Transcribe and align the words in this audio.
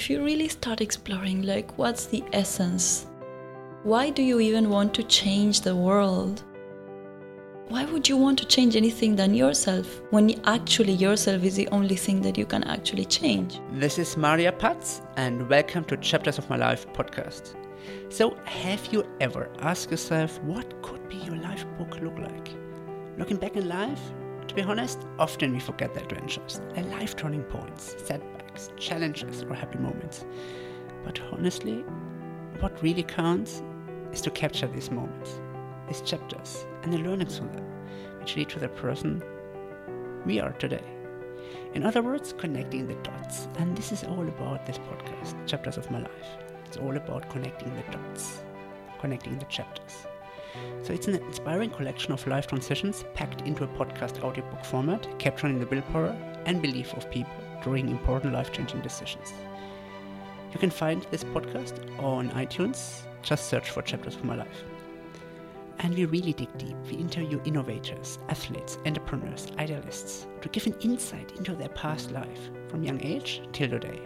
if 0.00 0.08
you 0.08 0.24
really 0.24 0.48
start 0.48 0.80
exploring, 0.80 1.42
like, 1.42 1.76
what's 1.76 2.06
the 2.06 2.24
essence? 2.32 3.06
Why 3.82 4.08
do 4.08 4.22
you 4.22 4.40
even 4.40 4.70
want 4.70 4.94
to 4.94 5.02
change 5.02 5.60
the 5.60 5.76
world? 5.76 6.42
Why 7.68 7.84
would 7.84 8.08
you 8.08 8.16
want 8.16 8.38
to 8.38 8.46
change 8.46 8.76
anything 8.76 9.14
than 9.14 9.34
yourself 9.34 10.00
when 10.08 10.40
actually 10.46 10.94
yourself 10.94 11.44
is 11.44 11.54
the 11.54 11.68
only 11.68 11.96
thing 11.96 12.22
that 12.22 12.38
you 12.38 12.46
can 12.46 12.64
actually 12.64 13.04
change? 13.04 13.60
This 13.72 13.98
is 13.98 14.16
Maria 14.16 14.52
Patz, 14.52 15.02
and 15.16 15.46
welcome 15.50 15.84
to 15.84 15.98
Chapters 15.98 16.38
of 16.38 16.48
My 16.48 16.56
Life 16.56 16.90
podcast. 16.94 17.54
So, 18.08 18.34
have 18.44 18.86
you 18.94 19.04
ever 19.20 19.50
asked 19.58 19.90
yourself 19.90 20.42
what 20.44 20.80
could 20.80 21.06
be 21.10 21.16
your 21.16 21.36
life 21.36 21.66
book 21.76 22.00
look 22.00 22.18
like? 22.18 22.48
Looking 23.18 23.36
back 23.36 23.54
in 23.54 23.68
life, 23.68 24.00
to 24.48 24.54
be 24.54 24.62
honest, 24.62 25.06
often 25.18 25.52
we 25.52 25.60
forget 25.60 25.92
the 25.92 26.02
adventures, 26.02 26.62
the 26.74 26.84
life 26.84 27.16
turning 27.16 27.42
points, 27.42 27.94
setbacks, 28.02 28.39
challenges, 28.76 29.42
or 29.44 29.54
happy 29.54 29.78
moments. 29.78 30.24
But 31.04 31.20
honestly, 31.32 31.84
what 32.60 32.82
really 32.82 33.02
counts 33.02 33.62
is 34.12 34.20
to 34.22 34.30
capture 34.30 34.66
these 34.66 34.90
moments, 34.90 35.40
these 35.88 36.02
chapters, 36.02 36.66
and 36.82 36.92
the 36.92 36.98
learnings 36.98 37.38
from 37.38 37.52
them, 37.52 37.64
which 38.18 38.36
lead 38.36 38.48
to 38.50 38.58
the 38.58 38.68
person 38.68 39.22
we 40.26 40.40
are 40.40 40.52
today. 40.52 40.84
In 41.74 41.84
other 41.84 42.02
words, 42.02 42.34
connecting 42.36 42.86
the 42.86 42.94
dots. 42.96 43.48
And 43.58 43.76
this 43.76 43.92
is 43.92 44.04
all 44.04 44.28
about 44.28 44.66
this 44.66 44.78
podcast, 44.78 45.34
Chapters 45.46 45.76
of 45.76 45.90
My 45.90 46.00
Life. 46.00 46.36
It's 46.66 46.76
all 46.76 46.96
about 46.96 47.30
connecting 47.30 47.74
the 47.74 47.96
dots, 47.96 48.42
connecting 49.00 49.38
the 49.38 49.46
chapters. 49.46 50.06
So 50.82 50.92
it's 50.92 51.08
an 51.08 51.14
inspiring 51.14 51.70
collection 51.70 52.12
of 52.12 52.26
life 52.26 52.48
transitions 52.48 53.04
packed 53.14 53.42
into 53.42 53.64
a 53.64 53.68
podcast 53.68 54.22
audiobook 54.22 54.64
format, 54.64 55.06
capturing 55.18 55.60
the 55.60 55.66
willpower 55.66 56.14
and 56.46 56.60
belief 56.60 56.92
of 56.94 57.10
people 57.10 57.49
during 57.62 57.88
important 57.88 58.32
life 58.32 58.52
changing 58.52 58.80
decisions. 58.80 59.32
You 60.52 60.58
can 60.58 60.70
find 60.70 61.06
this 61.10 61.24
podcast 61.24 61.78
on 62.02 62.30
iTunes. 62.30 63.02
Just 63.22 63.48
search 63.48 63.70
for 63.70 63.82
Chapters 63.82 64.16
of 64.16 64.24
My 64.24 64.34
Life. 64.34 64.64
And 65.78 65.94
we 65.94 66.04
really 66.04 66.32
dig 66.32 66.56
deep. 66.58 66.76
We 66.86 66.96
interview 66.96 67.40
innovators, 67.44 68.18
athletes, 68.28 68.78
entrepreneurs, 68.84 69.48
idealists 69.58 70.26
to 70.42 70.48
give 70.48 70.66
an 70.66 70.74
insight 70.80 71.32
into 71.38 71.54
their 71.54 71.68
past 71.70 72.10
life 72.10 72.50
from 72.68 72.82
young 72.82 73.02
age 73.02 73.42
till 73.52 73.70
today. 73.70 74.00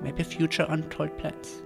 Maybe 0.00 0.22
future 0.22 0.66
untold 0.68 1.16
plans. 1.18 1.62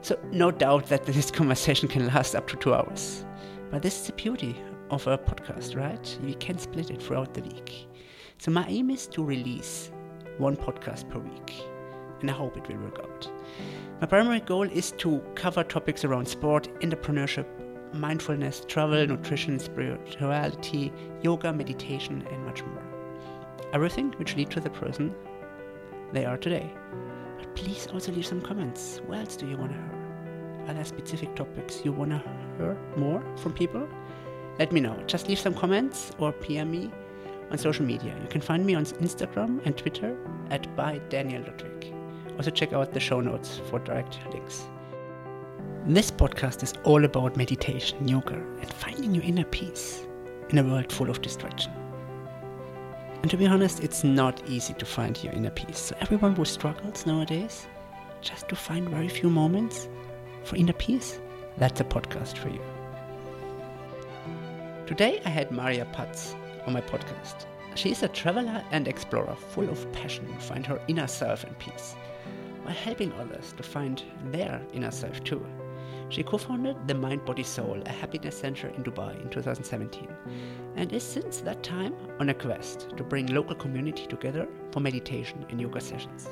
So, 0.00 0.18
no 0.32 0.50
doubt 0.50 0.86
that 0.86 1.04
this 1.06 1.30
conversation 1.30 1.88
can 1.88 2.06
last 2.08 2.34
up 2.34 2.48
to 2.48 2.56
two 2.56 2.74
hours. 2.74 3.24
But 3.70 3.82
this 3.82 4.00
is 4.00 4.06
the 4.06 4.12
beauty 4.14 4.56
of 4.90 5.06
a 5.06 5.16
podcast, 5.16 5.76
right? 5.76 6.18
We 6.22 6.34
can 6.34 6.58
split 6.58 6.90
it 6.90 7.02
throughout 7.02 7.34
the 7.34 7.42
week. 7.42 7.88
So 8.38 8.50
my 8.50 8.66
aim 8.68 8.90
is 8.90 9.06
to 9.08 9.24
release 9.24 9.90
one 10.38 10.56
podcast 10.56 11.08
per 11.10 11.18
week, 11.18 11.62
and 12.20 12.30
I 12.30 12.34
hope 12.34 12.56
it 12.56 12.68
will 12.68 12.78
work 12.84 13.00
out. 13.00 13.30
My 14.00 14.06
primary 14.06 14.40
goal 14.40 14.64
is 14.64 14.92
to 14.98 15.20
cover 15.34 15.62
topics 15.62 16.04
around 16.04 16.26
sport, 16.26 16.68
entrepreneurship, 16.80 17.46
mindfulness, 17.94 18.64
travel, 18.66 19.06
nutrition, 19.06 19.58
spirituality, 19.58 20.92
yoga, 21.22 21.52
meditation, 21.52 22.26
and 22.30 22.44
much 22.44 22.64
more. 22.64 22.82
Everything 23.72 24.12
which 24.18 24.36
lead 24.36 24.50
to 24.50 24.60
the 24.60 24.70
person 24.70 25.14
they 26.12 26.24
are 26.24 26.36
today. 26.36 26.70
But 27.38 27.54
please 27.54 27.86
also 27.92 28.12
leave 28.12 28.26
some 28.26 28.40
comments. 28.40 29.00
What 29.06 29.18
else 29.18 29.36
do 29.36 29.46
you 29.46 29.56
want 29.56 29.72
to 29.72 29.78
hear? 29.78 30.66
Are 30.68 30.74
there 30.74 30.84
specific 30.84 31.34
topics 31.34 31.84
you 31.84 31.92
want 31.92 32.10
to 32.10 32.22
hear 32.58 32.76
more 32.96 33.22
from 33.36 33.52
people? 33.52 33.88
Let 34.58 34.72
me 34.72 34.80
know. 34.80 34.96
Just 35.06 35.28
leave 35.28 35.38
some 35.38 35.54
comments 35.54 36.12
or 36.18 36.32
PM 36.32 36.70
me 36.70 36.90
on 37.50 37.58
social 37.58 37.84
media. 37.84 38.14
You 38.20 38.28
can 38.28 38.40
find 38.40 38.64
me 38.64 38.74
on 38.74 38.84
Instagram 38.84 39.64
and 39.66 39.76
Twitter 39.76 40.16
at 40.50 40.74
by 40.76 40.98
Daniel 41.08 41.42
Ludwig. 41.42 41.94
Also 42.36 42.50
check 42.50 42.72
out 42.72 42.92
the 42.92 43.00
show 43.00 43.20
notes 43.20 43.60
for 43.68 43.78
direct 43.78 44.18
links. 44.32 44.64
This 45.86 46.10
podcast 46.10 46.62
is 46.62 46.74
all 46.84 47.04
about 47.04 47.36
meditation, 47.36 48.06
yoga, 48.06 48.34
and 48.34 48.72
finding 48.72 49.14
your 49.14 49.24
inner 49.24 49.44
peace 49.44 50.06
in 50.50 50.58
a 50.58 50.62
world 50.62 50.92
full 50.92 51.10
of 51.10 51.22
distraction. 51.22 51.72
And 53.22 53.30
to 53.30 53.36
be 53.36 53.46
honest, 53.46 53.82
it's 53.82 54.04
not 54.04 54.42
easy 54.48 54.74
to 54.74 54.84
find 54.84 55.22
your 55.22 55.32
inner 55.32 55.50
peace. 55.50 55.78
So 55.78 55.96
everyone 56.00 56.34
who 56.34 56.44
struggles 56.44 57.06
nowadays, 57.06 57.66
just 58.20 58.48
to 58.48 58.56
find 58.56 58.88
very 58.88 59.08
few 59.08 59.30
moments 59.30 59.88
for 60.44 60.56
inner 60.56 60.72
peace, 60.72 61.20
that's 61.58 61.80
a 61.80 61.84
podcast 61.84 62.36
for 62.36 62.48
you. 62.48 62.60
Today 64.86 65.20
I 65.24 65.28
had 65.28 65.50
Maria 65.50 65.84
Patz 65.86 66.34
on 66.66 66.72
my 66.72 66.80
podcast. 66.80 67.46
She 67.74 67.90
is 67.90 68.02
a 68.02 68.08
traveler 68.08 68.62
and 68.70 68.86
explorer 68.86 69.34
full 69.34 69.68
of 69.68 69.90
passion 69.92 70.26
to 70.26 70.38
find 70.40 70.66
her 70.66 70.80
inner 70.88 71.06
self 71.06 71.44
and 71.44 71.58
peace, 71.58 71.94
while 72.62 72.74
helping 72.74 73.12
others 73.14 73.54
to 73.56 73.62
find 73.62 74.02
their 74.30 74.60
inner 74.72 74.90
self 74.90 75.22
too. 75.24 75.44
She 76.10 76.22
co 76.22 76.36
founded 76.36 76.76
the 76.86 76.94
Mind 76.94 77.24
Body 77.24 77.42
Soul, 77.42 77.82
a 77.86 77.88
happiness 77.88 78.38
center 78.38 78.68
in 78.68 78.84
Dubai 78.84 79.18
in 79.22 79.30
2017, 79.30 80.06
and 80.76 80.92
is 80.92 81.02
since 81.02 81.38
that 81.40 81.62
time 81.62 81.94
on 82.20 82.28
a 82.28 82.34
quest 82.34 82.88
to 82.98 83.02
bring 83.02 83.26
local 83.26 83.54
community 83.54 84.06
together 84.06 84.46
for 84.72 84.80
meditation 84.80 85.46
and 85.48 85.58
yoga 85.58 85.80
sessions. 85.80 86.28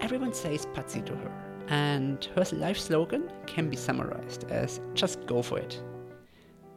Everyone 0.00 0.32
says 0.32 0.66
Patsy 0.72 1.02
to 1.02 1.14
her, 1.14 1.32
and 1.68 2.24
her 2.34 2.44
life 2.52 2.78
slogan 2.78 3.30
can 3.46 3.68
be 3.68 3.76
summarized 3.76 4.44
as 4.50 4.80
just 4.94 5.26
go 5.26 5.42
for 5.42 5.58
it. 5.58 5.82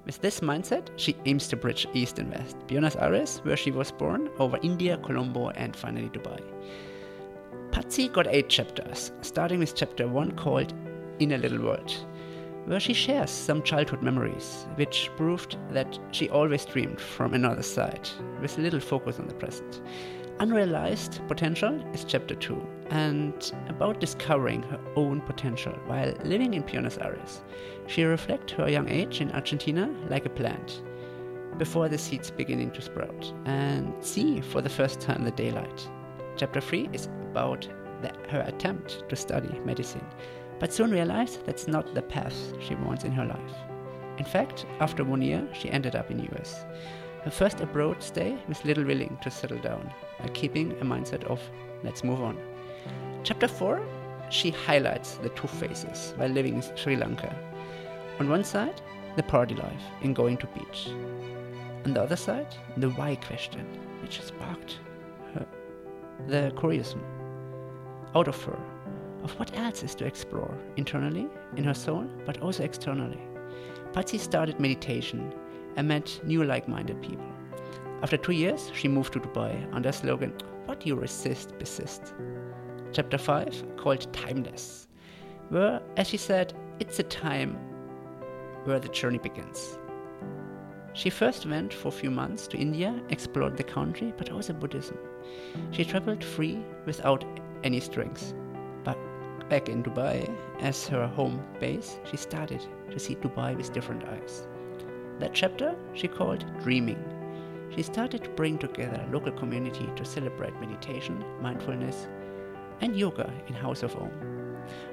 With 0.05 0.19
this 0.19 0.41
mindset, 0.41 0.89
she 0.97 1.15
aims 1.25 1.47
to 1.47 1.55
bridge 1.55 1.87
East 1.93 2.19
and 2.19 2.29
West, 2.29 2.57
Buenos 2.67 2.97
Aires, 2.97 3.39
where 3.43 3.55
she 3.55 3.71
was 3.71 3.91
born, 3.91 4.29
over 4.37 4.59
India, 4.61 4.97
Colombo, 4.97 5.49
and 5.51 5.73
finally 5.73 6.09
Dubai. 6.09 6.41
Patzi 7.71 8.11
got 8.11 8.27
eight 8.27 8.49
chapters, 8.49 9.13
starting 9.21 9.59
with 9.59 9.75
chapter 9.75 10.07
one 10.07 10.31
called 10.31 10.73
In 11.19 11.31
a 11.31 11.37
Little 11.37 11.63
World, 11.63 12.05
where 12.65 12.81
she 12.81 12.93
shares 12.93 13.31
some 13.31 13.63
childhood 13.63 14.01
memories, 14.01 14.67
which 14.75 15.09
proved 15.15 15.57
that 15.71 15.97
she 16.11 16.29
always 16.29 16.65
dreamed 16.65 16.99
from 16.99 17.33
another 17.33 17.63
side, 17.63 18.09
with 18.41 18.57
little 18.57 18.81
focus 18.81 19.19
on 19.19 19.27
the 19.27 19.33
present. 19.35 19.81
Unrealized 20.39 21.25
Potential 21.27 21.81
is 21.93 22.03
chapter 22.03 22.35
2 22.35 22.61
and 22.89 23.53
about 23.69 23.99
discovering 23.99 24.63
her 24.63 24.79
own 24.95 25.21
potential 25.21 25.73
while 25.85 26.13
living 26.23 26.55
in 26.55 26.63
Buenos 26.63 26.97
Aires. 26.97 27.41
She 27.87 28.03
reflects 28.03 28.53
her 28.53 28.69
young 28.69 28.89
age 28.89 29.21
in 29.21 29.31
Argentina 29.31 29.93
like 30.09 30.25
a 30.25 30.29
plant 30.29 30.83
before 31.57 31.89
the 31.89 31.97
seeds 31.97 32.31
beginning 32.31 32.71
to 32.71 32.81
sprout 32.81 33.33
and 33.45 33.93
see 34.03 34.41
for 34.41 34.61
the 34.61 34.69
first 34.69 34.99
time 34.99 35.23
the 35.23 35.31
daylight. 35.31 35.89
Chapter 36.35 36.61
3 36.61 36.89
is 36.93 37.05
about 37.31 37.67
the, 38.01 38.11
her 38.29 38.43
attempt 38.47 39.07
to 39.09 39.15
study 39.15 39.59
medicine, 39.65 40.05
but 40.59 40.73
soon 40.73 40.91
realized 40.91 41.45
that's 41.45 41.67
not 41.67 41.93
the 41.93 42.01
path 42.01 42.35
she 42.59 42.75
wants 42.75 43.03
in 43.03 43.11
her 43.11 43.25
life. 43.25 43.55
In 44.17 44.25
fact, 44.25 44.65
after 44.79 45.03
one 45.03 45.21
year, 45.21 45.47
she 45.53 45.69
ended 45.69 45.95
up 45.95 46.09
in 46.09 46.27
US. 46.33 46.65
Her 47.23 47.31
first 47.31 47.61
abroad 47.61 48.01
stay 48.01 48.37
was 48.47 48.65
little 48.65 48.83
willing 48.83 49.17
to 49.21 49.31
settle 49.31 49.59
down, 49.59 49.93
and 50.19 50.33
keeping 50.33 50.71
a 50.73 50.85
mindset 50.85 51.23
of 51.25 51.39
let's 51.83 52.03
move 52.03 52.21
on. 52.21 52.37
Chapter 53.23 53.47
4 53.47 53.81
she 54.29 54.49
highlights 54.49 55.15
the 55.15 55.29
two 55.29 55.47
phases 55.47 56.13
while 56.17 56.29
living 56.29 56.55
in 56.55 56.77
Sri 56.77 56.95
Lanka. 56.95 57.35
On 58.19 58.29
one 58.29 58.43
side, 58.43 58.81
the 59.15 59.23
party 59.23 59.55
life 59.55 59.83
in 60.01 60.13
going 60.13 60.37
to 60.37 60.47
beach. 60.47 60.89
On 61.85 61.93
the 61.93 62.01
other 62.01 62.15
side, 62.15 62.55
the 62.77 62.89
why 62.91 63.15
question, 63.15 63.65
which 64.01 64.21
sparked 64.21 64.79
her, 65.33 65.45
the 66.27 66.53
curiosity 66.57 67.01
out 68.15 68.27
of 68.27 68.41
her 68.43 68.57
of 69.23 69.37
what 69.39 69.57
else 69.57 69.83
is 69.83 69.95
to 69.95 70.05
explore 70.05 70.53
internally 70.77 71.27
in 71.55 71.63
her 71.63 71.73
soul, 71.73 72.05
but 72.25 72.41
also 72.41 72.63
externally. 72.63 73.19
Patzi 73.93 74.19
started 74.19 74.59
meditation 74.59 75.33
and 75.75 75.87
met 75.87 76.19
new 76.23 76.43
like 76.43 76.67
minded 76.67 77.01
people. 77.01 77.25
After 78.01 78.17
two 78.17 78.33
years, 78.33 78.69
she 78.73 78.87
moved 78.87 79.13
to 79.13 79.19
Dubai 79.19 79.55
under 79.73 79.89
the 79.89 79.97
slogan, 79.97 80.33
What 80.65 80.85
you 80.85 80.95
resist, 80.95 81.57
persist. 81.57 82.13
Chapter 82.91 83.17
5, 83.17 83.77
called 83.77 84.11
Timeless, 84.13 84.87
where, 85.49 85.81
as 85.95 86.09
she 86.09 86.17
said, 86.17 86.53
it's 86.79 86.99
a 86.99 87.03
time 87.03 87.57
where 88.65 88.79
the 88.79 88.89
journey 88.89 89.17
begins. 89.17 89.77
She 90.93 91.09
first 91.09 91.45
went 91.47 91.73
for 91.73 91.87
a 91.87 91.91
few 91.91 92.11
months 92.11 92.47
to 92.47 92.57
India, 92.57 93.01
explored 93.09 93.57
the 93.57 93.63
country, 93.63 94.13
but 94.15 94.31
also 94.31 94.53
Buddhism. 94.53 94.97
She 95.71 95.83
traveled 95.83 96.23
free 96.23 96.63
without 96.85 97.25
any 97.63 97.79
strings. 97.79 98.35
But 98.83 98.97
back 99.49 99.69
in 99.69 99.83
Dubai, 99.83 100.31
as 100.59 100.87
her 100.87 101.07
home 101.07 101.43
base, 101.59 101.97
she 102.09 102.17
started 102.17 102.63
to 102.91 102.99
see 102.99 103.15
Dubai 103.15 103.57
with 103.57 103.73
different 103.73 104.03
eyes. 104.03 104.47
That 105.19 105.33
chapter 105.33 105.75
she 105.93 106.07
called 106.07 106.45
Dreaming. 106.61 107.03
She 107.75 107.81
started 107.81 108.23
to 108.23 108.29
bring 108.31 108.59
together 108.59 109.03
a 109.03 109.11
local 109.11 109.31
community 109.31 109.89
to 109.95 110.05
celebrate 110.05 110.59
meditation, 110.59 111.25
mindfulness, 111.41 112.07
and 112.81 112.95
yoga 112.95 113.33
in 113.47 113.55
House 113.55 113.81
of 113.81 113.95
Om. 113.95 114.11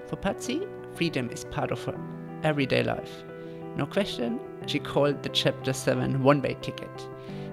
For 0.07 0.17
Patzi, 0.17 0.67
freedom 0.95 1.29
is 1.29 1.45
part 1.45 1.73
of 1.73 1.85
her 1.85 1.99
everyday 2.43 2.83
life. 2.83 3.25
No 3.77 3.87
question, 3.87 4.41
she 4.67 4.79
called 4.79 5.23
the 5.23 5.29
chapter 5.29 5.73
7 5.73 6.23
one 6.23 6.43
way 6.43 6.57
ticket. 6.61 7.09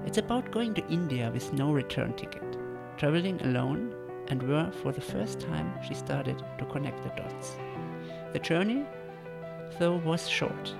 It's 0.06 0.18
about 0.18 0.52
going 0.52 0.74
to 0.74 0.88
India 0.88 1.30
with 1.34 1.54
no 1.54 1.72
return 1.72 2.14
ticket, 2.14 2.58
traveling 2.98 3.42
alone 3.42 3.94
and 4.30 4.42
where 4.44 4.72
for 4.72 4.92
the 4.92 5.02
first 5.02 5.40
time 5.40 5.72
she 5.88 5.94
started 5.94 6.44
to 6.58 6.66
connect 6.66 7.04
the 7.04 7.22
dots. 7.22 7.56
The 8.34 8.40
journey, 8.40 8.86
though, 9.80 9.98
was 9.98 10.28
short, 10.28 10.74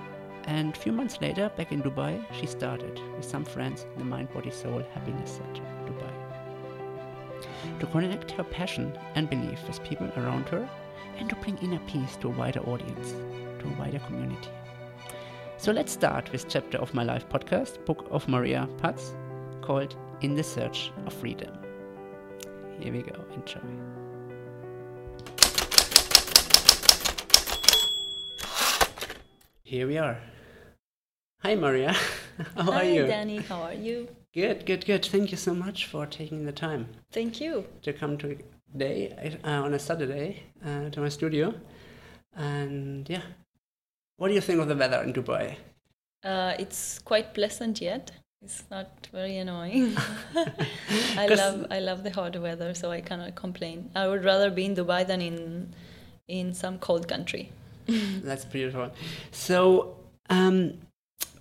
and 0.44 0.74
a 0.74 0.78
few 0.78 0.92
months 0.92 1.20
later, 1.20 1.50
back 1.56 1.72
in 1.72 1.82
Dubai, 1.82 2.24
she 2.32 2.46
started 2.46 3.00
with 3.16 3.24
some 3.24 3.44
friends 3.44 3.86
in 3.92 3.98
the 3.98 4.04
Mind 4.04 4.32
Body 4.32 4.50
Soul 4.50 4.82
Happiness 4.94 5.38
Center, 5.38 5.62
Dubai. 5.86 6.12
To 7.80 7.86
connect 7.86 8.30
her 8.32 8.44
passion 8.44 8.98
and 9.14 9.30
belief 9.30 9.66
with 9.66 9.84
people 9.84 10.10
around 10.16 10.48
her 10.48 10.68
and 11.18 11.28
to 11.28 11.36
bring 11.36 11.58
inner 11.58 11.80
peace 11.86 12.16
to 12.16 12.28
a 12.28 12.32
wider 12.32 12.60
audience, 12.60 13.12
to 13.60 13.68
a 13.68 13.78
wider 13.78 13.98
community. 14.00 14.50
So 15.60 15.72
let's 15.72 15.90
start 15.90 16.30
with 16.30 16.48
chapter 16.48 16.78
of 16.78 16.94
my 16.94 17.02
life 17.02 17.28
podcast, 17.28 17.84
book 17.84 18.06
of 18.12 18.28
Maria 18.28 18.68
Patz, 18.78 19.16
called 19.60 19.96
In 20.20 20.36
the 20.36 20.44
Search 20.44 20.92
of 21.04 21.12
Freedom. 21.12 21.52
Here 22.78 22.92
we 22.92 23.02
go, 23.02 23.24
enjoy. 23.34 23.58
Here 29.64 29.88
we 29.88 29.98
are. 29.98 30.20
Hi 31.42 31.56
Maria, 31.56 31.92
how 32.54 32.70
Hi, 32.70 32.78
are 32.78 32.84
you? 32.84 33.02
Hi 33.02 33.08
Danny. 33.08 33.38
How 33.38 33.62
are 33.62 33.74
you? 33.74 34.08
Good, 34.32 34.64
good, 34.64 34.86
good. 34.86 35.04
Thank 35.04 35.32
you 35.32 35.36
so 35.36 35.54
much 35.54 35.86
for 35.86 36.06
taking 36.06 36.44
the 36.44 36.52
time 36.52 36.86
Thank 37.10 37.40
you. 37.40 37.66
to 37.82 37.92
come 37.92 38.16
today 38.16 39.36
uh, 39.42 39.48
on 39.48 39.74
a 39.74 39.78
Saturday 39.80 40.44
uh, 40.64 40.90
to 40.90 41.00
my 41.00 41.08
studio. 41.08 41.52
And 42.36 43.10
yeah, 43.10 43.22
what 44.18 44.28
do 44.28 44.34
you 44.34 44.40
think 44.40 44.60
of 44.60 44.68
the 44.68 44.76
weather 44.76 45.02
in 45.02 45.12
Dubai? 45.12 45.56
Uh, 46.22 46.54
it's 46.58 46.98
quite 46.98 47.32
pleasant 47.32 47.80
yet. 47.80 48.10
It's 48.42 48.64
not 48.70 49.08
very 49.12 49.36
annoying. 49.38 49.96
I 51.16 51.26
love 51.26 51.66
I 51.70 51.80
love 51.80 52.04
the 52.04 52.10
hot 52.10 52.40
weather, 52.40 52.74
so 52.74 52.90
I 52.90 53.00
cannot 53.00 53.34
complain. 53.34 53.90
I 53.94 54.06
would 54.06 54.24
rather 54.24 54.50
be 54.50 54.64
in 54.64 54.74
Dubai 54.76 55.06
than 55.06 55.20
in 55.20 55.74
in 56.28 56.52
some 56.52 56.78
cold 56.78 57.08
country. 57.08 57.50
That's 58.22 58.44
beautiful. 58.44 58.92
So, 59.30 59.96
um, 60.28 60.74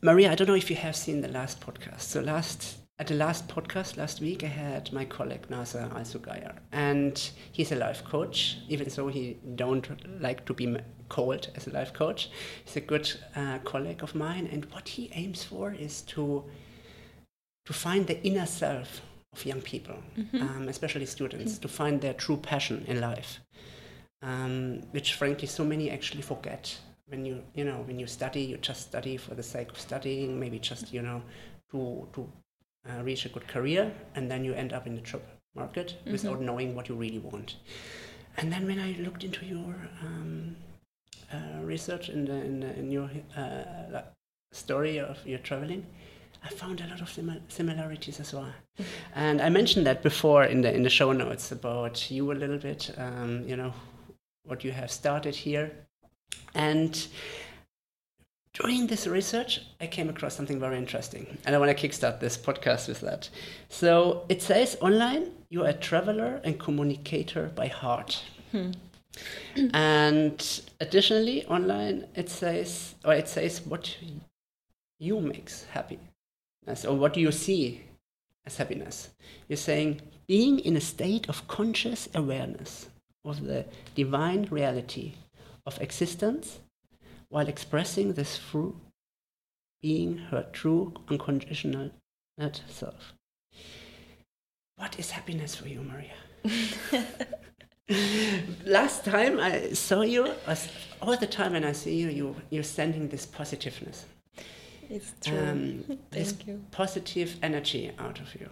Maria, 0.02 0.32
I 0.32 0.36
don't 0.36 0.48
know 0.48 0.56
if 0.56 0.70
you 0.70 0.78
have 0.78 0.96
seen 0.96 1.22
the 1.22 1.28
last 1.28 1.60
podcast. 1.60 2.02
So 2.02 2.22
last 2.22 2.78
at 3.00 3.08
the 3.08 3.16
last 3.16 3.48
podcast 3.48 3.98
last 3.98 4.22
week, 4.22 4.44
I 4.44 4.48
had 4.48 4.92
my 4.92 5.06
colleague 5.06 5.50
Nasser 5.50 5.90
Al 5.94 6.02
Sugayar, 6.02 6.56
and 6.72 7.30
he's 7.52 7.72
a 7.72 7.76
life 7.76 8.04
coach. 8.04 8.58
Even 8.70 8.88
though 8.96 9.08
he 9.08 9.38
don't 9.56 9.88
like 10.22 10.46
to 10.46 10.54
be 10.54 10.78
called 11.10 11.50
as 11.56 11.68
a 11.68 11.72
life 11.72 11.94
coach, 11.94 12.30
he's 12.66 12.76
a 12.76 12.82
good 12.82 13.12
uh, 13.36 13.60
colleague 13.60 14.04
of 14.04 14.16
mine. 14.16 14.48
And 14.52 14.66
what 14.72 14.90
he 14.90 15.10
aims 15.14 15.44
for 15.44 15.74
is 15.74 16.02
to 16.14 16.44
to 17.66 17.74
find 17.74 18.08
the 18.08 18.24
inner 18.24 18.46
self 18.46 19.02
of 19.34 19.46
young 19.46 19.62
people, 19.62 19.98
um, 20.40 20.68
especially 20.70 21.06
students, 21.06 21.58
to 21.58 21.68
find 21.68 22.00
their 22.00 22.14
true 22.14 22.38
passion 22.38 22.86
in 22.88 23.02
life 23.02 23.42
um, 24.22 24.82
which 24.92 25.14
frankly 25.14 25.48
so 25.48 25.64
many 25.64 25.90
actually 25.90 26.22
forget. 26.22 26.78
When 27.08 27.26
you 27.26 27.44
you 27.54 27.64
know 27.64 27.84
when 27.88 28.00
you 28.00 28.08
study 28.08 28.42
you 28.42 28.58
just 28.58 28.82
study 28.82 29.18
for 29.18 29.34
the 29.36 29.44
sake 29.44 29.70
of 29.72 29.80
studying 29.80 30.40
maybe 30.40 30.60
just 30.60 30.94
you 30.94 31.02
know 31.02 31.22
to 31.72 32.08
to 32.14 32.30
uh, 32.90 33.04
reach 33.04 33.26
a 33.26 33.30
good 33.30 33.48
career 33.48 33.92
and 34.16 34.30
then 34.30 34.44
you 34.44 34.54
end 34.54 34.74
up 34.74 34.88
in 34.88 34.96
the 34.96 35.02
job 35.02 35.22
market 35.56 35.96
without 36.06 36.42
knowing 36.42 36.76
what 36.76 36.90
you 36.90 36.96
really 36.96 37.20
want. 37.20 37.56
And 38.38 38.52
then 38.52 38.68
when 38.68 38.80
i 38.80 38.92
looked 39.00 39.24
into 39.24 39.46
your 39.46 39.76
um, 40.02 40.56
uh, 41.34 41.64
research 41.64 42.10
in, 42.10 42.26
the, 42.26 42.34
in, 42.34 42.60
the, 42.60 42.80
in 42.80 42.92
your 42.92 43.10
uh, 43.36 44.02
story 44.52 45.00
of 45.00 45.18
your 45.26 45.40
traveling 45.40 45.86
I 46.44 46.50
found 46.50 46.82
a 46.82 46.88
lot 46.88 47.02
of 47.02 47.10
simi- 47.10 47.42
similarities 47.50 48.20
as 48.20 48.34
well, 48.34 48.54
and 49.16 49.42
I 49.42 49.50
mentioned 49.50 49.86
that 49.88 50.04
before 50.04 50.44
in 50.44 50.62
the 50.62 50.74
in 50.74 50.84
the 50.84 50.90
show 50.90 51.12
notes 51.12 51.52
about 51.52 52.12
you 52.12 52.32
a 52.32 52.34
little 52.34 52.60
bit. 52.60 52.94
Um, 52.98 53.44
you 53.48 53.58
know, 53.58 53.74
what 54.48 54.64
you 54.64 54.72
have 54.72 54.90
started 54.90 55.36
here. 55.36 55.72
And 56.54 57.08
during 58.54 58.88
this 58.88 59.06
research, 59.06 59.62
I 59.80 59.88
came 59.88 60.10
across 60.10 60.36
something 60.36 60.60
very 60.60 60.78
interesting. 60.78 61.38
And 61.46 61.56
I 61.56 61.60
want 61.60 61.78
to 61.78 61.88
kickstart 61.88 62.20
this 62.20 62.38
podcast 62.38 62.88
with 62.88 63.02
that. 63.02 63.30
So 63.70 64.26
it 64.30 64.42
says 64.42 64.78
online, 64.82 65.32
you're 65.50 65.68
a 65.68 65.74
traveler 65.74 66.42
and 66.44 66.60
communicator 66.60 67.52
by 67.54 67.68
heart. 67.68 68.24
And 69.74 70.62
additionally, 70.80 71.46
online, 71.46 72.08
it 72.16 72.30
says, 72.30 72.96
or 73.04 73.14
it 73.14 73.28
says 73.28 73.62
what 73.66 73.98
you 75.00 75.20
makes 75.20 75.66
happiness, 75.66 76.86
or 76.88 76.96
what 76.96 77.18
you 77.18 77.32
see 77.32 77.84
as 78.46 78.58
happiness. 78.58 79.10
You're 79.48 79.58
saying 79.58 80.02
being 80.28 80.60
in 80.60 80.76
a 80.76 80.82
state 80.82 81.30
of 81.30 81.48
conscious 81.48 82.10
awareness 82.14 82.90
of 83.26 83.44
the 83.44 83.66
divine 83.96 84.48
reality 84.50 85.16
of 85.66 85.82
existence 85.82 86.60
while 87.30 87.48
expressing 87.48 88.14
this 88.14 88.38
through 88.38 88.80
being 89.82 90.18
her 90.18 90.48
true 90.54 90.94
unconditional 91.10 91.92
self. 92.68 93.14
What 94.78 94.98
is 95.00 95.12
happiness 95.12 95.56
for 95.56 95.68
you, 95.68 95.82
Maria? 95.82 96.14
Last 98.66 99.06
time 99.06 99.40
I 99.40 99.72
saw 99.74 100.02
you, 100.02 100.34
all 101.02 101.16
the 101.18 101.28
time 101.28 101.54
when 101.54 101.64
I 101.64 101.72
see 101.72 101.96
you, 101.96 102.10
you 102.10 102.36
you're 102.50 102.64
sending 102.64 103.08
this 103.08 103.26
positiveness, 103.26 104.06
It's 104.90 105.14
true. 105.22 105.38
um, 105.38 105.84
this 106.12 106.34
you. 106.46 106.62
positive 106.72 107.38
energy 107.42 107.92
out 107.98 108.20
of 108.20 108.36
you. 108.36 108.50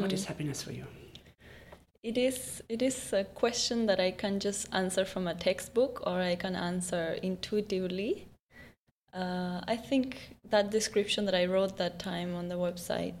What 0.00 0.12
is 0.12 0.24
happiness 0.24 0.62
for 0.62 0.72
you? 0.72 0.84
It 2.02 2.16
is 2.16 2.62
it 2.68 2.80
is 2.82 3.12
a 3.12 3.24
question 3.24 3.86
that 3.86 3.98
I 3.98 4.12
can 4.12 4.38
just 4.38 4.68
answer 4.72 5.04
from 5.04 5.26
a 5.26 5.34
textbook 5.34 6.02
or 6.06 6.20
I 6.20 6.36
can 6.36 6.54
answer 6.54 7.18
intuitively. 7.22 8.28
Uh, 9.12 9.62
I 9.66 9.76
think 9.76 10.36
that 10.50 10.70
description 10.70 11.24
that 11.24 11.34
I 11.34 11.46
wrote 11.46 11.76
that 11.78 11.98
time 11.98 12.34
on 12.36 12.48
the 12.48 12.54
website, 12.56 13.14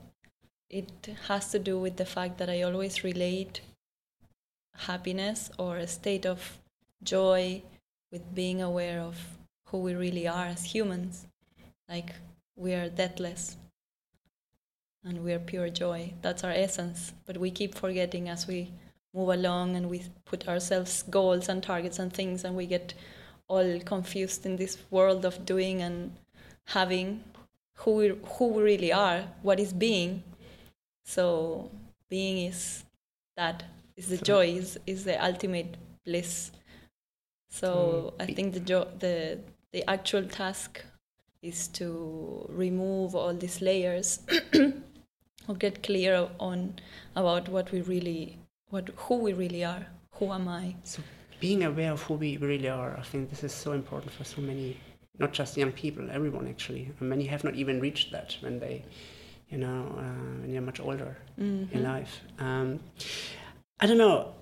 it 0.70 1.08
has 1.26 1.50
to 1.50 1.58
do 1.58 1.78
with 1.80 1.96
the 1.96 2.04
fact 2.04 2.38
that 2.38 2.48
I 2.50 2.62
always 2.62 3.02
relate 3.02 3.62
happiness 4.76 5.50
or 5.58 5.78
a 5.78 5.86
state 5.86 6.26
of 6.26 6.58
joy 7.02 7.62
with 8.12 8.34
being 8.34 8.62
aware 8.62 9.00
of 9.00 9.16
who 9.66 9.78
we 9.78 9.94
really 9.94 10.28
are 10.28 10.46
as 10.46 10.64
humans. 10.64 11.26
Like 11.88 12.14
we 12.56 12.74
are 12.74 12.88
deathless 12.88 13.56
and 15.04 15.22
we 15.24 15.32
are 15.32 15.38
pure 15.38 15.68
joy. 15.68 16.12
That's 16.22 16.44
our 16.44 16.50
essence. 16.50 17.12
But 17.26 17.38
we 17.38 17.50
keep 17.50 17.74
forgetting 17.74 18.28
as 18.28 18.46
we 18.46 18.72
move 19.14 19.28
along 19.30 19.76
and 19.76 19.88
we 19.88 20.02
put 20.24 20.48
ourselves 20.48 21.02
goals 21.04 21.48
and 21.48 21.62
targets 21.62 21.98
and 21.98 22.12
things, 22.12 22.44
and 22.44 22.56
we 22.56 22.66
get 22.66 22.92
all 23.48 23.80
confused 23.80 24.44
in 24.44 24.56
this 24.56 24.78
world 24.90 25.24
of 25.24 25.46
doing 25.46 25.80
and 25.80 26.12
having 26.66 27.22
who 27.76 27.94
we, 27.94 28.08
who 28.24 28.48
we 28.48 28.62
really 28.62 28.92
are, 28.92 29.24
what 29.42 29.60
is 29.60 29.72
being. 29.72 30.22
So 31.04 31.70
being 32.10 32.46
is 32.46 32.84
that 33.36 33.62
is 33.96 34.08
the 34.08 34.18
joy 34.18 34.46
is 34.48 34.78
is 34.86 35.04
the 35.04 35.16
ultimate 35.24 35.76
bliss. 36.04 36.52
So 37.48 37.66
So 37.68 38.14
I 38.20 38.26
think 38.26 38.54
the 38.54 38.60
jo- 38.60 38.90
the 38.98 39.38
the 39.72 39.82
actual 39.90 40.24
task 40.24 40.84
is 41.42 41.68
to 41.68 42.46
remove 42.48 43.14
all 43.14 43.34
these 43.34 43.60
layers 43.60 44.20
or 45.48 45.54
get 45.54 45.82
clear 45.82 46.28
on 46.40 46.74
about 47.14 47.48
what 47.48 47.70
we 47.72 47.80
really 47.82 48.38
what 48.70 48.88
who 48.96 49.16
we 49.16 49.32
really 49.32 49.62
are 49.64 49.86
who 50.12 50.32
am 50.32 50.48
i 50.48 50.74
So 50.84 51.02
being 51.40 51.62
aware 51.64 51.92
of 51.92 52.02
who 52.02 52.14
we 52.14 52.36
really 52.38 52.68
are, 52.68 52.96
I 52.98 53.02
think 53.02 53.28
this 53.30 53.44
is 53.44 53.52
so 53.52 53.72
important 53.72 54.10
for 54.12 54.24
so 54.24 54.40
many, 54.40 54.78
not 55.18 55.32
just 55.34 55.56
young 55.58 55.70
people, 55.72 56.08
everyone 56.10 56.48
actually. 56.48 56.90
And 56.98 57.08
many 57.10 57.26
have 57.26 57.44
not 57.44 57.54
even 57.54 57.78
reached 57.78 58.10
that 58.12 58.36
when 58.40 58.58
they, 58.58 58.82
you 59.50 59.58
know, 59.58 59.80
uh, 59.98 60.40
when 60.40 60.50
they're 60.52 60.62
much 60.72 60.80
older 60.80 61.14
in 61.36 61.66
Mhm. 61.68 61.84
life. 61.84 62.22
Um, 62.38 62.80
I 63.80 63.86
don't 63.86 63.98
know. 63.98 64.34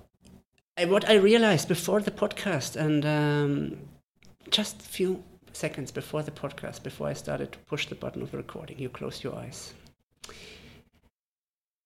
I, 0.76 0.84
what 0.86 1.08
I 1.08 1.14
realized 1.14 1.68
before 1.68 2.00
the 2.00 2.10
podcast, 2.10 2.76
and 2.76 3.04
um, 3.04 3.78
just 4.50 4.80
a 4.80 4.84
few 4.84 5.22
seconds 5.52 5.90
before 5.90 6.22
the 6.22 6.30
podcast, 6.30 6.82
before 6.82 7.08
I 7.08 7.12
started 7.14 7.52
to 7.52 7.58
push 7.60 7.86
the 7.86 7.94
button 7.94 8.22
of 8.22 8.30
the 8.30 8.36
recording, 8.36 8.78
you 8.78 8.88
closed 8.88 9.22
your 9.22 9.36
eyes. 9.36 9.74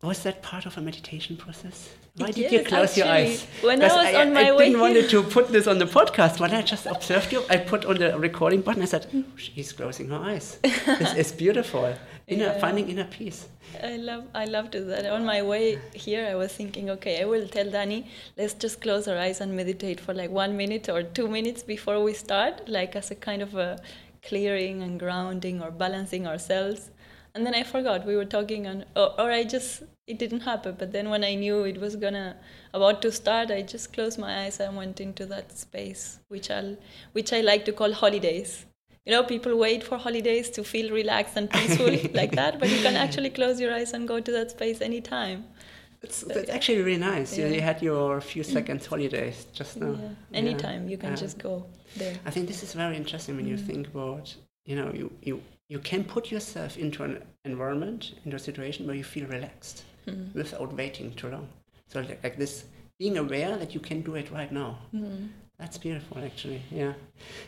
Was 0.02 0.22
that 0.22 0.42
part 0.42 0.64
of 0.64 0.78
a 0.78 0.80
meditation 0.80 1.36
process? 1.36 1.92
Why 2.16 2.30
did 2.30 2.52
you 2.52 2.62
close 2.62 2.96
your 2.96 3.06
actually, 3.06 3.32
eyes? 3.32 3.46
when 3.62 3.82
I 3.82 3.86
was 3.86 4.14
on 4.14 4.32
my 4.32 4.48
I 4.48 4.52
way 4.52 4.66
didn't 4.66 4.80
want 4.80 5.10
to 5.10 5.22
put 5.24 5.48
this 5.48 5.66
on 5.66 5.78
the 5.78 5.86
podcast. 5.86 6.38
When 6.38 6.52
I 6.52 6.62
just 6.62 6.86
observed 6.86 7.32
you, 7.32 7.42
I 7.50 7.56
put 7.56 7.84
on 7.84 7.96
the 7.96 8.16
recording 8.16 8.60
button. 8.60 8.82
I 8.82 8.84
said, 8.84 9.08
"Oh, 9.12 9.24
"She's 9.36 9.72
closing 9.72 10.08
her 10.10 10.16
eyes. 10.16 10.58
this 10.62 11.14
is 11.14 11.32
beautiful. 11.32 11.94
Inner, 12.28 12.44
Yeah. 12.44 12.58
finding 12.60 12.88
inner 12.90 13.04
peace." 13.04 13.48
i 13.82 13.96
love 13.96 14.24
i 14.34 14.44
love 14.44 14.70
to 14.74 14.80
that 14.90 15.06
on 15.06 15.24
my 15.24 15.40
way 15.42 15.78
here 15.94 16.26
i 16.26 16.34
was 16.34 16.52
thinking 16.52 16.88
okay 16.90 17.20
i 17.22 17.24
will 17.24 17.46
tell 17.56 17.70
danny 17.70 17.98
let's 18.38 18.54
just 18.54 18.80
close 18.80 19.06
our 19.06 19.18
eyes 19.18 19.40
and 19.42 19.54
meditate 19.54 20.00
for 20.00 20.14
like 20.14 20.30
one 20.30 20.56
minute 20.56 20.88
or 20.88 21.02
two 21.02 21.28
minutes 21.28 21.62
before 21.62 22.02
we 22.02 22.14
start 22.14 22.66
like 22.68 22.96
as 22.96 23.10
a 23.10 23.14
kind 23.14 23.42
of 23.42 23.54
a 23.66 23.78
clearing 24.22 24.82
and 24.82 24.98
grounding 24.98 25.62
or 25.62 25.70
balancing 25.70 26.26
ourselves 26.26 26.90
and 27.34 27.44
then 27.46 27.54
i 27.54 27.62
forgot 27.62 28.06
we 28.06 28.16
were 28.16 28.30
talking 28.36 28.66
and 28.66 28.82
or, 28.96 29.14
oh, 29.18 29.24
or 29.24 29.30
i 29.30 29.44
just 29.44 29.82
it 30.08 30.18
didn't 30.18 30.40
happen. 30.40 30.74
But 30.78 30.92
then 30.92 31.10
when 31.10 31.22
I 31.22 31.34
knew 31.34 31.64
it 31.64 31.78
was 31.78 31.94
gonna 31.94 32.36
about 32.72 33.02
to 33.02 33.12
start, 33.12 33.50
I 33.50 33.62
just 33.62 33.92
closed 33.92 34.18
my 34.18 34.44
eyes 34.44 34.58
and 34.58 34.76
went 34.76 35.00
into 35.00 35.26
that 35.26 35.56
space, 35.56 36.18
which 36.28 36.50
I 36.50 36.76
which 37.12 37.32
I 37.32 37.42
like 37.42 37.64
to 37.66 37.72
call 37.72 37.92
holidays. 37.92 38.64
You 39.08 39.14
know, 39.14 39.22
people 39.22 39.56
wait 39.56 39.82
for 39.82 39.96
holidays 39.96 40.50
to 40.50 40.62
feel 40.62 40.92
relaxed 40.92 41.34
and 41.38 41.48
peaceful 41.48 41.86
like 42.12 42.32
that, 42.32 42.60
but 42.60 42.68
you 42.68 42.82
can 42.82 42.94
actually 42.94 43.30
close 43.30 43.58
your 43.58 43.72
eyes 43.72 43.94
and 43.94 44.06
go 44.06 44.20
to 44.20 44.32
that 44.32 44.50
space 44.50 44.82
anytime. 44.82 45.46
It's 46.02 46.20
that's 46.20 46.50
actually 46.50 46.82
really 46.82 46.98
nice. 46.98 47.38
Yeah. 47.38 47.46
You 47.46 47.62
had 47.62 47.80
your 47.80 48.20
few 48.20 48.42
seconds 48.42 48.84
holidays 48.84 49.46
just 49.54 49.78
now. 49.78 49.92
Yeah. 49.98 50.10
Anytime 50.34 50.84
yeah. 50.84 50.90
you 50.90 50.98
can 50.98 51.16
just 51.16 51.38
go 51.38 51.64
there. 51.96 52.16
I 52.26 52.30
think 52.30 52.48
this 52.48 52.62
is 52.62 52.74
very 52.74 52.98
interesting 52.98 53.36
when 53.36 53.46
mm. 53.46 53.52
you 53.52 53.56
think 53.56 53.86
about, 53.86 54.36
you 54.66 54.76
know, 54.76 54.92
you, 54.92 55.10
you, 55.22 55.40
you 55.70 55.78
can 55.78 56.04
put 56.04 56.30
yourself 56.30 56.76
into 56.76 57.02
an 57.02 57.22
environment, 57.46 58.12
into 58.26 58.36
a 58.36 58.38
situation 58.38 58.86
where 58.86 58.94
you 58.94 59.04
feel 59.04 59.26
relaxed 59.26 59.84
mm. 60.06 60.34
without 60.34 60.74
waiting 60.74 61.14
too 61.14 61.30
long. 61.30 61.48
So 61.86 62.00
like, 62.00 62.22
like, 62.22 62.36
this, 62.36 62.66
being 62.98 63.16
aware 63.16 63.56
that 63.56 63.72
you 63.72 63.80
can 63.80 64.02
do 64.02 64.16
it 64.16 64.30
right 64.30 64.52
now. 64.52 64.80
Mm. 64.94 65.30
That's 65.58 65.78
beautiful, 65.78 66.18
actually. 66.22 66.62
Yeah. 66.70 66.92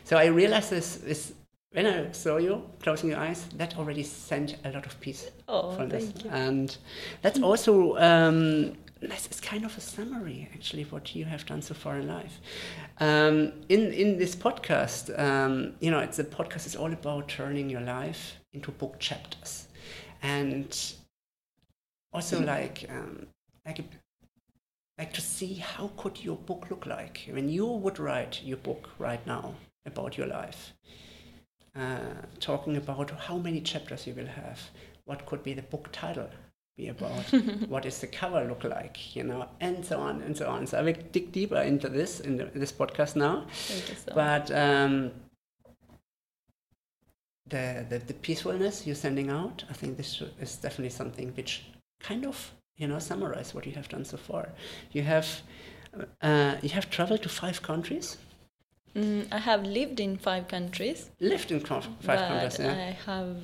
So 0.05 0.17
I 0.17 0.25
realized 0.25 0.71
this, 0.71 0.95
this 0.95 1.33
when 1.73 1.85
I 1.85 2.11
saw 2.11 2.37
you 2.37 2.63
closing 2.81 3.09
your 3.09 3.19
eyes, 3.19 3.45
that 3.55 3.77
already 3.77 4.03
sent 4.03 4.57
a 4.65 4.71
lot 4.71 4.85
of 4.85 4.99
peace 4.99 5.31
oh, 5.47 5.71
from 5.71 5.89
this. 5.89 6.11
You. 6.23 6.29
And 6.29 6.77
that's 7.21 7.41
also 7.41 7.97
um, 7.97 8.73
this 9.01 9.27
is 9.31 9.39
kind 9.39 9.65
of 9.65 9.77
a 9.77 9.81
summary, 9.81 10.49
actually, 10.53 10.83
what 10.83 11.15
you 11.15 11.25
have 11.25 11.45
done 11.45 11.61
so 11.61 11.73
far 11.73 11.97
in 11.97 12.07
life. 12.07 12.39
Um, 12.99 13.53
in 13.69 13.91
in 13.93 14.17
this 14.17 14.35
podcast, 14.35 15.17
um, 15.17 15.73
you 15.79 15.91
know, 15.91 15.99
it's 15.99 16.19
a 16.19 16.23
podcast 16.23 16.65
is 16.65 16.75
all 16.75 16.91
about 16.91 17.29
turning 17.29 17.69
your 17.69 17.81
life 17.81 18.37
into 18.53 18.71
book 18.71 18.99
chapters, 18.99 19.67
and 20.21 20.77
also 22.11 22.41
mm. 22.41 22.45
like 22.45 22.85
um, 22.89 23.27
like 23.65 23.79
a, 23.79 23.83
like 24.97 25.13
to 25.13 25.21
see 25.21 25.53
how 25.53 25.89
could 25.95 26.21
your 26.23 26.35
book 26.35 26.67
look 26.69 26.85
like 26.85 27.29
when 27.31 27.47
you 27.47 27.65
would 27.65 27.97
write 27.97 28.41
your 28.43 28.57
book 28.57 28.89
right 28.99 29.25
now 29.25 29.55
about 29.85 30.17
your 30.17 30.27
life 30.27 30.73
uh, 31.75 31.99
talking 32.39 32.77
about 32.77 33.11
how 33.11 33.37
many 33.37 33.61
chapters 33.61 34.07
you 34.07 34.13
will 34.13 34.27
have, 34.27 34.59
what 35.05 35.25
could 35.25 35.43
be 35.43 35.53
the 35.53 35.61
book 35.61 35.89
title 35.91 36.29
be 36.77 36.87
about, 36.87 37.23
what 37.67 37.85
is 37.85 37.99
the 37.99 38.07
cover 38.07 38.43
look 38.45 38.63
like, 38.63 39.15
you 39.15 39.23
know, 39.23 39.47
and 39.59 39.85
so 39.85 39.99
on 39.99 40.21
and 40.21 40.35
so 40.35 40.47
on. 40.47 40.67
So 40.67 40.79
I 40.79 40.81
will 40.81 40.95
dig 41.11 41.31
deeper 41.31 41.61
into 41.61 41.89
this 41.89 42.19
in 42.19 42.37
the, 42.37 42.45
this 42.45 42.71
podcast 42.71 43.15
now. 43.15 43.45
So 43.51 44.13
but 44.13 44.51
um, 44.51 45.11
the, 47.47 47.85
the, 47.89 47.99
the 47.99 48.13
peacefulness 48.13 48.85
you're 48.85 48.95
sending 48.95 49.29
out, 49.29 49.63
I 49.69 49.73
think 49.73 49.97
this 49.97 50.21
is 50.39 50.57
definitely 50.57 50.89
something 50.91 51.33
which 51.35 51.65
kind 51.99 52.25
of 52.25 52.51
you 52.77 52.87
know 52.87 52.99
summarize 52.99 53.53
what 53.53 53.65
you 53.65 53.73
have 53.73 53.89
done 53.89 54.05
so 54.05 54.17
far. 54.17 54.49
You 54.91 55.03
have 55.03 55.27
uh, 56.21 56.55
you 56.61 56.69
have 56.69 56.89
traveled 56.89 57.21
to 57.23 57.29
five 57.29 57.61
countries. 57.61 58.17
Mm, 58.95 59.27
I 59.31 59.37
have 59.37 59.63
lived 59.65 59.99
in 59.99 60.17
five 60.17 60.47
countries. 60.47 61.09
Lived 61.19 61.51
in 61.51 61.59
five 61.61 61.83
countries, 62.05 62.59
yeah. 62.59 62.71
I 62.71 62.97
have 63.05 63.37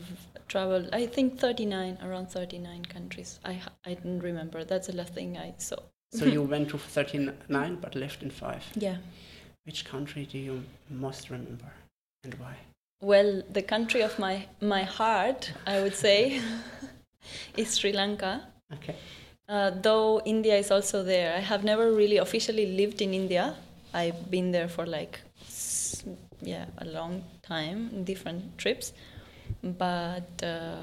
traveled, 0.47 0.89
I 0.93 1.05
think 1.05 1.39
39, 1.39 1.99
around 2.03 2.27
39 2.29 2.85
countries. 2.85 3.39
I 3.45 3.61
I 3.85 3.93
didn't 3.93 4.19
remember. 4.21 4.63
That's 4.65 4.87
the 4.87 4.93
last 4.95 5.13
thing 5.13 5.37
I 5.37 5.53
saw. 5.57 5.77
so 6.13 6.25
you 6.25 6.41
went 6.53 6.69
to 6.69 6.77
39 6.77 7.75
but 7.81 7.95
lived 7.95 8.23
in 8.23 8.29
five? 8.31 8.63
Yeah. 8.75 8.97
Which 9.65 9.85
country 9.85 10.25
do 10.25 10.37
you 10.37 10.63
most 10.89 11.29
remember 11.29 11.71
and 12.23 12.33
why? 12.35 12.55
Well, 13.01 13.43
the 13.49 13.61
country 13.61 14.01
of 14.01 14.17
my, 14.17 14.47
my 14.61 14.83
heart, 14.83 15.51
I 15.65 15.81
would 15.81 15.95
say, 15.95 16.41
is 17.57 17.77
Sri 17.77 17.91
Lanka. 17.93 18.41
Okay. 18.73 18.95
Uh, 19.47 19.69
though 19.69 20.21
India 20.25 20.55
is 20.55 20.71
also 20.71 21.03
there. 21.03 21.35
I 21.35 21.39
have 21.39 21.63
never 21.63 21.91
really 21.93 22.17
officially 22.17 22.65
lived 22.77 23.01
in 23.01 23.13
India. 23.13 23.55
I've 23.93 24.29
been 24.31 24.51
there 24.51 24.67
for 24.67 24.85
like 24.85 25.21
yeah 26.41 26.65
a 26.79 26.85
long 26.85 27.23
time 27.41 28.03
different 28.03 28.57
trips. 28.57 28.93
But 29.63 30.43
uh, 30.43 30.75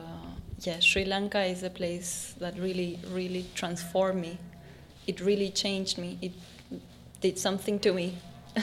yeah 0.61 0.80
sri 0.80 1.04
lanka 1.04 1.42
is 1.44 1.62
a 1.62 1.70
place 1.70 2.34
that 2.38 2.58
really 2.58 2.99
really 3.11 3.46
transformed 3.54 4.20
me. 4.20 4.38
It 5.06 5.20
really 5.20 5.50
changed 5.50 5.99
me. 5.99 6.18
It 6.23 6.32
did 7.20 7.38
something 7.38 7.78
to 7.80 7.92
me. 7.92 8.18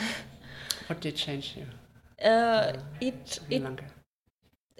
What 0.88 1.00
did 1.00 1.16
change 1.16 1.56
you? 1.56 1.66
Uh, 2.28 2.74
it, 3.00 3.40
it, 3.50 3.62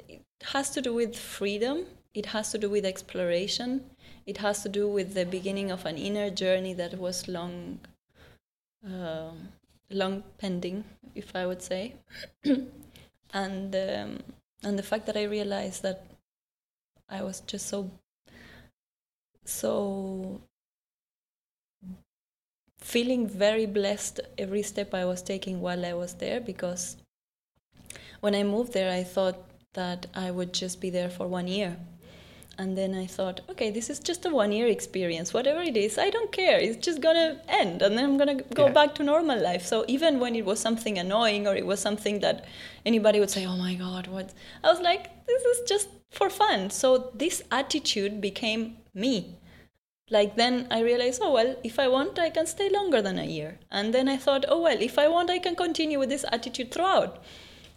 it 0.09 0.23
has 0.42 0.71
to 0.71 0.83
do 0.83 0.92
with 0.92 1.16
freedom. 1.16 1.87
It 2.14 2.26
has 2.26 2.50
to 2.52 2.59
do 2.59 2.69
with 2.69 2.85
exploration. 2.85 3.90
It 4.26 4.38
has 4.38 4.62
to 4.62 4.69
do 4.69 4.88
with 4.88 5.14
the 5.14 5.25
beginning 5.25 5.71
of 5.71 5.87
an 5.87 5.97
inner 5.97 6.31
journey 6.31 6.75
that 6.75 6.99
was 6.99 7.28
long 7.28 7.81
uh, 8.87 9.31
long 9.94 10.22
pending, 10.38 10.84
if 11.14 11.34
I 11.34 11.46
would 11.46 11.62
say, 11.62 11.94
and 13.32 13.75
um, 13.75 14.18
and 14.64 14.78
the 14.78 14.82
fact 14.82 15.06
that 15.06 15.16
I 15.16 15.25
realized 15.25 15.82
that 15.82 16.06
I 17.08 17.22
was 17.22 17.40
just 17.40 17.66
so 17.66 17.90
so 19.44 20.40
feeling 22.78 23.26
very 23.28 23.66
blessed 23.66 24.20
every 24.38 24.62
step 24.62 24.94
I 24.94 25.04
was 25.04 25.22
taking 25.22 25.61
while 25.61 25.84
I 25.84 25.94
was 25.94 26.14
there 26.14 26.40
because 26.40 26.96
when 28.20 28.34
I 28.34 28.42
moved 28.42 28.72
there 28.72 28.90
I 28.90 29.02
thought 29.04 29.38
that 29.75 30.06
I 30.14 30.30
would 30.30 30.52
just 30.52 30.80
be 30.80 30.90
there 30.90 31.11
for 31.11 31.26
one 31.26 31.49
year 31.49 31.76
and 32.62 32.78
then 32.78 32.95
I 32.95 33.07
thought, 33.07 33.40
okay, 33.50 33.71
this 33.71 33.90
is 33.90 33.99
just 33.99 34.25
a 34.25 34.31
one 34.31 34.52
year 34.52 34.69
experience. 34.69 35.35
Whatever 35.35 35.62
it 35.62 35.76
is, 35.76 35.99
I 35.99 36.11
don't 36.11 36.31
care. 36.31 36.59
It's 36.61 36.76
just 36.76 37.00
going 37.00 37.16
to 37.16 37.40
end. 37.49 37.83
And 37.83 37.99
then 37.99 38.04
I'm 38.04 38.16
going 38.16 38.38
to 38.38 38.45
go 38.54 38.66
yeah. 38.66 38.73
back 38.73 38.95
to 38.97 39.02
normal 39.02 39.42
life. 39.42 39.64
So 39.66 39.85
even 39.88 40.21
when 40.21 40.37
it 40.37 40.45
was 40.45 40.61
something 40.61 40.97
annoying 40.97 41.49
or 41.49 41.57
it 41.57 41.66
was 41.66 41.81
something 41.81 42.21
that 42.21 42.45
anybody 42.87 43.19
would 43.19 43.31
say, 43.31 43.45
oh 43.47 43.57
my 43.57 43.75
God, 43.75 44.07
what? 44.07 44.33
I 44.62 44.71
was 44.71 44.81
like, 44.81 45.26
this 45.26 45.42
is 45.42 45.69
just 45.69 45.88
for 46.12 46.31
fun. 46.31 46.71
So 46.71 47.11
this 47.14 47.42
attitude 47.50 48.21
became 48.21 48.76
me. 48.95 49.38
Like 50.09 50.37
then 50.37 50.69
I 50.71 50.83
realized, 50.83 51.21
oh 51.21 51.33
well, 51.33 51.57
if 51.64 51.81
I 51.81 51.88
want, 51.88 52.16
I 52.21 52.31
can 52.31 52.47
stay 52.47 52.69
longer 52.69 53.02
than 53.02 53.19
a 53.19 53.25
year. 53.25 53.59
And 53.73 53.92
then 53.92 54.09
I 54.09 54.19
thought, 54.19 54.45
oh 54.47 54.62
well, 54.62 54.81
if 54.81 55.00
I 55.00 55.09
want, 55.09 55.31
I 55.31 55.40
can 55.40 55.57
continue 55.57 55.99
with 55.99 56.11
this 56.11 56.25
attitude 56.31 56.71
throughout 56.71 57.25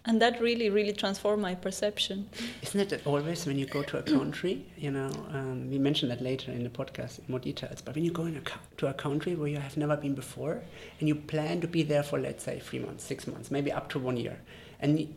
and 0.06 0.22
that 0.22 0.40
really 0.42 0.70
really 0.70 0.94
transformed 0.94 1.42
my 1.42 1.56
perception 1.56 2.28
isn't 2.62 2.92
it 2.92 3.02
always 3.06 3.46
when 3.46 3.58
you 3.58 3.66
go 3.66 3.82
to 3.84 3.98
a 3.98 4.04
country 4.04 4.66
you 4.78 4.92
know 4.92 5.10
um, 5.32 5.70
we 5.70 5.78
mentioned 5.78 6.12
that 6.12 6.22
later 6.22 6.52
in 6.52 6.64
the 6.64 6.70
podcast 6.70 7.20
in 7.20 7.26
more 7.28 7.40
details 7.40 7.82
but 7.82 7.96
when 7.96 8.04
you 8.04 8.12
go 8.12 8.26
a, 8.26 8.42
to 8.78 8.88
a 8.88 8.94
country 8.94 9.36
where 9.36 9.48
you 9.48 9.58
have 9.58 9.78
never 9.78 9.98
been 9.98 10.14
before 10.14 10.62
and 11.00 11.08
you 11.08 11.16
plan 11.16 11.60
to 11.62 11.68
be 11.68 11.84
there 11.84 12.04
for 12.04 12.20
let's 12.20 12.44
say 12.44 12.60
three 12.60 12.80
months 12.80 13.04
six 13.04 13.28
months 13.28 13.52
maybe 13.52 13.72
up 13.72 13.90
to 13.90 14.00
one 14.00 14.18
year 14.18 14.38
and 14.80 15.14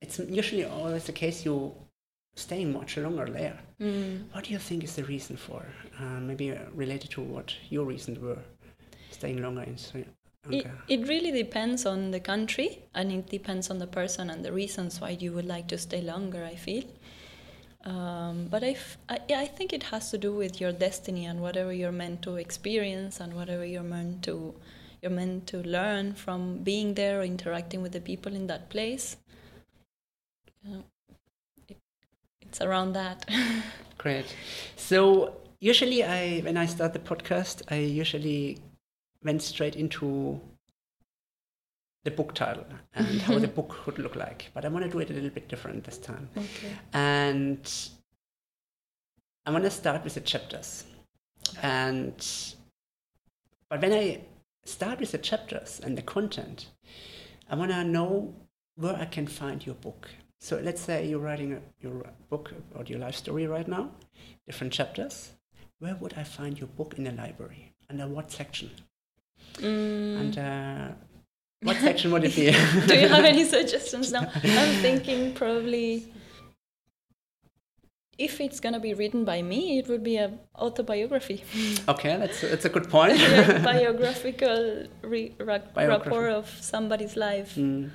it's 0.00 0.18
usually 0.18 0.64
always 0.64 1.04
the 1.04 1.12
case 1.12 1.44
you 1.44 1.74
staying 2.34 2.72
much 2.72 2.98
longer 2.98 3.26
there 3.26 3.58
mm. 3.80 4.22
what 4.32 4.44
do 4.44 4.52
you 4.52 4.58
think 4.58 4.84
is 4.84 4.94
the 4.96 5.04
reason 5.04 5.36
for 5.36 5.64
uh, 5.98 6.20
maybe 6.20 6.52
uh, 6.52 6.58
related 6.74 7.10
to 7.10 7.22
what 7.22 7.54
your 7.70 7.84
reasons 7.84 8.18
were 8.18 8.38
staying 9.10 9.40
longer 9.40 9.62
in 9.62 9.78
Okay. 10.48 10.70
It, 10.88 11.00
it 11.00 11.08
really 11.08 11.32
depends 11.32 11.86
on 11.86 12.10
the 12.10 12.20
country 12.20 12.84
and 12.94 13.10
it 13.12 13.28
depends 13.28 13.70
on 13.70 13.78
the 13.78 13.86
person 13.86 14.30
and 14.30 14.44
the 14.44 14.52
reasons 14.52 15.00
why 15.00 15.10
you 15.10 15.32
would 15.32 15.46
like 15.46 15.68
to 15.68 15.78
stay 15.78 16.00
longer, 16.00 16.44
I 16.44 16.54
feel. 16.54 16.84
Um, 17.84 18.48
but 18.50 18.64
I, 18.64 18.76
I, 19.08 19.20
I 19.30 19.46
think 19.46 19.72
it 19.72 19.84
has 19.84 20.10
to 20.10 20.18
do 20.18 20.32
with 20.32 20.60
your 20.60 20.72
destiny 20.72 21.24
and 21.24 21.40
whatever 21.40 21.72
you're 21.72 21.92
meant 21.92 22.22
to 22.22 22.36
experience 22.36 23.20
and 23.20 23.34
whatever 23.34 23.64
you're 23.64 23.84
meant 23.84 24.24
to 24.24 24.54
you're 25.02 25.12
meant 25.12 25.46
to 25.48 25.58
learn 25.58 26.14
from 26.14 26.58
being 26.64 26.94
there 26.94 27.20
or 27.20 27.22
interacting 27.22 27.82
with 27.82 27.92
the 27.92 28.00
people 28.00 28.34
in 28.34 28.46
that 28.48 28.70
place. 28.70 29.16
You 30.64 30.72
know, 30.72 30.84
it, 31.68 31.76
it's 32.40 32.60
around 32.60 32.94
that. 32.94 33.28
Great. 33.98 34.34
So 34.76 35.36
usually, 35.60 36.02
I 36.02 36.40
when 36.40 36.56
I 36.56 36.66
start 36.66 36.92
the 36.92 36.98
podcast, 36.98 37.62
I 37.68 37.76
usually 37.76 38.58
went 39.22 39.42
straight 39.42 39.76
into 39.76 40.40
the 42.04 42.10
book 42.10 42.34
title 42.34 42.64
and 42.94 43.20
how 43.22 43.34
the 43.34 43.46
mm-hmm. 43.46 43.56
book 43.56 43.84
would 43.86 43.98
look 43.98 44.14
like. 44.14 44.50
But 44.54 44.64
I 44.64 44.68
want 44.68 44.84
to 44.84 44.90
do 44.90 45.00
it 45.00 45.10
a 45.10 45.12
little 45.12 45.30
bit 45.30 45.48
different 45.48 45.84
this 45.84 45.98
time. 45.98 46.28
Okay. 46.36 46.72
And 46.92 47.68
I 49.44 49.50
want 49.50 49.64
to 49.64 49.70
start 49.70 50.04
with 50.04 50.14
the 50.14 50.20
chapters. 50.20 50.84
And 51.62 52.14
but 53.68 53.82
when 53.82 53.92
I 53.92 54.20
start 54.64 55.00
with 55.00 55.12
the 55.12 55.18
chapters 55.18 55.80
and 55.82 55.98
the 55.98 56.02
content, 56.02 56.66
I 57.50 57.56
want 57.56 57.72
to 57.72 57.84
know 57.84 58.34
where 58.76 58.96
I 58.96 59.06
can 59.06 59.26
find 59.26 59.64
your 59.66 59.74
book. 59.76 60.08
So 60.40 60.60
let's 60.62 60.80
say 60.80 61.08
you're 61.08 61.18
writing 61.18 61.54
a, 61.54 61.60
your 61.80 62.04
book 62.28 62.52
about 62.72 62.88
your 62.88 62.98
life 62.98 63.16
story 63.16 63.46
right 63.46 63.66
now, 63.66 63.90
different 64.46 64.72
chapters. 64.72 65.32
Where 65.78 65.96
would 65.96 66.14
I 66.14 66.24
find 66.24 66.58
your 66.58 66.68
book 66.68 66.94
in 66.96 67.04
the 67.04 67.12
library? 67.12 67.74
Under 67.90 68.06
what 68.06 68.30
section? 68.30 68.70
Mm. 69.58 70.20
And 70.20 70.38
uh, 70.38 70.88
what 71.62 71.76
section 71.88 72.10
would 72.12 72.24
it 72.24 72.34
be? 72.36 72.50
Do 72.86 72.94
you 72.98 73.08
have 73.08 73.24
any 73.24 73.44
suggestions 73.56 74.12
now? 74.12 74.30
I'm 74.42 74.74
thinking 74.82 75.34
probably 75.34 76.12
if 78.18 78.40
it's 78.40 78.60
gonna 78.60 78.80
be 78.80 78.94
written 78.94 79.24
by 79.24 79.42
me, 79.42 79.78
it 79.78 79.88
would 79.88 80.02
be 80.02 80.16
a 80.16 80.32
autobiography, 80.58 81.44
Okay, 81.88 82.16
that's 82.16 82.40
that's 82.40 82.64
a 82.64 82.68
good 82.70 82.88
point. 82.88 83.12
a 83.20 83.60
biographical 83.62 84.86
re- 85.02 85.34
ra- 85.38 85.58
rapport 85.76 86.28
of 86.28 86.48
somebody's 86.60 87.16
life. 87.16 87.54
Mm. 87.56 87.90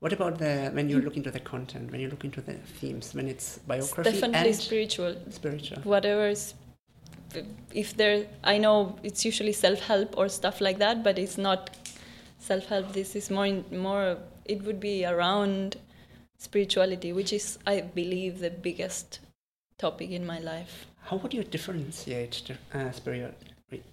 What 0.00 0.12
about 0.12 0.38
the 0.38 0.70
when 0.72 0.88
you 0.88 1.00
look 1.00 1.16
into 1.16 1.30
the 1.30 1.40
content, 1.40 1.90
when 1.90 2.00
you 2.00 2.08
look 2.08 2.24
into 2.24 2.40
the 2.40 2.54
themes, 2.54 3.14
when 3.14 3.28
it's 3.28 3.58
biography 3.58 4.10
Definitely 4.10 4.50
and 4.50 4.56
spiritual. 4.56 5.16
spiritual? 5.30 5.78
Whatever 5.84 6.28
is, 6.28 6.54
if 7.72 7.96
there, 7.96 8.26
I 8.44 8.58
know 8.58 8.96
it's 9.02 9.24
usually 9.24 9.52
self-help 9.52 10.16
or 10.18 10.28
stuff 10.28 10.60
like 10.60 10.78
that, 10.78 11.02
but 11.02 11.18
it's 11.18 11.38
not 11.38 11.76
self-help. 12.38 12.92
This 12.92 13.16
is 13.16 13.30
more 13.30 13.46
in, 13.46 13.64
more. 13.72 14.18
It 14.44 14.62
would 14.64 14.80
be 14.80 15.04
around 15.04 15.76
spirituality, 16.38 17.12
which 17.12 17.32
is, 17.32 17.58
I 17.66 17.82
believe, 17.82 18.40
the 18.40 18.50
biggest 18.50 19.20
topic 19.78 20.10
in 20.10 20.26
my 20.26 20.38
life. 20.40 20.86
How 21.02 21.16
would 21.16 21.34
you 21.34 21.44
differentiate 21.44 22.50
uh, 22.74 22.90
spirit, 22.92 23.34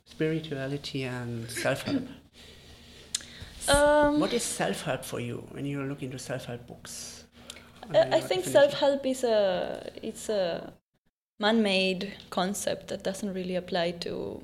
spirituality 0.05 1.03
and 1.03 1.49
self-help? 1.49 2.03
Um, 3.69 4.19
what 4.19 4.31
is 4.33 4.43
self-help 4.43 5.03
for 5.03 5.19
you 5.19 5.45
when 5.51 5.65
you 5.65 5.83
look 5.83 6.01
into 6.01 6.17
self-help 6.17 6.65
books? 6.67 7.25
I, 7.93 7.97
I 7.97 8.19
Uh, 8.19 8.21
think 8.21 8.45
self-help 8.45 9.05
is 9.05 9.23
a 9.23 9.91
it's 10.01 10.29
a 10.29 10.73
man-made 11.39 12.13
concept 12.29 12.87
that 12.87 13.03
doesn't 13.03 13.33
really 13.33 13.55
apply 13.55 13.91
to 13.91 14.41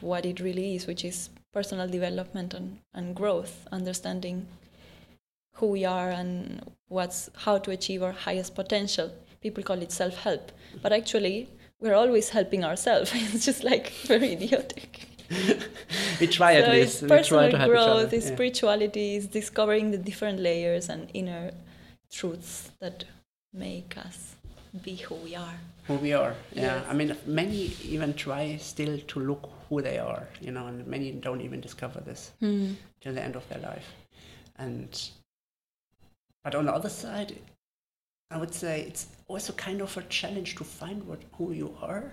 what 0.00 0.26
it 0.26 0.40
really 0.40 0.76
is, 0.76 0.86
which 0.86 1.04
is 1.04 1.30
personal 1.52 1.88
development 1.88 2.52
and, 2.52 2.78
and 2.92 3.14
growth, 3.14 3.66
understanding 3.72 4.46
who 5.54 5.66
we 5.68 5.84
are 5.84 6.10
and 6.10 6.70
what's 6.88 7.30
how 7.36 7.56
to 7.58 7.70
achieve 7.70 8.02
our 8.02 8.12
highest 8.12 8.54
potential. 8.54 9.10
People 9.40 9.62
call 9.62 9.80
it 9.80 9.92
self-help, 9.92 10.52
but 10.82 10.92
actually 10.92 11.48
we're 11.80 11.94
always 11.94 12.30
helping 12.30 12.64
ourselves. 12.64 13.12
it's 13.14 13.44
just 13.44 13.64
like 13.64 13.90
very 14.04 14.32
idiotic. 14.32 15.08
we 16.20 16.26
try 16.26 16.54
at 16.54 16.70
least. 16.70 17.02
it's 17.02 17.02
we 17.02 17.08
try 17.08 17.16
personal 17.18 17.50
to 17.50 17.58
help 17.58 17.70
growth, 17.70 18.12
it's 18.12 18.26
yeah. 18.26 18.34
spirituality, 18.34 19.16
it's 19.16 19.26
discovering 19.26 19.90
the 19.90 19.98
different 19.98 20.40
layers 20.40 20.88
and 20.88 21.08
inner 21.14 21.52
truths 22.10 22.70
that 22.80 23.04
make 23.52 23.96
us 23.96 24.36
be 24.82 24.96
who 24.96 25.14
we 25.16 25.34
are. 25.34 25.58
Who 25.86 25.94
we 25.94 26.12
are. 26.12 26.34
Yeah, 26.52 26.76
Yes. 26.76 26.86
I 26.88 26.92
mean, 26.94 27.16
many 27.26 27.72
even 27.82 28.14
try 28.14 28.56
still 28.56 28.98
to 28.98 29.20
look 29.20 29.50
who 29.68 29.82
they 29.82 29.98
are, 29.98 30.26
you 30.40 30.52
know, 30.52 30.66
and 30.66 30.86
many 30.86 31.12
don't 31.12 31.40
even 31.40 31.60
discover 31.60 32.00
this 32.00 32.32
till 33.00 33.12
the 33.12 33.22
end 33.22 33.36
of 33.36 33.48
their 33.48 33.60
life. 33.60 33.88
And 34.56 35.10
but 36.42 36.54
on 36.54 36.66
the 36.66 36.72
other 36.72 36.90
side, 36.90 37.38
I 38.30 38.38
would 38.38 38.54
say 38.54 38.82
it's 38.82 39.06
also 39.28 39.52
kind 39.54 39.80
of 39.80 39.96
a 39.96 40.02
challenge 40.02 40.56
to 40.56 40.64
find 40.64 41.02
what 41.04 41.20
who 41.32 41.52
you 41.52 41.76
are 41.80 42.12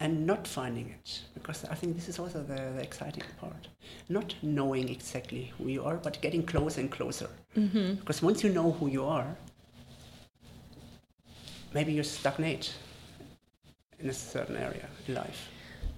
and 0.00 0.26
not 0.26 0.46
finding 0.46 0.90
it 0.90 1.22
because 1.34 1.64
I 1.64 1.74
think 1.74 1.96
this 1.96 2.08
is 2.08 2.18
also 2.18 2.42
the, 2.42 2.54
the 2.54 2.82
exciting 2.82 3.22
part. 3.40 3.68
Not 4.08 4.34
knowing 4.42 4.88
exactly 4.88 5.52
who 5.56 5.68
you 5.68 5.84
are, 5.84 5.96
but 5.96 6.20
getting 6.20 6.44
closer 6.44 6.80
and 6.80 6.90
closer. 6.90 7.28
Mm-hmm. 7.56 7.94
Because 7.94 8.22
once 8.22 8.44
you 8.44 8.50
know 8.50 8.72
who 8.72 8.88
you 8.88 9.04
are, 9.04 9.36
maybe 11.72 11.92
you 11.92 12.02
stagnate 12.02 12.74
in 13.98 14.08
a 14.08 14.12
certain 14.12 14.56
area 14.56 14.88
in 15.06 15.14
life. 15.14 15.48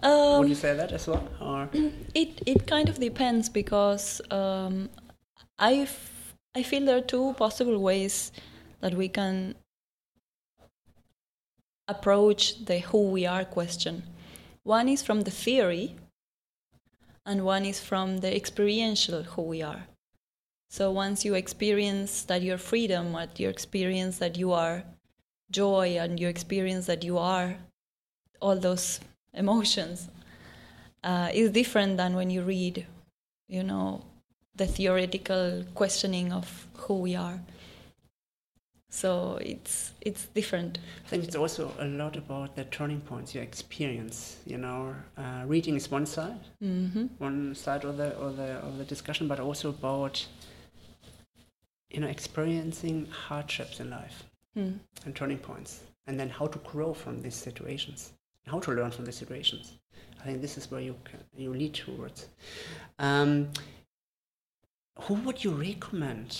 Um, 0.03 0.41
Would 0.41 0.49
you 0.49 0.55
say 0.55 0.75
that 0.77 0.93
as 0.93 1.07
well? 1.07 1.29
Or 1.41 1.69
It 2.15 2.41
it 2.47 2.67
kind 2.67 2.89
of 2.89 2.99
depends 2.99 3.49
because 3.49 4.21
um, 4.31 4.89
I 5.59 5.89
I 6.55 6.63
feel 6.63 6.85
there 6.85 6.99
are 6.99 7.11
two 7.17 7.35
possible 7.35 7.79
ways 7.79 8.33
that 8.81 8.95
we 8.95 9.09
can 9.09 9.55
approach 11.89 12.65
the 12.67 12.79
who 12.79 13.11
we 13.11 13.27
are 13.27 13.45
question. 13.45 14.03
One 14.63 14.89
is 14.89 15.03
from 15.03 15.23
the 15.23 15.31
theory, 15.31 15.97
and 17.27 17.45
one 17.45 17.65
is 17.65 17.81
from 17.81 18.19
the 18.19 18.35
experiential 18.35 19.23
who 19.23 19.43
we 19.43 19.63
are. 19.63 19.87
So 20.71 20.93
once 20.93 21.25
you 21.25 21.35
experience 21.35 22.23
that 22.25 22.43
you're 22.43 22.59
freedom, 22.59 23.13
what 23.13 23.41
you 23.41 23.49
experience 23.49 24.19
that 24.19 24.37
you 24.37 24.53
are 24.53 24.85
joy, 25.51 25.97
and 25.99 26.21
you 26.21 26.29
experience 26.29 26.87
that 26.87 27.03
you 27.03 27.17
are 27.19 27.57
all 28.41 28.57
those 28.59 29.01
emotions, 29.35 30.09
uh, 31.05 31.31
is 31.33 31.51
different 31.51 31.97
than 31.97 32.15
when 32.15 32.31
you 32.31 32.43
read, 32.43 32.87
you 33.49 33.63
know, 33.63 34.05
the 34.55 34.67
theoretical 34.67 35.65
questioning 35.75 36.33
of 36.33 36.67
who 36.75 36.95
we 36.95 37.15
are. 37.17 37.41
So 38.91 39.39
it's 39.41 39.93
it's 40.01 40.27
different. 40.27 40.79
I 41.05 41.09
think 41.09 41.25
it's 41.25 41.37
also 41.37 41.73
a 41.79 41.85
lot 41.87 42.17
about 42.17 42.57
the 42.57 42.65
turning 42.65 43.01
points 43.03 43.35
you 43.35 43.41
experience. 43.43 44.39
You 44.47 44.59
know, 44.59 44.95
uh, 45.17 45.45
reading 45.47 45.77
is 45.77 45.91
one 45.91 46.07
side, 46.07 46.41
hmm 46.61 47.07
one 47.19 47.55
side 47.55 47.85
of 47.85 47.97
the 47.99 48.09
of 48.17 48.37
the 48.37 48.55
of 48.67 48.79
the 48.79 48.85
discussion, 48.85 49.29
but 49.29 49.41
also 49.41 49.69
about 49.69 50.27
you 51.91 52.01
know 52.01 52.09
experiencing 52.09 53.07
hardships 53.29 53.81
in 53.81 53.91
life 53.91 54.25
Mm. 54.57 54.79
and 55.05 55.15
turning 55.15 55.39
points, 55.39 55.83
and 56.07 56.19
then 56.19 56.31
how 56.31 56.47
to 56.47 56.59
grow 56.61 56.95
from 56.95 57.21
these 57.23 57.37
situations, 57.37 58.13
how 58.49 58.61
to 58.61 58.73
learn 58.73 58.91
from 58.91 59.05
the 59.05 59.13
situations. 59.13 59.75
I 60.21 60.25
think 60.25 60.43
this 60.43 60.59
is 60.59 60.71
where 60.71 60.81
you 60.81 60.97
can, 61.05 61.21
you 61.37 61.51
lead 61.53 61.75
towards. 61.75 62.29
Um, 62.99 63.51
who 65.03 65.15
would 65.15 65.45
you 65.45 65.53
recommend 65.53 66.37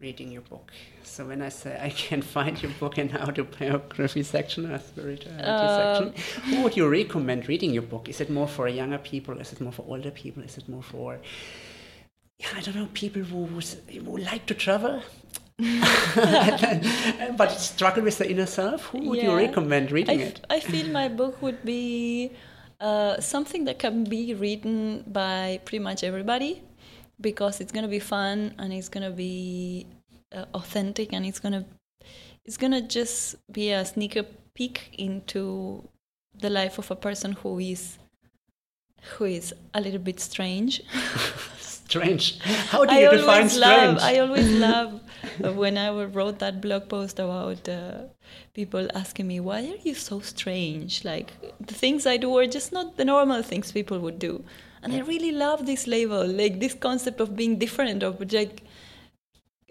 reading 0.00 0.30
your 0.30 0.42
book? 0.42 0.70
So 1.02 1.26
when 1.26 1.42
I 1.42 1.48
say 1.48 1.78
I 1.82 1.90
can 1.90 2.22
find 2.36 2.62
your 2.62 2.72
book 2.78 2.98
in 2.98 3.14
autobiography 3.16 4.22
section 4.22 4.70
or 4.70 4.78
spirituality 4.78 5.44
Um, 5.44 6.14
section, 6.14 6.44
who 6.44 6.62
would 6.62 6.76
you 6.76 6.88
recommend 6.88 7.48
reading 7.48 7.72
your 7.72 7.82
book? 7.82 8.08
Is 8.08 8.20
it 8.20 8.30
more 8.30 8.46
for 8.48 8.68
younger 8.68 8.98
people? 8.98 9.38
Is 9.40 9.52
it 9.52 9.60
more 9.60 9.72
for 9.72 9.84
older 9.88 10.10
people? 10.12 10.42
Is 10.44 10.56
it 10.56 10.68
more 10.68 10.82
for 10.82 11.18
yeah, 12.40 12.48
I 12.56 12.60
don't 12.62 12.74
know, 12.74 12.88
people 12.94 13.22
who, 13.22 13.44
who 13.44 14.16
like 14.16 14.46
to 14.46 14.54
travel, 14.54 15.02
but 17.36 17.50
struggle 17.52 18.04
with 18.04 18.18
the 18.18 18.30
inner 18.30 18.46
self. 18.46 18.86
Who 18.86 19.10
would 19.10 19.22
you 19.22 19.34
recommend 19.34 19.92
reading 19.92 20.20
it? 20.20 20.44
I 20.48 20.60
feel 20.60 20.88
my 20.88 21.08
book 21.08 21.40
would 21.42 21.64
be 21.64 22.32
uh, 22.80 23.20
something 23.20 23.64
that 23.66 23.78
can 23.78 24.04
be 24.04 24.34
written 24.34 25.04
by 25.06 25.60
pretty 25.64 25.82
much 25.82 26.02
everybody 26.02 26.62
because 27.20 27.60
it's 27.60 27.72
gonna 27.72 27.88
be 27.88 27.98
fun 27.98 28.54
and 28.58 28.72
it's 28.72 28.88
gonna 28.88 29.10
be 29.10 29.86
uh, 30.34 30.46
authentic 30.54 31.12
and 31.12 31.26
it's 31.26 31.38
gonna 31.38 31.64
it's 32.44 32.56
gonna 32.56 32.80
just 32.80 33.36
be 33.52 33.70
a 33.72 33.84
sneaker 33.84 34.24
peek 34.54 34.94
into 34.98 35.86
the 36.40 36.48
life 36.48 36.78
of 36.78 36.90
a 36.90 36.96
person 36.96 37.32
who 37.32 37.58
is 37.58 37.98
who 39.02 39.24
is 39.24 39.54
a 39.74 39.80
little 39.80 40.00
bit 40.00 40.20
strange. 40.20 40.82
Strange. 41.90 42.38
How 42.72 42.84
do 42.84 42.94
I 42.94 43.00
you 43.00 43.10
define 43.10 43.36
always 43.38 43.56
love. 43.58 44.00
strange? 44.00 44.02
I 44.10 44.18
always 44.20 44.50
love 44.66 45.00
when 45.62 45.76
I 45.76 45.88
wrote 46.16 46.38
that 46.38 46.60
blog 46.60 46.88
post 46.88 47.18
about 47.18 47.68
uh, 47.68 48.02
people 48.54 48.88
asking 48.94 49.26
me, 49.26 49.40
"Why 49.40 49.60
are 49.72 49.80
you 49.88 49.94
so 49.94 50.20
strange?" 50.20 51.04
Like 51.04 51.32
the 51.70 51.74
things 51.74 52.06
I 52.06 52.16
do 52.16 52.30
are 52.38 52.46
just 52.46 52.72
not 52.72 52.96
the 52.96 53.04
normal 53.04 53.42
things 53.42 53.72
people 53.72 53.98
would 54.06 54.20
do, 54.20 54.44
and 54.82 54.92
I 54.92 55.00
really 55.00 55.32
love 55.32 55.66
this 55.66 55.86
label, 55.96 56.24
like 56.42 56.60
this 56.60 56.74
concept 56.74 57.20
of 57.20 57.34
being 57.34 57.58
different, 57.64 58.04
of 58.04 58.22
like 58.32 58.62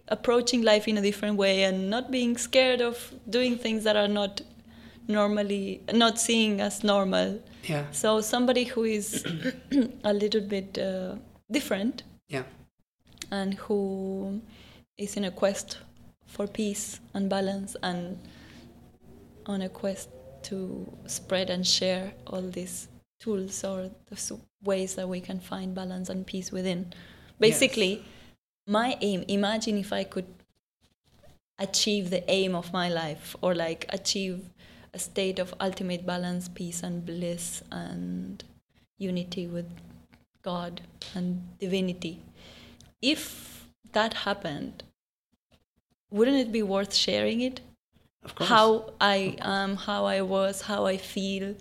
approaching 0.10 0.62
life 0.64 0.88
in 0.90 0.98
a 0.98 1.02
different 1.02 1.38
way, 1.38 1.64
and 1.64 1.90
not 1.90 2.12
being 2.12 2.36
scared 2.38 2.82
of 2.82 3.14
doing 3.30 3.58
things 3.58 3.84
that 3.86 3.96
are 3.96 4.08
not 4.10 4.42
normally 5.08 5.82
not 5.94 6.20
seeing 6.20 6.60
as 6.62 6.84
normal. 6.84 7.40
yeah, 7.64 7.86
So 7.92 8.20
somebody 8.22 8.66
who 8.66 8.84
is 8.84 9.24
a 10.04 10.14
little 10.14 10.42
bit 10.42 10.78
uh, 10.78 11.16
different 11.52 12.04
yeah, 12.30 12.44
and 13.32 13.56
who 13.56 14.42
is 14.98 15.18
in 15.18 15.26
a 15.26 15.32
quest 15.32 15.80
for 16.26 16.48
peace 16.48 17.00
and 17.14 17.30
balance 17.30 17.76
and 17.82 18.18
on 19.46 19.62
a 19.62 19.70
quest 19.70 20.10
to 20.44 20.88
spread 21.08 21.50
and 21.50 21.66
share 21.66 22.14
all 22.28 22.42
these 22.42 22.88
tools 23.20 23.64
or 23.64 23.90
the 24.10 24.40
ways 24.64 24.96
that 24.96 25.10
we 25.10 25.20
can 25.20 25.40
find 25.40 25.76
balance 25.76 26.10
and 26.10 26.26
peace 26.26 26.52
within. 26.52 26.94
Basically, 27.40 28.06
my 28.68 28.98
aim, 29.02 29.26
imagine 29.28 29.78
if 29.78 29.92
I 29.92 30.04
could 30.04 30.28
achieve 31.58 32.10
the 32.10 32.30
aim 32.30 32.56
of 32.56 32.72
my 32.72 32.90
life 32.90 33.36
or 33.42 33.56
like 33.56 33.86
achieve 33.90 34.50
a 34.94 35.00
state 35.00 35.40
of 35.40 35.54
ultimate 35.60 36.06
balance, 36.06 36.48
peace, 36.48 36.84
and 36.84 37.06
bliss 37.06 37.62
and 37.72 38.44
unity 38.98 39.48
with 39.48 39.70
God 40.44 40.82
and 41.16 41.58
divinity. 41.60 42.22
If 43.02 43.66
that 43.92 44.14
happened, 44.14 44.84
wouldn't 46.12 46.38
it 46.38 46.52
be 46.52 46.64
worth 46.64 46.94
sharing 46.94 47.42
it? 47.42 47.62
of 48.24 48.36
course. 48.36 48.50
How 48.50 48.94
I 49.00 49.38
am, 49.42 49.76
how 49.78 50.06
I 50.06 50.22
was, 50.22 50.62
how 50.64 50.86
I 50.86 50.98
feel, 50.98 51.56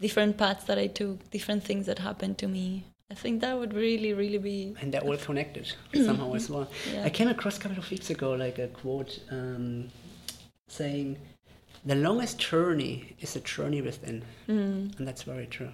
different 0.00 0.36
paths 0.36 0.64
that 0.64 0.78
I 0.78 0.86
took, 0.88 1.30
different 1.30 1.64
things 1.64 1.86
that 1.86 1.98
happened 2.00 2.38
to 2.38 2.48
me. 2.48 2.84
I 3.10 3.14
think 3.14 3.40
that 3.40 3.56
would 3.58 3.72
really, 3.72 4.12
really 4.12 4.38
be. 4.38 4.74
and 4.80 4.92
they're 4.92 5.00
all 5.00 5.16
connected 5.16 5.72
somehow 5.94 6.34
as 6.34 6.50
well. 6.50 6.68
Yeah. 6.92 7.04
I 7.04 7.10
came 7.10 7.28
across 7.28 7.56
a 7.56 7.60
couple 7.60 7.78
of 7.78 7.90
weeks 7.90 8.10
ago 8.10 8.32
like 8.34 8.58
a 8.58 8.66
quote 8.68 9.20
um, 9.30 9.88
saying 10.68 11.16
the 11.84 11.94
longest 11.94 12.38
journey 12.38 13.14
is 13.20 13.36
a 13.36 13.40
journey 13.40 13.80
within, 13.80 14.24
Mm. 14.48 14.98
and 14.98 15.06
that's 15.08 15.22
very 15.22 15.46
true. 15.46 15.70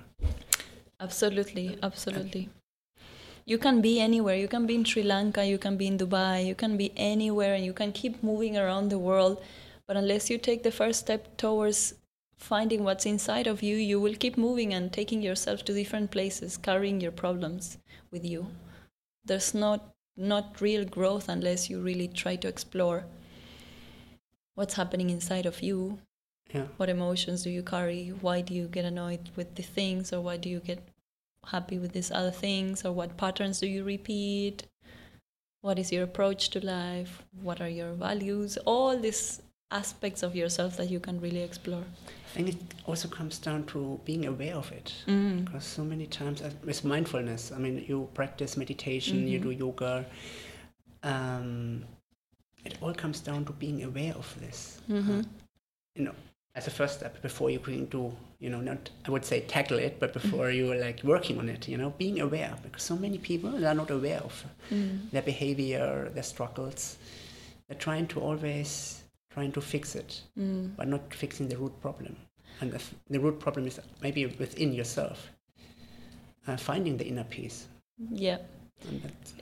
Absolutely, 1.02 1.78
absolutely. 1.82 2.48
You 3.44 3.58
can 3.58 3.80
be 3.82 4.00
anywhere. 4.00 4.36
You 4.36 4.48
can 4.48 4.66
be 4.66 4.74
in 4.76 4.84
Sri 4.84 5.02
Lanka, 5.02 5.44
you 5.44 5.58
can 5.58 5.76
be 5.76 5.86
in 5.86 5.98
Dubai, 5.98 6.46
you 6.46 6.54
can 6.54 6.76
be 6.76 6.92
anywhere, 6.96 7.54
and 7.54 7.64
you 7.64 7.72
can 7.72 7.92
keep 7.92 8.22
moving 8.22 8.56
around 8.56 8.88
the 8.88 8.98
world. 8.98 9.42
But 9.86 9.96
unless 9.96 10.30
you 10.30 10.38
take 10.38 10.62
the 10.62 10.70
first 10.70 11.00
step 11.00 11.36
towards 11.36 11.94
finding 12.36 12.84
what's 12.84 13.04
inside 13.06 13.46
of 13.46 13.62
you, 13.62 13.76
you 13.76 14.00
will 14.00 14.14
keep 14.14 14.36
moving 14.36 14.72
and 14.74 14.92
taking 14.92 15.22
yourself 15.22 15.64
to 15.64 15.74
different 15.74 16.10
places, 16.10 16.56
carrying 16.56 17.00
your 17.00 17.12
problems 17.12 17.78
with 18.10 18.24
you. 18.24 18.46
There's 19.24 19.54
not 19.54 19.88
not 20.16 20.60
real 20.60 20.84
growth 20.84 21.28
unless 21.28 21.70
you 21.70 21.80
really 21.80 22.06
try 22.06 22.36
to 22.36 22.46
explore 22.48 23.04
what's 24.54 24.74
happening 24.74 25.10
inside 25.10 25.46
of 25.46 25.62
you 25.62 25.98
Yeah. 26.54 26.66
what 26.76 26.90
emotions 26.90 27.44
do 27.44 27.50
you 27.50 27.62
carry 27.62 28.08
why 28.08 28.42
do 28.42 28.52
you 28.54 28.66
get 28.68 28.84
annoyed 28.84 29.30
with 29.36 29.54
the 29.54 29.62
things 29.62 30.12
or 30.12 30.20
why 30.20 30.36
do 30.36 30.50
you 30.50 30.60
get 30.60 30.80
happy 31.46 31.78
with 31.78 31.92
these 31.92 32.10
other 32.10 32.30
things 32.30 32.84
or 32.84 32.92
what 32.92 33.16
patterns 33.16 33.60
do 33.60 33.66
you 33.66 33.84
repeat 33.84 34.64
what 35.60 35.78
is 35.78 35.92
your 35.92 36.04
approach 36.04 36.50
to 36.50 36.64
life 36.64 37.22
what 37.42 37.60
are 37.60 37.68
your 37.68 37.92
values 37.92 38.56
all 38.64 38.96
these 38.98 39.42
aspects 39.70 40.22
of 40.22 40.36
yourself 40.36 40.76
that 40.76 40.90
you 40.90 41.00
can 41.00 41.20
really 41.20 41.42
explore 41.42 41.84
I 42.32 42.34
think 42.34 42.48
it 42.48 42.56
also 42.86 43.08
comes 43.08 43.38
down 43.38 43.64
to 43.66 44.00
being 44.06 44.24
aware 44.24 44.54
of 44.54 44.72
it. 44.72 44.94
mm. 45.06 45.44
Because 45.44 45.66
so 45.66 45.84
many 45.84 46.06
times 46.06 46.40
uh, 46.40 46.50
with 46.64 46.82
mindfulness, 46.82 47.52
I 47.52 47.58
mean, 47.58 47.84
you 47.86 48.08
practice 48.14 48.56
meditation, 48.56 49.28
you 49.28 49.38
Mhm. 49.38 49.42
do 49.42 49.50
yoga. 49.50 50.06
Um, 51.02 51.84
it 52.64 52.78
all 52.80 52.94
comes 52.94 53.20
down 53.20 53.44
to 53.44 53.52
being 53.52 53.82
aware 53.84 54.14
of 54.14 54.34
this. 54.40 54.80
Mhm. 54.88 55.26
You 55.94 56.04
know, 56.04 56.14
as 56.54 56.66
a 56.66 56.70
first 56.70 56.94
step 56.98 57.20
before 57.22 57.48
you 57.50 57.58
can 57.58 57.86
do, 57.86 58.14
you 58.38 58.50
know, 58.50 58.60
not 58.60 58.90
I 59.06 59.10
would 59.10 59.24
say 59.24 59.40
tackle 59.40 59.78
it, 59.78 59.98
but 59.98 60.12
before 60.12 60.50
you 60.50 60.70
are 60.72 60.76
like 60.78 61.00
working 61.02 61.38
on 61.38 61.48
it, 61.48 61.66
you 61.68 61.78
know, 61.78 61.90
being 61.96 62.20
aware. 62.20 62.54
Because 62.62 62.82
so 62.82 62.96
many 62.96 63.18
people 63.18 63.66
are 63.66 63.74
not 63.74 63.90
aware 63.90 64.20
of 64.20 64.44
Mm. 64.70 65.10
their 65.10 65.22
behavior, 65.22 66.10
their 66.14 66.22
struggles. 66.22 66.96
They're 67.68 67.78
trying 67.78 68.06
to 68.08 68.20
always 68.20 69.02
trying 69.30 69.52
to 69.52 69.60
fix 69.62 69.94
it 69.94 70.20
Mm. 70.38 70.76
but 70.76 70.88
not 70.88 71.14
fixing 71.14 71.48
the 71.48 71.56
root 71.56 71.80
problem. 71.80 72.16
And 72.60 72.70
the, 72.72 72.80
the 73.08 73.18
root 73.18 73.40
problem 73.40 73.66
is 73.66 73.80
maybe 74.02 74.26
within 74.26 74.72
yourself, 74.74 75.30
uh, 76.46 76.56
finding 76.56 76.96
the 76.98 77.06
inner 77.06 77.24
peace. 77.24 77.66
yeah 78.10 78.38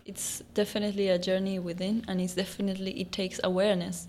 it's 0.04 0.42
definitely 0.54 1.08
a 1.08 1.18
journey 1.18 1.58
within 1.58 2.04
and 2.08 2.20
it's 2.20 2.34
definitely 2.34 2.92
it 3.00 3.10
takes 3.10 3.40
awareness 3.42 4.06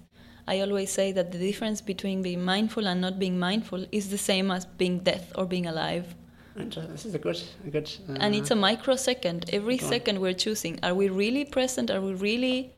i 0.48 0.60
always 0.60 0.90
say 0.92 1.12
that 1.12 1.32
the 1.32 1.38
difference 1.38 1.82
between 1.82 2.22
being 2.22 2.44
mindful 2.44 2.88
and 2.88 3.00
not 3.02 3.20
being 3.20 3.38
mindful 3.40 3.86
is 3.92 4.10
the 4.10 4.18
same 4.18 4.52
as 4.52 4.66
being 4.66 5.00
death 5.00 5.32
or 5.36 5.46
being 5.46 5.68
alive. 5.68 6.16
And 6.56 6.78
uh, 6.78 6.82
this 6.88 7.06
is 7.06 7.16
a 7.16 7.20
good, 7.20 7.42
a 7.66 7.70
good. 7.70 7.90
Uh, 8.10 8.18
and 8.20 8.36
it's 8.36 8.52
a 8.52 8.56
microsecond. 8.56 9.50
Every 9.54 9.78
second 9.78 10.20
we're 10.20 10.34
choosing 10.34 10.80
are 10.84 10.94
we 10.94 11.08
really 11.08 11.46
present? 11.46 11.90
Are 11.90 12.02
we 12.02 12.14
really 12.14 12.74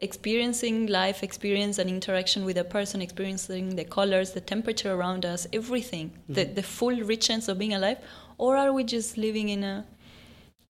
experiencing 0.00 0.86
life 0.86 1.22
experience 1.22 1.78
and 1.78 1.88
interaction 1.88 2.44
with 2.44 2.56
a 2.58 2.64
person 2.64 3.00
experiencing 3.00 3.76
the 3.76 3.84
colors 3.84 4.32
the 4.32 4.40
temperature 4.40 4.92
around 4.92 5.24
us 5.24 5.46
everything? 5.52 6.12
The, 6.28 6.44
Mhm. 6.46 6.54
the 6.54 6.62
full 6.62 6.96
richness 7.14 7.48
of 7.48 7.58
being 7.58 7.74
alive? 7.74 7.98
Or 8.38 8.56
are 8.56 8.72
we 8.72 8.84
just 8.84 9.16
living 9.16 9.48
in 9.48 9.64
a 9.64 9.86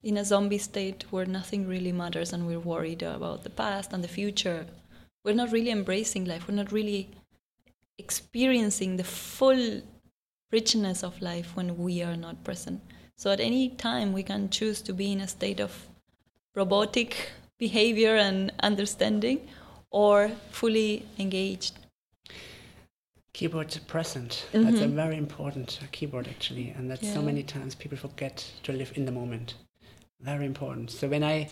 in 0.03 0.19
a 0.19 0.25
zombie 0.25 0.59
state 0.59 1.05
where 1.11 1.25
nothing 1.25 1.67
really 1.67 1.93
matters 1.93 2.33
and 2.35 2.47
we're 2.47 2.67
worried 2.75 3.03
about 3.03 3.43
the 3.43 3.51
past 3.63 3.93
and 3.95 4.05
the 4.05 4.09
future 4.21 4.67
we're 5.25 5.35
not 5.35 5.51
really 5.53 5.71
embracing 5.71 6.25
life 6.25 6.47
we're 6.49 6.55
not 6.55 6.73
really 6.73 7.11
experiencing 7.99 8.97
the 8.97 9.05
full 9.05 9.81
richness 10.53 11.03
of 11.03 11.21
life 11.21 11.57
when 11.57 11.77
we 11.79 12.03
are 12.03 12.17
not 12.17 12.43
present 12.45 12.81
so 13.17 13.31
at 13.31 13.41
any 13.41 13.69
time 13.71 14.13
we 14.13 14.23
can 14.23 14.49
choose 14.51 14.83
to 14.83 14.93
be 14.93 15.13
in 15.13 15.21
a 15.21 15.29
state 15.29 15.61
of 15.61 15.89
robotic 16.55 17.31
behavior 17.59 18.17
and 18.17 18.53
understanding 18.61 19.49
or 19.91 20.29
fully 20.51 21.07
engaged 21.19 21.75
keyboard 23.35 23.77
present. 23.89 24.47
That's 24.53 24.81
a 24.81 24.87
Mhm. 24.87 24.95
very 24.95 25.17
important 25.17 25.81
keyboard 25.93 26.29
actually, 26.29 26.71
and 26.71 26.91
that 26.91 27.05
so 27.05 27.21
many 27.21 27.43
times 27.43 27.75
people 27.75 27.99
forget 27.99 28.45
to 28.63 28.73
live 28.73 28.93
in 28.97 29.05
the 29.05 29.13
moment. 29.13 29.55
Very 30.21 30.47
important. 30.47 30.91
So 30.91 31.09
when 31.09 31.23
I, 31.25 31.51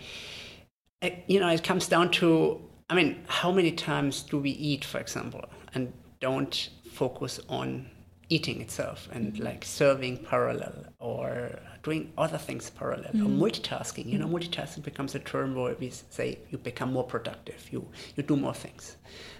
you 1.26 1.40
know, 1.40 1.48
it 1.48 1.64
comes 1.64 1.88
down 1.88 2.11
to, 2.12 2.61
I 2.92 2.94
mean, 2.94 3.24
how 3.26 3.50
many 3.50 3.72
times 3.72 4.22
do 4.22 4.37
we 4.38 4.50
eat, 4.50 4.85
for 4.85 4.98
example, 5.00 5.42
and 5.74 5.90
don't 6.20 6.68
focus 6.92 7.40
on 7.48 7.87
eating 8.28 8.61
itself 8.61 9.09
and 9.12 9.38
like 9.38 9.64
serving 9.64 10.18
parallel 10.18 10.74
or 10.98 11.59
doing 11.83 12.12
other 12.18 12.37
things 12.37 12.68
parallel 12.68 13.09
or 13.14 13.28
Mhm. 13.31 13.38
multitasking. 13.38 14.07
You 14.12 14.18
know, 14.18 14.26
multitasking 14.28 14.83
becomes 14.83 15.14
a 15.14 15.20
term 15.20 15.55
where 15.55 15.74
we 15.81 15.88
say 15.88 16.38
you 16.50 16.59
become 16.59 16.92
more 16.92 17.05
productive, 17.14 17.61
you 17.72 17.81
you 18.16 18.22
do 18.22 18.37
more 18.37 18.55
things, 18.55 18.96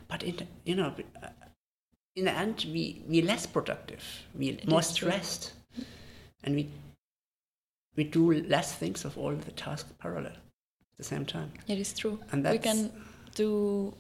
but 0.09 0.23
it, 0.23 0.47
you 0.65 0.75
know, 0.75 0.95
in 2.17 2.25
the 2.25 2.33
end, 2.45 2.65
we 2.75 3.03
we 3.07 3.21
less 3.21 3.45
productive, 3.47 4.03
we 4.35 4.47
It 4.49 4.67
more 4.67 4.81
is 4.81 4.95
true. 4.95 5.11
stressed, 5.11 5.53
and 6.45 6.55
we 6.55 6.65
we 7.97 8.05
do 8.05 8.33
less 8.55 8.75
things 8.75 9.05
of 9.05 9.19
all 9.19 9.35
the 9.37 9.53
tasks 9.53 9.93
parallel 9.99 10.37
at 10.93 10.97
the 10.97 11.05
same 11.05 11.27
time. 11.27 11.51
it 11.69 11.79
is 11.79 11.93
true 11.93 12.19
And 12.33 12.45
we 12.49 12.59
can 12.59 12.91
do 13.35 13.95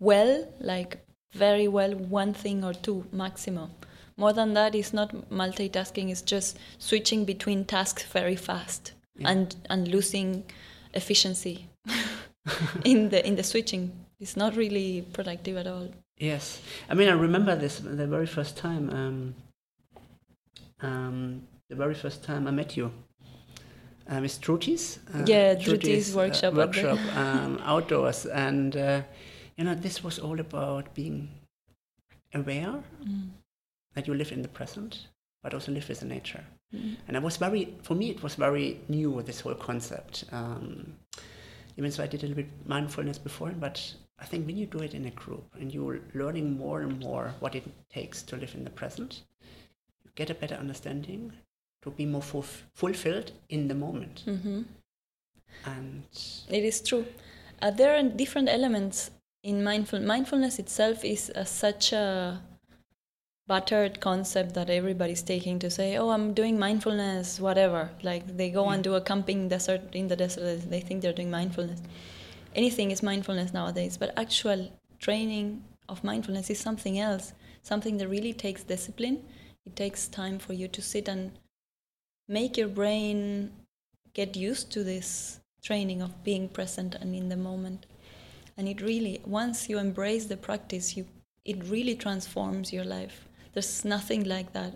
well 0.00 0.46
like 0.60 0.98
very 1.32 1.68
well 1.68 1.92
one 1.94 2.32
thing 2.32 2.64
or 2.64 2.72
two 2.72 3.04
maximum 3.12 3.70
more 4.16 4.32
than 4.32 4.54
that 4.54 4.74
is 4.74 4.92
not 4.92 5.10
multitasking 5.30 6.10
it's 6.10 6.22
just 6.22 6.58
switching 6.78 7.24
between 7.24 7.64
tasks 7.64 8.04
very 8.04 8.36
fast 8.36 8.92
Yeah. 9.16 9.30
and 9.30 9.56
and 9.70 9.88
losing 9.88 10.44
efficiency 10.94 11.66
in 12.84 13.08
the 13.10 13.26
in 13.26 13.36
the 13.36 13.42
switching 13.42 13.90
it's 14.20 14.36
not 14.36 14.56
really 14.56 15.02
productive 15.12 15.56
at 15.56 15.66
all 15.66 15.88
yes. 16.20 16.60
I 16.90 16.94
mean, 16.94 17.08
I 17.08 17.12
remember 17.12 17.54
this 17.56 17.78
the 17.78 18.06
very 18.06 18.26
first 18.26 18.56
time. 18.56 18.90
Um, 18.90 19.34
um, 20.80 21.42
the 21.68 21.76
very 21.76 21.94
first 21.94 22.24
time 22.24 22.46
I 22.48 22.50
met 22.50 22.76
you. 22.76 22.90
Uh, 24.10 24.20
with 24.22 24.40
Truti's, 24.40 24.98
uh, 25.14 25.24
Yeah, 25.26 25.54
Truti's, 25.54 25.66
Truti's 25.66 26.14
workshop 26.14 26.54
workshop 26.54 26.98
um, 27.14 27.60
outdoors, 27.62 28.24
and 28.24 28.74
uh, 28.76 29.02
you 29.56 29.64
know 29.64 29.74
this 29.74 30.02
was 30.02 30.18
all 30.18 30.40
about 30.40 30.94
being 30.94 31.28
aware 32.34 32.82
Mm. 33.04 33.28
that 33.94 34.06
you 34.06 34.14
live 34.14 34.32
in 34.32 34.42
the 34.42 34.48
present, 34.48 35.08
but 35.42 35.52
also 35.54 35.72
live 35.72 35.88
with 35.88 36.00
the 36.00 36.06
nature. 36.06 36.44
Mm. 36.74 36.96
And 37.06 37.16
I 37.16 37.20
was 37.20 37.36
very, 37.36 37.74
for 37.82 37.94
me, 37.94 38.10
it 38.10 38.22
was 38.22 38.34
very 38.34 38.80
new, 38.88 39.22
this 39.22 39.40
whole 39.40 39.54
concept. 39.54 40.24
Um, 40.32 40.94
even 41.76 41.90
so, 41.90 42.02
I 42.02 42.06
did 42.06 42.22
a 42.22 42.26
little 42.26 42.42
bit 42.42 42.50
mindfulness 42.66 43.18
before, 43.18 43.50
but 43.50 43.94
I 44.18 44.24
think 44.26 44.46
when 44.46 44.56
you 44.56 44.66
do 44.66 44.80
it 44.80 44.94
in 44.94 45.04
a 45.06 45.10
group 45.10 45.44
and 45.60 45.72
you're 45.72 46.00
learning 46.14 46.56
more 46.58 46.80
and 46.82 46.98
more 47.00 47.34
what 47.40 47.54
it 47.54 47.64
takes 47.88 48.22
to 48.24 48.36
live 48.36 48.54
in 48.54 48.64
the 48.64 48.70
present, 48.70 49.22
you 50.04 50.10
get 50.14 50.30
a 50.30 50.34
better 50.34 50.56
understanding 50.56 51.32
to 51.82 51.90
be 51.90 52.06
more 52.06 52.22
fulf- 52.22 52.62
fulfilled 52.74 53.32
in 53.48 53.68
the 53.68 53.74
moment. 53.74 54.24
Mhm. 54.26 54.64
And 55.64 56.02
It 56.48 56.64
is 56.64 56.80
true. 56.80 57.06
Uh, 57.60 57.70
there 57.70 57.96
are 57.96 58.02
different 58.02 58.48
elements 58.48 59.10
in 59.42 59.62
mindful. 59.64 60.00
Mindfulness 60.00 60.58
itself 60.58 61.04
is 61.04 61.30
uh, 61.30 61.44
such 61.44 61.92
a 61.92 62.40
battered 63.46 64.00
concept 64.00 64.54
that 64.54 64.68
everybody's 64.70 65.22
taking 65.22 65.58
to 65.58 65.70
say, 65.70 65.96
"Oh, 65.96 66.10
I'm 66.10 66.34
doing 66.34 66.58
mindfulness, 66.58 67.40
whatever." 67.40 67.90
Like 68.02 68.36
they 68.36 68.50
go 68.50 68.68
and 68.68 68.84
do 68.84 68.94
a 68.94 69.00
camping 69.00 69.48
desert 69.48 69.94
in 69.94 70.08
the 70.08 70.16
desert, 70.16 70.68
they 70.70 70.80
think 70.80 71.02
they're 71.02 71.12
doing 71.20 71.30
mindfulness. 71.30 71.80
Anything 72.54 72.90
is 72.90 73.02
mindfulness 73.02 73.52
nowadays, 73.52 73.96
but 73.96 74.12
actual 74.18 74.70
training 74.98 75.64
of 75.88 76.04
mindfulness 76.04 76.50
is 76.50 76.58
something 76.58 76.98
else. 76.98 77.32
Something 77.62 77.96
that 77.98 78.08
really 78.08 78.32
takes 78.32 78.62
discipline. 78.64 79.24
It 79.66 79.76
takes 79.76 80.08
time 80.08 80.38
for 80.38 80.52
you 80.52 80.68
to 80.68 80.82
sit 80.82 81.08
and 81.08 81.32
make 82.28 82.56
your 82.56 82.68
brain 82.68 83.50
get 84.14 84.36
used 84.36 84.70
to 84.72 84.84
this 84.84 85.40
training 85.62 86.02
of 86.02 86.22
being 86.22 86.48
present 86.48 86.94
and 86.94 87.14
in 87.14 87.28
the 87.28 87.36
moment. 87.36 87.86
And 88.56 88.68
it 88.68 88.80
really 88.80 89.20
once 89.24 89.68
you 89.68 89.78
embrace 89.78 90.26
the 90.26 90.36
practice 90.36 90.96
you 90.96 91.06
it 91.44 91.64
really 91.64 91.94
transforms 91.94 92.72
your 92.72 92.84
life. 92.84 93.26
There's 93.54 93.84
nothing 93.84 94.24
like 94.24 94.52
that. 94.52 94.74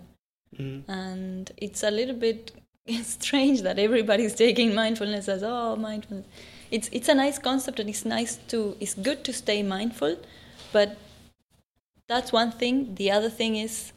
Mm, 0.57 0.83
and 0.87 1.51
it's 1.57 1.83
a 1.83 1.91
little 1.91 2.15
bit 2.15 2.51
strange 3.03 3.61
that 3.61 3.77
everybody's 3.77 4.33
taking 4.33 4.73
mindfulness 4.73 5.29
as 5.29 5.43
oh 5.43 5.75
mindfulness. 5.75 6.25
It's 6.71 6.89
it's 6.91 7.09
a 7.09 7.15
nice 7.15 7.37
concept 7.37 7.79
and 7.79 7.89
it's 7.89 8.05
nice 8.05 8.37
to 8.47 8.75
it's 8.79 8.95
good 8.95 9.23
to 9.25 9.33
stay 9.33 9.61
mindful 9.61 10.17
but 10.71 10.97
that's 12.07 12.31
one 12.33 12.51
thing. 12.51 12.95
The 12.95 13.11
other 13.11 13.29
thing 13.29 13.55
is 13.55 13.93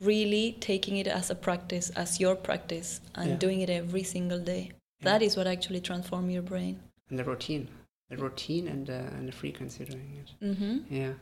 really 0.00 0.56
taking 0.60 0.96
it 0.96 1.06
as 1.06 1.30
a 1.30 1.34
practice 1.34 1.90
as 1.90 2.18
your 2.20 2.34
practice 2.36 3.00
and 3.14 3.30
Yeah. 3.30 3.36
doing 3.36 3.60
it 3.60 3.70
every 3.70 4.02
single 4.02 4.38
day 4.40 4.72
Yeah. 5.00 5.04
that 5.10 5.22
is 5.22 5.36
what 5.36 5.46
actually 5.46 5.80
transforms 5.80 6.32
your 6.32 6.42
brain 6.42 6.80
and 7.10 7.18
the 7.18 7.24
routine, 7.24 7.68
the 8.10 8.16
routine 8.16 8.66
and, 8.68 8.88
uh, 8.90 9.16
and 9.16 9.28
the 9.28 9.32
frequency 9.32 9.84
doing 9.84 10.16
it. 10.22 10.30
Mm-hmm. 10.44 10.94
Yeah. 10.94 11.12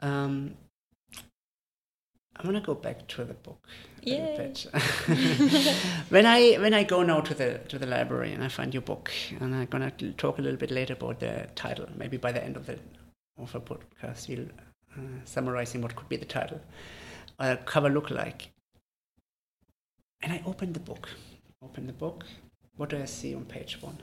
Um, 0.00 0.56
I 2.36 2.42
want 2.46 2.56
to 2.56 2.62
go 2.66 2.74
back 2.74 3.06
to 3.08 3.24
the 3.24 3.34
book. 3.34 3.68
a 4.06 4.10
little 4.10 4.36
bit. 4.36 4.66
when 6.08 6.26
I 6.26 6.54
when 6.56 6.74
I 6.74 6.82
go 6.82 7.02
now 7.04 7.20
to 7.20 7.32
the 7.32 7.58
to 7.68 7.78
the 7.78 7.86
library 7.86 8.32
and 8.32 8.42
I 8.42 8.48
find 8.48 8.74
your 8.74 8.82
book, 8.82 9.10
and 9.40 9.54
I'm 9.54 9.66
gonna 9.66 9.92
talk 10.16 10.38
a 10.38 10.42
little 10.42 10.58
bit 10.58 10.70
later 10.72 10.94
about 10.94 11.20
the 11.20 11.48
title. 11.54 11.86
Maybe 11.96 12.16
by 12.16 12.32
the 12.32 12.42
end 12.44 12.56
of 12.56 12.66
the 12.66 12.76
of 13.38 13.54
a 13.54 13.60
podcast, 13.60 14.28
we'll 14.28 14.48
uh, 14.98 15.20
summarizing 15.24 15.80
what 15.80 15.94
could 15.94 16.08
be 16.08 16.16
the 16.16 16.24
title, 16.26 16.60
uh, 17.38 17.56
cover 17.64 17.90
look 17.90 18.10
like. 18.10 18.50
And 20.22 20.32
I 20.32 20.42
open 20.46 20.72
the 20.72 20.80
book. 20.80 21.08
Open 21.62 21.86
the 21.86 21.92
book. 21.92 22.24
What 22.76 22.90
do 22.90 23.00
I 23.00 23.04
see 23.04 23.34
on 23.34 23.44
page 23.44 23.80
one? 23.80 23.98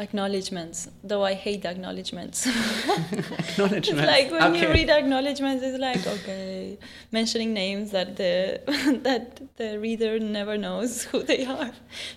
Acknowledgements, 0.00 0.88
though 1.04 1.24
I 1.24 1.34
hate 1.34 1.64
acknowledgements. 1.64 2.46
Acknowledgements. 2.48 3.88
It's 3.88 3.92
like 3.92 4.28
when 4.32 4.56
you 4.56 4.68
read 4.68 4.90
acknowledgements, 4.90 5.62
it's 5.62 5.78
like 5.78 6.04
okay, 6.04 6.76
mentioning 7.12 7.54
names 7.54 7.92
that 7.92 8.16
the 8.16 8.60
that 9.04 9.40
the 9.56 9.78
reader 9.78 10.18
never 10.18 10.58
knows 10.58 11.04
who 11.04 11.22
they 11.22 11.44
are, 11.44 11.70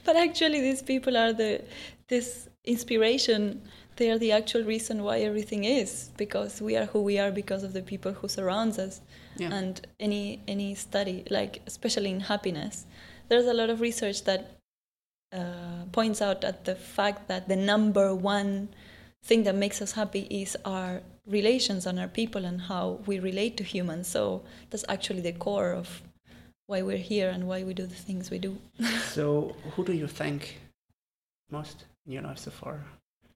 but 0.04 0.16
actually 0.16 0.60
these 0.60 0.82
people 0.82 1.16
are 1.16 1.34
the 1.34 1.62
this 2.08 2.50
inspiration. 2.66 3.62
They 3.98 4.10
are 4.10 4.18
the 4.18 4.32
actual 4.32 4.64
reason 4.64 5.04
why 5.04 5.20
everything 5.20 5.64
is 5.64 6.10
because 6.18 6.60
we 6.60 6.76
are 6.78 6.86
who 6.86 7.04
we 7.04 7.20
are 7.20 7.32
because 7.32 7.64
of 7.64 7.74
the 7.74 7.84
people 7.84 8.14
who 8.14 8.28
surrounds 8.28 8.80
us. 8.80 9.02
Yeah. 9.39 9.54
And 9.54 9.80
any 10.00 10.41
any 10.47 10.76
study, 10.76 11.23
like 11.30 11.62
especially 11.67 12.10
in 12.12 12.21
happiness, 12.21 12.86
there's 13.30 13.45
a 13.45 13.54
lot 13.54 13.69
of 13.69 13.82
research 13.82 14.23
that 14.23 14.52
uh, 15.34 15.86
points 15.91 16.21
out 16.21 16.43
at 16.43 16.65
the 16.65 16.76
fact 16.76 17.28
that 17.28 17.47
the 17.47 17.56
number 17.56 18.15
one 18.15 18.69
thing 19.23 19.43
that 19.43 19.56
makes 19.56 19.82
us 19.82 19.91
happy 19.93 20.21
is 20.30 20.58
our 20.65 21.02
relations 21.26 21.86
and 21.86 22.00
our 22.00 22.08
people 22.08 22.45
and 22.45 22.62
how 22.62 23.00
we 23.06 23.19
relate 23.19 23.58
to 23.58 23.63
humans. 23.63 24.08
So 24.08 24.43
that's 24.69 24.86
actually 24.88 25.21
the 25.21 25.34
core 25.34 25.71
of 25.73 26.02
why 26.67 26.82
we're 26.82 26.97
here 26.97 27.30
and 27.30 27.47
why 27.47 27.63
we 27.63 27.73
do 27.73 27.86
the 27.86 27.95
things 27.95 28.30
we 28.32 28.39
do. 28.39 28.58
So, 29.13 29.56
who 29.76 29.84
do 29.84 29.93
you 29.93 30.08
thank 30.08 30.60
most 31.50 31.86
in 32.06 32.12
your 32.13 32.23
life 32.23 32.38
so 32.39 32.52
far? 32.52 32.84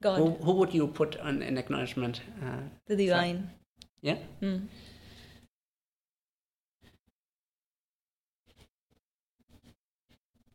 God, 0.02 0.18
Who, 0.18 0.30
who 0.46 0.54
would 0.54 0.74
you 0.74 0.88
put 0.88 1.18
on 1.20 1.42
an 1.42 1.58
acknowledgement? 1.58 2.22
Uh, 2.44 2.58
the 2.88 2.96
divine. 2.96 3.50
yeah. 4.02 4.18
Mm. 4.42 4.68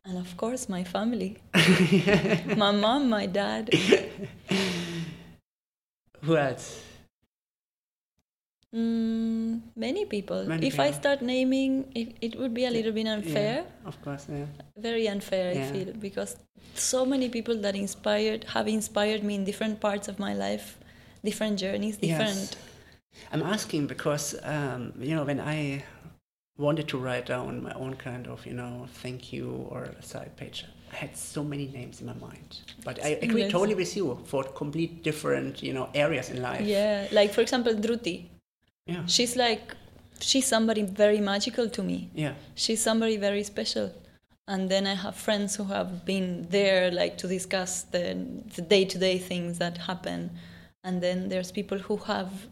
And 0.07 0.17
of 0.17 0.37
course, 0.37 0.69
my 0.69 0.83
family. 0.85 1.37
my 2.55 2.71
mom, 2.71 3.09
my 3.09 3.25
dad. 3.25 3.73
Who 6.23 6.37
else? 6.37 6.81
Mm, 8.73 9.61
many 9.75 10.05
people. 10.05 10.45
Many 10.45 10.67
if 10.67 10.79
I 10.79 10.91
start 10.91 11.21
naming, 11.21 11.91
it, 11.93 12.15
it 12.21 12.39
would 12.39 12.53
be 12.53 12.65
a 12.65 12.69
little 12.71 12.93
bit 12.93 13.07
unfair. 13.07 13.65
Yeah, 13.65 13.87
of 13.87 14.01
course, 14.01 14.27
yeah. 14.29 14.45
Very 14.77 15.07
unfair, 15.07 15.53
Yeah. 15.53 15.67
I 15.67 15.71
feel, 15.71 15.93
because 15.93 16.37
so 16.73 17.05
many 17.05 17.27
people 17.29 17.55
that 17.61 17.75
inspired 17.75 18.45
have 18.45 18.67
inspired 18.67 19.23
me 19.23 19.35
in 19.35 19.43
different 19.43 19.79
parts 19.79 20.07
of 20.07 20.19
my 20.19 20.33
life, 20.33 20.77
different 21.23 21.59
journeys, 21.59 21.97
different. 21.97 22.55
Yes. 22.55 22.55
I'm 23.31 23.43
asking 23.43 23.87
because, 23.87 24.35
um, 24.43 24.93
you 24.99 25.15
know, 25.15 25.23
when 25.23 25.39
I 25.39 25.83
wanted 26.57 26.87
to 26.89 26.97
write 26.97 27.27
down 27.27 27.63
my 27.63 27.73
own 27.73 27.95
kind 27.95 28.27
of, 28.27 28.45
you 28.45 28.53
know, 28.53 28.87
thank 29.01 29.31
you 29.31 29.67
or 29.69 29.83
a 29.83 30.01
side 30.01 30.35
page, 30.37 30.65
I 30.91 30.95
had 30.95 31.15
so 31.15 31.43
many 31.43 31.67
names 31.67 32.01
in 32.01 32.07
my 32.07 32.13
mind. 32.15 32.61
But 32.83 33.03
I 33.03 33.09
agree 33.21 33.49
totally 33.49 33.75
with 33.75 33.95
you 33.95 34.19
for 34.25 34.43
complete 34.43 35.03
different, 35.03 35.61
you 35.61 35.73
know, 35.73 35.89
areas 35.93 36.29
in 36.29 36.41
life. 36.41 36.61
Yeah, 36.61 37.07
like 37.11 37.31
for 37.33 37.41
example, 37.41 37.73
Druti. 37.73 38.25
Yeah. 38.85 39.05
She's 39.05 39.35
like, 39.35 39.75
she's 40.19 40.45
somebody 40.45 40.81
very 40.81 41.19
magical 41.19 41.69
to 41.69 41.83
me. 41.83 42.09
Yeah. 42.13 42.33
she's 42.55 42.81
somebody 42.81 43.17
very 43.17 43.43
special 43.43 43.91
and 44.47 44.69
then 44.69 44.87
i 44.87 44.93
have 44.93 45.15
friends 45.15 45.55
who 45.55 45.65
have 45.65 46.05
been 46.05 46.47
there 46.49 46.89
like 46.91 47.17
to 47.17 47.27
discuss 47.27 47.83
the, 47.83 48.17
the 48.55 48.61
day-to-day 48.61 49.17
things 49.17 49.59
that 49.59 49.77
happen 49.77 50.31
and 50.83 51.01
then 51.01 51.29
there's 51.29 51.51
people 51.51 51.77
who 51.77 51.97
have 51.97 52.47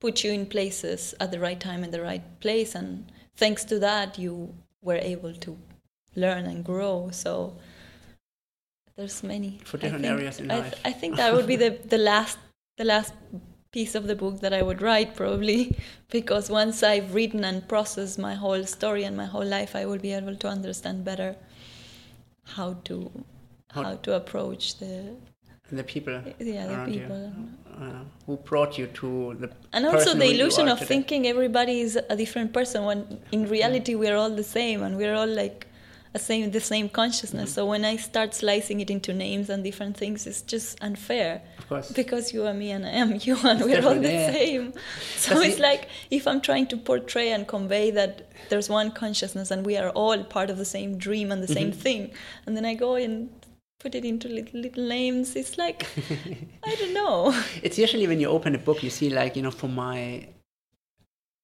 put 0.00 0.22
you 0.22 0.32
in 0.32 0.46
places 0.46 1.14
at 1.20 1.30
the 1.30 1.40
right 1.40 1.60
time 1.60 1.82
in 1.82 1.90
the 1.90 2.00
right 2.00 2.40
place 2.40 2.74
and 2.74 3.10
thanks 3.36 3.64
to 3.64 3.78
that 3.78 4.18
you 4.18 4.54
were 4.82 4.96
able 5.14 5.34
to 5.34 5.56
learn 6.16 6.44
and 6.46 6.64
grow 6.64 7.08
so 7.12 7.56
there's 8.96 9.22
many 9.22 9.58
For 9.64 9.76
different 9.78 10.04
think- 10.04 10.14
areas 10.18 10.38
in 10.40 10.50
I, 10.50 10.58
life. 10.58 10.74
I 10.84 10.92
think 10.92 11.16
that 11.16 11.32
would 11.34 11.46
be 11.46 11.56
the, 11.56 11.70
the 11.94 11.98
last 11.98 12.38
the 12.76 12.84
last 12.84 13.12
piece 13.72 13.94
of 13.96 14.06
the 14.06 14.14
book 14.14 14.40
that 14.40 14.52
I 14.52 14.62
would 14.62 14.80
write 14.80 15.16
probably 15.16 15.76
because 16.10 16.48
once 16.48 16.82
I've 16.84 17.12
written 17.14 17.44
and 17.44 17.66
processed 17.68 18.18
my 18.20 18.34
whole 18.34 18.64
story 18.64 19.02
and 19.04 19.16
my 19.16 19.24
whole 19.26 19.44
life 19.44 19.74
I 19.74 19.84
will 19.86 19.98
be 19.98 20.12
able 20.12 20.36
to 20.36 20.48
understand 20.48 21.04
better 21.04 21.34
how 22.56 22.74
to 22.84 23.10
How- 23.72 23.82
how, 23.82 23.94
to 23.96 24.14
approach 24.14 24.78
the 24.78 25.16
the 25.72 25.82
people 25.82 26.20
yeah 26.38 26.66
the 26.84 26.92
people 26.92 27.16
you 27.16 27.84
uh, 27.84 28.00
who 28.26 28.36
brought 28.36 28.78
you 28.78 28.86
to 28.88 29.34
the 29.40 29.50
and 29.72 29.86
also 29.86 30.14
the 30.14 30.30
illusion 30.30 30.68
of 30.68 30.78
today. 30.78 30.88
thinking 30.88 31.26
everybody 31.26 31.80
is 31.80 31.98
a 32.10 32.16
different 32.16 32.52
person 32.52 32.84
when 32.84 33.18
in 33.32 33.48
reality 33.48 33.94
we're 33.94 34.16
all 34.16 34.30
the 34.30 34.44
same 34.44 34.82
and 34.82 34.96
we're 34.96 35.14
all 35.14 35.26
like 35.26 35.66
a 36.12 36.18
same 36.18 36.50
the 36.52 36.60
same 36.60 36.88
consciousness 36.88 37.50
Mm-hmm. 37.50 37.54
so 37.54 37.66
when 37.66 37.84
I 37.84 37.96
start 37.96 38.34
slicing 38.34 38.78
it 38.80 38.88
into 38.90 39.12
names 39.12 39.48
and 39.50 39.64
different 39.64 39.96
things 39.96 40.26
it's 40.28 40.42
just 40.42 40.78
unfair 40.80 41.42
Of 41.58 41.68
course. 41.68 41.90
because 41.90 42.32
you 42.32 42.46
are 42.46 42.54
me 42.54 42.70
and 42.70 42.86
I 42.86 42.90
am 42.90 43.16
you 43.22 43.36
and 43.42 43.60
we're 43.64 43.84
all 43.84 43.98
the 43.98 44.12
yeah. 44.12 44.30
same. 44.32 44.74
So 45.16 45.34
Does 45.34 45.44
it's 45.44 45.56
it- 45.56 45.62
like 45.62 45.88
if 46.12 46.28
I'm 46.28 46.40
trying 46.40 46.66
to 46.68 46.76
portray 46.76 47.32
and 47.32 47.48
convey 47.48 47.90
that 47.92 48.28
there's 48.50 48.68
one 48.68 48.92
consciousness 48.92 49.50
and 49.50 49.66
we 49.66 49.76
are 49.76 49.88
all 49.90 50.22
part 50.22 50.50
of 50.50 50.58
the 50.58 50.64
same 50.66 50.98
dream 50.98 51.32
and 51.32 51.42
the 51.42 51.48
same 51.58 51.72
Mhm. 51.72 51.74
thing, 51.86 52.10
and 52.46 52.56
then 52.56 52.64
I 52.64 52.74
go 52.74 52.94
and 52.94 53.30
put 53.84 53.94
it 53.94 54.04
into 54.04 54.28
little, 54.28 54.60
little 54.60 54.86
names, 54.88 55.36
it's 55.36 55.58
like 55.58 55.86
I 56.70 56.74
don't 56.80 56.94
know. 57.02 57.18
It's 57.62 57.78
usually 57.78 58.06
when 58.06 58.18
you 58.20 58.28
open 58.28 58.54
a 58.54 58.58
book, 58.58 58.82
you 58.82 58.90
see 58.90 59.10
like 59.10 59.36
you 59.36 59.42
know, 59.42 59.50
for 59.50 59.68
my 59.68 60.28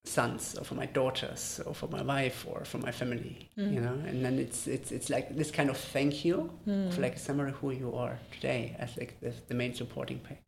sons 0.05 0.57
or 0.59 0.64
for 0.64 0.74
my 0.74 0.87
daughters 0.87 1.61
or 1.66 1.74
for 1.74 1.87
my 1.88 2.03
wife 2.03 2.46
or 2.50 2.64
for 2.64 2.79
my 2.79 2.90
family, 3.00 3.48
Mm. 3.59 3.74
you 3.74 3.81
know, 3.81 3.96
and 4.09 4.24
then 4.24 4.38
it's 4.38 4.66
it's 4.66 4.90
it's 4.92 5.11
like 5.11 5.37
this 5.37 5.50
kind 5.50 5.68
of 5.70 5.76
thank 5.76 6.24
you 6.24 6.37
of 6.66 6.72
Mm. 6.72 6.98
like 6.98 7.16
a 7.16 7.18
summary 7.18 7.53
who 7.61 7.70
you 7.83 7.94
are 7.94 8.18
today 8.35 8.74
as 8.79 8.96
like 8.96 9.12
the, 9.20 9.33
the 9.48 9.55
main 9.55 9.74
supporting 9.74 10.18
page. 10.29 10.38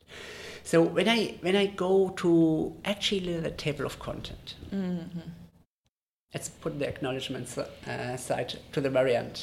So 0.65 0.81
when 0.97 1.09
I 1.09 1.19
when 1.43 1.57
I 1.57 1.67
go 1.67 1.93
to 2.23 2.31
actually 2.85 3.39
the 3.41 3.51
table 3.51 3.85
of 3.91 3.99
content, 3.99 4.55
Mhm. 4.71 5.23
let's 6.35 6.49
put 6.49 6.79
the 6.79 6.89
acknowledgements 6.89 7.59
uh, 7.59 8.17
side 8.17 8.51
to 8.73 8.81
the 8.81 8.91
very 8.91 9.15
end. 9.15 9.37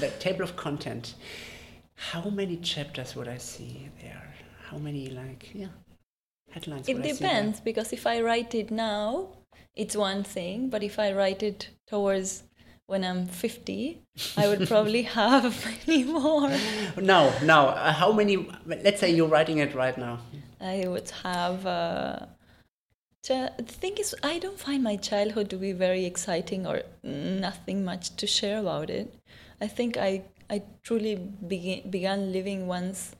The 0.00 0.10
table 0.18 0.42
of 0.42 0.56
content. 0.56 1.14
How 1.94 2.28
many 2.30 2.56
chapters 2.56 3.14
would 3.16 3.28
I 3.28 3.38
see 3.38 3.88
there? 4.00 4.34
How 4.68 4.78
many 4.78 5.08
like 5.08 5.50
yeah 5.54 5.68
headlines? 6.50 6.88
It 6.88 6.94
would 6.94 7.06
I 7.06 7.12
see 7.12 7.18
depends 7.18 7.60
because 7.60 7.92
if 7.92 8.06
I 8.06 8.20
write 8.20 8.54
it 8.54 8.70
now, 8.70 9.28
it's 9.74 9.96
one 9.96 10.24
thing, 10.24 10.68
but 10.68 10.82
if 10.82 10.98
I 10.98 11.12
write 11.12 11.42
it 11.42 11.68
towards 11.86 12.44
when 12.86 13.04
I'm 13.04 13.26
50, 13.26 14.02
I 14.36 14.48
would 14.48 14.68
probably 14.68 15.02
have 15.20 15.66
many 15.86 16.04
more. 16.04 16.50
No, 17.00 17.32
no. 17.42 17.68
Uh, 17.68 17.92
how 17.92 18.12
many? 18.12 18.48
Let's 18.66 19.00
say 19.00 19.10
you're 19.10 19.28
writing 19.28 19.58
it 19.58 19.74
right 19.74 19.96
now. 19.96 20.20
I 20.60 20.86
would 20.86 21.10
have. 21.22 21.66
Uh, 21.66 22.18
the 23.24 23.52
thing 23.64 23.98
is, 23.98 24.14
I 24.22 24.38
don't 24.38 24.58
find 24.58 24.82
my 24.82 24.96
childhood 24.96 25.48
to 25.50 25.56
be 25.56 25.72
very 25.72 26.04
exciting 26.04 26.66
or 26.66 26.82
nothing 27.04 27.84
much 27.84 28.16
to 28.16 28.26
share 28.26 28.58
about 28.58 28.90
it. 28.90 29.14
I 29.60 29.68
think 29.68 29.96
I 29.96 30.24
I 30.52 30.62
truly 30.82 31.14
begin, 31.48 31.90
began 31.90 32.30
living 32.30 32.66
once 32.66 33.16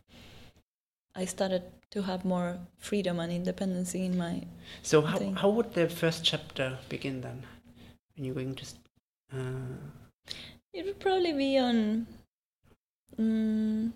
I 1.14 1.24
started 1.24 1.62
to 1.92 2.02
have 2.02 2.24
more 2.26 2.58
freedom 2.78 3.20
and 3.20 3.32
independence 3.32 3.94
in 3.94 4.18
my. 4.18 4.42
So 4.82 5.00
how 5.00 5.18
Thing. 5.18 5.34
how 5.34 5.48
would 5.48 5.72
the 5.72 5.88
first 5.88 6.24
chapter 6.24 6.78
begin 6.90 7.22
then? 7.22 7.42
When 8.14 8.24
you're 8.26 8.34
going 8.34 8.54
to. 8.56 8.64
Uh, 9.32 9.76
It 10.74 10.84
would 10.86 11.00
probably 11.00 11.32
be 11.32 11.58
on. 11.58 12.06
Mm, 13.18 13.92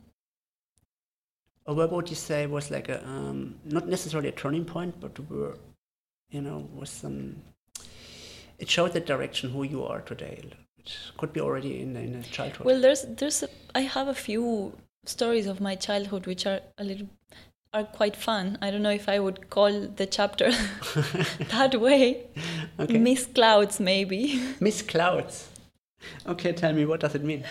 or 1.66 1.74
what 1.74 1.92
would 1.92 2.08
you 2.08 2.16
say 2.16 2.46
was 2.46 2.70
like 2.70 2.88
a 2.88 3.04
um, 3.06 3.56
not 3.64 3.86
necessarily 3.88 4.28
a 4.28 4.32
turning 4.32 4.64
point, 4.64 5.00
but 5.00 5.18
were, 5.30 5.56
you 6.30 6.40
know, 6.40 6.68
was 6.74 6.90
some. 6.90 7.36
It 8.58 8.68
showed 8.70 8.92
the 8.92 9.00
direction 9.00 9.50
who 9.50 9.62
you 9.62 9.84
are 9.84 10.00
today. 10.00 10.38
Could 11.18 11.32
be 11.32 11.40
already 11.40 11.80
in 11.80 11.96
in 11.96 12.14
a 12.14 12.22
childhood. 12.22 12.66
well, 12.66 12.80
there's 12.80 13.02
there's 13.02 13.42
a, 13.42 13.48
I 13.74 13.82
have 13.82 14.08
a 14.08 14.14
few 14.14 14.72
stories 15.04 15.46
of 15.46 15.60
my 15.60 15.74
childhood 15.74 16.26
which 16.26 16.46
are 16.46 16.60
a 16.78 16.84
little 16.84 17.08
are 17.72 17.84
quite 17.84 18.16
fun. 18.16 18.58
I 18.62 18.70
don't 18.70 18.82
know 18.82 18.96
if 19.02 19.08
I 19.08 19.18
would 19.18 19.50
call 19.50 19.88
the 19.88 20.06
chapter 20.06 20.50
that 21.56 21.80
way. 21.80 22.26
okay. 22.80 22.98
Miss 22.98 23.26
Clouds, 23.26 23.80
maybe. 23.80 24.40
Miss 24.60 24.82
Clouds. 24.82 25.48
Okay, 26.26 26.52
tell 26.52 26.72
me 26.72 26.84
what 26.86 27.00
does 27.00 27.14
it 27.14 27.24
mean? 27.24 27.44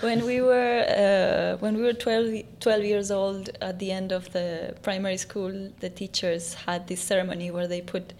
when 0.00 0.24
we 0.26 0.40
were 0.40 0.84
uh, 0.88 1.58
when 1.58 1.76
we 1.76 1.82
were 1.82 1.92
12, 1.92 2.42
12 2.60 2.84
years 2.84 3.10
old, 3.10 3.50
at 3.60 3.78
the 3.78 3.92
end 3.92 4.12
of 4.12 4.32
the 4.32 4.74
primary 4.82 5.16
school, 5.16 5.70
the 5.80 5.90
teachers 5.90 6.54
had 6.54 6.88
this 6.88 7.00
ceremony 7.00 7.50
where 7.50 7.68
they 7.68 7.80
put 7.80 8.12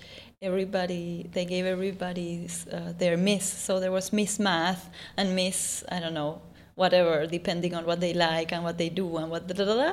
everybody 0.42 1.26
they 1.32 1.44
gave 1.44 1.64
everybody 1.64 2.48
uh, 2.72 2.92
their 2.98 3.16
miss 3.16 3.44
so 3.44 3.80
there 3.80 3.90
was 3.92 4.12
miss 4.12 4.38
math 4.38 4.90
and 5.16 5.34
miss 5.34 5.82
i 5.90 5.98
don't 5.98 6.12
know 6.14 6.40
whatever 6.74 7.26
depending 7.26 7.74
on 7.74 7.86
what 7.86 8.00
they 8.00 8.12
like 8.12 8.52
and 8.52 8.62
what 8.62 8.76
they 8.76 8.90
do 8.90 9.16
and 9.16 9.30
what 9.30 9.46
da, 9.48 9.54
da, 9.54 9.64
da, 9.64 9.92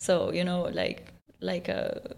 so 0.00 0.32
you 0.32 0.42
know 0.42 0.62
like 0.72 1.12
like 1.40 1.68
a 1.68 2.16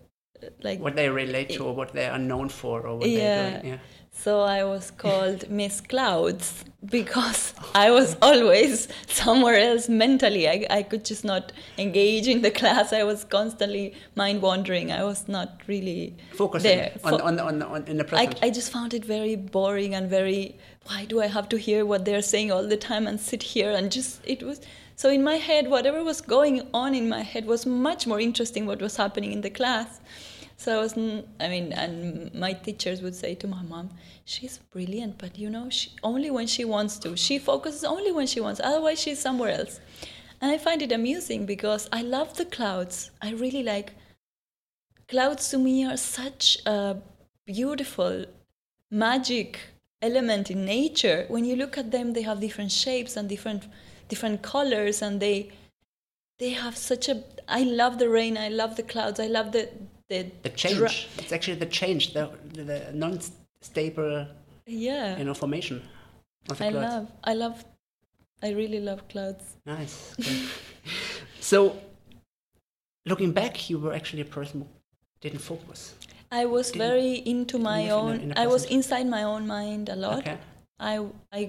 like 0.62 0.78
what 0.80 0.94
they 0.96 1.08
relate 1.08 1.50
to 1.50 1.64
or 1.64 1.74
what 1.74 1.92
they 1.92 2.06
are 2.06 2.18
known 2.18 2.48
for 2.48 2.86
or 2.86 2.96
what 2.96 3.08
Yeah. 3.08 3.18
they're 3.18 3.60
doing. 3.60 3.72
Yeah. 3.72 3.78
So 4.12 4.40
I 4.42 4.64
was 4.64 4.90
called 4.90 5.48
Miss 5.48 5.80
Clouds 5.80 6.64
because 6.84 7.54
I 7.74 7.90
was 7.90 8.16
always 8.22 8.88
somewhere 9.06 9.56
else 9.56 9.88
mentally. 9.88 10.48
I, 10.48 10.66
I 10.70 10.82
could 10.82 11.04
just 11.04 11.24
not 11.24 11.52
engage 11.78 12.26
in 12.28 12.42
the 12.42 12.50
class. 12.50 12.92
I 12.92 13.02
was 13.04 13.24
constantly 13.24 13.94
mind 14.16 14.42
wandering. 14.42 14.92
I 14.92 15.04
was 15.04 15.28
not 15.28 15.62
really 15.66 16.16
Focusing 16.34 16.76
there. 16.78 16.92
on, 17.04 17.18
Fo- 17.18 17.24
on, 17.24 17.40
on, 17.40 17.62
on, 17.62 17.84
in 17.86 17.96
the 17.96 18.04
I, 18.04 18.08
present. 18.08 18.38
I 18.42 18.50
just 18.50 18.72
found 18.72 18.94
it 18.94 19.04
very 19.04 19.36
boring 19.36 19.94
and 19.94 20.08
very 20.08 20.58
why 20.86 21.04
do 21.04 21.20
I 21.20 21.26
have 21.26 21.48
to 21.50 21.58
hear 21.58 21.84
what 21.86 22.04
they're 22.04 22.22
saying 22.22 22.50
all 22.50 22.66
the 22.66 22.76
time 22.76 23.06
and 23.06 23.20
sit 23.20 23.42
here 23.42 23.70
and 23.70 23.92
just 23.92 24.20
it 24.26 24.42
was 24.42 24.60
so 24.96 25.08
in 25.10 25.22
my 25.22 25.36
head 25.36 25.68
whatever 25.68 26.02
was 26.02 26.20
going 26.20 26.66
on 26.72 26.94
in 26.94 27.08
my 27.08 27.22
head 27.22 27.46
was 27.46 27.66
much 27.66 28.06
more 28.06 28.18
interesting 28.18 28.64
what 28.66 28.80
was 28.80 28.96
happening 28.96 29.32
in 29.32 29.42
the 29.42 29.50
class 29.50 30.00
so 30.60 30.76
I 30.76 30.82
was, 30.82 30.92
I 30.92 31.48
mean 31.48 31.72
and 31.72 32.34
my 32.34 32.52
teachers 32.52 33.00
would 33.00 33.14
say 33.14 33.34
to 33.36 33.48
my 33.48 33.62
mom 33.62 33.88
she's 34.26 34.58
brilliant 34.70 35.16
but 35.16 35.38
you 35.38 35.48
know 35.48 35.70
she 35.70 35.92
only 36.02 36.30
when 36.30 36.46
she 36.46 36.66
wants 36.66 36.98
to. 36.98 37.16
She 37.16 37.38
focuses 37.38 37.82
only 37.82 38.12
when 38.12 38.26
she 38.26 38.40
wants. 38.40 38.60
Otherwise 38.62 39.00
she's 39.00 39.18
somewhere 39.18 39.52
else. 39.58 39.80
And 40.42 40.52
I 40.52 40.58
find 40.58 40.82
it 40.82 40.92
amusing 40.92 41.46
because 41.46 41.88
I 41.90 42.02
love 42.02 42.36
the 42.36 42.44
clouds. 42.44 43.10
I 43.22 43.30
really 43.30 43.62
like 43.62 43.94
clouds 45.08 45.48
to 45.48 45.56
me 45.56 45.86
are 45.86 45.96
such 45.96 46.58
a 46.66 46.98
beautiful 47.46 48.26
magic 48.90 49.60
element 50.02 50.50
in 50.50 50.66
nature. 50.66 51.24
When 51.28 51.46
you 51.46 51.56
look 51.56 51.78
at 51.78 51.90
them 51.90 52.12
they 52.12 52.22
have 52.22 52.38
different 52.38 52.70
shapes 52.70 53.16
and 53.16 53.30
different 53.30 53.64
different 54.08 54.42
colors 54.42 55.00
and 55.00 55.20
they 55.20 55.52
they 56.38 56.50
have 56.50 56.76
such 56.76 57.08
a 57.08 57.22
i 57.46 57.62
love 57.62 57.98
the 57.98 58.08
rain 58.08 58.36
i 58.36 58.48
love 58.48 58.74
the 58.76 58.82
clouds 58.82 59.20
i 59.20 59.26
love 59.26 59.52
the 59.52 59.68
the, 60.10 60.18
the 60.42 60.50
change. 60.62 61.08
it's 61.22 61.32
actually 61.32 61.58
the 61.64 61.70
change, 61.80 62.02
the, 62.16 62.24
the, 62.52 62.78
non-stable 62.92 64.26
yeah 64.66 65.16
you 65.18 65.24
know, 65.24 65.34
formation 65.42 65.76
of 66.50 66.58
the 66.58 66.64
i 66.66 66.70
clouds. 66.70 66.86
love 66.94 67.06
i 67.24 67.32
love 67.44 67.56
i 68.42 68.48
really 68.60 68.80
love 68.90 69.00
clouds 69.12 69.44
Nice. 69.66 69.96
So, 71.50 71.58
looking 73.06 73.32
back, 73.32 73.70
you 73.70 73.78
were 73.78 73.94
actually 73.94 74.22
a 74.22 74.30
person 74.38 74.60
who 74.60 74.66
didn't 75.24 75.40
focus. 75.52 75.80
i 76.40 76.44
was 76.54 76.66
Didn't- 76.70 76.88
very 76.88 77.12
into 77.34 77.56
my 77.58 77.80
live 77.82 77.90
in 77.90 77.98
own 78.00 78.14
in 78.24 78.28
the 78.30 78.40
i 78.44 78.46
was 78.54 78.62
inside 78.76 79.06
my 79.18 79.22
own 79.32 79.44
mind 79.58 79.88
a 79.88 79.96
lot 80.06 80.18
Okay. 80.26 80.38
I 80.92 80.94
I 81.40 81.42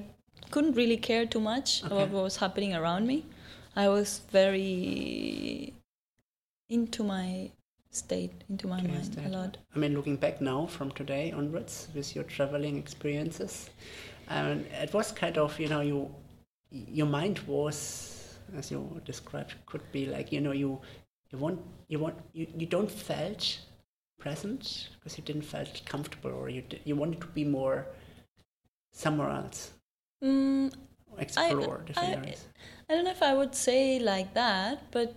couldn't 0.53 0.75
really 0.81 0.97
care 1.09 1.25
too 1.33 1.39
much 1.53 1.67
Okay. 1.83 1.93
about 1.93 2.09
what 2.15 2.23
was 2.29 2.37
happening 2.45 2.73
around 2.79 3.03
me. 3.11 3.17
I 3.83 3.87
was 3.95 4.09
very 4.39 5.73
into 6.77 7.01
my 7.15 7.27
state, 7.91 8.43
into 8.49 8.67
my 8.67 8.81
mind 8.81 9.17
a 9.25 9.29
lot. 9.29 9.57
I 9.75 9.79
mean, 9.79 9.93
looking 9.93 10.15
back 10.15 10.41
now 10.41 10.65
from 10.65 10.91
today 10.91 11.31
onwards 11.31 11.89
with 11.93 12.15
your 12.15 12.23
traveling 12.23 12.77
experiences, 12.77 13.69
um, 14.29 14.65
it 14.71 14.93
was 14.93 15.11
kind 15.11 15.37
of 15.37 15.59
you 15.59 15.67
know 15.67 15.81
you 15.81 16.13
your 16.71 17.07
mind 17.07 17.39
was 17.39 18.37
as 18.57 18.71
you 18.71 19.01
described 19.05 19.53
could 19.65 19.81
be 19.91 20.05
like 20.05 20.31
you 20.31 20.41
know 20.41 20.51
you 20.51 20.79
you 21.31 21.37
want 21.37 21.59
you 21.87 21.99
want 21.99 22.15
you, 22.33 22.47
you 22.57 22.65
don't 22.65 22.89
felt 22.89 23.59
present 24.19 24.89
because 24.93 25.17
you 25.17 25.23
didn't 25.23 25.41
felt 25.41 25.81
comfortable 25.85 26.31
or 26.31 26.49
you 26.49 26.63
you 26.85 26.95
wanted 26.95 27.19
to 27.21 27.27
be 27.27 27.43
more 27.43 27.87
somewhere 28.93 29.29
else. 29.29 29.71
Mm, 30.23 30.73
explore 31.17 31.83
different 31.85 32.15
I- 32.15 32.17
areas. 32.17 32.45
I 32.89 32.95
don't 32.95 33.05
know 33.05 33.11
if 33.11 33.23
I 33.23 33.33
would 33.33 33.55
say 33.55 33.99
like 33.99 34.33
that, 34.33 34.91
but 34.91 35.15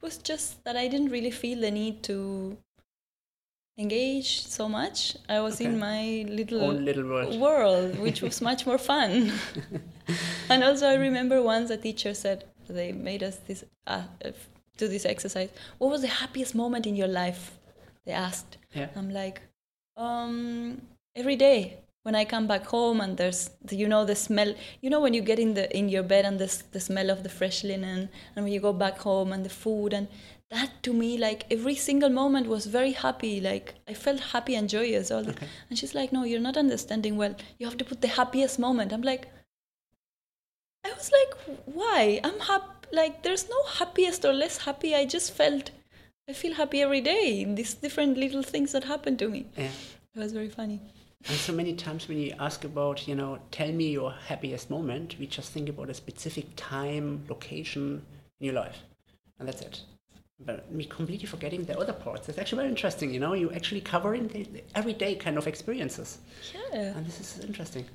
was 0.00 0.18
just 0.18 0.62
that 0.64 0.76
I 0.76 0.88
didn't 0.88 1.10
really 1.10 1.30
feel 1.30 1.60
the 1.60 1.70
need 1.70 2.02
to 2.04 2.56
engage 3.78 4.46
so 4.46 4.68
much. 4.68 5.16
I 5.28 5.40
was 5.40 5.60
in 5.60 5.78
my 5.78 6.24
little 6.28 6.62
own 6.62 6.84
little 6.84 7.04
world 7.04 7.40
world, 7.40 7.98
which 8.06 8.22
was 8.22 8.40
much 8.40 8.66
more 8.66 8.78
fun. 8.78 9.32
and 10.48 10.64
also, 10.64 10.88
I 10.88 10.94
remember 10.94 11.42
once 11.42 11.70
a 11.70 11.76
teacher 11.76 12.14
said 12.14 12.44
they 12.68 12.92
made 12.92 13.22
us 13.22 13.36
this 13.46 13.64
uh, 13.86 14.04
do 14.76 14.88
this 14.88 15.04
exercise. 15.06 15.50
What 15.78 15.90
was 15.90 16.02
the 16.02 16.08
happiest 16.08 16.54
moment 16.54 16.86
in 16.86 16.96
your 16.96 17.08
life? 17.08 17.58
They 18.04 18.12
asked. 18.12 18.58
yeah 18.72 18.88
I'm 18.96 19.10
like, 19.10 19.40
um, 19.96 20.80
every 21.14 21.36
day 21.36 21.78
when 22.06 22.14
I 22.14 22.24
come 22.24 22.46
back 22.46 22.66
home 22.66 23.00
and 23.00 23.16
there's 23.16 23.50
the, 23.64 23.74
you 23.74 23.88
know 23.88 24.04
the 24.04 24.14
smell. 24.14 24.54
You 24.80 24.90
know 24.90 25.00
when 25.00 25.12
you 25.12 25.22
get 25.22 25.40
in 25.40 25.54
the 25.54 25.64
in 25.76 25.88
your 25.88 26.04
bed 26.04 26.24
and 26.24 26.38
the 26.38 26.48
the 26.70 26.78
smell 26.78 27.10
of 27.10 27.24
the 27.24 27.28
fresh 27.28 27.64
linen, 27.64 28.08
and 28.34 28.44
when 28.44 28.52
you 28.52 28.60
go 28.60 28.72
back 28.72 28.98
home 28.98 29.32
and 29.32 29.44
the 29.44 29.54
food 29.62 29.92
and 29.92 30.06
that 30.52 30.70
to 30.84 30.92
me 30.92 31.08
like 31.18 31.40
every 31.50 31.74
single 31.74 32.08
moment 32.08 32.46
was 32.46 32.66
very 32.66 32.92
happy 32.92 33.32
like 33.46 33.74
i 33.92 33.94
felt 34.02 34.20
happy 34.32 34.54
and 34.58 34.68
joyous 34.74 35.10
all 35.10 35.24
the 35.28 35.32
Okay. 35.32 35.48
and 35.68 35.76
she's 35.80 35.94
like 35.98 36.12
no 36.16 36.22
you're 36.32 36.44
not 36.48 36.56
understanding 36.56 37.16
well. 37.22 37.34
You 37.58 37.66
have 37.66 37.76
to 37.78 37.84
put 37.84 38.00
the 38.00 38.12
happiest 38.18 38.60
moment. 38.66 38.92
I'm 38.92 39.02
like 39.12 39.26
i 40.84 40.92
was 40.98 41.10
like 41.18 41.32
why? 41.80 42.20
I'm 42.22 42.38
happy 42.38 42.96
like 43.00 43.24
there's 43.24 43.48
no 43.54 43.60
happiest 43.80 44.24
or 44.24 44.32
less 44.44 44.58
happy. 44.68 44.94
I 45.00 45.06
just 45.16 45.32
felt 45.40 45.72
i 46.28 46.32
feel 46.44 46.54
happy 46.54 46.82
every 46.82 47.00
day. 47.00 47.40
In 47.40 47.56
these 47.56 47.74
different 47.74 48.16
little 48.26 48.44
things 48.54 48.70
that 48.78 48.84
happen 48.94 49.16
to 49.24 49.28
me. 49.34 49.46
Yeah. 49.56 49.72
It 50.14 50.20
was 50.26 50.32
very 50.40 50.52
funny 50.60 50.80
And 51.28 51.36
so 51.36 51.52
many 51.52 51.74
times 51.74 52.08
when 52.08 52.18
you 52.18 52.34
ask 52.38 52.64
about, 52.64 53.08
you 53.08 53.14
know, 53.14 53.38
tell 53.50 53.72
me 53.72 53.90
your 53.90 54.12
happiest 54.12 54.70
moment, 54.70 55.16
we 55.18 55.26
just 55.26 55.50
think 55.50 55.68
about 55.68 55.90
a 55.90 55.94
specific 55.94 56.46
time, 56.56 57.24
location 57.28 58.04
in 58.40 58.46
your 58.46 58.54
life. 58.54 58.82
And 59.38 59.48
that's 59.48 59.62
it. 59.62 59.80
But 60.38 60.70
we 60.70 60.84
completely 60.84 61.26
forgetting 61.26 61.64
the 61.64 61.76
other 61.78 61.92
parts. 61.92 62.28
It's 62.28 62.38
actually 62.38 62.58
very 62.58 62.68
interesting, 62.68 63.12
you 63.12 63.20
know, 63.20 63.32
you 63.32 63.50
actually 63.52 63.80
covering 63.80 64.28
the, 64.28 64.44
the 64.44 64.62
everyday 64.74 65.14
kind 65.14 65.38
of 65.38 65.46
experiences. 65.46 66.18
yeah 66.54 66.96
And 66.96 67.06
this 67.06 67.20
is 67.20 67.44
interesting. 67.44 67.86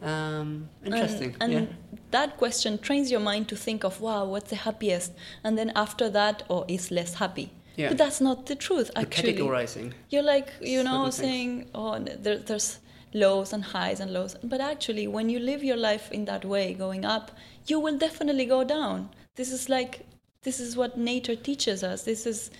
Um, 0.00 0.68
interesting. 0.84 1.36
And, 1.40 1.52
and 1.52 1.68
yeah. 1.68 1.98
that 2.12 2.36
question 2.36 2.78
trains 2.78 3.10
your 3.10 3.20
mind 3.20 3.48
to 3.48 3.56
think 3.56 3.84
of, 3.84 4.00
wow, 4.00 4.24
what's 4.24 4.50
the 4.50 4.56
happiest? 4.56 5.12
And 5.42 5.58
then 5.58 5.72
after 5.74 6.08
that, 6.10 6.44
oh, 6.48 6.64
is 6.68 6.90
less 6.90 7.14
happy. 7.14 7.50
Yeah. 7.76 7.88
But 7.88 7.98
that's 7.98 8.20
not 8.20 8.46
the 8.46 8.54
truth, 8.54 8.90
actually. 8.94 9.34
categorizing. 9.34 9.92
You're 10.10 10.22
like, 10.22 10.52
you 10.60 10.82
know, 10.82 11.10
saying, 11.10 11.70
oh, 11.74 11.98
there, 11.98 12.38
there's 12.38 12.78
lows 13.12 13.52
and 13.52 13.64
highs 13.64 14.00
and 14.00 14.12
lows. 14.12 14.36
But 14.42 14.60
actually, 14.60 15.06
when 15.08 15.28
you 15.28 15.38
live 15.38 15.64
your 15.64 15.76
life 15.76 16.12
in 16.12 16.24
that 16.26 16.44
way, 16.44 16.74
going 16.74 17.04
up, 17.04 17.32
you 17.66 17.80
will 17.80 17.98
definitely 17.98 18.44
go 18.46 18.64
down. 18.64 19.10
This 19.34 19.50
is 19.52 19.68
like, 19.68 20.06
this 20.42 20.60
is 20.60 20.76
what 20.76 20.96
nature 20.96 21.34
teaches 21.34 21.82
us. 21.82 22.02
This 22.04 22.26
is 22.26 22.50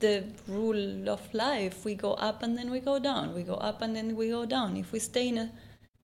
the 0.00 0.24
rule 0.46 1.08
of 1.08 1.32
life. 1.32 1.84
We 1.84 1.94
go 1.94 2.12
up 2.14 2.42
and 2.42 2.58
then 2.58 2.70
we 2.70 2.80
go 2.80 2.98
down. 2.98 3.34
We 3.34 3.42
go 3.42 3.54
up 3.54 3.80
and 3.80 3.96
then 3.96 4.16
we 4.16 4.28
go 4.28 4.44
down. 4.44 4.76
If 4.76 4.92
we 4.92 4.98
stay 4.98 5.28
in 5.28 5.38
a 5.38 5.50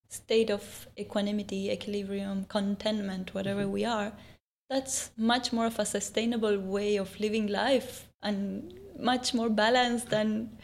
state 0.08 0.50
of 0.50 0.88
equanimity, 0.98 1.70
equilibrium, 1.70 2.44
contentment, 2.44 3.34
whatever 3.34 3.62
Mm-hmm. 3.62 3.72
we 3.72 3.84
are, 3.84 4.12
that's 4.70 5.10
much 5.18 5.52
more 5.52 5.66
of 5.66 5.78
a 5.78 5.84
sustainable 5.84 6.58
way 6.58 6.96
of 6.96 7.18
living 7.20 7.46
life 7.46 8.07
and 8.22 8.72
much 8.98 9.34
more 9.34 9.48
balanced 9.50 10.08
than 10.10 10.58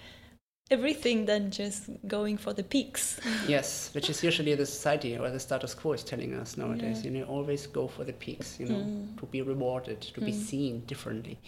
everything 0.70 1.26
than 1.26 1.50
just 1.50 1.88
going 2.06 2.36
for 2.38 2.52
the 2.52 2.62
peaks. 2.62 3.20
Yes, 3.48 3.90
which 3.94 4.08
is 4.10 4.22
usually 4.24 4.54
the 4.54 4.66
society 4.66 5.16
or 5.18 5.30
the 5.30 5.38
status 5.40 5.74
quo 5.74 5.92
is 5.92 6.02
telling 6.02 6.34
us 6.34 6.56
nowadays. 6.56 7.04
Yeah. 7.04 7.10
You 7.10 7.18
know, 7.18 7.24
always 7.26 7.66
go 7.66 7.86
for 7.86 8.04
the 8.04 8.12
peaks. 8.14 8.58
You 8.58 8.66
know, 8.66 8.80
Mm. 8.84 9.18
to 9.20 9.26
be 9.26 9.42
rewarded, 9.42 10.00
to 10.14 10.20
be 10.20 10.32
Mm. 10.32 10.42
seen 10.50 10.80
differently. 10.86 11.38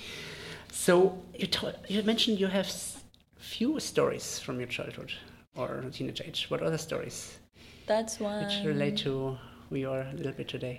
So 0.73 0.95
you 1.39 1.49
you 1.89 2.03
mentioned 2.03 2.39
you 2.41 2.49
have 2.49 2.67
s- 2.67 2.99
few 3.39 3.81
stories 3.81 4.39
from 4.39 4.59
your 4.61 4.69
childhood 4.69 5.13
or 5.57 5.85
teenage 5.93 6.21
age. 6.29 6.47
What 6.51 6.61
other 6.63 6.79
stories 6.79 7.39
That's 7.87 8.21
why. 8.21 8.43
which 8.43 8.65
relate 8.65 8.97
to 9.05 9.39
who 9.69 9.77
you 9.77 9.91
are 9.91 10.03
a 10.03 10.13
little 10.13 10.33
bit 10.33 10.49
today? 10.49 10.77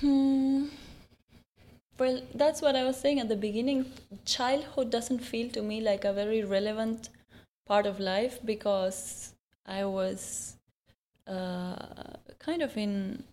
Hmm. 0.00 0.66
Well, 1.96 2.22
that's 2.34 2.60
what 2.60 2.74
I 2.74 2.84
was 2.84 2.96
saying 2.96 3.20
at 3.20 3.28
the 3.28 3.36
beginning. 3.36 3.92
Childhood 4.24 4.90
doesn't 4.90 5.20
feel 5.20 5.48
to 5.50 5.62
me 5.62 5.80
like 5.80 6.04
a 6.04 6.12
very 6.12 6.42
relevant 6.42 7.08
part 7.66 7.86
of 7.86 8.00
life 8.00 8.38
because 8.44 9.34
I 9.64 9.84
was 9.84 10.56
uh, 11.26 11.76
kind 12.38 12.62
of 12.62 12.76
in. 12.76 13.24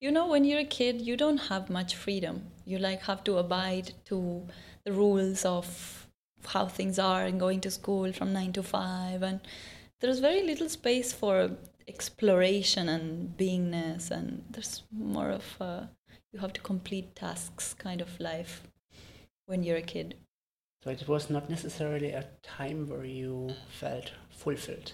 You 0.00 0.10
know, 0.10 0.26
when 0.26 0.44
you're 0.44 0.60
a 0.60 0.64
kid, 0.64 1.00
you 1.00 1.16
don't 1.16 1.38
have 1.38 1.70
much 1.70 1.94
freedom. 1.94 2.48
You 2.66 2.78
like 2.78 3.02
have 3.02 3.24
to 3.24 3.38
abide 3.38 3.92
to 4.06 4.46
the 4.84 4.92
rules 4.92 5.44
of 5.44 6.08
how 6.44 6.66
things 6.66 6.98
are 6.98 7.24
and 7.24 7.38
going 7.38 7.60
to 7.60 7.70
school 7.70 8.12
from 8.12 8.32
nine 8.32 8.52
to 8.54 8.62
five, 8.62 9.22
and 9.22 9.40
there's 10.00 10.18
very 10.18 10.42
little 10.42 10.68
space 10.68 11.12
for 11.12 11.52
exploration 11.88 12.88
and 12.88 13.36
beingness, 13.38 14.10
and 14.10 14.44
there's 14.50 14.82
more 14.90 15.30
of 15.30 15.44
a 15.60 15.88
you 16.32 16.40
have 16.40 16.52
to 16.54 16.60
complete 16.60 17.14
tasks 17.14 17.74
kind 17.74 18.00
of 18.00 18.18
life 18.18 18.62
when 19.46 19.62
you're 19.62 19.76
a 19.76 19.82
kid. 19.82 20.14
So 20.82 20.90
it 20.90 21.06
was 21.06 21.30
not 21.30 21.48
necessarily 21.48 22.10
a 22.10 22.24
time 22.42 22.88
where 22.88 23.04
you 23.04 23.54
felt 23.70 24.10
fulfilled. 24.30 24.92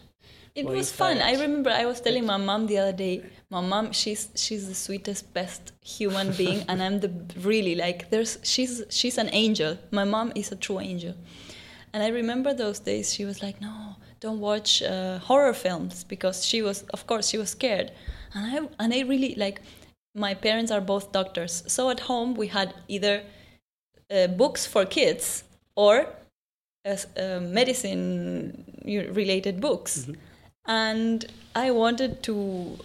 It 0.54 0.66
was 0.66 0.90
fun. 0.90 1.18
I 1.18 1.32
remember 1.32 1.70
I 1.70 1.86
was 1.86 2.00
telling 2.00 2.26
my 2.26 2.36
mom 2.36 2.66
the 2.66 2.78
other 2.78 2.92
day. 2.92 3.22
My 3.48 3.60
mom, 3.60 3.92
she's 3.92 4.28
she's 4.34 4.66
the 4.66 4.74
sweetest, 4.74 5.32
best 5.32 5.72
human 5.82 6.32
being, 6.42 6.64
and 6.68 6.82
I'm 6.82 6.98
the 7.00 7.12
really 7.40 7.74
like 7.76 8.10
there's 8.10 8.38
she's 8.42 8.82
she's 8.90 9.18
an 9.18 9.30
angel. 9.32 9.78
My 9.92 10.04
mom 10.04 10.32
is 10.34 10.50
a 10.50 10.56
true 10.56 10.80
angel, 10.80 11.14
and 11.92 12.02
I 12.02 12.08
remember 12.08 12.52
those 12.52 12.80
days. 12.80 13.14
She 13.14 13.24
was 13.24 13.40
like, 13.40 13.60
"No, 13.60 13.96
don't 14.18 14.40
watch 14.40 14.82
uh, 14.82 15.18
horror 15.20 15.54
films," 15.54 16.02
because 16.02 16.44
she 16.44 16.60
was, 16.60 16.82
of 16.92 17.06
course, 17.06 17.28
she 17.28 17.38
was 17.38 17.50
scared, 17.50 17.92
and 18.34 18.44
I 18.44 18.84
and 18.84 18.92
I 18.92 19.00
really 19.02 19.34
like. 19.36 19.62
My 20.18 20.34
parents 20.34 20.70
are 20.70 20.80
both 20.80 21.12
doctors, 21.12 21.62
so 21.66 21.90
at 21.90 22.00
home 22.00 22.34
we 22.34 22.48
had 22.48 22.74
either 22.88 23.22
uh, 24.10 24.26
books 24.26 24.66
for 24.66 24.84
kids 24.84 25.44
or 25.76 26.06
as 26.84 27.06
uh, 27.16 27.40
medicine 27.40 28.64
related 28.84 29.60
books. 29.60 30.08
And 30.66 31.24
i 31.54 31.70
wanted 31.70 32.22
to 32.22 32.78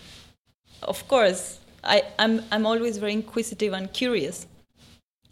of 0.82 1.08
course 1.08 1.60
I, 1.84 2.04
I'm, 2.18 2.42
I'm 2.52 2.66
always 2.66 2.98
very 2.98 3.12
inquisitive 3.12 3.74
and 3.74 3.92
curious. 3.92 4.48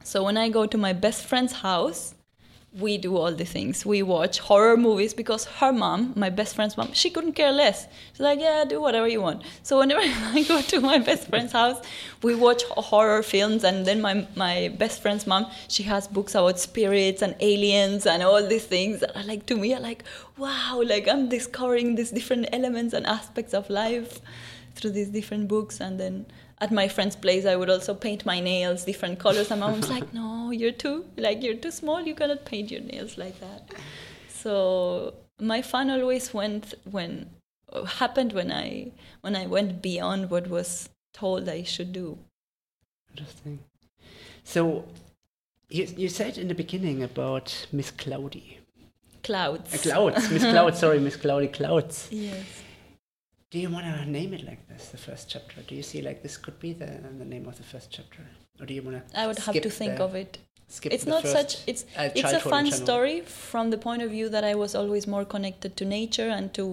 So 0.03 0.23
when 0.23 0.37
i 0.37 0.49
go 0.49 0.65
to 0.65 0.77
my 0.77 0.93
best 0.93 1.25
friend's 1.25 1.53
house 1.53 2.15
we 2.79 2.97
do 2.97 3.17
all 3.17 3.33
the 3.33 3.43
things. 3.43 3.85
We 3.85 4.01
watch 4.01 4.39
horror 4.39 4.77
movies 4.77 5.13
because 5.13 5.43
her 5.45 5.73
mom 5.73 6.13
my 6.15 6.29
best 6.29 6.55
friend's 6.55 6.77
mom 6.77 6.93
she 6.93 7.09
couldn't 7.09 7.33
care 7.33 7.51
less. 7.51 7.87
She's 8.13 8.21
like 8.21 8.39
yeah 8.39 8.63
do 8.63 8.79
whatever 8.79 9.07
you 9.07 9.21
want. 9.21 9.43
So 9.63 9.79
whenever 9.79 10.01
i 10.03 10.43
go 10.47 10.61
to 10.61 10.79
my 10.79 10.97
best 10.99 11.27
friend's 11.27 11.51
house 11.51 11.83
we 12.23 12.33
watch 12.35 12.63
horror 12.63 13.23
films 13.23 13.63
and 13.63 13.85
then 13.85 14.01
my, 14.01 14.25
my 14.35 14.73
best 14.77 15.01
friend's 15.01 15.27
mom 15.27 15.47
she 15.67 15.83
has 15.83 16.07
books 16.07 16.33
about 16.33 16.59
spirits 16.59 17.21
and 17.21 17.35
aliens 17.41 18.05
and 18.05 18.23
all 18.23 18.47
these 18.47 18.65
things 18.65 19.01
that 19.01 19.15
are 19.17 19.23
like 19.23 19.45
to 19.47 19.57
me 19.57 19.73
are 19.73 19.79
like 19.81 20.03
wow 20.37 20.81
like 20.85 21.07
i'm 21.07 21.27
discovering 21.27 21.95
these 21.95 22.11
different 22.11 22.47
elements 22.53 22.93
and 22.93 23.05
aspects 23.05 23.53
of 23.53 23.69
life 23.69 24.21
through 24.75 24.91
these 24.91 25.09
different 25.09 25.47
books. 25.47 25.79
And 25.79 25.99
then 25.99 26.25
at 26.61 26.71
my 26.71 26.87
friend's 26.87 27.15
place 27.15 27.45
i 27.45 27.55
would 27.55 27.69
also 27.69 27.93
paint 27.93 28.25
my 28.25 28.39
nails 28.39 28.85
different 28.85 29.19
colors. 29.19 29.51
And 29.51 29.59
mom 29.61 29.77
was 29.77 29.89
like 29.89 30.13
no 30.19 30.51
you're 30.51 30.71
too 30.71 31.05
like 31.17 31.43
you're 31.43 31.55
too 31.55 31.71
small. 31.71 32.01
You 32.01 32.15
cannot 32.15 32.45
paint 32.45 32.71
your 32.71 32.81
nails 32.81 33.17
like 33.17 33.39
that. 33.39 33.73
So 34.29 35.13
my 35.39 35.61
fun 35.61 35.89
always 35.89 36.33
went 36.33 36.73
when 36.89 37.29
happened 37.87 38.33
when 38.33 38.51
i 38.51 38.91
when 39.21 39.35
i 39.35 39.45
went 39.47 39.81
beyond 39.81 40.29
what 40.29 40.49
was 40.49 40.89
told 41.13 41.49
i 41.49 41.63
should 41.63 41.93
do. 41.93 42.17
Interesting. 43.11 43.59
So 44.43 44.85
you, 45.69 45.87
you 45.95 46.09
said 46.09 46.37
in 46.37 46.47
the 46.47 46.55
beginning 46.55 47.01
about 47.03 47.67
Miss 47.71 47.91
Cloudy. 47.91 48.59
clouds. 49.23 49.73
Uh, 49.73 49.77
clouds, 49.77 50.29
Miss 50.29 50.43
Clouds, 50.43 50.79
sorry, 50.83 50.99
Miss 50.99 51.15
Cloudy 51.15 51.47
Clouds. 51.47 52.07
yes 52.11 52.63
Do 53.51 53.59
you 53.59 53.69
want 53.69 53.85
to 53.85 54.05
name 54.09 54.33
it 54.33 54.45
like 54.45 54.67
this, 54.69 54.89
the 54.89 54.97
first 54.97 55.29
chapter? 55.29 55.61
Do 55.67 55.75
you 55.75 55.83
see 55.83 56.01
like 56.01 56.23
this 56.23 56.37
could 56.37 56.57
be 56.59 56.71
the, 56.73 56.85
the 57.17 57.25
name 57.25 57.47
of 57.47 57.57
the 57.57 57.63
first 57.63 57.91
chapter? 57.91 58.23
Or 58.59 58.65
do 58.65 58.73
you 58.73 58.81
want 58.81 58.97
to 59.09 59.19
i 59.19 59.27
would 59.27 59.39
have 59.39 59.59
to 59.61 59.69
think 59.69 59.99
of 59.99 60.15
it 60.15 60.37
Skip 60.67 60.93
it's 60.93 61.03
the 61.05 61.09
not 61.11 61.23
such 61.27 61.57
it's 61.67 61.83
uh, 61.97 62.09
it's 62.15 62.31
a 62.31 62.39
fun 62.39 62.65
general? 62.65 62.85
story 62.85 63.21
from 63.21 63.71
the 63.71 63.77
point 63.77 64.01
of 64.03 64.11
view 64.11 64.29
that 64.29 64.43
i 64.43 64.53
was 64.55 64.75
always 64.75 65.07
more 65.07 65.25
connected 65.25 65.75
to 65.77 65.83
nature 65.85 66.29
and 66.29 66.53
to 66.53 66.65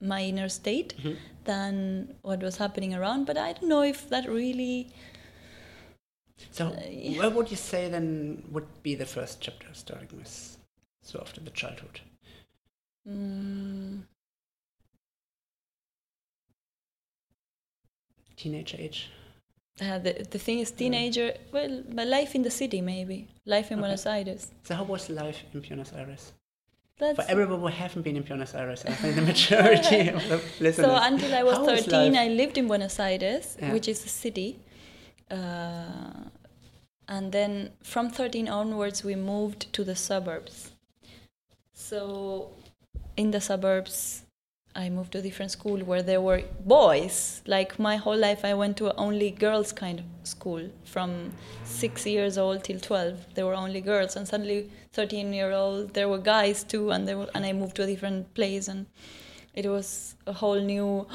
my 0.00 0.22
inner 0.30 0.48
state 0.48 0.94
Mhm. 1.02 1.16
than 1.44 2.14
what 2.22 2.40
was 2.48 2.56
happening 2.56 2.94
around 2.94 3.26
but 3.26 3.36
i 3.36 3.52
don't 3.52 3.68
know 3.74 3.82
if 3.82 4.08
that 4.14 4.26
really 4.28 4.88
So, 6.52 6.66
Uh, 6.66 6.80
yeah. 6.90 7.18
what 7.18 7.34
would 7.34 7.50
you 7.50 7.56
say 7.56 7.88
then 7.90 8.42
would 8.52 8.68
be 8.82 8.94
the 8.94 9.06
first 9.06 9.40
chapter 9.40 9.68
starting 9.72 10.10
with? 10.18 10.58
So, 11.02 11.18
after 11.20 11.40
the 11.40 11.50
childhood. 11.50 12.00
mm, 13.08 14.02
Teenage 18.36 18.74
age? 18.78 19.10
uh, 19.80 19.98
the, 19.98 20.12
the 20.30 20.38
thing 20.38 20.58
is 20.60 20.70
teenager 20.70 21.34
well 21.52 21.82
my 21.92 22.04
life 22.04 22.34
in 22.34 22.42
the 22.42 22.50
city 22.50 22.80
maybe 22.80 23.28
life 23.44 23.70
in 23.70 23.78
Okay. 23.78 23.82
buenos 23.88 24.06
aires 24.06 24.42
So, 24.64 24.74
how 24.74 24.84
was 24.84 25.08
life 25.10 25.38
in 25.52 25.60
Buenos 25.60 25.92
Aires? 25.92 26.32
that's 26.98 27.16
For 27.18 27.24
everyone 27.30 27.60
who 27.60 27.66
haven't 27.66 28.02
been 28.02 28.16
in 28.16 28.22
Buenos 28.22 28.54
Aires, 28.54 28.84
I 28.86 28.94
think 29.00 29.16
the 29.16 29.22
majority 29.32 30.08
of 30.08 30.22
the 30.30 30.36
listeners. 30.64 30.86
so 30.88 30.96
until 31.10 31.34
i 31.34 31.42
was 31.42 31.56
How 31.58 31.68
is 31.68 31.84
13 31.84 32.12
life? 32.12 32.20
i 32.24 32.28
lived 32.28 32.56
in 32.58 32.66
buenos 32.68 32.98
aires 32.98 33.56
Yeah. 33.60 33.72
which 33.74 33.86
is 33.88 33.98
a 34.04 34.08
city 34.08 34.58
uh, 35.30 36.20
and 37.08 37.32
then 37.32 37.70
from 37.82 38.08
13 38.10 38.48
onwards 38.48 39.04
we 39.04 39.14
moved 39.14 39.60
to 39.74 39.84
the 39.84 39.94
suburbs 39.94 40.70
so 41.74 42.50
in 43.16 43.30
the 43.30 43.40
suburbs 43.40 44.22
i 44.76 44.88
moved 44.90 45.12
to 45.12 45.18
a 45.18 45.22
different 45.22 45.50
school 45.50 45.78
where 45.80 46.02
there 46.02 46.20
were 46.20 46.42
boys. 46.64 47.42
Like 47.46 47.78
my 47.78 47.96
whole 47.96 48.16
life 48.16 48.44
i 48.44 48.52
went 48.54 48.76
to 48.78 48.94
only 48.96 49.30
girls 49.30 49.72
kind 49.72 50.00
of 50.00 50.06
school 50.28 50.68
from 50.84 51.32
six 51.64 52.06
years 52.06 52.36
old 52.38 52.64
till 52.64 52.78
12 52.78 53.34
there 53.34 53.46
were 53.46 53.54
only 53.54 53.80
girls 53.80 54.16
and 54.16 54.28
suddenly 54.28 54.70
13 54.92 55.32
year 55.32 55.52
old 55.52 55.94
there 55.94 56.08
were 56.08 56.18
guys 56.18 56.62
too 56.62 56.90
and 56.90 57.06
were, 57.06 57.28
and 57.34 57.46
i 57.46 57.52
moved 57.52 57.76
to 57.76 57.84
a 57.84 57.86
different 57.86 58.32
place 58.34 58.68
and 58.68 58.86
it 59.54 59.66
was 59.66 60.14
a 60.26 60.32
whole 60.32 60.60
new 60.60 61.06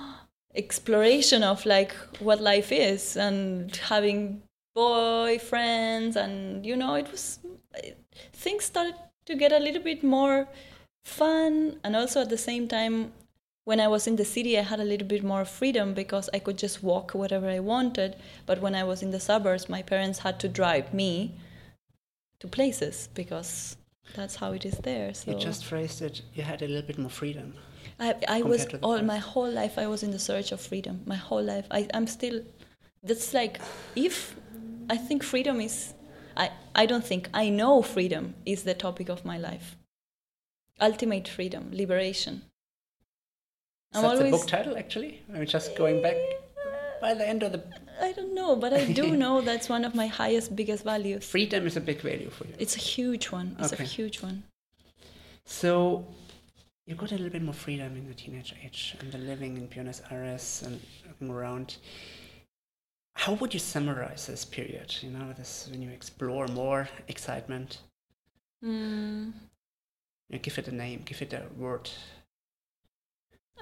exploration 0.54 1.42
of 1.42 1.66
like 1.66 1.92
what 2.20 2.40
life 2.40 2.70
is 2.72 3.16
and 3.16 3.76
having 3.76 4.42
boyfriends 4.76 6.14
and 6.16 6.64
you 6.64 6.76
know 6.76 6.94
it 6.94 7.10
was 7.10 7.40
things 8.32 8.64
started 8.64 8.94
to 9.26 9.34
get 9.34 9.52
a 9.52 9.58
little 9.58 9.82
bit 9.82 10.04
more 10.04 10.46
fun 11.08 11.78
and 11.84 11.96
also 11.96 12.20
at 12.20 12.30
the 12.30 12.38
same 12.50 12.68
time 12.68 13.12
when 13.64 13.80
i 13.80 13.88
was 13.94 14.06
in 14.06 14.16
the 14.16 14.24
city 14.24 14.58
i 14.58 14.62
had 14.62 14.80
a 14.80 14.84
little 14.92 15.08
bit 15.14 15.22
more 15.32 15.44
freedom 15.44 15.94
because 15.94 16.28
i 16.36 16.38
could 16.38 16.58
just 16.58 16.82
walk 16.82 17.12
wherever 17.20 17.48
i 17.48 17.58
wanted 17.58 18.16
but 18.46 18.60
when 18.60 18.74
i 18.74 18.84
was 18.84 19.02
in 19.02 19.10
the 19.10 19.20
suburbs 19.20 19.68
my 19.68 19.82
parents 19.82 20.18
had 20.20 20.38
to 20.38 20.48
drive 20.48 20.92
me 20.92 21.12
to 22.40 22.46
places 22.46 23.08
because 23.14 23.76
that's 24.16 24.36
how 24.36 24.52
it 24.52 24.64
is 24.64 24.76
there 24.88 25.12
so 25.14 25.30
You 25.30 25.38
just 25.38 25.64
phrased 25.64 26.00
it, 26.02 26.22
you 26.34 26.42
had 26.42 26.62
a 26.62 26.68
little 26.68 26.86
bit 26.90 26.98
more 26.98 27.10
freedom. 27.10 27.54
I, 28.00 28.14
I 28.38 28.42
was 28.42 28.62
compared 28.62 28.70
to 28.70 28.76
the 28.78 28.86
all 28.86 28.96
past. 28.96 29.06
my 29.14 29.18
whole 29.18 29.50
life 29.50 29.74
I 29.84 29.86
was 29.86 30.02
in 30.02 30.12
the 30.12 30.18
search 30.30 30.52
of 30.52 30.60
freedom. 30.60 30.94
My 31.04 31.16
whole 31.16 31.42
life 31.42 31.66
I, 31.70 31.80
I'm 31.92 32.06
still 32.06 32.38
that's 33.02 33.34
like 33.34 33.60
if 34.06 34.36
I 34.88 34.96
think 34.96 35.22
freedom 35.22 35.60
is 35.60 35.94
I, 36.36 36.50
I 36.74 36.86
don't 36.86 37.04
think 37.04 37.28
I 37.34 37.48
know 37.50 37.82
freedom 37.82 38.34
is 38.46 38.62
the 38.62 38.74
topic 38.74 39.08
of 39.10 39.24
my 39.24 39.36
life. 39.50 39.76
Ultimate 40.80 41.26
freedom, 41.28 41.70
liberation. 41.72 42.42
Is 43.94 44.02
that 44.02 44.18
the 44.18 44.30
book 44.30 44.46
title, 44.46 44.76
actually? 44.76 45.22
I'm 45.34 45.46
just 45.46 45.74
going 45.76 46.02
back 46.02 46.16
by 47.00 47.14
the 47.14 47.26
end 47.26 47.42
of 47.42 47.52
the. 47.52 47.62
I 48.00 48.12
don't 48.12 48.34
know, 48.34 48.54
but 48.54 48.72
I 48.72 48.84
do 48.84 49.16
know 49.22 49.40
that's 49.40 49.68
one 49.68 49.84
of 49.84 49.94
my 49.94 50.06
highest, 50.06 50.54
biggest 50.54 50.84
values. 50.84 51.24
Freedom 51.24 51.66
is 51.66 51.76
a 51.76 51.80
big 51.80 52.00
value 52.00 52.30
for 52.30 52.44
you. 52.46 52.54
It's 52.58 52.76
a 52.76 52.80
huge 52.80 53.26
one. 53.30 53.56
It's 53.58 53.72
Okay. 53.72 53.84
a 53.84 53.86
huge 53.86 54.22
one. 54.22 54.44
So, 55.44 56.06
you 56.86 56.94
got 56.94 57.10
a 57.12 57.14
little 57.16 57.30
bit 57.30 57.42
more 57.42 57.54
freedom 57.54 57.96
in 57.96 58.06
the 58.06 58.14
teenage 58.14 58.54
age 58.64 58.94
and 59.00 59.10
the 59.10 59.18
living 59.18 59.56
in 59.56 59.66
Buenos 59.66 60.02
Aires 60.10 60.62
and 60.64 60.80
looking 61.06 61.30
around. 61.30 61.76
How 63.16 63.32
would 63.34 63.52
you 63.52 63.58
summarize 63.60 64.26
this 64.26 64.44
period? 64.44 64.94
You 65.00 65.10
know, 65.10 65.32
this 65.36 65.68
when 65.70 65.82
you 65.82 65.90
explore 65.90 66.46
more 66.48 66.88
excitement. 67.08 67.78
Mm, 68.64 69.32
You 70.30 70.38
give 70.38 70.58
it 70.58 70.68
a 70.68 70.74
name, 70.74 71.02
give 71.04 71.22
it 71.22 71.32
a 71.32 71.42
word. 71.56 71.88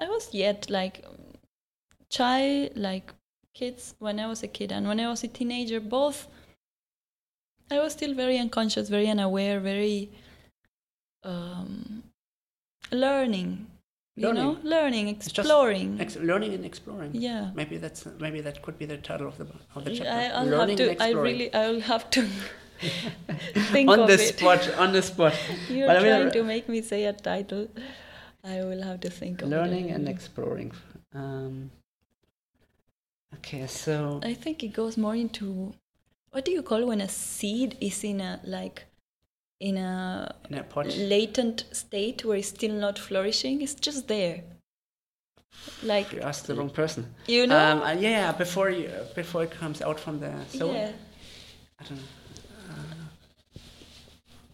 I 0.00 0.08
was 0.08 0.34
yet 0.34 0.68
like 0.68 1.04
child, 2.10 2.70
like 2.76 3.12
kids 3.54 3.94
when 3.98 4.18
I 4.20 4.26
was 4.26 4.42
a 4.42 4.48
kid 4.48 4.72
and 4.72 4.86
when 4.86 5.00
I 5.00 5.08
was 5.08 5.22
a 5.24 5.28
teenager, 5.28 5.80
both. 5.80 6.26
I 7.70 7.78
was 7.78 7.92
still 7.92 8.14
very 8.14 8.38
unconscious, 8.38 8.88
very 8.88 9.08
unaware, 9.08 9.58
very 9.60 10.10
um, 11.24 12.02
learning. 12.92 13.66
You 14.18 14.32
know, 14.32 14.52
Learning. 14.52 14.64
learning, 14.64 15.08
exploring. 15.08 16.00
Ex- 16.00 16.16
learning 16.16 16.54
and 16.54 16.64
exploring. 16.64 17.10
yeah. 17.14 17.50
Maybe 17.54 17.76
that's 17.76 18.06
maybe 18.18 18.40
that 18.40 18.62
could 18.62 18.78
be 18.78 18.86
the 18.86 18.96
title 18.96 19.26
of 19.28 19.36
the 19.36 19.46
of 19.74 19.84
the 19.84 19.94
chapter. 19.94 20.34
I'll 20.34 20.46
learning 20.46 20.78
have 20.78 20.96
to. 20.96 21.02
I 21.04 21.10
really. 21.10 21.52
I'll 21.52 21.80
have 21.80 22.08
to 22.10 22.26
think 23.72 23.90
on 23.90 24.00
of 24.00 24.08
the 24.08 24.14
it. 24.14 24.38
spot, 24.38 24.68
on 24.78 24.92
the 24.92 25.02
spot. 25.02 25.34
You're 25.68 25.86
But 25.86 25.96
I 25.98 26.00
mean, 26.02 26.08
trying 26.12 26.28
uh, 26.28 26.30
to 26.32 26.42
make 26.44 26.68
me 26.68 26.82
say 26.82 27.04
a 27.04 27.12
title. 27.12 27.68
I 28.44 28.62
will 28.64 28.82
have 28.82 29.00
to 29.00 29.10
think 29.10 29.42
of 29.42 29.48
it. 29.48 29.56
learning 29.56 29.88
it. 29.88 29.94
and 29.94 30.08
exploring. 30.08 30.72
Um, 31.14 31.70
okay, 33.36 33.66
so 33.66 34.20
I 34.22 34.34
think 34.34 34.62
it 34.62 34.68
goes 34.72 34.96
more 34.96 35.14
into 35.16 35.74
what 36.30 36.44
do 36.44 36.50
you 36.52 36.62
call 36.62 36.86
when 36.86 37.00
a 37.00 37.08
seed 37.08 37.76
is 37.80 38.04
in 38.04 38.20
a 38.20 38.40
like 38.44 38.84
in 39.60 39.76
a 39.78 40.34
in 40.50 40.58
a 40.58 40.62
pot. 40.62 40.86
latent 40.96 41.64
state 41.72 42.24
where 42.24 42.36
it's 42.36 42.48
still 42.48 42.72
not 42.74 42.98
flourishing. 42.98 43.62
It's 43.62 43.74
just 43.74 44.06
there. 44.08 44.42
Like 45.82 46.12
You 46.12 46.20
asked 46.20 46.46
the 46.46 46.54
wrong 46.54 46.68
person. 46.70 47.14
you 47.26 47.46
know. 47.46 47.58
Um, 47.58 47.82
uh, 47.82 47.92
yeah, 47.92 48.32
before 48.32 48.68
you 48.70 48.90
before 49.14 49.44
it 49.44 49.50
comes 49.50 49.80
out 49.82 49.98
from 49.98 50.20
the 50.20 50.32
soil. 50.48 50.72
yeah. 50.74 50.92
I 51.80 51.84
don't 51.84 51.96
know. 51.98 52.04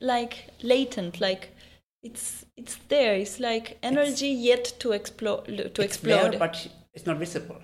Like 0.02 0.34
latent, 0.62 1.20
like 1.20 1.50
it's 2.02 2.44
it's 2.56 2.76
there. 2.88 3.14
It's 3.14 3.38
like 3.38 3.78
energy 3.82 4.28
yet 4.28 4.64
to 4.80 4.92
explode 4.92 5.46
to 5.46 5.66
It's 5.66 5.78
explode. 5.78 6.32
there, 6.32 6.38
but 6.38 6.66
it's 6.92 7.06
not 7.06 7.18
visible. 7.18 7.60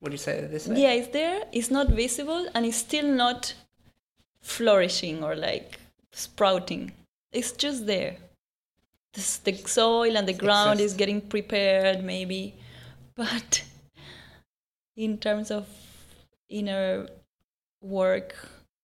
Would 0.00 0.12
you 0.12 0.18
say 0.18 0.40
this 0.46 0.66
way? 0.68 0.80
yeah, 0.82 0.92
it's 0.92 1.08
there. 1.08 1.42
It's 1.52 1.70
not 1.70 1.88
visible, 1.88 2.48
and 2.54 2.64
it's 2.66 2.78
still 2.78 3.06
not 3.24 3.54
flourishing 4.40 5.22
or 5.22 5.34
like 5.36 5.78
sprouting. 6.12 6.92
It's 7.32 7.52
just 7.52 7.86
there. 7.86 8.16
This, 9.12 9.38
the 9.38 9.54
soil 9.54 10.16
and 10.16 10.26
the 10.28 10.34
ground 10.34 10.80
is 10.80 10.94
getting 10.94 11.20
prepared, 11.20 12.04
maybe, 12.04 12.54
but 13.14 13.62
in 14.96 15.18
terms 15.18 15.50
of 15.50 15.66
inner 16.48 17.06
work, 17.82 18.34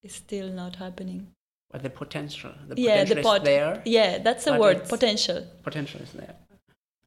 it's 0.03 0.16
still 0.16 0.49
not 0.49 0.76
happening. 0.76 1.28
But 1.73 1.83
the 1.83 1.91
potential, 1.91 2.53
the 2.68 2.75
yeah, 2.81 3.03
potential 3.03 3.14
the 3.14 3.20
is 3.20 3.27
pot. 3.27 3.45
there. 3.45 3.83
Yeah, 3.85 4.18
that's 4.18 4.45
the 4.45 4.55
word. 4.59 4.89
Potential, 4.89 5.47
Potential 5.62 6.01
is 6.03 6.12
there. 6.12 6.35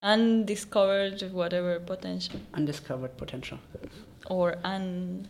undiscovered, 0.03 1.21
whatever 1.31 1.79
potential, 1.79 2.39
Undiscovered 2.53 3.15
potential. 3.17 3.59
or 4.27 4.57
un 4.63 5.27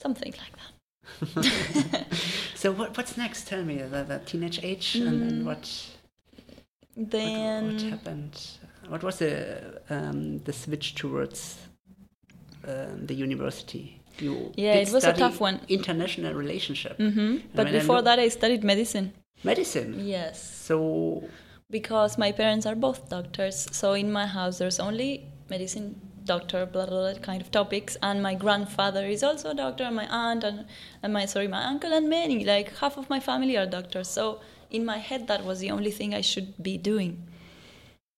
something 0.00 0.32
like 0.42 0.54
that. 0.60 2.06
so 2.54 2.72
what, 2.72 2.96
what's 2.96 3.16
next? 3.16 3.48
Tell 3.48 3.64
me 3.64 3.78
the, 3.78 4.04
the 4.04 4.20
teenage 4.26 4.60
age 4.62 4.96
and 4.96 5.22
then 5.22 5.42
Mm. 5.42 5.44
what, 5.44 5.64
what 6.94 7.10
Then 7.10 7.72
what 7.72 7.82
happened? 7.82 8.46
What 8.88 9.02
was 9.02 9.16
the 9.18 9.80
um, 9.88 10.38
the 10.40 10.52
switch 10.52 10.94
towards 10.94 11.58
um, 12.66 13.06
the 13.06 13.14
university? 13.14 13.99
You 14.20 14.52
Yeah, 14.56 14.74
it 14.74 14.90
was 14.92 15.04
a 15.04 15.12
tough 15.12 15.40
one. 15.40 15.60
International 15.68 16.34
relationship, 16.34 16.96
hmm 16.98 17.36
But 17.54 17.64
when 17.66 17.74
I 17.74 17.78
before 17.78 17.96
look- 17.96 18.04
that, 18.06 18.18
I 18.18 18.28
studied 18.28 18.62
medicine. 18.64 19.12
medicine. 19.44 19.90
Yes. 20.16 20.34
So 20.68 21.24
Because 21.70 22.18
my 22.18 22.32
parents 22.32 22.66
are 22.66 22.74
both 22.74 23.08
doctors. 23.08 23.56
So 23.80 23.92
in 23.94 24.10
my 24.12 24.26
house, 24.26 24.58
there's 24.58 24.80
only 24.80 25.10
medicine, 25.48 25.86
doctor, 26.24 26.66
blah, 26.66 26.86
blah, 26.86 27.00
blah, 27.12 27.20
kind 27.22 27.40
of 27.40 27.50
topics. 27.50 27.96
And 28.02 28.22
my 28.28 28.34
grandfather 28.34 29.04
is 29.06 29.22
also 29.22 29.50
a 29.50 29.54
doctor, 29.54 29.84
and 29.84 29.96
my 29.96 30.08
aunt, 30.24 30.42
and, 30.44 30.66
and 31.02 31.12
my, 31.12 31.24
sorry, 31.26 31.48
my 31.48 31.64
uncle, 31.72 31.92
and 31.92 32.08
many. 32.08 32.44
Like 32.44 32.76
half 32.78 32.96
of 32.98 33.08
my 33.08 33.20
family 33.20 33.56
are 33.56 33.66
doctors. 33.66 34.08
So 34.08 34.40
in 34.70 34.84
my 34.84 34.98
head, 34.98 35.28
that 35.28 35.44
was 35.44 35.60
the 35.60 35.70
only 35.70 35.92
thing 35.98 36.12
I 36.12 36.22
should 36.22 36.50
be 36.62 36.76
doing. 36.76 37.12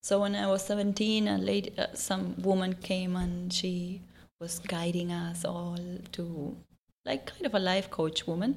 So 0.02 0.20
when 0.22 0.34
I 0.34 0.46
was 0.48 0.64
17, 0.64 1.28
a 1.28 1.38
lady, 1.38 1.72
uh, 1.78 1.88
some 1.94 2.34
woman 2.42 2.72
came 2.74 3.14
and 3.16 3.52
she 3.52 4.00
was 4.42 4.58
guiding 4.58 5.12
us 5.12 5.44
all 5.44 5.78
to, 6.10 6.24
like, 7.06 7.26
kind 7.32 7.46
of 7.46 7.54
a 7.54 7.58
life 7.72 7.88
coach 7.98 8.26
woman 8.26 8.52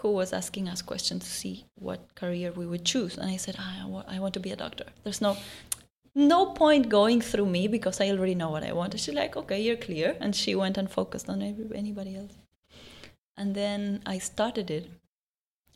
who 0.00 0.10
was 0.20 0.32
asking 0.32 0.68
us 0.68 0.82
questions 0.82 1.22
to 1.24 1.30
see 1.30 1.64
what 1.76 2.00
career 2.16 2.50
we 2.60 2.66
would 2.66 2.84
choose. 2.84 3.16
And 3.18 3.30
I 3.30 3.36
said, 3.36 3.56
I, 3.58 3.74
I 4.14 4.18
want 4.18 4.34
to 4.34 4.40
be 4.40 4.50
a 4.50 4.56
doctor. 4.64 4.86
There's 5.04 5.20
no 5.20 5.36
no 6.14 6.40
point 6.62 6.90
going 6.90 7.20
through 7.22 7.46
me 7.46 7.62
because 7.68 7.98
I 8.04 8.10
already 8.10 8.34
know 8.34 8.50
what 8.50 8.64
I 8.64 8.72
want. 8.72 8.92
And 8.94 9.00
she's 9.00 9.14
like, 9.14 9.34
okay, 9.34 9.60
you're 9.62 9.82
clear. 9.88 10.08
And 10.20 10.36
she 10.36 10.54
went 10.54 10.76
and 10.76 10.90
focused 10.90 11.28
on 11.30 11.40
anybody 11.82 12.16
else. 12.16 12.34
And 13.38 13.54
then 13.54 14.02
I 14.04 14.18
started 14.18 14.70
it. 14.70 14.90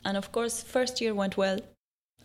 And 0.05 0.15
of 0.17 0.33
course, 0.33 0.63
first 0.63 1.01
year 1.01 1.15
went 1.15 1.39
well. 1.39 1.59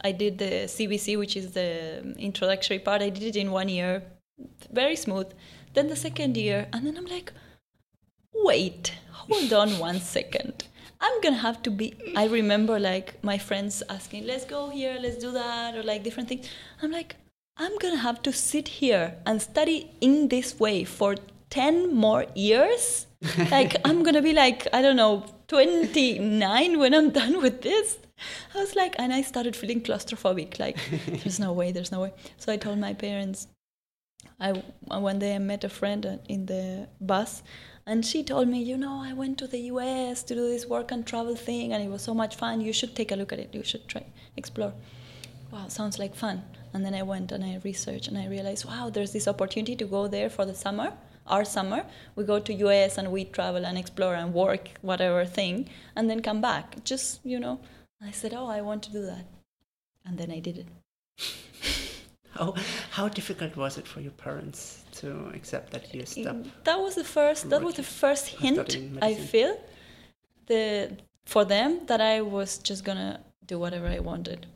I 0.10 0.12
did 0.12 0.40
the 0.40 0.54
CBC, 0.76 1.18
which 1.18 1.38
is 1.38 1.52
the 1.54 1.70
introductory 2.18 2.80
part. 2.80 3.02
I 3.02 3.10
did 3.10 3.24
it 3.24 3.38
in 3.38 3.52
one 3.52 3.70
year, 3.70 4.04
very 4.74 4.98
smooth. 4.98 5.30
Then 5.74 5.88
the 5.88 5.96
second 5.96 6.38
year, 6.38 6.68
and 6.74 6.86
then 6.86 6.98
I'm 6.98 7.06
like, 7.06 7.32
wait, 8.34 8.94
hold 9.12 9.54
on 9.54 9.80
one 9.90 10.00
second. 10.00 10.66
I'm 11.00 11.20
gonna 11.22 11.38
have 11.38 11.64
to 11.64 11.72
be. 11.72 11.96
I 12.16 12.28
remember 12.28 12.80
like 12.80 13.24
my 13.24 13.38
friends 13.38 13.82
asking, 13.90 14.28
let's 14.28 14.46
go 14.46 14.70
here, 14.70 14.98
let's 15.02 15.18
do 15.18 15.32
that, 15.32 15.76
or 15.76 15.84
like 15.84 16.04
different 16.04 16.30
things. 16.30 16.48
I'm 16.82 16.92
like, 16.92 17.16
I'm 17.58 17.78
gonna 17.80 17.98
have 17.98 18.22
to 18.24 18.32
sit 18.32 18.68
here 18.68 19.16
and 19.26 19.42
study 19.42 19.92
in 20.00 20.28
this 20.28 20.60
way 20.60 20.84
for 20.84 21.16
10 21.50 21.94
more 21.96 22.26
years. 22.36 23.08
like, 23.52 23.76
I'm 23.86 24.04
gonna 24.04 24.22
be 24.22 24.34
like, 24.34 24.68
I 24.74 24.82
don't 24.82 24.96
know, 24.96 25.26
29 25.48 26.80
when 26.80 26.94
I'm 26.94 27.10
done 27.22 27.42
with 27.42 27.62
this. 27.62 27.98
I 28.54 28.60
was 28.60 28.76
like, 28.76 28.96
and 29.00 29.12
I 29.12 29.22
started 29.24 29.56
feeling 29.56 29.82
claustrophobic. 29.82 30.60
Like, 30.60 30.78
there's 31.08 31.40
no 31.40 31.52
way, 31.54 31.72
there's 31.72 31.92
no 31.92 32.02
way. 32.02 32.14
So 32.38 32.52
I 32.52 32.58
told 32.58 32.78
my 32.78 32.94
parents, 32.94 33.48
I 34.40 34.64
one 34.88 35.20
day 35.20 35.36
I 35.36 35.40
met 35.40 35.64
a 35.64 35.70
friend 35.70 36.20
in 36.28 36.48
the 36.48 36.88
bus, 37.00 37.44
and 37.86 38.06
she 38.06 38.24
told 38.24 38.48
me, 38.48 38.62
you 38.62 38.78
know, 38.78 39.02
I 39.02 39.14
went 39.14 39.38
to 39.40 39.48
the 39.48 39.60
U.S. 39.74 40.24
to 40.24 40.36
do 40.36 40.48
this 40.48 40.66
work 40.66 40.92
and 40.92 41.06
travel 41.06 41.36
thing, 41.36 41.74
and 41.74 41.84
it 41.84 41.90
was 41.90 42.02
so 42.02 42.14
much 42.14 42.36
fun. 42.36 42.62
You 42.62 42.74
should 42.74 42.96
take 42.96 43.12
a 43.12 43.16
look 43.16 43.32
at 43.32 43.40
it. 43.40 43.54
You 43.54 43.64
should 43.64 43.88
try 43.88 44.06
explore. 44.36 44.74
Wow, 45.52 45.68
sounds 45.68 46.00
like 46.00 46.16
fun. 46.16 46.44
And 46.74 46.86
then 46.86 46.94
I 46.94 47.04
went 47.04 47.32
and 47.32 47.44
I 47.44 47.60
researched, 47.64 48.08
and 48.08 48.18
I 48.18 48.28
realized, 48.28 48.66
wow, 48.66 48.90
there's 48.90 49.12
this 49.14 49.28
opportunity 49.28 49.76
to 49.76 49.86
go 49.86 50.08
there 50.08 50.30
for 50.30 50.46
the 50.46 50.56
summer. 50.56 50.94
Our 51.28 51.46
summer, 51.46 51.86
we 52.16 52.24
go 52.24 52.40
to 52.40 52.54
U.S. 52.66 52.98
and 52.98 53.12
we 53.12 53.26
travel 53.26 53.66
and 53.66 53.78
explore 53.78 54.16
and 54.16 54.34
work 54.34 54.70
whatever 54.82 55.24
thing, 55.26 55.70
and 55.96 56.10
then 56.10 56.22
come 56.22 56.42
back. 56.42 56.84
Just 56.84 57.20
you 57.24 57.40
know, 57.40 57.60
I 58.02 58.12
said, 58.12 58.34
oh, 58.34 58.48
I 58.48 58.62
want 58.62 58.84
to 58.84 58.92
do 58.92 59.06
that, 59.06 59.26
and 60.06 60.18
then 60.18 60.32
I 60.32 60.40
did 60.40 60.58
it. 60.58 60.68
how 62.38 62.54
how 62.92 63.08
difficult 63.10 63.56
was 63.56 63.78
it 63.78 63.88
for 63.88 64.00
your 64.02 64.12
parents 64.14 64.84
to 65.00 65.30
accept 65.34 65.72
that 65.72 65.94
you 65.94 66.06
stop? 66.06 66.38
that 66.64 66.80
was 66.80 66.96
the 66.96 67.04
first 67.04 67.50
that 67.50 67.62
was 67.62 67.76
the 67.76 67.84
first 67.84 68.28
hint 68.28 68.78
i 69.02 69.14
feel 69.14 69.54
the 70.48 70.92
for 71.26 71.44
them 71.46 71.80
that 71.88 72.02
i 72.02 72.22
was 72.22 72.58
just 72.60 72.84
gonna 72.84 73.20
do 73.46 73.60
whatever 73.60 73.88
i 73.88 74.00
wanted 74.00 74.48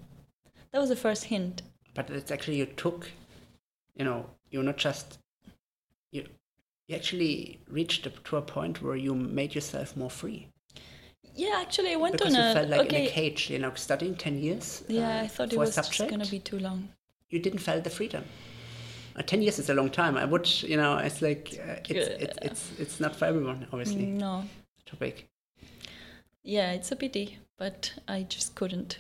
that 0.72 0.80
was 0.80 0.90
the 0.90 0.96
first 1.08 1.26
hint 1.26 1.62
But 1.96 2.10
it's 2.10 2.32
actually 2.32 2.58
you 2.58 2.66
took, 2.66 3.10
you 3.98 4.04
know, 4.04 4.26
you're 4.52 4.68
not 4.72 4.78
just 4.78 5.20
you. 6.12 6.24
You 6.88 6.96
actually 6.98 7.60
reached 7.78 8.04
to 8.26 8.38
a 8.38 8.42
point 8.42 8.82
where 8.84 8.98
you 8.98 9.16
made 9.16 9.56
yourself 9.56 9.96
more 9.96 10.10
free 10.10 10.48
yeah 11.34 11.62
actually 11.62 11.92
i 11.94 11.96
went 11.96 12.14
because 12.18 12.36
on 12.36 12.42
you 12.42 12.50
a 12.50 12.54
felt 12.54 12.70
like 12.70 12.82
okay 12.88 13.04
in 13.04 13.08
a 13.08 13.12
cage. 13.12 13.50
You 13.50 13.60
know, 13.60 13.72
studying 13.76 14.16
ten 14.16 14.38
years. 14.38 14.84
yeah 14.88 15.20
uh, 15.20 15.24
i 15.24 15.28
thought 15.28 15.54
it 15.54 15.60
was 15.60 15.76
just 15.76 16.10
gonna 16.10 16.26
be 16.26 16.40
too 16.40 16.60
long 16.60 16.90
You 17.36 17.42
didn't 17.48 17.60
feel 17.68 17.82
the 17.82 17.90
freedom. 18.00 18.24
Uh, 19.18 19.22
ten 19.32 19.42
years 19.42 19.60
is 19.60 19.70
a 19.70 19.74
long 19.74 19.90
time. 19.90 20.16
I 20.24 20.26
would, 20.26 20.48
you 20.72 20.78
know, 20.82 20.98
it's 21.08 21.22
like 21.22 21.46
uh, 21.68 21.94
it's, 21.94 22.08
it's 22.24 22.38
it's 22.48 22.62
it's 22.84 22.98
not 23.04 23.14
for 23.20 23.26
everyone, 23.32 23.60
obviously. 23.72 24.06
no 24.26 24.34
Topic. 24.92 25.16
yeah 26.44 26.70
it's 26.78 26.92
a 26.92 26.96
pity 26.96 27.28
but 27.58 27.80
i 28.08 28.20
just 28.36 28.50
couldn't 28.60 28.92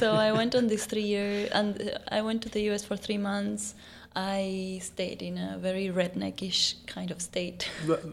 so 0.00 0.06
i 0.26 0.28
went 0.40 0.54
on 0.54 0.64
this 0.72 0.86
three 0.86 1.08
year 1.14 1.48
and 1.58 1.70
i 2.18 2.22
went 2.28 2.40
to 2.44 2.48
the 2.54 2.62
us 2.74 2.82
for 2.88 2.96
three 3.06 3.18
months 3.18 3.74
i 4.14 4.78
stayed 4.90 5.20
in 5.28 5.36
a 5.36 5.58
very 5.58 5.88
redneckish 6.00 6.60
kind 6.94 7.10
of 7.14 7.18
state 7.20 7.60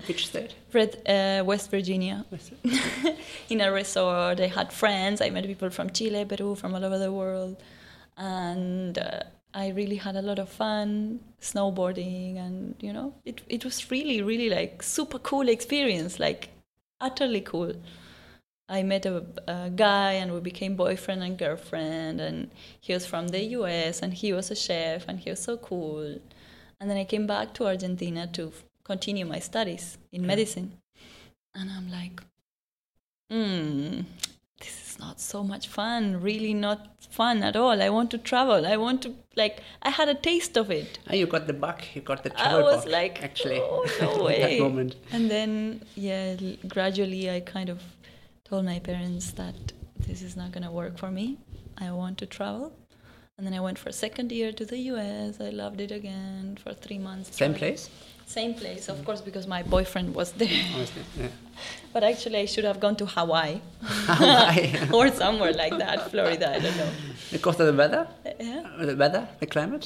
Which 0.09 0.23
state? 0.31 0.51
Red, 0.73 0.91
uh, 1.15 1.39
West 1.51 1.67
Virginia, 1.71 2.17
Was 2.31 2.51
it? 2.63 3.15
in 3.53 3.61
a 3.61 3.69
resort. 3.71 4.37
I 4.47 4.49
had 4.59 4.69
friends. 4.83 5.21
I 5.21 5.29
met 5.29 5.45
people 5.53 5.69
from 5.77 5.87
Chile, 5.97 6.25
Peru, 6.25 6.55
from 6.55 6.69
all 6.75 6.83
over 6.89 6.99
the 7.05 7.11
world, 7.21 7.55
and 8.17 8.97
uh, 8.97 9.21
I 9.53 9.69
really 9.69 9.97
had 9.97 10.15
a 10.15 10.21
lot 10.21 10.39
of 10.39 10.49
fun 10.49 11.19
snowboarding. 11.41 12.37
And 12.37 12.75
you 12.79 12.93
know, 12.93 13.13
it 13.25 13.41
it 13.47 13.63
was 13.63 13.91
really, 13.91 14.21
really 14.21 14.49
like 14.49 14.81
super 14.83 15.19
cool 15.19 15.49
experience, 15.49 16.19
like 16.19 16.49
utterly 16.99 17.41
cool. 17.41 17.73
I 18.69 18.81
met 18.81 19.05
a, 19.05 19.25
a 19.47 19.69
guy 19.69 20.13
and 20.13 20.33
we 20.33 20.39
became 20.39 20.75
boyfriend 20.75 21.21
and 21.21 21.37
girlfriend. 21.37 22.21
And 22.21 22.49
he 22.79 22.93
was 22.93 23.05
from 23.05 23.27
the 23.27 23.43
US 23.57 24.01
and 24.01 24.13
he 24.13 24.33
was 24.33 24.49
a 24.51 24.55
chef 24.55 25.07
and 25.07 25.19
he 25.19 25.29
was 25.29 25.41
so 25.41 25.57
cool. 25.57 26.19
And 26.79 26.89
then 26.89 26.97
I 26.97 27.05
came 27.05 27.27
back 27.27 27.53
to 27.55 27.67
Argentina 27.67 28.27
to 28.33 28.47
f- 28.47 28.63
continue 28.83 29.25
my 29.25 29.39
studies 29.39 29.97
in 30.11 30.25
medicine. 30.25 30.73
And 31.55 31.69
I'm 31.69 31.89
like, 31.91 32.21
hmm, 33.29 34.01
this 34.59 34.89
is 34.89 34.99
not 34.99 35.19
so 35.19 35.43
much 35.43 35.67
fun. 35.67 36.21
Really 36.21 36.53
not 36.53 36.92
fun 37.19 37.43
at 37.43 37.55
all. 37.55 37.81
I 37.87 37.89
want 37.89 38.11
to 38.11 38.17
travel. 38.17 38.65
I 38.65 38.77
want 38.77 39.01
to, 39.03 39.13
like, 39.35 39.61
I 39.81 39.89
had 39.89 40.09
a 40.09 40.15
taste 40.15 40.57
of 40.57 40.71
it. 40.71 40.99
Ah, 41.09 41.13
you 41.13 41.27
got 41.35 41.47
the 41.47 41.57
buck. 41.65 41.83
You 41.95 42.01
got 42.01 42.23
the 42.23 42.31
travel. 42.31 42.59
I 42.59 42.63
was 42.63 42.83
bug. 42.85 42.93
like, 42.99 43.23
actually, 43.23 43.59
oh, 43.61 43.85
no 44.01 44.11
at 44.13 44.23
way. 44.23 44.41
that 44.41 44.59
moment. 44.59 44.95
And 45.11 45.29
then, 45.29 45.83
yeah, 45.95 46.35
gradually 46.67 47.29
I 47.29 47.39
kind 47.41 47.69
of 47.69 47.81
told 48.43 48.65
my 48.65 48.79
parents 48.79 49.31
that 49.41 49.55
this 50.07 50.21
is 50.21 50.35
not 50.35 50.51
going 50.51 50.63
to 50.63 50.71
work 50.71 50.97
for 50.97 51.11
me. 51.11 51.37
I 51.77 51.91
want 51.91 52.17
to 52.19 52.25
travel. 52.25 52.73
And 53.37 53.47
then 53.47 53.53
I 53.53 53.61
went 53.61 53.79
for 53.79 53.89
a 53.89 53.93
second 54.05 54.31
year 54.31 54.51
to 54.51 54.65
the 54.65 54.77
US. 54.91 55.41
I 55.41 55.49
loved 55.49 55.81
it 55.81 55.91
again 55.91 56.57
for 56.63 56.73
three 56.73 56.99
months. 56.99 57.35
Same 57.35 57.55
place, 57.55 57.89
Same 58.39 58.53
place, 58.61 58.83
of 58.93 58.97
course, 59.05 59.21
because 59.21 59.45
my 59.55 59.61
boyfriend 59.75 60.07
was 60.19 60.29
there. 60.41 60.49
Yeah. 61.19 61.27
But 61.93 62.03
actually, 62.03 62.39
I 62.45 62.47
should 62.53 62.65
have 62.71 62.79
gone 62.85 62.95
to 63.01 63.05
Hawaii 63.05 63.57
Hawaii. 63.83 64.69
or 64.97 65.05
somewhere 65.23 65.53
like 65.63 65.75
that, 65.83 66.09
Florida. 66.11 66.47
I 66.55 66.59
don't 66.65 66.77
know. 66.81 66.91
because 67.31 67.59
of 67.61 67.67
the 67.71 67.77
weather, 67.81 68.03
Yeah, 68.39 68.63
Uh, 68.79 68.85
the 68.89 68.95
weather, 69.03 69.23
the 69.41 69.45
climate, 69.55 69.85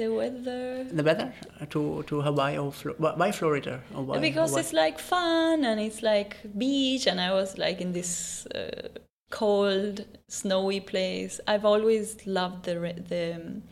the 0.00 0.08
weather. 0.08 0.84
the 0.98 1.04
weather 1.08 1.28
uh, 1.60 1.66
to 1.74 1.80
to 2.08 2.14
Hawaii 2.28 2.56
or 2.62 2.72
Flo- 2.80 2.96
why 3.20 3.30
Florida 3.40 3.74
or 3.94 4.02
why? 4.06 4.18
because 4.28 4.50
Hawaii? 4.50 4.62
it's 4.64 4.72
like 4.84 4.98
fun 5.14 5.56
and 5.68 5.78
it's 5.86 6.00
like 6.12 6.32
beach, 6.62 7.04
and 7.10 7.18
I 7.28 7.30
was 7.40 7.50
like 7.64 7.78
in 7.84 7.92
this 7.92 8.12
uh, 8.46 8.88
cold, 9.30 9.96
snowy 10.28 10.80
place. 10.92 11.34
I've 11.46 11.64
always 11.64 12.06
loved 12.26 12.64
the 12.68 12.74
re- 12.84 13.02
the, 13.12 13.24
um, 13.36 13.62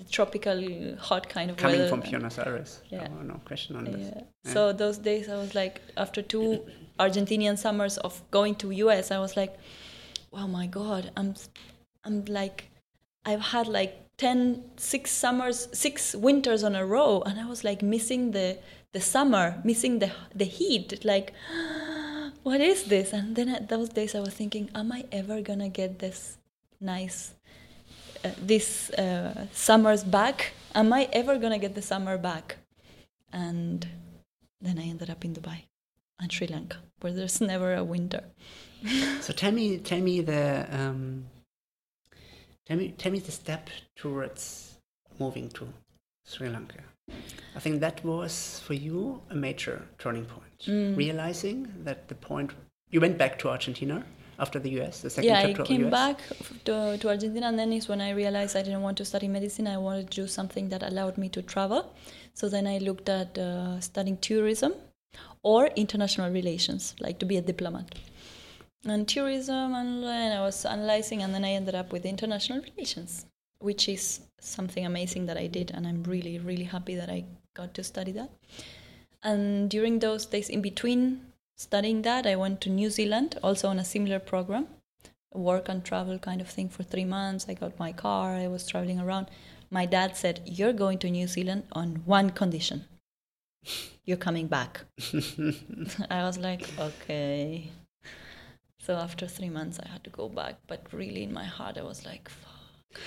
the 0.00 0.10
tropical, 0.10 0.96
hot 0.98 1.28
kind 1.28 1.50
of 1.50 1.56
Coming 1.56 1.78
weather. 1.78 1.90
from 1.90 2.00
Buenos 2.00 2.38
Aires. 2.38 2.80
Yeah. 2.88 3.08
Oh, 3.10 3.22
no 3.22 3.40
question 3.44 3.76
on 3.76 3.84
this. 3.84 4.06
Yeah. 4.08 4.22
Yeah. 4.44 4.52
So 4.52 4.72
those 4.72 4.98
days 4.98 5.28
I 5.28 5.36
was 5.36 5.54
like, 5.54 5.80
after 5.96 6.22
two 6.22 6.64
Argentinian 6.98 7.56
summers 7.58 7.98
of 7.98 8.22
going 8.30 8.54
to 8.56 8.70
US, 8.70 9.10
I 9.10 9.18
was 9.18 9.36
like, 9.36 9.58
oh 10.32 10.48
my 10.48 10.66
God, 10.66 11.10
I'm, 11.16 11.34
I'm 12.04 12.24
like, 12.24 12.70
I've 13.24 13.42
had 13.54 13.66
like 13.68 13.92
10, 14.16 14.64
six 14.76 15.10
summers, 15.10 15.68
six 15.72 16.14
winters 16.14 16.64
on 16.64 16.74
a 16.74 16.84
row, 16.84 17.22
and 17.26 17.38
I 17.38 17.46
was 17.46 17.64
like 17.64 17.82
missing 17.82 18.32
the 18.32 18.58
the 18.92 19.00
summer, 19.00 19.60
missing 19.64 20.00
the 20.00 20.10
the 20.34 20.44
heat, 20.44 21.04
like. 21.04 21.32
What 22.42 22.62
is 22.62 22.84
this? 22.84 23.12
And 23.12 23.36
then 23.36 23.50
at 23.50 23.68
those 23.68 23.90
days, 23.90 24.14
I 24.14 24.20
was 24.20 24.32
thinking, 24.32 24.70
am 24.74 24.92
I 24.92 25.04
ever 25.12 25.42
gonna 25.42 25.68
get 25.68 25.98
this 25.98 26.38
nice, 26.80 27.34
this 28.38 28.90
uh, 28.90 29.46
summers 29.52 30.04
back? 30.04 30.52
Am 30.74 30.92
I 30.92 31.08
ever 31.12 31.38
gonna 31.38 31.58
get 31.58 31.74
the 31.74 31.82
summer 31.82 32.16
back? 32.18 32.56
And 33.32 33.86
then 34.60 34.78
I 34.78 34.82
ended 34.82 35.10
up 35.10 35.24
in 35.24 35.34
Dubai 35.34 35.64
and 36.18 36.32
Sri 36.32 36.46
Lanka, 36.46 36.78
where 37.00 37.12
there's 37.12 37.40
never 37.40 37.74
a 37.74 37.84
winter. 37.84 38.24
So 39.20 39.32
tell 39.32 39.52
me, 39.52 39.78
tell 39.78 40.00
me 40.00 40.22
the, 40.22 40.66
um, 40.70 41.26
tell 42.66 42.76
me, 42.78 42.94
tell 42.96 43.12
me 43.12 43.18
the 43.18 43.32
step 43.32 43.68
towards 43.94 44.78
moving 45.18 45.50
to 45.50 45.68
Sri 46.24 46.48
Lanka. 46.48 46.80
I 47.54 47.60
think 47.60 47.80
that 47.80 48.04
was 48.04 48.62
for 48.64 48.74
you 48.74 49.20
a 49.30 49.34
major 49.34 49.82
turning 49.98 50.24
point. 50.24 50.58
Mm. 50.66 50.96
Realizing 50.96 51.68
that 51.84 52.08
the 52.08 52.14
point 52.14 52.52
you 52.90 53.00
went 53.00 53.18
back 53.18 53.38
to 53.40 53.48
Argentina 53.48 54.04
after 54.40 54.58
the 54.58 54.70
US, 54.80 55.02
the 55.02 55.10
second 55.10 55.28
yeah, 55.28 55.38
I 55.38 55.46
chapter 55.46 55.62
of 55.62 55.68
came 55.68 55.84
US. 55.86 55.90
back 55.90 56.18
to, 56.64 56.96
to 56.98 57.08
Argentina, 57.08 57.46
and 57.46 57.58
then 57.58 57.72
is 57.72 57.88
when 57.88 58.00
I 58.00 58.10
realized 58.10 58.56
I 58.56 58.62
didn't 58.62 58.82
want 58.82 58.96
to 58.98 59.04
study 59.04 59.28
medicine. 59.28 59.66
I 59.66 59.76
wanted 59.76 60.10
to 60.10 60.22
do 60.22 60.26
something 60.26 60.68
that 60.70 60.82
allowed 60.82 61.18
me 61.18 61.28
to 61.30 61.42
travel. 61.42 61.94
So 62.34 62.48
then 62.48 62.66
I 62.66 62.78
looked 62.78 63.08
at 63.08 63.36
uh, 63.38 63.80
studying 63.80 64.16
tourism 64.18 64.72
or 65.42 65.66
international 65.84 66.30
relations, 66.30 66.94
like 67.00 67.18
to 67.18 67.26
be 67.26 67.36
a 67.36 67.42
diplomat. 67.42 67.94
And 68.86 69.06
tourism, 69.06 69.74
and, 69.74 70.04
and 70.04 70.34
I 70.34 70.40
was 70.40 70.64
analyzing, 70.64 71.22
and 71.22 71.34
then 71.34 71.44
I 71.44 71.50
ended 71.50 71.74
up 71.74 71.92
with 71.92 72.06
international 72.06 72.62
relations, 72.62 73.26
which 73.58 73.88
is 73.88 74.20
something 74.40 74.86
amazing 74.86 75.26
that 75.26 75.36
I 75.36 75.48
did, 75.48 75.70
and 75.74 75.86
I'm 75.86 76.02
really, 76.04 76.38
really 76.38 76.64
happy 76.64 76.94
that 76.94 77.10
I 77.10 77.24
got 77.52 77.74
to 77.74 77.84
study 77.84 78.12
that. 78.12 78.30
And 79.22 79.68
during 79.68 79.98
those 79.98 80.24
days 80.24 80.48
in 80.48 80.62
between 80.62 81.29
studying 81.66 82.02
that, 82.02 82.26
I 82.26 82.36
went 82.36 82.60
to 82.62 82.70
New 82.70 82.90
Zealand, 82.90 83.38
also 83.42 83.68
on 83.68 83.78
a 83.78 83.84
similar 83.84 84.18
program, 84.18 84.66
work 85.32 85.68
and 85.68 85.84
travel 85.84 86.18
kind 86.18 86.40
of 86.40 86.48
thing 86.48 86.68
for 86.68 86.82
three 86.82 87.04
months. 87.04 87.46
I 87.48 87.54
got 87.54 87.78
my 87.78 87.92
car, 87.92 88.34
I 88.34 88.48
was 88.48 88.66
traveling 88.66 89.00
around. 89.00 89.26
My 89.70 89.86
dad 89.86 90.16
said, 90.16 90.40
You're 90.44 90.72
going 90.84 90.98
to 91.00 91.10
New 91.10 91.28
Zealand 91.28 91.62
on 91.72 92.02
one 92.04 92.30
condition 92.30 92.86
you're 94.04 94.16
coming 94.16 94.46
back. 94.46 94.80
I 96.10 96.22
was 96.22 96.38
like, 96.38 96.68
Okay. 96.78 97.70
So 98.78 98.96
after 98.96 99.26
three 99.26 99.50
months, 99.50 99.78
I 99.84 99.88
had 99.88 100.02
to 100.04 100.10
go 100.10 100.28
back. 100.28 100.54
But 100.66 100.86
really, 100.92 101.22
in 101.22 101.32
my 101.32 101.44
heart, 101.44 101.76
I 101.78 101.82
was 101.82 102.04
like, 102.04 102.28
Fuck. 102.28 102.50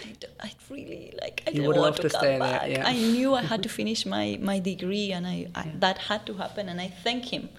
I, 0.07 0.11
d- 0.21 0.27
I 0.39 0.51
really 0.69 1.13
like. 1.21 1.43
I 1.45 1.49
You 1.49 1.55
didn't 1.55 1.67
would 1.67 1.77
want 1.77 1.85
love 1.87 1.95
to, 1.97 2.03
to 2.03 2.09
come 2.09 2.19
stay 2.19 2.39
there, 2.39 2.67
yeah. 2.69 2.87
I 2.87 2.93
knew 2.93 3.33
I 3.35 3.41
had 3.41 3.61
to 3.63 3.69
finish 3.81 4.05
my 4.05 4.25
my 4.41 4.59
degree, 4.59 5.11
and 5.11 5.27
I, 5.27 5.37
I 5.55 5.71
that 5.85 5.97
had 6.09 6.25
to 6.27 6.35
happen. 6.43 6.69
And 6.69 6.79
I 6.79 6.87
thank 7.05 7.33
him 7.35 7.49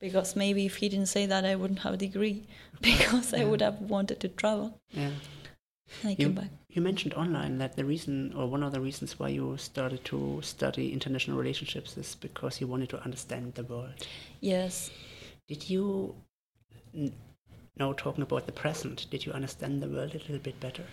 because 0.00 0.34
maybe 0.36 0.66
if 0.66 0.76
he 0.76 0.88
didn't 0.88 1.06
say 1.08 1.26
that, 1.26 1.44
I 1.44 1.54
wouldn't 1.56 1.80
have 1.80 1.94
a 1.94 1.96
degree 1.96 2.46
because 2.80 3.34
I 3.34 3.44
would 3.44 3.60
have 3.60 3.80
wanted 3.80 4.20
to 4.20 4.28
travel. 4.28 4.80
Yeah. 4.90 5.10
And 6.02 6.08
I 6.08 6.10
You, 6.10 6.16
came 6.16 6.32
back. 6.34 6.50
you 6.68 6.82
mentioned 6.82 7.14
online 7.14 7.58
that 7.58 7.76
the 7.76 7.84
reason, 7.84 8.32
or 8.36 8.46
one 8.46 8.62
of 8.62 8.72
the 8.72 8.80
reasons 8.80 9.18
why 9.18 9.28
you 9.28 9.56
started 9.58 10.04
to 10.06 10.40
study 10.42 10.92
international 10.92 11.36
relationships 11.36 11.96
is 11.96 12.14
because 12.14 12.60
you 12.60 12.66
wanted 12.66 12.88
to 12.90 13.02
understand 13.02 13.54
the 13.54 13.64
world. 13.64 14.06
Yes. 14.40 14.90
Did 15.48 15.68
you, 15.68 16.14
now 17.76 17.92
talking 17.92 18.22
about 18.22 18.46
the 18.46 18.52
present, 18.52 19.06
did 19.10 19.26
you 19.26 19.32
understand 19.32 19.82
the 19.82 19.88
world 19.88 20.10
a 20.14 20.18
little 20.18 20.38
bit 20.38 20.58
better? 20.60 20.84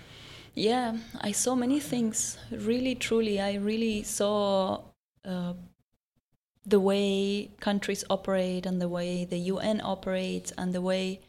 Yeah, 0.55 0.97
I 1.21 1.31
saw 1.31 1.53
many 1.55 1.79
things. 1.79 2.37
Really, 2.51 2.95
truly, 2.95 3.39
I 3.39 3.55
really 3.55 4.01
saw 4.03 4.81
uh, 5.23 5.53
the 6.67 6.79
way 6.81 7.49
countries 7.61 8.03
operate 8.09 8.65
and 8.65 8.81
the 8.81 8.89
way 8.89 9.23
the 9.23 9.37
UN 9.53 9.79
operates 9.81 10.51
and 10.57 10.73
the 10.73 10.81
way 10.81 11.21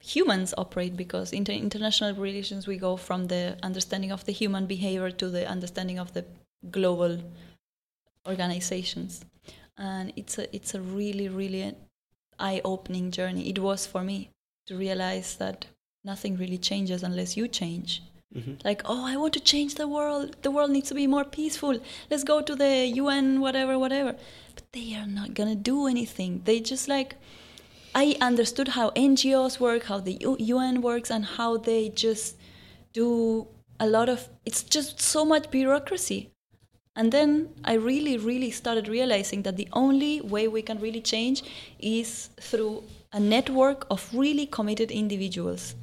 humans 0.00 0.52
operate 0.58 0.96
because 0.96 1.32
in 1.32 1.46
international 1.46 2.14
relations 2.14 2.66
we 2.66 2.76
go 2.76 2.96
from 2.96 3.28
the 3.28 3.56
understanding 3.62 4.10
of 4.10 4.24
the 4.24 4.32
human 4.32 4.66
behavior 4.66 5.10
to 5.12 5.28
the 5.28 5.48
understanding 5.48 5.98
of 5.98 6.12
the 6.14 6.24
global 6.70 7.18
organizations. 8.26 9.24
And 9.76 10.12
it's 10.16 10.38
a 10.38 10.54
it's 10.54 10.74
a 10.74 10.80
really 10.80 11.28
really 11.28 11.74
eye-opening 12.40 13.12
journey. 13.12 13.48
It 13.48 13.60
was 13.60 13.86
for 13.86 14.02
me 14.02 14.30
to 14.66 14.76
realize 14.76 15.36
that 15.36 15.66
nothing 16.04 16.36
really 16.36 16.58
changes 16.58 17.02
unless 17.04 17.36
you 17.36 17.46
change 17.46 18.02
hmm 18.34 18.54
like 18.64 18.82
oh 18.84 19.06
i 19.06 19.16
want 19.16 19.32
to 19.32 19.40
change 19.40 19.74
the 19.76 19.88
world. 19.88 20.36
The 20.42 20.50
world 20.50 20.70
needs 20.70 20.88
to 20.88 20.94
be 20.94 21.06
more 21.06 21.24
peaceful. 21.24 21.78
Let's 22.10 22.24
go 22.24 22.40
to 22.42 22.54
the 22.54 22.72
un 23.00 23.40
whatever 23.40 23.78
whatever. 23.78 24.16
But 24.54 24.64
they 24.72 24.94
are 24.94 25.06
not 25.06 25.34
gonna 25.34 25.54
do 25.54 25.86
anything. 25.86 26.42
They 26.44 26.60
just 26.60 26.88
like 26.88 27.16
i 27.94 28.16
understood 28.20 28.68
how 28.68 28.90
ngos 28.90 29.58
work 29.58 29.84
how 29.84 30.00
the 30.00 30.18
un 30.24 30.82
works 30.82 31.10
and 31.10 31.24
how 31.24 31.56
they 31.56 31.88
just 31.88 32.36
do 32.92 33.46
a 33.80 33.86
lot 33.86 34.08
of 34.10 34.28
it's 34.44 34.62
just 34.62 35.00
so 35.00 35.24
much 35.24 35.50
bureaucracy. 35.50 36.30
And 36.96 37.12
then 37.12 37.48
i 37.64 37.74
really 37.74 38.18
really 38.18 38.50
started 38.50 38.88
realizing 38.88 39.42
that 39.42 39.56
the 39.56 39.68
only 39.72 40.20
way 40.20 40.48
we 40.48 40.62
can 40.62 40.80
really 40.80 41.00
change 41.00 41.42
is 41.78 42.28
through 42.40 42.82
a 43.12 43.20
network 43.20 43.86
of 43.90 44.08
really 44.12 44.46
committed 44.46 44.90
individuals 44.90 45.74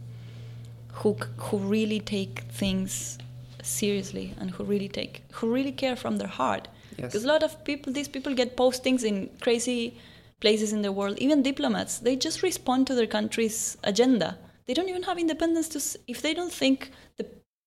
who 0.99 1.17
who 1.37 1.57
really 1.57 1.99
take 1.99 2.39
things 2.61 3.17
seriously 3.61 4.33
and 4.39 4.51
who 4.51 4.63
really 4.63 4.87
take 4.87 5.23
who 5.33 5.53
really 5.53 5.71
care 5.71 5.95
from 5.95 6.17
their 6.17 6.33
heart. 6.41 6.67
Yes. 6.97 7.07
because 7.07 7.25
a 7.25 7.27
lot 7.27 7.43
of 7.43 7.63
people 7.65 7.91
these 7.91 8.07
people 8.07 8.33
get 8.33 8.55
postings 8.55 9.03
in 9.03 9.29
crazy 9.41 9.97
places 10.39 10.71
in 10.71 10.81
the 10.81 10.91
world. 10.91 11.17
Even 11.19 11.43
diplomats 11.43 11.99
they 11.99 12.15
just 12.15 12.41
respond 12.43 12.87
to 12.87 12.95
their 12.95 13.07
country's 13.17 13.77
agenda. 13.83 14.37
They 14.65 14.73
don't 14.73 14.89
even 14.89 15.03
have 15.03 15.17
independence 15.17 15.67
to 15.69 15.79
if 16.07 16.21
they 16.21 16.33
don't 16.33 16.51
think 16.51 16.91
the, 17.17 17.25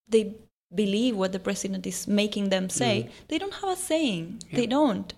they 0.09 0.35
believe 0.75 1.17
what 1.17 1.33
the 1.33 1.39
president 1.39 1.87
is 1.87 2.07
making 2.07 2.51
them 2.51 2.69
say 2.69 2.95
mm. 2.97 3.29
they 3.29 3.39
don't 3.39 3.55
have 3.55 3.71
a 3.71 3.77
saying. 3.77 4.43
They 4.53 4.67
don't 4.67 5.13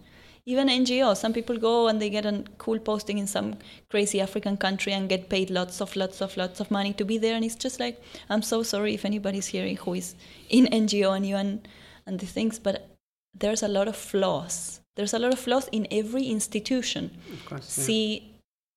even 0.47 0.69
NGOs, 0.69 1.19
some 1.19 1.33
people 1.33 1.57
go 1.59 1.89
and 1.89 2.01
they 2.01 2.11
get 2.11 2.27
a 2.27 2.45
cool 2.59 2.79
posting 2.79 3.19
in 3.19 3.27
some 3.27 3.57
crazy 3.91 4.21
African 4.21 4.57
country 4.57 4.93
and 4.93 5.09
get 5.09 5.29
paid 5.29 5.51
lots 5.51 5.81
of 5.81 5.95
lots 5.97 6.21
of 6.21 6.37
lots 6.37 6.61
of 6.61 6.71
money 6.71 6.93
to 6.95 7.05
be 7.05 7.19
there, 7.19 7.35
and 7.37 7.45
it's 7.45 7.55
just 7.55 7.79
like 7.81 8.01
I'm 8.29 8.43
so 8.43 8.63
sorry 8.63 8.95
if 8.95 9.05
anybody's 9.05 9.47
hearing 9.47 9.77
who 9.77 9.95
is 9.95 10.15
in 10.49 10.67
NGO 10.67 11.17
and 11.17 11.27
UN 11.27 11.63
and 12.07 12.19
the 12.19 12.27
things, 12.27 12.59
but 12.59 12.89
there's 13.35 13.63
a 13.63 13.69
lot 13.69 13.89
of 13.89 13.97
flaws. 13.97 14.81
There's 14.97 15.15
a 15.15 15.19
lot 15.19 15.33
of 15.33 15.39
flaws 15.39 15.69
in 15.73 15.87
every 15.91 16.25
institution. 16.25 17.17
Of 17.33 17.47
course. 17.47 17.79
yeah. 17.79 17.85
See, 17.85 18.35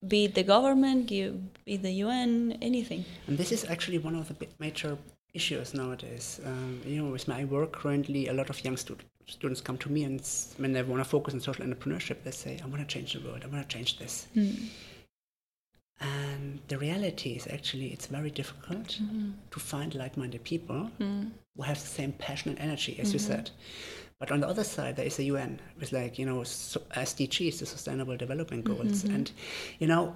be 0.07 0.25
it 0.25 0.35
the 0.35 0.43
government, 0.43 1.07
be 1.07 1.31
it 1.65 1.81
the 1.81 1.91
UN, 1.91 2.57
anything. 2.61 3.05
And 3.27 3.37
this 3.37 3.51
is 3.51 3.65
actually 3.65 3.97
one 3.97 4.15
of 4.15 4.27
the 4.27 4.47
major 4.59 4.97
issues 5.33 5.73
nowadays. 5.73 6.39
Um, 6.45 6.81
you 6.85 7.01
know, 7.01 7.11
with 7.11 7.27
my 7.27 7.45
work 7.45 7.71
currently, 7.73 8.27
a 8.27 8.33
lot 8.33 8.49
of 8.49 8.63
young 8.63 8.77
stud- 8.77 9.03
students 9.27 9.61
come 9.61 9.77
to 9.79 9.91
me 9.91 10.03
and 10.03 10.21
when 10.57 10.73
they 10.73 10.83
want 10.83 11.01
to 11.03 11.09
focus 11.09 11.33
on 11.33 11.39
social 11.39 11.65
entrepreneurship, 11.65 12.23
they 12.23 12.31
say, 12.31 12.59
I 12.63 12.67
want 12.67 12.81
to 12.81 12.85
change 12.87 13.13
the 13.13 13.19
world, 13.21 13.41
I 13.43 13.47
want 13.47 13.67
to 13.67 13.75
change 13.77 13.97
this. 13.99 14.27
Mm. 14.35 14.67
And 16.01 16.59
the 16.67 16.77
reality 16.77 17.31
is 17.31 17.47
actually 17.47 17.87
it's 17.93 18.07
very 18.07 18.29
difficult 18.29 18.99
to 19.51 19.59
find 19.59 19.95
like-minded 19.95 20.43
people 20.43 20.89
Mm. 20.99 21.31
who 21.55 21.63
have 21.63 21.79
the 21.79 21.87
same 21.87 22.11
passion 22.13 22.49
and 22.51 22.59
energy, 22.59 22.99
as 22.99 23.13
you 23.13 23.19
said. 23.19 23.51
But 24.19 24.31
on 24.31 24.39
the 24.41 24.47
other 24.47 24.63
side, 24.63 24.95
there 24.97 25.05
is 25.05 25.15
the 25.17 25.25
UN 25.25 25.59
with 25.79 25.91
like 25.93 26.17
you 26.19 26.25
know 26.25 26.39
SDGs, 26.41 27.59
the 27.59 27.65
Sustainable 27.65 28.17
Development 28.17 28.63
Goals, 28.65 29.03
and 29.05 29.31
you 29.79 29.87
know. 29.87 30.15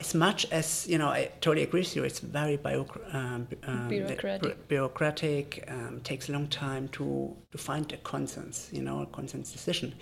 As 0.00 0.14
much 0.14 0.44
as 0.50 0.86
you 0.88 0.98
know, 0.98 1.08
I 1.08 1.30
totally 1.40 1.62
agree 1.62 1.80
with 1.80 1.94
you. 1.96 2.02
It's 2.04 2.18
very 2.18 2.56
bio, 2.56 2.86
um, 3.12 3.46
um, 3.62 3.88
Bureaucratic. 3.88 4.42
bu- 4.42 4.62
bureaucratic. 4.68 5.64
Um, 5.68 6.00
takes 6.02 6.28
a 6.28 6.32
long 6.32 6.48
time 6.48 6.88
to 6.88 7.36
to 7.52 7.58
find 7.58 7.90
a 7.92 7.96
consensus. 7.98 8.68
You 8.72 8.82
know, 8.82 9.02
a 9.02 9.06
consensus 9.06 9.52
decision 9.52 9.94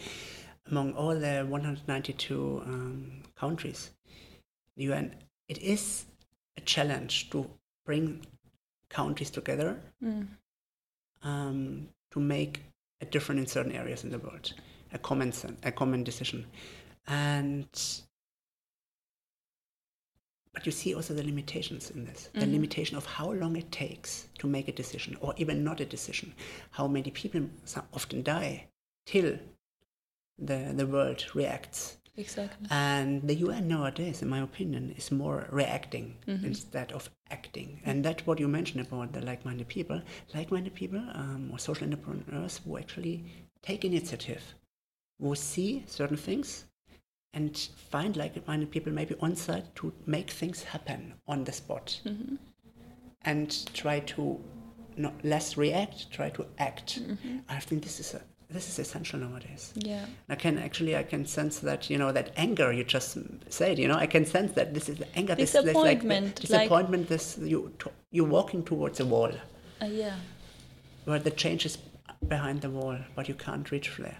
among 0.66 0.94
all 0.94 1.14
the 1.14 1.44
192 1.48 2.62
um, 2.64 3.22
countries. 3.36 3.90
The 4.76 4.84
UN. 4.84 5.14
It 5.48 5.58
is 5.58 6.06
a 6.56 6.60
challenge 6.62 7.28
to 7.30 7.48
bring 7.84 8.24
countries 8.88 9.30
together 9.30 9.78
Mm. 10.02 10.28
um, 11.22 11.88
to 12.12 12.20
make 12.20 12.60
a 13.00 13.04
difference 13.04 13.40
in 13.40 13.46
certain 13.46 13.72
areas 13.72 14.04
in 14.04 14.10
the 14.10 14.18
world, 14.18 14.54
a 14.92 14.98
common 14.98 15.32
sen- 15.32 15.58
a 15.64 15.72
common 15.72 16.02
decision, 16.04 16.46
and 17.06 17.68
but 20.54 20.66
you 20.66 20.72
see 20.72 20.94
also 20.94 21.14
the 21.14 21.22
limitations 21.24 21.90
in 21.90 22.04
this 22.04 22.28
the 22.34 22.46
limitation 22.46 22.96
of 22.96 23.06
how 23.06 23.32
long 23.32 23.56
it 23.56 23.70
takes 23.72 24.28
to 24.38 24.46
make 24.46 24.68
a 24.68 24.72
decision 24.72 25.16
or 25.20 25.32
even 25.36 25.64
not 25.64 25.80
a 25.80 25.84
decision 25.84 26.32
how 26.72 26.86
many 26.86 27.10
people 27.10 27.42
often 27.94 28.22
die 28.22 28.66
till 29.06 29.38
the, 30.38 30.72
the 30.74 30.86
world 30.86 31.24
reacts 31.34 31.96
Exactly. 32.16 32.66
and 32.70 33.22
the 33.26 33.36
UN 33.36 33.68
nowadays, 33.68 34.20
in 34.20 34.28
my 34.28 34.40
opinion, 34.40 34.94
is 34.98 35.10
more 35.10 35.46
reacting 35.50 36.16
instead 36.44 36.92
of 36.92 37.08
acting. 37.30 37.80
And 37.86 38.04
that's 38.04 38.26
what 38.26 38.38
you 38.38 38.48
mentioned 38.48 38.86
about 38.86 39.14
the 39.14 39.22
like-minded 39.22 39.68
people. 39.68 40.02
Like-minded 40.34 40.74
people 40.74 40.98
um, 41.14 41.48
or 41.50 41.58
social 41.58 41.84
entrepreneurs 41.84 42.60
who 42.64 42.76
actually 42.76 43.24
take 43.62 43.86
initiative, 43.86 44.42
who 45.18 45.34
see 45.34 45.84
certain 45.86 46.18
things 46.18 46.66
and 47.34 47.56
find 47.90 48.16
like-minded 48.16 48.70
people 48.70 48.92
maybe 48.92 49.14
on 49.20 49.34
site 49.36 49.74
to 49.76 49.92
make 50.06 50.30
things 50.30 50.62
happen 50.62 51.14
on 51.26 51.44
the 51.44 51.52
spot. 51.52 52.00
And 53.24 53.74
try 53.74 54.00
to 54.00 54.40
not 54.96 55.14
less 55.24 55.56
react, 55.56 56.10
try 56.10 56.28
to 56.30 56.44
act. 56.58 56.98
I 57.48 57.60
think 57.60 57.82
this 57.82 58.00
is 58.00 58.14
a, 58.14 58.20
this 58.50 58.68
is 58.68 58.78
essential 58.78 59.20
nowadays. 59.20 59.72
Yeah. 59.76 60.04
I 60.28 60.34
can 60.34 60.58
actually 60.58 60.96
I 60.96 61.04
can 61.04 61.24
sense 61.24 61.60
that 61.60 61.88
you 61.88 61.96
know 61.96 62.12
that 62.12 62.32
anger 62.36 62.70
you 62.72 62.84
just 62.84 63.16
said 63.48 63.78
you 63.78 63.88
know 63.88 63.94
I 63.94 64.06
can 64.06 64.26
sense 64.26 64.52
that 64.52 64.74
this 64.74 64.88
is 64.90 65.00
anger 65.14 65.34
this, 65.34 65.52
this 65.52 65.64
like 65.64 66.00
Disappointment, 66.00 66.26
like- 66.26 66.34
disappointment 66.40 67.08
this 67.08 67.38
you 67.38 67.72
you're 68.10 68.26
walking 68.28 68.62
towards 68.62 69.00
a 69.00 69.06
wall 69.06 69.32
Uh, 69.80 69.86
yeah. 69.86 70.16
where 71.06 71.18
the 71.18 71.30
change 71.30 71.64
is 71.64 71.78
behind 72.28 72.60
the 72.60 72.68
wall 72.68 72.98
but 73.16 73.26
you 73.28 73.34
can't 73.34 73.70
reach 73.70 73.96
there 73.98 74.18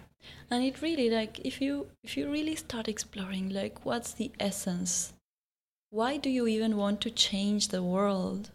and 0.49 0.63
it 0.63 0.81
really 0.81 1.09
like 1.09 1.39
if 1.45 1.61
you 1.61 1.87
if 2.03 2.17
you 2.17 2.29
really 2.29 2.55
start 2.55 2.87
exploring 2.87 3.49
like 3.49 3.85
what's 3.85 4.13
the 4.13 4.31
essence? 4.39 5.13
Why 5.89 6.17
do 6.17 6.29
you 6.29 6.47
even 6.47 6.75
want 6.77 7.01
to 7.01 7.11
change 7.11 7.67
the 7.67 7.83
world? 7.83 8.51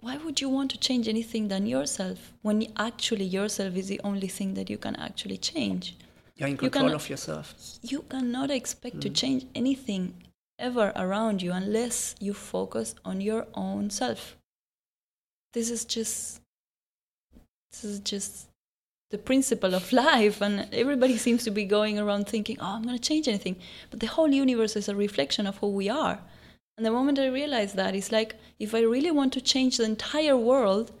Why 0.00 0.16
would 0.16 0.40
you 0.40 0.48
want 0.48 0.70
to 0.72 0.78
change 0.78 1.08
anything 1.08 1.48
than 1.48 1.66
yourself 1.66 2.32
when 2.42 2.66
actually 2.76 3.24
yourself 3.24 3.76
is 3.76 3.88
the 3.88 4.00
only 4.04 4.28
thing 4.28 4.54
that 4.54 4.70
you 4.70 4.78
can 4.78 4.96
actually 4.96 5.38
change? 5.38 5.96
You're 6.36 6.48
in 6.48 6.54
You 6.54 6.70
control 6.70 6.94
of 6.94 7.10
yourself. 7.10 7.54
You 7.82 8.02
cannot 8.02 8.50
expect 8.50 9.00
to 9.00 9.10
mm. 9.10 9.16
change 9.16 9.46
anything 9.56 10.14
ever 10.58 10.92
around 10.94 11.42
you 11.42 11.52
unless 11.52 12.14
you 12.20 12.32
focus 12.32 12.94
on 13.04 13.20
your 13.20 13.46
own 13.54 13.90
self. 13.90 14.36
This 15.52 15.70
is 15.70 15.84
just 15.84 16.40
this 17.72 17.84
is 17.84 18.00
just 18.00 18.48
the 19.10 19.18
principle 19.18 19.74
of 19.74 19.92
life 20.08 20.40
and 20.40 20.68
everybody 20.72 21.16
seems 21.16 21.44
to 21.44 21.50
be 21.50 21.64
going 21.64 21.98
around 21.98 22.26
thinking 22.28 22.56
oh 22.60 22.74
i'm 22.76 22.82
going 22.82 22.96
to 22.98 23.08
change 23.08 23.26
anything. 23.28 23.56
But 23.90 24.00
the 24.00 24.06
whole 24.06 24.28
universe 24.28 24.76
is 24.76 24.88
a 24.88 24.94
reflection 24.94 25.46
of 25.46 25.58
who 25.58 25.68
we 25.70 25.88
are. 25.88 26.20
And 26.76 26.84
the 26.86 26.90
moment 26.90 27.18
i 27.18 27.26
realized 27.26 27.74
that 27.76 27.94
it's 27.94 28.12
like 28.12 28.36
if 28.58 28.74
i 28.74 28.80
really 28.80 29.10
want 29.10 29.32
to 29.34 29.40
change 29.40 29.76
the 29.76 29.84
entire 29.84 30.36
world 30.36 30.92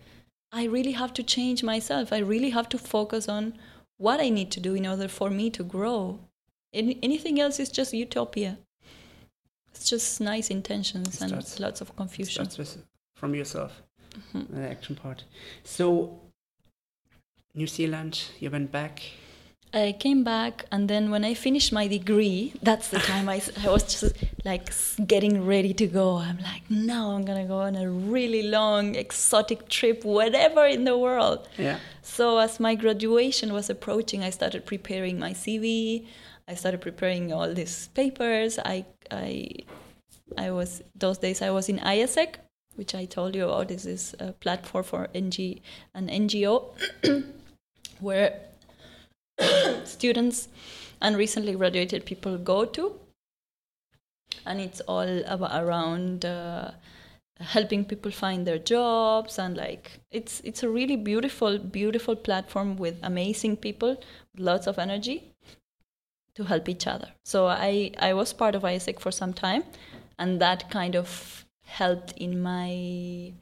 i 0.52 0.64
really 0.64 0.92
have 0.92 1.12
to 1.14 1.22
change 1.22 1.62
myself. 1.62 2.12
I 2.12 2.18
really 2.18 2.50
have 2.50 2.68
to 2.70 2.78
focus 2.78 3.28
on 3.28 3.54
what 3.98 4.20
i 4.20 4.28
need 4.30 4.50
to 4.52 4.60
do 4.60 4.74
in 4.74 4.86
order 4.86 5.08
for 5.08 5.28
me 5.30 5.50
to 5.50 5.62
grow. 5.62 6.20
Any, 6.72 6.98
anything 7.02 7.40
else 7.40 7.58
is 7.60 7.70
just 7.70 7.92
utopia. 7.94 8.58
It's 9.70 9.88
just 9.88 10.20
nice 10.20 10.50
intentions 10.50 11.20
and 11.20 11.30
starts- 11.30 11.60
lots 11.60 11.80
of 11.80 11.94
confusion 11.96 12.34
starts 12.34 12.58
with 12.58 12.84
from 13.14 13.34
yourself 13.34 13.82
Mhm. 14.32 14.48
the 14.54 14.62
action 14.74 14.96
part. 14.96 15.24
So 15.64 16.18
New 17.54 17.66
Zealand 17.66 18.30
you 18.38 18.50
went 18.50 18.70
back 18.70 19.02
I 19.72 19.92
came 19.92 20.24
back, 20.24 20.64
and 20.72 20.88
then 20.88 21.10
when 21.10 21.24
I 21.24 21.34
finished 21.34 21.72
my 21.72 21.88
degree, 21.88 22.54
that's 22.62 22.88
the 22.88 22.98
time 23.00 23.28
I 23.28 23.42
was 23.66 23.82
just 24.00 24.14
like 24.44 24.72
getting 25.06 25.44
ready 25.44 25.74
to 25.74 25.86
go. 25.86 26.16
I'm 26.16 26.38
like, 26.38 26.62
now 26.70 27.10
I'm 27.10 27.24
gonna 27.24 27.44
go 27.44 27.58
on 27.58 27.76
a 27.76 27.90
really 27.90 28.44
long, 28.44 28.94
exotic 28.94 29.68
trip, 29.68 30.04
whatever 30.04 30.64
in 30.64 30.84
the 30.84 30.96
world. 30.96 31.48
yeah 31.58 31.78
So 32.02 32.38
as 32.38 32.58
my 32.58 32.74
graduation 32.74 33.52
was 33.52 33.68
approaching, 33.68 34.22
I 34.22 34.30
started 34.30 34.64
preparing 34.64 35.18
my 35.18 35.32
CV. 35.32 36.06
I 36.48 36.54
started 36.54 36.80
preparing 36.80 37.32
all 37.32 37.52
these 37.52 37.88
papers. 37.88 38.58
I 38.58 38.86
I 39.10 39.50
I 40.38 40.50
was 40.50 40.82
those 40.94 41.18
days 41.18 41.42
I 41.42 41.50
was 41.50 41.68
in 41.68 41.78
AIESEC, 41.78 42.36
which 42.76 42.94
I 42.94 43.04
told 43.04 43.34
you 43.34 43.44
about. 43.44 43.68
This 43.68 43.84
is 43.84 44.14
a 44.18 44.32
platform 44.32 44.84
for 44.84 45.08
NG 45.14 45.60
an 45.94 46.08
NGO 46.08 46.72
where 48.00 48.40
students 49.84 50.48
and 51.00 51.16
recently 51.16 51.54
graduated 51.54 52.04
people 52.04 52.38
go 52.38 52.64
to, 52.64 52.98
and 54.46 54.60
it's 54.60 54.80
all 54.80 55.22
about 55.26 55.62
around. 55.62 56.24
Uh, 56.24 56.72
helping 57.40 57.84
people 57.84 58.10
find 58.10 58.46
their 58.46 58.58
jobs 58.58 59.38
and 59.38 59.56
like 59.56 60.00
it's 60.10 60.40
it's 60.40 60.62
a 60.62 60.68
really 60.68 60.96
beautiful 60.96 61.58
beautiful 61.58 62.16
platform 62.16 62.76
with 62.76 62.96
amazing 63.02 63.56
people 63.56 63.96
lots 64.36 64.66
of 64.66 64.78
energy 64.78 65.22
to 66.34 66.44
help 66.44 66.68
each 66.68 66.86
other 66.86 67.08
so 67.24 67.46
i 67.46 67.92
i 68.00 68.12
was 68.12 68.32
part 68.32 68.54
of 68.54 68.62
AIESEC 68.62 68.98
for 68.98 69.12
some 69.12 69.32
time 69.32 69.62
and 70.18 70.40
that 70.40 70.68
kind 70.70 70.96
of 70.96 71.44
helped 71.64 72.12
in 72.12 72.40
my 72.42 73.32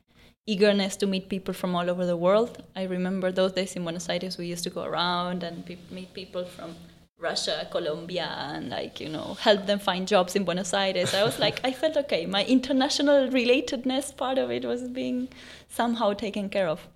eagerness 0.47 0.97
to 0.97 1.07
meet 1.07 1.28
people 1.28 1.53
from 1.53 1.74
all 1.74 1.90
over 1.90 2.07
the 2.07 2.16
world 2.16 2.62
i 2.74 2.84
remember 2.84 3.32
those 3.32 3.53
days 3.53 3.74
in 3.76 3.82
buenos 3.82 4.09
aires 4.09 4.38
we 4.38 4.47
used 4.47 4.64
to 4.64 4.70
go 4.70 4.84
around 4.84 5.42
and 5.42 5.64
pe- 5.66 5.78
meet 5.90 6.12
people 6.14 6.44
from 6.44 6.74
Russia, 7.18 7.66
Colombia, 7.70 8.26
and 8.53 8.68
like 8.68 9.01
you 9.01 9.09
know, 9.09 9.34
help 9.40 9.64
them 9.66 9.78
find 9.78 10.07
jobs 10.07 10.36
in 10.36 10.44
Buenos 10.44 10.74
Aires. 10.74 11.14
I 11.14 11.24
was 11.24 11.38
like, 11.38 11.61
I 11.64 11.72
felt 11.72 11.97
okay. 11.97 12.26
My 12.26 12.44
international 12.44 13.28
relatedness 13.28 14.14
part 14.14 14.36
of 14.36 14.51
it 14.51 14.66
was 14.66 14.82
being 14.82 15.28
somehow 15.68 16.12
taken 16.12 16.51
care 16.51 16.68
of. 16.68 16.86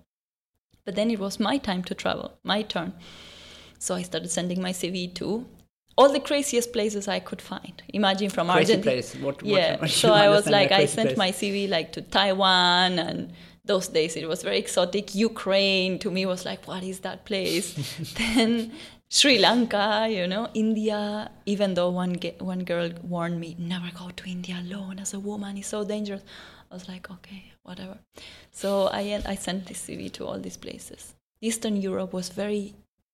But 0.85 0.95
then 0.95 1.09
it 1.09 1.19
was 1.19 1.39
my 1.39 1.57
time 1.57 1.83
to 1.85 1.95
travel, 1.95 2.37
my 2.43 2.61
turn. 2.61 2.93
So 3.79 3.95
I 3.95 4.03
started 4.03 4.29
sending 4.29 4.61
my 4.61 4.71
CV 4.71 5.13
to 5.15 5.45
all 6.01 6.11
the 6.11 6.19
craziest 6.19 6.73
places 6.73 7.07
I 7.07 7.19
could 7.19 7.41
find. 7.41 7.75
Imagine 7.93 8.29
from 8.29 8.47
crazy 8.49 8.73
Argentina. 8.73 8.91
place 8.91 9.15
what, 9.15 9.43
Yeah. 9.43 9.79
what 9.79 9.89
So 9.89 10.13
I 10.13 10.27
was 10.29 10.45
like, 10.47 10.71
I 10.71 10.85
sent 10.85 11.09
place? 11.09 11.17
my 11.17 11.31
CV 11.31 11.69
like 11.69 11.91
to 11.93 12.01
Taiwan 12.01 12.99
and 12.99 13.31
those 13.65 13.87
days 13.87 14.15
it 14.15 14.27
was 14.27 14.41
very 14.43 14.57
exotic. 14.65 15.13
Ukraine 15.15 15.99
to 15.99 16.09
me 16.11 16.25
was 16.25 16.41
like, 16.45 16.61
what 16.67 16.83
is 16.83 16.99
that 17.01 17.25
place? 17.25 17.65
then 18.19 18.71
Sri 19.09 19.37
Lanka, 19.39 20.07
you 20.09 20.25
know, 20.33 20.47
India. 20.53 21.29
Even 21.45 21.73
though 21.77 21.89
one 22.03 22.15
ge- 22.23 22.39
one 22.39 22.63
girl 22.71 22.89
warned 23.13 23.39
me, 23.43 23.55
never 23.59 23.89
go 24.01 24.09
to 24.19 24.23
India 24.29 24.55
alone 24.65 24.99
as 24.99 25.13
a 25.13 25.19
woman. 25.19 25.57
It's 25.57 25.67
so 25.67 25.83
dangerous. 25.83 26.23
I 26.71 26.73
was 26.77 26.87
like, 26.87 27.11
okay, 27.15 27.41
whatever. 27.63 27.97
So 28.51 28.87
I 29.01 29.03
I 29.33 29.35
sent 29.35 29.65
this 29.67 29.79
CV 29.85 30.01
to 30.13 30.21
all 30.27 30.39
these 30.39 30.57
places. 30.65 31.01
Eastern 31.41 31.75
Europe 31.89 32.13
was 32.19 32.29
very, 32.29 32.63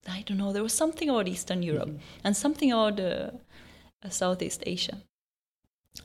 I 0.07 0.23
don't 0.25 0.37
know. 0.37 0.53
There 0.53 0.63
was 0.63 0.73
something 0.73 1.09
about 1.09 1.27
Eastern 1.27 1.63
Europe 1.63 1.91
and 2.23 2.35
something 2.35 2.71
about 2.71 2.99
uh, 2.99 3.31
uh, 4.03 4.09
Southeast 4.09 4.63
Asia. 4.65 4.97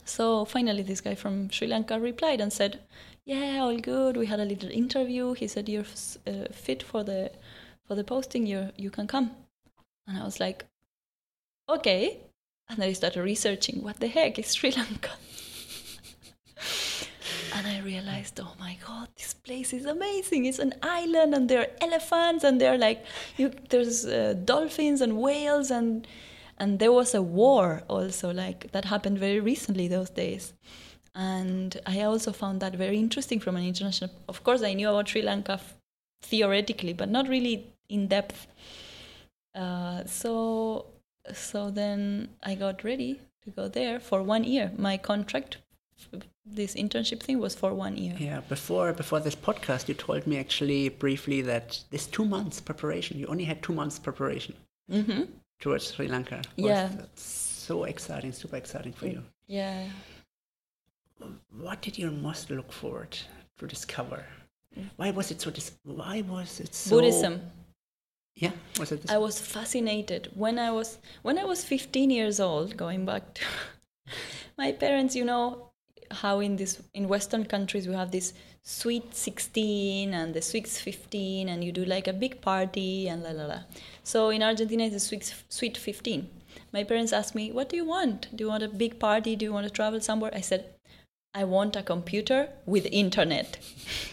So 0.04 0.44
finally, 0.44 0.82
this 0.82 1.00
guy 1.00 1.14
from 1.14 1.50
Sri 1.50 1.66
Lanka 1.68 2.00
replied 2.00 2.40
and 2.40 2.52
said, 2.52 2.80
"Yeah, 3.24 3.60
all 3.60 3.78
good. 3.78 4.16
We 4.16 4.26
had 4.26 4.40
a 4.40 4.44
little 4.44 4.70
interview. 4.70 5.34
He 5.34 5.46
said 5.46 5.68
you're 5.68 5.86
uh, 6.26 6.46
fit 6.52 6.82
for 6.82 7.04
the 7.04 7.30
for 7.86 7.94
the 7.94 8.04
posting. 8.04 8.46
You 8.46 8.70
you 8.76 8.90
can 8.90 9.06
come." 9.06 9.30
And 10.06 10.18
I 10.18 10.24
was 10.24 10.40
like, 10.40 10.64
"Okay." 11.68 12.18
And 12.68 12.78
then 12.78 12.88
I 12.88 12.92
started 12.94 13.22
researching. 13.22 13.82
What 13.82 14.00
the 14.00 14.08
heck 14.08 14.38
is 14.38 14.54
Sri 14.54 14.70
Lanka? 14.70 15.10
and 17.54 17.66
I 17.66 17.80
realized, 17.80 18.40
oh 18.40 18.54
my 18.58 18.76
god, 18.86 19.08
this 19.16 19.34
place 19.34 19.72
is 19.72 19.84
amazing. 19.84 20.46
It's 20.46 20.58
an 20.58 20.74
island, 20.82 21.34
and 21.34 21.48
there 21.48 21.60
are 21.60 21.70
elephants, 21.80 22.44
and 22.44 22.60
there 22.60 22.74
are 22.74 22.78
like 22.78 23.04
you, 23.36 23.52
there's 23.68 24.06
uh, 24.06 24.34
dolphins 24.44 25.00
and 25.00 25.18
whales, 25.18 25.70
and 25.70 26.06
and 26.58 26.78
there 26.78 26.92
was 26.92 27.14
a 27.14 27.22
war 27.22 27.82
also 27.88 28.32
like 28.32 28.72
that 28.72 28.84
happened 28.86 29.18
very 29.18 29.40
recently 29.40 29.88
those 29.88 30.10
days. 30.10 30.54
And 31.14 31.78
I 31.86 32.02
also 32.02 32.32
found 32.32 32.60
that 32.60 32.74
very 32.74 32.98
interesting 32.98 33.38
from 33.38 33.56
an 33.56 33.64
international. 33.66 34.10
Of 34.28 34.44
course, 34.44 34.62
I 34.62 34.72
knew 34.72 34.88
about 34.88 35.08
Sri 35.08 35.22
Lanka 35.22 35.60
theoretically, 36.22 36.94
but 36.94 37.10
not 37.10 37.28
really 37.28 37.66
in 37.88 38.06
depth. 38.06 38.46
Uh, 39.54 40.04
so 40.06 40.86
so 41.32 41.70
then 41.70 42.28
I 42.42 42.54
got 42.54 42.84
ready 42.84 43.20
to 43.44 43.50
go 43.50 43.68
there 43.68 44.00
for 44.00 44.22
one 44.22 44.44
year. 44.44 44.72
My 44.76 44.96
contract, 44.96 45.58
this 46.44 46.74
internship 46.74 47.20
thing, 47.20 47.38
was 47.38 47.54
for 47.54 47.72
one 47.74 47.96
year. 47.96 48.16
Yeah, 48.18 48.40
before 48.48 48.92
before 48.92 49.20
this 49.20 49.36
podcast, 49.36 49.88
you 49.88 49.94
told 49.94 50.26
me 50.26 50.38
actually 50.38 50.88
briefly 50.88 51.42
that 51.42 51.82
this 51.90 52.06
two 52.06 52.24
months 52.24 52.60
preparation. 52.60 53.18
You 53.18 53.26
only 53.26 53.44
had 53.44 53.62
two 53.62 53.72
months 53.72 53.98
preparation 53.98 54.54
hmm 54.90 55.22
towards 55.60 55.94
Sri 55.94 56.08
Lanka. 56.08 56.42
Yeah. 56.56 56.90
so 57.14 57.84
exciting, 57.84 58.32
super 58.32 58.56
exciting 58.56 58.92
for 58.92 59.06
you. 59.06 59.22
Yeah. 59.46 59.86
What 61.56 61.80
did 61.82 61.96
you 61.96 62.10
most 62.10 62.50
look 62.50 62.72
forward 62.72 63.16
to 63.58 63.66
discover? 63.66 64.24
Why 64.96 65.10
was 65.10 65.30
it 65.30 65.40
so? 65.40 65.50
Dis- 65.50 65.78
why 65.84 66.22
was 66.22 66.60
it 66.60 66.74
so? 66.74 66.96
Buddhism. 66.96 67.40
Yeah, 68.34 68.52
was 68.78 68.92
it? 68.92 69.10
I 69.10 69.18
was 69.18 69.38
fascinated 69.38 70.30
when 70.34 70.58
I 70.58 70.70
was 70.70 70.98
when 71.22 71.38
I 71.38 71.44
was 71.44 71.64
15 71.64 72.10
years 72.10 72.40
old. 72.40 72.76
Going 72.76 73.04
back 73.04 73.34
to 73.34 73.44
my 74.58 74.72
parents, 74.72 75.14
you 75.14 75.24
know, 75.24 75.71
how 76.12 76.40
in 76.40 76.56
this 76.56 76.80
in 76.94 77.08
Western 77.08 77.44
countries 77.44 77.88
we 77.88 77.94
have 77.94 78.10
this 78.10 78.32
sweet 78.62 79.14
16 79.14 80.14
and 80.14 80.34
the 80.34 80.42
sweet 80.42 80.68
15, 80.68 81.48
and 81.48 81.64
you 81.64 81.72
do 81.72 81.84
like 81.84 82.06
a 82.08 82.12
big 82.12 82.40
party 82.40 83.08
and 83.08 83.22
la 83.22 83.30
la 83.30 83.46
la. 83.46 83.58
So 84.04 84.28
in 84.30 84.42
Argentina, 84.42 84.84
it's 84.84 84.96
a 84.96 85.00
sweet 85.00 85.34
sweet 85.48 85.76
15. 85.76 86.28
My 86.72 86.84
parents 86.84 87.12
asked 87.12 87.34
me, 87.34 87.50
"What 87.52 87.68
do 87.70 87.76
you 87.76 87.84
want? 87.84 88.28
Do 88.36 88.44
you 88.44 88.48
want 88.48 88.62
a 88.62 88.68
big 88.68 88.98
party? 88.98 89.36
Do 89.36 89.44
you 89.44 89.52
want 89.52 89.66
to 89.66 89.72
travel 89.72 90.00
somewhere?" 90.00 90.30
I 90.34 90.40
said, 90.42 90.64
I 91.34 91.44
want 91.44 91.76
a 91.76 91.82
computer 91.82 92.50
with 92.66 92.84
internet. 92.92 93.58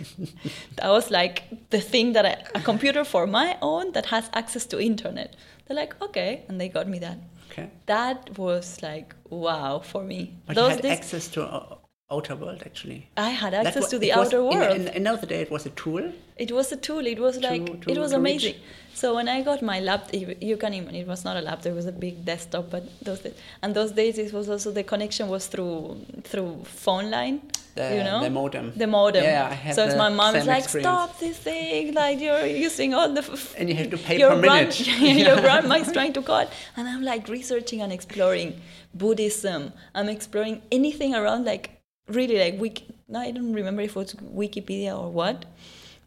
that 0.78 0.90
was 0.90 1.12
like 1.12 1.70
the 1.70 1.82
thing 1.82 2.14
that 2.14 2.26
I, 2.26 2.38
a 2.56 2.62
computer 2.62 3.04
for 3.04 3.28
my 3.28 3.58
own 3.62 3.92
that 3.92 4.06
has 4.06 4.30
access 4.34 4.66
to 4.68 4.80
internet. 4.80 5.36
They're 5.68 5.76
like, 5.76 6.02
okay, 6.02 6.44
and 6.48 6.60
they 6.62 6.70
got 6.70 6.88
me 6.88 7.00
that. 7.00 7.18
Okay. 7.52 7.70
That 7.88 8.38
was 8.38 8.82
like 8.82 9.16
wow 9.30 9.80
for 9.80 10.02
me. 10.04 10.34
But 10.46 10.56
Those 10.56 10.70
you 10.70 10.76
had 10.76 10.82
days- 10.84 10.98
access 11.00 11.28
to 11.30 11.44
uh, 11.44 11.76
outer 12.12 12.36
world 12.36 12.64
actually. 12.66 13.08
I 13.18 13.30
had 13.30 13.54
access 13.54 13.84
wa- 13.84 13.90
to 13.90 14.00
the 14.00 14.10
it 14.12 14.18
was- 14.18 14.28
outer 14.28 14.44
world. 14.44 14.76
In, 14.76 14.88
in 14.88 14.96
another 14.96 15.28
day, 15.28 15.42
it 15.42 15.52
was 15.52 15.66
a 15.66 15.70
tool. 15.72 16.12
It 16.38 16.52
was 16.52 16.72
a 16.72 16.78
tool. 16.78 17.06
It 17.06 17.20
was 17.20 17.40
like 17.42 17.66
to- 17.82 17.92
it 17.92 17.98
was 17.98 18.12
amazing. 18.14 18.54
reach. 18.54 18.62
So 18.96 19.14
when 19.16 19.28
I 19.30 19.42
got 19.42 19.62
my 19.62 19.80
laptop, 19.80 20.14
you, 20.14 20.36
you 20.42 20.58
can 20.58 20.74
even 20.74 20.96
it 20.96 21.08
was 21.08 21.24
not 21.24 21.38
a 21.38 21.42
laptop. 21.42 21.68
It 21.68 21.76
was 21.76 21.86
a 21.86 21.92
big 21.92 22.26
desktop. 22.26 22.70
But 22.72 22.84
those 23.02 23.20
days, 23.20 23.36
and 23.62 23.76
those 23.76 23.92
days 23.92 24.18
it 24.18 24.34
was 24.34 24.50
also 24.50 24.72
the 24.72 24.84
connection 24.84 25.28
was 25.30 25.48
through 25.48 26.06
through 26.24 26.64
phone 26.66 27.10
line. 27.12 27.42
The, 27.76 27.96
you 27.98 28.04
know 28.04 28.22
the 28.24 28.30
modem. 28.32 28.74
the 28.76 28.88
modem. 28.88 29.24
Yeah, 29.24 29.48
I 29.52 29.54
had 29.54 29.76
so 29.76 29.86
it's 29.86 29.96
my 29.96 30.10
mom 30.10 30.36
is 30.36 30.48
like, 30.48 30.64
experience. 30.64 30.88
stop 30.90 31.20
this 31.20 31.38
thing! 31.38 31.94
Like 31.94 32.20
you're 32.20 32.46
using 32.46 32.94
all 32.94 33.14
the. 33.14 33.22
F- 33.22 33.54
And 33.58 33.70
you 33.70 33.76
have 33.76 33.92
to 33.92 33.98
pay 33.98 34.18
your 34.20 34.32
per 34.36 34.42
grand- 34.42 34.76
minute. 35.02 35.20
your 35.28 35.40
grandma 35.40 35.76
is 35.76 35.92
trying 35.92 36.14
to 36.14 36.22
call, 36.32 36.46
and 36.76 36.88
I'm 36.90 37.04
like 37.04 37.30
researching 37.30 37.82
and 37.82 37.94
exploring 37.94 38.60
Buddhism. 38.94 39.72
I'm 39.96 40.10
exploring 40.10 40.62
anything 40.72 41.14
around 41.16 41.46
like 41.46 41.79
really 42.10 42.38
like 42.40 42.60
wiki. 42.60 42.86
No, 43.08 43.20
I 43.20 43.32
don't 43.32 43.54
remember 43.54 43.82
if 43.82 43.92
it 43.92 43.96
was 43.96 44.14
Wikipedia 44.14 44.98
or 44.98 45.10
what. 45.12 45.46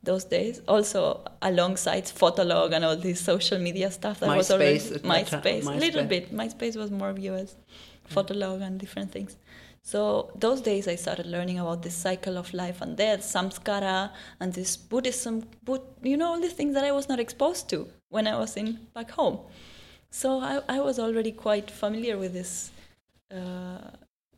Those 0.05 0.25
days, 0.25 0.61
also 0.67 1.23
alongside 1.43 2.05
Fotolog 2.07 2.73
and 2.73 2.85
all 2.85 2.97
this 2.97 3.21
social 3.21 3.59
media 3.59 3.89
stuff 3.91 4.19
that 4.21 4.37
was 4.37 4.51
already 4.51 4.79
MySpace 4.81 5.01
MySpace, 5.03 5.65
a 5.65 5.71
little 5.71 6.03
MySpace. 6.03 6.09
bit. 6.09 6.35
MySpace 6.35 6.77
was 6.77 6.91
more 6.91 7.11
of 7.11 7.19
US, 7.21 7.55
Fotolog 8.11 8.63
and 8.63 8.81
different 8.81 9.13
things. 9.13 9.37
So 9.85 10.33
those 10.37 10.61
days 10.61 10.87
I 10.89 10.97
started 10.97 11.27
learning 11.27 11.59
about 11.61 11.83
this 11.83 11.95
cycle 11.95 12.37
of 12.37 12.53
life 12.53 12.81
and 12.81 12.97
death, 12.97 13.21
samsara, 13.21 14.11
and 14.41 14.53
this 14.53 14.77
Buddhism, 14.77 15.45
Bud- 15.65 15.83
you 16.03 16.17
know, 16.17 16.29
all 16.33 16.41
these 16.41 16.53
things 16.53 16.75
that 16.75 16.85
I 16.85 16.93
was 16.93 17.09
not 17.09 17.21
exposed 17.21 17.69
to 17.71 17.89
when 18.09 18.27
I 18.27 18.37
was 18.37 18.57
in 18.57 18.79
back 18.95 19.11
home. 19.13 19.39
So 20.11 20.41
I, 20.41 20.63
I 20.69 20.81
was 20.81 20.99
already 20.99 21.33
quite 21.33 21.71
familiar 21.71 22.17
with 22.19 22.33
this, 22.33 22.71
uh, 23.33 23.91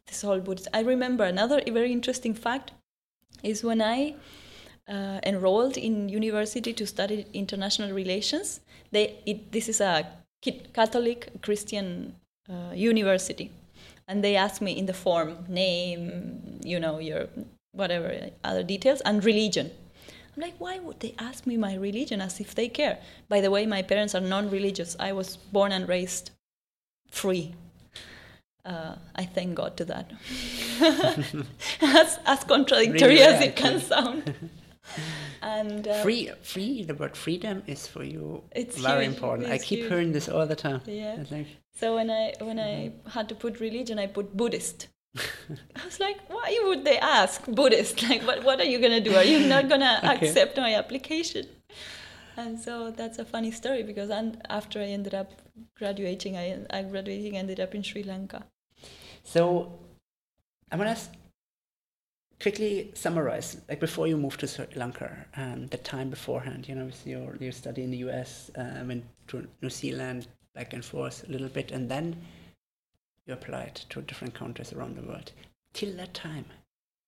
this 0.07 0.23
whole 0.23 0.41
Buddhism. 0.41 0.71
I 0.75 0.81
remember 0.81 1.25
another 1.25 1.61
very 1.67 1.93
interesting 1.93 2.35
fact 2.35 2.73
is 3.43 3.63
when 3.65 3.81
I 3.83 4.15
uh, 4.89 5.21
enrolled 5.25 5.77
in 5.77 6.09
university 6.09 6.73
to 6.73 6.87
study 6.87 7.27
international 7.33 7.93
relations. 7.93 8.61
They 8.91 9.19
it, 9.27 9.53
this 9.53 9.69
is 9.69 9.81
a 9.81 10.07
Catholic 10.73 11.41
Christian 11.43 12.17
uh, 12.49 12.75
university, 12.75 13.51
and 14.07 14.23
they 14.23 14.37
asked 14.37 14.61
me 14.61 14.73
in 14.77 14.87
the 14.87 14.93
form 14.93 15.47
name, 15.49 16.61
you 16.63 16.79
know, 16.79 16.99
your 16.99 17.29
whatever 17.73 18.31
other 18.45 18.63
details 18.63 19.01
and 19.03 19.25
religion. 19.25 19.71
I'm 20.37 20.43
like, 20.43 20.55
why 20.59 20.79
would 20.81 21.01
they 21.01 21.15
ask 21.19 21.47
me 21.47 21.57
my 21.57 21.75
religion 21.75 22.21
as 22.21 22.41
if 22.41 22.55
they 22.55 22.69
care? 22.69 22.99
By 23.29 23.41
the 23.41 23.51
way, 23.51 23.67
my 23.67 23.83
parents 23.83 24.15
are 24.15 24.21
non-religious. 24.21 24.97
I 24.99 25.13
was 25.13 25.37
born 25.37 25.73
and 25.73 25.89
raised 25.89 26.31
free. 27.11 27.55
Uh, 28.65 28.95
I 29.15 29.25
thank 29.27 29.55
God 29.57 29.77
to 29.77 29.85
that. 29.85 30.11
as, 31.83 32.19
as 32.25 32.45
contradictory 32.45 33.17
Really, 33.17 33.23
as 33.23 33.41
it 33.43 33.57
can 33.57 33.81
sound. 33.81 34.35
and 35.43 35.87
uh, 35.87 36.03
Free, 36.03 36.31
free. 36.43 36.83
The 36.83 36.95
word 36.95 37.17
freedom 37.17 37.63
is 37.67 37.87
for 37.87 38.03
you 38.05 38.43
It's 38.53 38.79
very 38.79 39.05
huge, 39.05 39.15
important. 39.15 39.49
I 39.51 39.59
keep 39.59 39.81
huge. 39.81 39.89
hearing 39.91 40.13
this 40.13 40.29
all 40.29 40.47
the 40.47 40.57
time. 40.57 40.81
Yeah. 40.87 41.17
It's 41.21 41.31
So 41.79 41.95
when 41.97 42.11
I 42.11 42.33
when 42.41 42.59
I 42.59 42.93
had 43.11 43.29
to 43.29 43.35
put 43.35 43.61
religion, 43.61 43.99
I 43.99 44.07
put 44.07 44.35
Buddhist. 44.37 44.89
I 45.19 45.85
was 45.85 46.01
like, 46.01 46.19
why 46.29 46.59
would 46.65 46.85
they 46.85 46.99
ask 46.99 47.45
Buddhist? 47.47 48.03
Like, 48.09 48.23
what 48.23 48.45
what 48.45 48.61
are 48.61 48.71
you 48.73 48.79
gonna 48.81 49.01
do? 49.01 49.15
Are 49.15 49.25
you 49.33 49.41
not 49.47 49.69
gonna 49.69 50.01
Okay. 50.05 50.27
accept 50.29 50.57
my 50.57 50.75
application? 50.75 51.47
And 52.37 52.59
so 52.59 52.91
that's 52.91 53.19
a 53.19 53.25
funny 53.25 53.51
story 53.53 53.83
because 53.83 54.11
and 54.11 54.41
after 54.49 54.81
I 54.81 54.87
ended 54.99 55.15
up 55.15 55.31
graduating, 55.79 56.37
I 56.37 56.47
I 56.71 56.83
graduating 56.83 57.37
ended 57.37 57.61
up 57.61 57.75
in 57.75 57.83
Sri 57.83 58.03
Lanka. 58.03 58.45
So, 59.25 59.79
I 60.71 60.77
want 60.77 60.97
to 60.97 61.09
quickly 62.41 62.91
summarize, 62.95 63.61
like 63.69 63.81
before 63.81 64.07
you 64.07 64.17
moved 64.17 64.41
to 64.41 64.47
Sri 64.47 64.67
Lanka, 64.77 65.27
um, 65.37 65.67
the 65.69 65.79
time 65.79 66.11
beforehand, 66.11 66.69
you 66.69 66.75
know, 66.75 66.87
with 66.87 67.07
your, 67.07 67.37
your 67.41 67.53
study 67.53 67.83
in 67.83 67.91
the 67.91 67.99
US, 68.09 68.51
uh, 68.57 68.85
went 68.87 69.05
to 69.29 69.47
New 69.63 69.71
Zealand, 69.71 70.27
back 70.55 70.73
and 70.73 70.85
forth 70.85 71.25
a 71.29 71.33
little 71.33 71.49
bit, 71.49 71.71
and 71.73 71.91
then 71.91 72.17
you 73.27 73.35
applied 73.35 73.77
to 73.89 74.03
different 74.03 74.35
countries 74.35 74.73
around 74.73 74.97
the 74.97 75.03
world. 75.03 75.33
Till 75.73 75.97
that 75.97 76.15
time, 76.15 76.45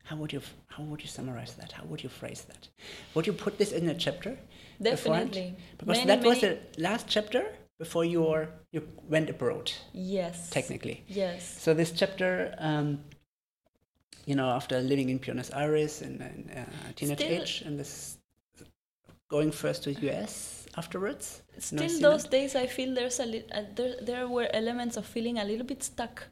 how 0.05 0.17
would 0.17 0.33
you 0.33 0.41
how 0.69 0.85
would 0.85 1.03
you 1.03 1.09
summarize 1.09 1.55
that? 1.55 1.73
How 1.73 1.85
would 1.85 2.03
you 2.03 2.09
phrase 2.09 2.43
that? 2.49 2.69
Would 3.15 3.27
you 3.27 3.33
put 3.33 3.59
this 3.59 3.73
in 3.73 3.89
a 3.89 3.95
chapter? 3.95 4.39
beforehand? 4.81 5.33
Definitely. 5.33 5.57
Because 5.79 5.99
Many, 5.99 6.07
that 6.07 6.25
was 6.25 6.43
many- 6.43 6.55
the 6.75 6.83
last 6.83 7.09
chapter 7.09 7.47
before 7.79 8.05
your 8.05 8.49
you 8.73 8.83
went 9.09 9.31
abroad, 9.31 9.73
Yes. 9.93 10.51
technically. 10.51 11.05
Yes. 11.09 11.45
So 11.63 11.75
this 11.75 11.91
chapter, 11.93 12.55
um, 12.59 13.01
you 14.27 14.35
know, 14.35 14.49
after 14.51 14.81
living 14.81 15.09
in 15.11 15.19
Buenos 15.19 15.51
Aires 15.51 16.03
in, 16.03 16.21
in 16.23 16.51
uh, 16.57 16.65
teenage 16.97 17.19
Still- 17.21 17.43
age, 17.43 17.63
and 17.67 17.79
this 17.79 18.19
going 19.29 19.51
first 19.53 19.83
to 19.85 19.91
US 20.11 20.67
afterwards. 20.77 21.43
Still, 21.59 21.79
Zealand. 21.89 22.05
those 22.05 22.25
days, 22.25 22.55
I 22.55 22.67
feel 22.67 22.95
there's 22.95 23.21
a 23.21 23.27
li- 23.27 23.45
uh, 23.53 23.63
there 23.75 23.95
there 24.03 24.29
were 24.29 24.49
elements 24.53 24.97
of 24.97 25.05
feeling 25.07 25.39
a 25.39 25.45
little 25.45 25.67
bit 25.67 25.83
stuck. 25.83 26.29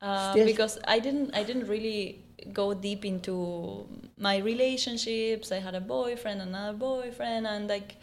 Uh, 0.00 0.34
because 0.34 0.80
I 0.84 0.98
didn't 0.98 1.30
I 1.32 1.44
didn't 1.44 1.68
really 1.68 2.24
go 2.52 2.74
deep 2.74 3.04
into 3.04 3.86
my 4.18 4.38
relationships. 4.38 5.52
I 5.52 5.60
had 5.60 5.76
a 5.76 5.80
boyfriend, 5.80 6.42
another 6.42 6.76
boyfriend, 6.76 7.46
and 7.46 7.68
like 7.68 7.96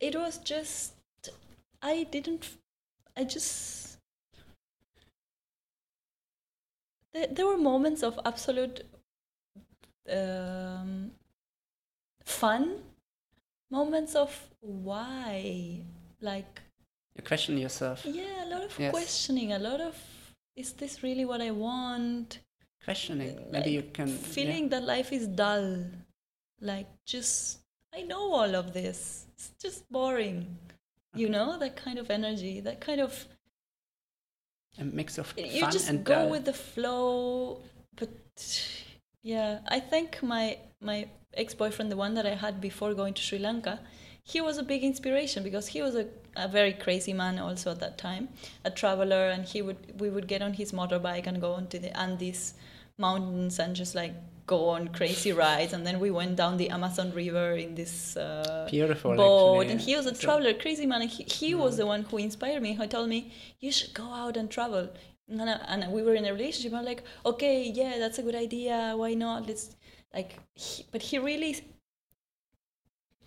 it 0.00 0.14
was 0.16 0.38
just 0.38 0.92
I 1.92 2.02
didn't 2.14 2.44
I 3.16 3.22
just 3.24 3.98
there, 7.12 7.28
there 7.28 7.46
were 7.46 7.56
moments 7.58 8.02
of 8.02 8.18
absolute 8.24 8.82
um, 10.18 11.10
fun 12.24 12.64
moments 13.70 14.14
of 14.14 14.30
why 14.60 15.80
like 16.20 16.60
You 17.16 17.22
question 17.22 17.58
yourself. 17.58 18.04
yeah 18.04 18.44
a 18.44 18.48
lot 18.52 18.62
of 18.68 18.72
Yes. 18.78 18.90
questioning 18.92 19.52
a 19.52 19.58
lot 19.58 19.80
of 19.80 19.94
is 20.62 20.72
this 20.80 21.02
really 21.02 21.24
what 21.24 21.40
i 21.40 21.50
want 21.50 22.40
Questioning. 22.84 23.34
Maybe 23.50 23.58
Like, 23.58 23.76
you 23.78 23.82
can. 23.96 24.08
yeah. 24.08 24.16
feeling 24.36 24.68
that 24.72 24.82
life 24.84 25.10
is 25.12 25.26
dull 25.26 25.68
like 26.60 26.86
just 27.14 27.58
i 27.98 28.02
know 28.02 28.24
all 28.38 28.54
of 28.62 28.72
this 28.72 29.26
it's 29.34 29.48
just 29.64 29.80
boring 29.90 30.40
you 31.16 31.28
know 31.28 31.58
that 31.58 31.76
kind 31.76 31.98
of 31.98 32.10
energy 32.10 32.60
that 32.60 32.80
kind 32.80 33.00
of 33.00 33.26
a 34.78 34.84
mix 34.84 35.18
of 35.18 35.32
you 35.36 35.62
just 35.70 35.88
go 36.04 36.14
dull. 36.14 36.30
with 36.30 36.44
the 36.44 36.52
flow 36.52 37.60
but 37.96 38.10
yeah 39.22 39.60
i 39.68 39.80
think 39.80 40.22
my 40.22 40.58
my 40.80 41.08
ex-boyfriend 41.34 41.90
the 41.90 41.96
one 41.96 42.14
that 42.14 42.26
i 42.26 42.34
had 42.34 42.60
before 42.60 42.94
going 42.94 43.14
to 43.14 43.22
sri 43.22 43.38
lanka 43.38 43.80
he 44.22 44.40
was 44.40 44.58
a 44.58 44.62
big 44.62 44.82
inspiration 44.82 45.44
because 45.44 45.68
he 45.68 45.80
was 45.80 45.94
a, 45.94 46.06
a 46.36 46.48
very 46.48 46.72
crazy 46.72 47.12
man 47.12 47.38
also 47.38 47.70
at 47.70 47.80
that 47.80 47.96
time 47.96 48.28
a 48.64 48.70
traveler 48.70 49.28
and 49.30 49.44
he 49.44 49.62
would 49.62 50.00
we 50.00 50.10
would 50.10 50.26
get 50.26 50.42
on 50.42 50.52
his 50.54 50.72
motorbike 50.72 51.26
and 51.26 51.40
go 51.40 51.52
onto 51.52 51.78
the 51.78 51.96
andes 51.98 52.54
mountains 52.98 53.58
and 53.58 53.76
just 53.76 53.94
like 53.94 54.14
go 54.46 54.68
on 54.68 54.88
crazy 54.88 55.32
rides 55.32 55.72
and 55.72 55.84
then 55.86 55.98
we 55.98 56.10
went 56.10 56.36
down 56.36 56.56
the 56.56 56.68
amazon 56.70 57.12
river 57.12 57.52
in 57.64 57.74
this 57.74 58.16
uh, 58.16 58.66
Beautiful. 58.70 59.16
boat 59.16 59.60
actually. 59.62 59.72
and 59.72 59.80
he 59.80 59.96
was 59.96 60.06
a 60.06 60.14
So- 60.14 60.20
traveler 60.26 60.54
crazy 60.54 60.86
man 60.86 61.02
and 61.02 61.10
he, 61.10 61.24
he 61.24 61.54
was 61.54 61.76
the 61.76 61.86
one 61.86 62.02
who 62.04 62.16
inspired 62.18 62.62
me 62.62 62.74
who 62.74 62.86
told 62.86 63.08
me 63.08 63.32
you 63.60 63.72
should 63.72 63.92
go 63.94 64.04
out 64.22 64.36
and 64.36 64.50
travel 64.50 64.88
and, 65.28 65.42
I, 65.42 65.54
and 65.72 65.92
we 65.92 66.02
were 66.02 66.14
in 66.14 66.24
a 66.26 66.32
relationship 66.32 66.72
i'm 66.78 66.84
like 66.84 67.02
okay 67.24 67.56
yeah 67.80 67.98
that's 67.98 68.18
a 68.18 68.22
good 68.22 68.36
idea 68.36 68.94
why 68.96 69.14
not 69.14 69.46
let's 69.48 69.74
like 70.14 70.30
he, 70.54 70.84
but 70.92 71.02
he 71.02 71.18
really 71.18 71.52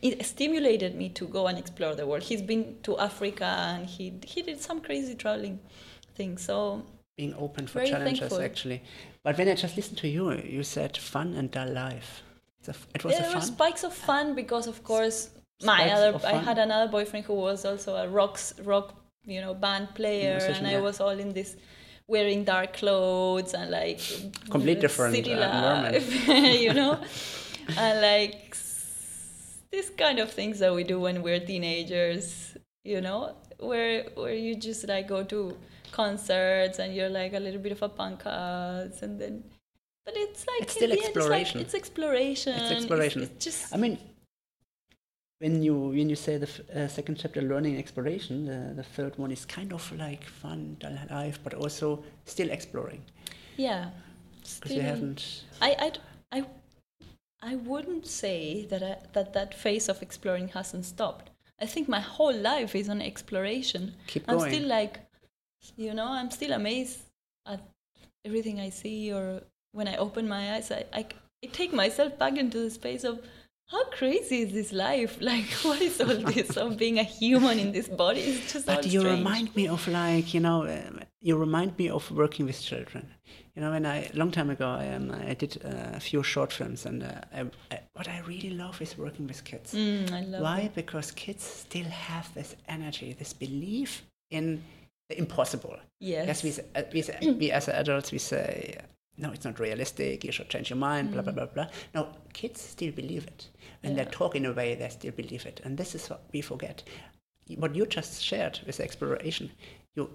it 0.01 0.25
stimulated 0.25 0.95
me 0.95 1.09
to 1.09 1.25
go 1.27 1.47
and 1.47 1.57
explore 1.57 1.93
the 1.95 2.07
world 2.07 2.23
he's 2.23 2.41
been 2.41 2.77
to 2.83 2.97
africa 2.97 3.49
and 3.73 3.85
he 3.85 4.13
he 4.25 4.41
did 4.41 4.61
some 4.61 4.79
crazy 4.79 5.13
traveling 5.15 5.59
things 6.15 6.41
so 6.43 6.83
being 7.17 7.35
open 7.37 7.67
for 7.67 7.79
Very 7.79 7.89
challenges 7.89 8.19
thankful. 8.19 8.41
actually. 8.41 8.81
But 9.29 9.37
when 9.37 9.47
I 9.47 9.53
just 9.53 9.77
listened 9.77 9.99
to 9.99 10.07
you, 10.07 10.31
you 10.31 10.63
said 10.63 10.97
fun 10.97 11.35
and 11.35 11.51
dull 11.51 11.71
life. 11.71 12.23
A, 12.67 12.73
it 12.95 13.03
was 13.03 13.15
there 13.15 13.29
a 13.29 13.35
were 13.35 13.41
spikes 13.41 13.83
of 13.83 13.93
fun 13.93 14.33
because 14.33 14.65
of 14.65 14.83
course 14.83 15.29
my 15.63 15.91
other 15.91 16.19
i 16.25 16.33
had 16.33 16.57
another 16.57 16.91
boyfriend 16.91 17.25
who 17.25 17.33
was 17.33 17.63
also 17.63 17.95
a 17.95 18.07
rock 18.07 18.39
rock 18.63 18.95
you 19.25 19.39
know 19.41 19.53
band 19.53 19.87
player 19.95 20.37
Musician, 20.37 20.65
and 20.65 20.67
i 20.67 20.71
yeah. 20.71 20.87
was 20.87 20.99
all 20.99 21.17
in 21.25 21.31
this 21.33 21.55
wearing 22.07 22.43
dark 22.43 22.73
clothes 22.73 23.53
and 23.53 23.71
like 23.71 24.01
Complete 24.49 24.81
different, 24.81 25.15
city 25.15 25.33
uh, 25.33 25.81
life, 25.83 26.27
you 26.65 26.73
know, 26.73 26.99
and 27.77 28.01
like 28.01 28.57
these 29.71 29.89
kind 29.91 30.17
of 30.19 30.31
things 30.31 30.59
that 30.59 30.73
we 30.73 30.83
do 30.83 30.99
when 30.99 31.21
we're 31.21 31.39
teenagers, 31.39 32.57
you 32.83 32.99
know, 32.99 33.35
where 33.59 34.05
where 34.15 34.33
you 34.33 34.55
just 34.55 34.87
like 34.87 35.07
go 35.07 35.23
to 35.23 35.55
concerts 35.91 36.79
and 36.79 36.95
you're 36.95 37.09
like 37.09 37.33
a 37.33 37.39
little 37.39 37.61
bit 37.61 37.71
of 37.71 37.81
a 37.81 37.89
punk 37.89 38.25
ass 38.25 39.01
and 39.01 39.19
then. 39.19 39.43
But 40.05 40.15
it's 40.17 40.45
like 40.47 40.63
It's 40.63 40.73
still 40.73 40.91
end, 40.91 40.99
exploration. 41.01 41.61
It's, 41.61 41.73
like, 41.73 41.81
it's 41.81 41.89
exploration. 41.89 42.53
It's 42.53 42.71
exploration. 42.71 43.21
It's, 43.23 43.45
just 43.45 43.73
I 43.73 43.77
mean, 43.77 43.97
when 45.39 45.61
you 45.61 45.75
when 45.75 46.09
you 46.09 46.15
say 46.15 46.37
the 46.37 46.47
f- 46.47 46.69
uh, 46.75 46.87
second 46.87 47.15
chapter, 47.15 47.41
learning 47.41 47.77
exploration, 47.77 48.45
the, 48.45 48.73
the 48.75 48.83
third 48.83 49.17
one 49.17 49.31
is 49.31 49.45
kind 49.45 49.71
of 49.71 49.91
like 49.97 50.23
fun, 50.25 50.77
life, 51.09 51.39
but 51.43 51.53
also 51.53 52.03
still 52.25 52.49
exploring 52.49 53.03
yeah. 53.57 53.89
because 54.41 54.75
you 54.75 54.81
haven't. 54.81 55.43
i 57.41 57.55
wouldn't 57.55 58.05
say 58.05 58.65
that 58.69 58.83
I, 58.83 58.97
that 59.13 59.33
that 59.33 59.53
phase 59.53 59.87
of 59.89 60.01
exploring 60.01 60.49
hasn't 60.49 60.85
stopped. 60.85 61.29
I 61.61 61.65
think 61.65 61.87
my 61.87 61.99
whole 61.99 62.35
life 62.35 62.75
is 62.75 62.89
on 62.89 63.01
exploration. 63.01 63.95
Keep 64.07 64.25
I'm 64.27 64.37
going. 64.37 64.51
still 64.51 64.67
like, 64.67 64.99
you 65.75 65.93
know, 65.93 66.07
I'm 66.07 66.31
still 66.31 66.53
amazed 66.53 66.99
at 67.45 67.61
everything 68.25 68.59
I 68.59 68.69
see, 68.69 69.11
or 69.11 69.41
when 69.71 69.87
I 69.87 69.97
open 69.97 70.27
my 70.27 70.55
eyes, 70.55 70.71
I, 70.71 70.85
I, 70.93 71.05
I 71.43 71.47
take 71.47 71.73
myself 71.73 72.17
back 72.17 72.37
into 72.37 72.59
the 72.59 72.69
space 72.69 73.03
of 73.03 73.21
how 73.67 73.85
crazy 73.91 74.41
is 74.41 74.51
this 74.51 74.73
life? 74.73 75.19
Like, 75.21 75.45
what 75.61 75.79
is 75.81 76.01
all 76.01 76.15
this 76.33 76.57
of 76.63 76.77
being 76.77 76.97
a 76.97 77.03
human 77.03 77.59
in 77.59 77.71
this 77.71 77.87
body? 77.87 78.21
It's 78.21 78.53
just 78.53 78.65
But 78.65 78.85
you 78.87 79.01
strange. 79.01 79.19
remind 79.19 79.55
me 79.55 79.67
of 79.67 79.87
like 79.87 80.33
you 80.33 80.39
know, 80.39 80.63
um, 80.63 81.01
you 81.21 81.37
remind 81.37 81.77
me 81.77 81.89
of 81.89 82.09
working 82.11 82.45
with 82.47 82.59
children. 82.61 83.07
You 83.55 83.61
know, 83.61 83.71
when 83.71 83.85
I 83.85 84.09
long 84.13 84.31
time 84.31 84.49
ago, 84.49 84.67
I 84.67 84.87
um, 84.95 85.11
I 85.11 85.33
did 85.35 85.61
uh, 85.63 85.97
a 85.97 85.99
few 85.99 86.23
short 86.23 86.51
films, 86.51 86.85
and 86.85 87.03
uh, 87.03 87.21
I, 87.33 87.41
I, 87.71 87.79
what 87.93 88.07
I 88.07 88.21
really 88.21 88.51
love 88.51 88.81
is 88.81 88.97
working 88.97 89.27
with 89.27 89.43
kids. 89.43 89.73
Mm, 89.73 90.39
Why? 90.39 90.71
Because 90.73 91.11
kids 91.11 91.43
still 91.43 91.89
have 92.09 92.33
this 92.33 92.55
energy, 92.67 93.13
this 93.13 93.33
belief 93.33 94.03
in 94.31 94.63
impossible. 95.09 95.77
Yes. 95.99 96.43
Yes, 96.43 96.43
we, 96.43 96.63
uh, 96.75 96.83
we, 96.93 97.31
we 97.33 97.51
as 97.51 97.67
adults, 97.67 98.11
we 98.11 98.17
say, 98.19 98.77
no, 99.17 99.31
it's 99.31 99.43
not 99.45 99.59
realistic, 99.59 100.23
you 100.23 100.31
should 100.31 100.49
change 100.49 100.69
your 100.69 100.77
mind, 100.77 101.11
blah, 101.11 101.21
blah, 101.21 101.33
blah, 101.33 101.45
blah. 101.47 101.67
No, 101.93 102.07
kids 102.33 102.61
still 102.61 102.91
believe 102.91 103.25
it. 103.27 103.49
And 103.83 103.95
Yeah. 103.97 104.05
they 104.05 104.11
talk 104.11 104.35
in 104.35 104.45
a 104.45 104.53
way 104.53 104.75
they 104.75 104.89
still 104.89 105.11
believe 105.11 105.45
it. 105.45 105.61
And 105.63 105.77
this 105.77 105.95
is 105.95 106.09
what 106.09 106.21
we 106.31 106.41
forget. 106.41 106.83
What 107.57 107.75
you 107.75 107.85
just 107.85 108.21
shared 108.23 108.59
with 108.65 108.79
exploration, 108.79 109.51
you 109.95 110.09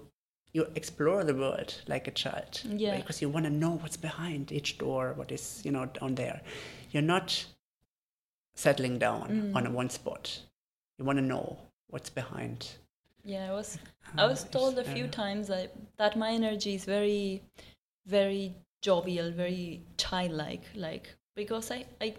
you 0.53 0.65
explore 0.75 1.25
the 1.25 1.35
world 1.35 1.81
like 1.85 2.07
a 2.07 2.11
child 2.11 2.61
Yeah. 2.63 2.95
because 2.95 3.21
you 3.21 3.27
want 3.27 3.43
to 3.45 3.49
know 3.51 3.71
what's 3.71 3.97
behind 3.97 4.53
each 4.53 4.77
door, 4.77 5.11
what 5.17 5.29
is 5.29 5.61
you 5.65 5.71
know 5.71 5.85
down 5.87 6.15
there. 6.15 6.41
You're 6.91 7.01
not 7.15 7.45
settling 8.55 8.97
down 8.97 9.27
Mm. 9.51 9.55
on 9.55 9.73
one 9.73 9.89
spot. 9.89 10.39
You 10.97 11.03
want 11.03 11.19
to 11.19 11.25
know 11.25 11.57
what's 11.89 12.09
behind. 12.09 12.69
Yeah, 13.25 13.49
I 13.49 13.53
was 13.53 13.79
I 14.15 14.25
uh, 14.25 14.29
was 14.29 14.43
told 14.43 14.77
a 14.77 14.83
few 14.83 15.07
times 15.07 15.47
that 15.47 15.73
that 15.97 16.15
my 16.15 16.31
energy 16.31 16.75
is 16.75 16.85
very, 16.85 17.41
very 18.05 18.53
jovial, 18.83 19.31
very 19.31 19.81
childlike, 19.97 20.61
like 20.75 21.15
because 21.35 21.71
I 21.71 21.85
I 21.99 22.13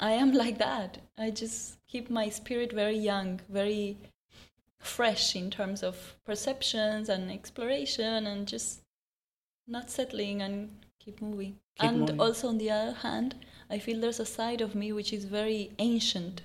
I 0.00 0.12
am 0.12 0.32
like 0.44 0.56
that. 0.58 0.96
I 1.18 1.30
just 1.30 1.76
keep 1.86 2.08
my 2.08 2.30
spirit 2.30 2.72
very 2.72 2.96
young, 2.96 3.40
very 3.50 3.98
fresh 4.80 5.36
in 5.36 5.50
terms 5.50 5.82
of 5.82 6.16
perceptions 6.24 7.10
and 7.10 7.30
exploration, 7.30 8.26
and 8.26 8.48
just 8.48 8.80
not 9.66 9.90
settling 9.90 10.40
and 10.40 10.70
keep 10.98 11.20
moving. 11.20 11.58
Keep 11.78 11.90
and 11.90 12.00
moving. 12.00 12.20
also 12.20 12.48
on 12.48 12.56
the 12.56 12.70
other 12.70 12.94
hand, 12.94 13.34
I 13.68 13.78
feel 13.78 14.00
there's 14.00 14.20
a 14.20 14.24
side 14.24 14.62
of 14.62 14.74
me 14.74 14.90
which 14.90 15.12
is 15.12 15.26
very 15.26 15.72
ancient 15.78 16.40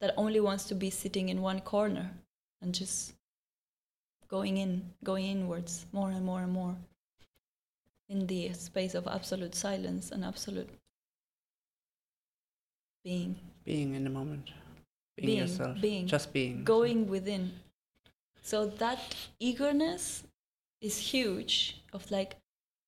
that 0.00 0.14
only 0.16 0.38
wants 0.38 0.64
to 0.66 0.76
be 0.76 0.90
sitting 0.90 1.28
in 1.28 1.42
one 1.42 1.60
corner 1.60 2.12
and 2.62 2.74
just 2.74 3.14
going 4.28 4.56
in, 4.56 4.82
going 5.04 5.26
inwards 5.26 5.86
more 5.92 6.10
and 6.10 6.24
more 6.24 6.40
and 6.40 6.52
more 6.52 6.74
in 8.08 8.26
the 8.26 8.52
space 8.52 8.94
of 8.94 9.06
absolute 9.06 9.54
silence 9.54 10.10
and 10.10 10.24
absolute 10.24 10.68
being, 13.04 13.36
Being 13.64 13.94
in 13.94 14.04
the 14.04 14.10
moment. 14.10 14.50
Being, 15.16 15.26
Being, 15.26 15.38
yourself. 15.40 15.80
being. 15.80 16.06
Just 16.06 16.32
being. 16.32 16.64
going 16.64 17.08
within. 17.08 17.52
So 18.42 18.66
that 18.66 19.14
eagerness 19.40 20.24
is 20.80 20.98
huge. 20.98 21.82
Of 21.92 22.10
like, 22.10 22.36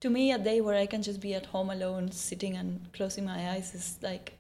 to 0.01 0.11
me, 0.11 0.33
a 0.33 0.39
day 0.39 0.61
where 0.61 0.77
I 0.77 0.87
can 0.87 1.03
just 1.03 1.21
be 1.21 1.35
at 1.35 1.47
home 1.47 1.71
alone, 1.71 2.11
sitting 2.13 2.57
and 2.57 2.93
closing 2.93 3.25
my 3.25 3.51
eyes 3.51 3.75
is 3.75 3.99
like, 4.03 4.39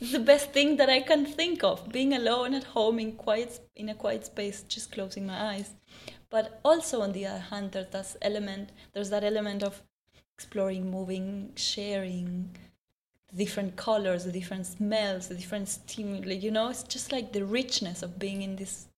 the 0.00 0.20
best 0.20 0.52
thing 0.52 0.76
that 0.76 0.90
I 0.90 1.00
can 1.00 1.24
think 1.24 1.64
of. 1.64 1.88
Being 1.90 2.12
alone 2.14 2.54
at 2.54 2.64
home 2.64 2.98
in 2.98 3.12
quiet, 3.12 3.60
in 3.76 3.88
a 3.88 3.94
quiet 3.94 4.26
space, 4.26 4.62
just 4.62 4.92
closing 4.92 5.26
my 5.26 5.54
eyes. 5.54 5.74
But 6.30 6.60
also 6.64 7.02
on 7.02 7.12
the 7.12 7.26
other 7.26 7.38
hand, 7.38 7.72
there's 7.72 7.90
that 7.90 8.16
element. 8.22 8.70
There's 8.92 9.10
that 9.10 9.24
element 9.24 9.62
of 9.62 9.82
exploring, 10.34 10.90
moving, 10.90 11.52
sharing, 11.56 12.56
different 13.34 13.76
colors, 13.76 14.24
the 14.24 14.32
different 14.32 14.66
smells, 14.66 15.28
the 15.28 15.34
different 15.34 15.68
stimuli. 15.68 16.34
You 16.34 16.50
know, 16.50 16.68
it's 16.68 16.82
just 16.82 17.12
like 17.12 17.32
the 17.32 17.44
richness 17.44 18.02
of 18.02 18.18
being 18.18 18.42
in 18.42 18.56
this 18.56 18.88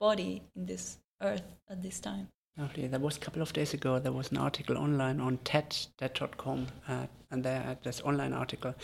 body, 0.00 0.42
in 0.56 0.66
this 0.66 0.98
earth 1.22 1.56
at 1.68 1.82
this 1.82 2.00
time. 2.00 2.28
Lovely. 2.58 2.88
There 2.88 2.98
was 2.98 3.16
a 3.16 3.20
couple 3.20 3.40
of 3.40 3.52
days 3.52 3.72
ago, 3.72 4.00
there 4.00 4.10
was 4.10 4.32
an 4.32 4.36
article 4.36 4.76
online 4.76 5.20
on 5.20 5.38
TED, 5.44 5.76
TED.com, 5.96 6.66
uh, 6.88 7.06
and 7.30 7.44
there 7.44 7.60
had 7.60 7.84
this 7.84 8.00
online 8.00 8.32
article 8.32 8.74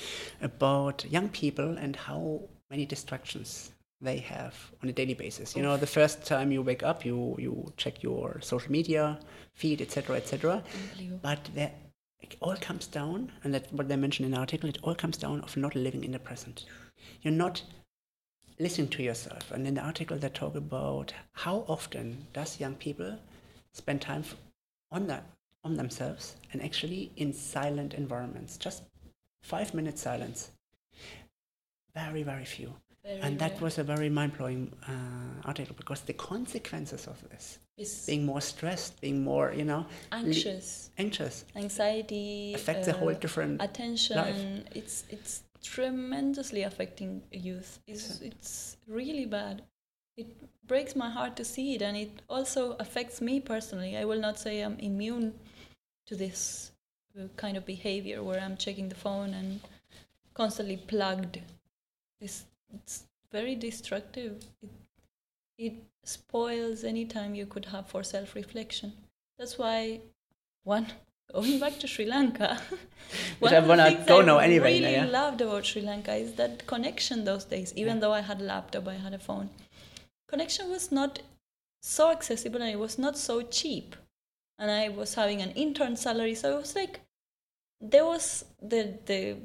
about 0.41 1.05
young 1.11 1.29
people 1.31 1.77
and 1.77 1.97
how 1.97 2.43
many 2.71 2.87
distractions 2.87 3.73
they 4.01 4.19
have 4.19 4.55
on 4.81 4.89
a 4.91 4.93
daily 4.93 5.15
basis. 5.15 5.57
You 5.57 5.63
know, 5.63 5.77
the 5.77 5.89
first 5.89 6.25
time 6.25 6.53
you 6.53 6.63
wake 6.63 6.85
up, 6.85 7.05
you, 7.05 7.35
you 7.37 7.73
check 7.77 8.01
your 8.01 8.41
social 8.43 8.71
media 8.71 9.19
feed, 9.55 9.81
etc., 9.81 10.17
etc. 10.19 10.63
But 11.21 11.41
there, 11.53 11.73
it 12.21 12.37
all 12.41 12.57
comes 12.57 12.87
down, 12.87 13.33
and 13.43 13.53
that's 13.53 13.73
what 13.73 13.89
they 13.89 13.97
mentioned 13.97 14.27
in 14.27 14.33
the 14.33 14.39
article, 14.39 14.69
it 14.69 14.79
all 14.85 14.95
comes 14.95 15.17
down 15.17 15.41
of 15.41 15.57
not 15.57 15.75
living 15.75 16.05
in 16.05 16.13
the 16.13 16.21
present. 16.21 16.67
You're 17.23 17.33
not 17.33 17.61
listening 18.61 18.89
to 18.91 19.03
yourself. 19.03 19.51
And 19.51 19.67
in 19.67 19.75
the 19.75 19.81
article, 19.81 20.17
they 20.17 20.29
talk 20.29 20.55
about 20.55 21.13
how 21.33 21.65
often 21.67 22.29
does 22.33 22.61
young 22.61 22.77
people 22.77 23.19
spend 23.75 24.01
time 24.01 24.25
on 24.91 25.07
that 25.09 25.25
on 25.65 25.75
themselves 25.77 26.37
and 26.53 26.63
actually 26.63 27.11
in 27.17 27.33
silent 27.33 27.95
environments, 27.95 28.57
just 28.57 28.83
five 29.43 29.75
minutes 29.75 30.01
silence. 30.01 30.51
Very, 31.95 32.23
very 32.23 32.45
few. 32.45 32.73
Very 33.05 33.21
and 33.21 33.39
that 33.39 33.61
was 33.61 33.79
a 33.79 33.85
very 33.85 34.09
mind-blowing 34.09 34.73
uh, 34.89 35.47
article 35.47 35.75
because 35.77 36.01
the 36.03 36.15
consequences 36.15 37.07
of 37.07 37.23
this, 37.29 37.59
It's 37.77 38.07
being 38.07 38.25
more 38.25 38.41
stressed, 38.41 39.01
being 39.01 39.23
more, 39.23 39.53
you 39.53 39.65
know, 39.65 39.87
anxious, 40.11 40.91
anxious, 40.97 41.45
anxiety, 41.55 42.55
affects 42.55 42.89
a 42.89 42.93
whole 42.93 43.11
uh, 43.11 43.15
different 43.15 43.61
attention. 43.61 44.65
It's 44.75 45.05
it's 45.11 45.43
tremendously 45.63 46.63
affecting 46.63 47.23
youth. 47.31 47.79
It's 47.87 48.21
it's 48.21 48.79
really 48.87 49.27
bad. 49.27 49.63
It 50.17 50.29
breaks 50.67 50.95
my 50.97 51.11
heart 51.11 51.37
to 51.37 51.45
see 51.45 51.75
it, 51.75 51.83
and 51.83 51.97
it 51.97 52.23
also 52.29 52.77
affects 52.81 53.21
me 53.21 53.41
personally. 53.41 53.97
I 53.97 54.05
will 54.05 54.21
not 54.21 54.39
say 54.39 54.61
I'm 54.61 54.79
immune 54.79 55.35
to 56.07 56.17
this 56.17 56.73
uh, 57.19 57.29
kind 57.37 57.57
of 57.57 57.65
behavior 57.67 58.23
where 58.23 58.41
I'm 58.41 58.57
checking 58.57 58.89
the 58.89 58.95
phone 58.95 59.35
and 59.35 59.61
constantly 60.35 60.77
plugged. 60.77 61.39
It's 62.21 62.45
it's 62.75 63.05
very 63.33 63.55
destructive. 63.55 64.43
It 64.63 64.71
it 65.59 65.75
spoils 66.05 66.85
any 66.85 67.05
time 67.07 67.35
you 67.35 67.47
could 67.47 67.67
have 67.67 67.87
for 67.89 68.03
self 68.03 68.35
reflection. 68.35 68.93
That's 69.39 69.59
why 69.59 70.01
one 70.65 70.87
going 71.33 71.59
back 71.61 71.79
to 71.81 71.87
Sri 71.87 72.07
Lanka. 72.07 72.61
Which 73.39 73.53
one 73.53 73.55
I 73.55 73.57
of 73.59 73.67
the 73.67 73.77
things 73.77 74.07
go 74.07 74.21
I 74.21 74.25
now 74.25 74.39
anyway, 74.39 74.81
Really 74.81 74.93
yeah. 74.93 75.05
loved 75.07 75.41
about 75.41 75.65
Sri 75.67 75.83
Lanka 75.83 76.15
is 76.15 76.35
that 76.35 76.67
connection 76.67 77.25
those 77.25 77.45
days. 77.45 77.73
Even 77.77 77.97
Yeah. 77.97 78.01
though 78.01 78.13
I 78.13 78.21
had 78.21 78.41
a 78.41 78.45
laptop, 78.45 78.89
I 78.89 78.95
had 78.95 79.15
a 79.15 79.19
phone. 79.19 79.51
Connection 80.29 80.71
was 80.71 80.91
not 80.91 81.21
so 81.81 82.11
accessible 82.11 82.63
and 82.63 82.71
it 82.71 82.79
was 82.79 82.99
not 82.99 83.17
so 83.19 83.43
cheap. 83.43 83.97
And 84.59 84.71
I 84.71 84.89
was 84.89 85.15
having 85.15 85.43
an 85.43 85.51
intern 85.53 85.97
salary, 85.97 86.35
so 86.35 86.57
it 86.57 86.61
was 86.61 86.75
like 86.77 87.01
there 87.81 88.05
was 88.05 88.45
the 88.63 88.99
the 89.07 89.37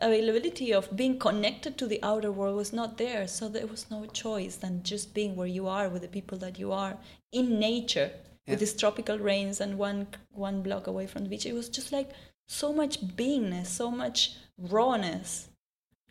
availability 0.00 0.72
of 0.72 0.94
being 0.96 1.18
connected 1.18 1.76
to 1.78 1.86
the 1.86 2.02
outer 2.02 2.32
world 2.32 2.56
was 2.56 2.72
not 2.72 2.96
there 2.96 3.28
so 3.28 3.48
there 3.48 3.66
was 3.66 3.90
no 3.90 4.06
choice 4.06 4.56
than 4.56 4.82
just 4.82 5.12
being 5.12 5.36
where 5.36 5.46
you 5.46 5.68
are 5.68 5.88
with 5.88 6.00
the 6.02 6.08
people 6.08 6.38
that 6.38 6.58
you 6.58 6.72
are 6.72 6.96
in 7.30 7.58
nature 7.58 8.10
Yeah. 8.46 8.52
with 8.52 8.60
these 8.60 8.74
tropical 8.74 9.18
rains 9.18 9.60
and 9.60 9.78
one 9.78 10.06
one 10.32 10.62
block 10.62 10.86
away 10.86 11.06
from 11.06 11.24
the 11.24 11.28
beach 11.28 11.44
it 11.46 11.52
was 11.54 11.68
just 11.68 11.92
like 11.92 12.10
so 12.46 12.72
much 12.72 13.00
beingness 13.16 13.66
so 13.66 13.90
much 13.90 14.34
rawness 14.58 15.48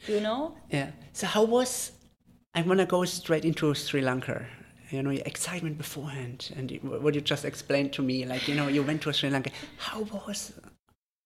you 0.07 0.19
know 0.21 0.55
Yeah. 0.69 0.91
So 1.13 1.25
how 1.27 1.43
was? 1.43 1.91
I 2.53 2.61
want 2.63 2.79
to 2.79 2.85
go 2.85 3.05
straight 3.05 3.45
into 3.45 3.73
Sri 3.73 4.01
Lanka, 4.01 4.45
you 4.89 5.01
know, 5.01 5.11
your 5.11 5.23
excitement 5.25 5.77
beforehand, 5.77 6.51
and 6.55 6.69
what 6.83 7.15
you 7.15 7.21
just 7.21 7.45
explained 7.45 7.93
to 7.93 8.01
me, 8.01 8.25
like 8.25 8.47
you 8.47 8.55
know, 8.55 8.67
you 8.67 8.83
went 8.83 9.01
to 9.03 9.13
Sri 9.13 9.29
Lanka. 9.29 9.51
How 9.77 10.01
was, 10.01 10.53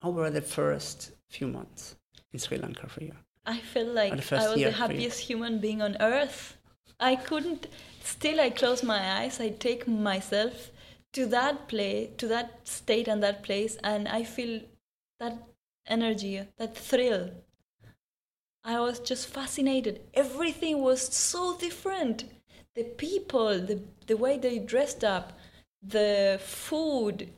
how 0.02 0.12
were 0.12 0.30
the 0.30 0.42
first 0.42 1.12
few 1.30 1.48
months 1.48 1.96
in 2.32 2.40
Sri 2.40 2.58
Lanka 2.58 2.88
for 2.88 3.04
you? 3.04 3.14
I 3.46 3.58
feel 3.60 3.88
like 3.88 4.12
I 4.12 4.16
was 4.16 4.56
the 4.56 4.72
happiest 4.72 5.20
human 5.20 5.60
being 5.60 5.82
on 5.82 5.98
earth. 6.00 6.58
I 7.00 7.16
couldn't. 7.16 7.68
Still, 8.04 8.40
I 8.40 8.52
close 8.52 8.84
my 8.84 9.20
eyes. 9.20 9.40
I 9.40 9.50
take 9.50 9.88
myself 9.88 10.72
to 11.14 11.26
that 11.28 11.68
place, 11.68 12.10
to 12.18 12.28
that 12.28 12.68
state 12.68 13.08
and 13.08 13.24
that 13.24 13.42
place, 13.42 13.78
and 13.84 14.08
I 14.08 14.24
feel 14.24 14.62
that 15.20 15.38
energy, 15.88 16.42
that 16.58 16.78
thrill. 16.78 17.32
I 18.66 18.80
was 18.80 19.00
just 19.00 19.28
fascinated. 19.28 20.02
Everything 20.16 20.82
was 20.82 21.02
so 21.16 21.56
different. 21.56 22.26
The 22.74 22.84
people, 22.84 23.60
the, 23.60 23.80
the 24.08 24.18
way 24.18 24.40
they 24.40 24.58
dressed 24.58 25.04
up, 25.04 25.34
the 25.84 26.40
food, 26.44 27.30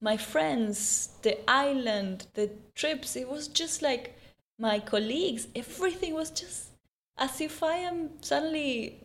my 0.00 0.16
friends, 0.16 1.10
the 1.22 1.38
island, 1.48 2.26
the 2.34 2.50
trips. 2.74 3.14
It 3.14 3.28
was 3.28 3.46
just 3.46 3.82
like 3.82 4.18
my 4.58 4.80
colleagues. 4.80 5.46
Everything 5.54 6.12
was 6.12 6.30
just 6.30 6.72
as 7.16 7.40
if 7.40 7.62
I 7.62 7.76
am 7.76 8.10
suddenly 8.20 9.00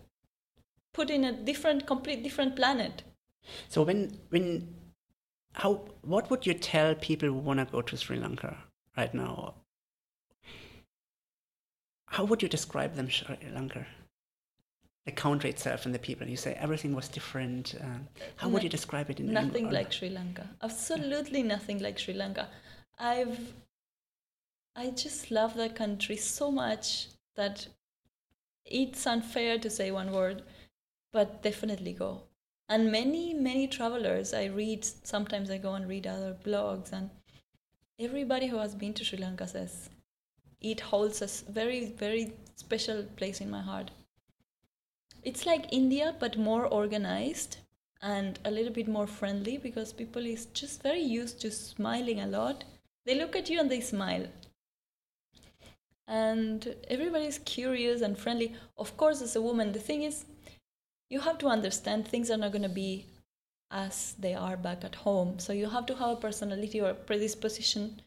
put 0.92 1.12
in 1.12 1.24
a 1.24 1.32
different, 1.32 1.86
complete 1.86 2.24
different 2.24 2.56
planet. 2.56 3.04
So 3.70 3.84
when 3.84 4.18
when 4.30 4.76
how 5.54 5.86
what 6.02 6.30
would 6.32 6.46
you 6.46 6.56
tell 6.56 6.96
people 6.96 7.30
who 7.30 7.36
want 7.36 7.60
to 7.60 7.66
go 7.66 7.82
to 7.82 7.98
Sri 7.98 8.20
Lanka 8.20 8.58
right 8.98 9.14
now? 9.14 9.54
How 12.10 12.26
would 12.26 12.42
you 12.42 12.50
describe 12.50 12.96
them, 12.96 13.10
Sri 13.10 13.38
Lanka? 13.54 13.86
The 15.06 15.12
country 15.12 15.50
itself 15.50 15.86
and 15.86 15.96
the 15.96 16.00
people. 16.00 16.28
You 16.28 16.38
say 16.38 16.54
everything 16.54 16.96
was 16.96 17.08
different. 17.08 17.76
Um, 17.82 18.08
how 18.36 18.48
no, 18.48 18.54
would 18.54 18.64
you 18.64 18.70
describe 18.70 19.10
it? 19.10 19.20
In, 19.20 19.32
nothing 19.32 19.68
in, 19.68 19.74
like 19.74 19.92
Sri 19.92 20.10
Lanka. 20.10 20.48
Absolutely 20.62 21.44
nothing 21.44 21.80
like 21.80 21.98
Sri 21.98 22.14
Lanka. 22.14 22.50
I've 23.00 23.54
I 24.76 24.92
just 24.92 25.32
love 25.32 25.56
that 25.56 25.76
country 25.76 26.18
so 26.18 26.52
much 26.52 27.08
that 27.36 27.68
it's 28.66 29.08
unfair 29.08 29.58
to 29.60 29.70
say 29.70 29.92
one 29.92 30.12
word, 30.12 30.44
but 31.12 31.42
definitely 31.42 31.94
go 31.94 32.24
and 32.70 32.92
many 32.92 33.34
many 33.34 33.68
travelers 33.68 34.34
i 34.34 34.46
read 34.46 34.86
sometimes 34.86 35.50
i 35.50 35.58
go 35.58 35.74
and 35.74 35.90
read 35.90 36.06
other 36.08 36.36
blogs 36.46 36.94
and 36.94 37.10
everybody 38.00 38.48
who 38.48 38.58
has 38.58 38.76
been 38.76 38.94
to 38.94 39.04
sri 39.04 39.18
lanka 39.20 39.48
says 39.48 39.90
it 40.62 40.80
holds 40.80 41.22
a 41.22 41.52
very 41.52 41.86
very 41.86 42.34
special 42.56 43.04
place 43.16 43.42
in 43.42 43.50
my 43.50 43.62
heart. 43.62 43.92
It's 45.24 45.46
like 45.46 45.74
india 45.74 46.16
but 46.20 46.38
more 46.38 46.66
organized 46.66 47.58
and 48.02 48.40
a 48.46 48.52
little 48.52 48.72
bit 48.74 48.88
more 48.88 49.08
friendly 49.08 49.58
because 49.58 49.92
people 49.94 50.26
is 50.26 50.46
just 50.48 50.82
very 50.82 51.02
used 51.02 51.42
to 51.42 51.52
smiling 51.52 52.20
a 52.22 52.28
lot. 52.28 52.64
They 53.06 53.16
look 53.16 53.36
at 53.36 53.50
you 53.50 53.60
and 53.60 53.70
they 53.70 53.82
smile. 53.82 54.28
And 56.08 56.76
everybody's 56.88 57.40
curious 57.40 58.02
and 58.02 58.18
friendly. 58.18 58.56
Of 58.78 58.96
course 58.98 59.22
as 59.22 59.36
a 59.36 59.42
woman 59.42 59.72
the 59.72 59.80
thing 59.80 60.04
is 60.04 60.26
you 61.10 61.20
have 61.22 61.38
to 61.40 61.48
understand 61.48 62.08
things 62.08 62.30
are 62.30 62.38
not 62.38 62.52
going 62.52 62.64
to 62.64 62.70
be 62.70 63.06
as 63.72 64.16
they 64.20 64.34
are 64.34 64.58
back 64.58 64.84
at 64.84 64.96
home. 64.96 65.40
So 65.40 65.54
you 65.54 65.70
have 65.70 65.86
to 65.88 65.96
have 65.96 66.10
a 66.10 66.16
personality 66.16 66.82
or 66.82 66.90
a 66.90 66.96
predisposition 66.96 68.02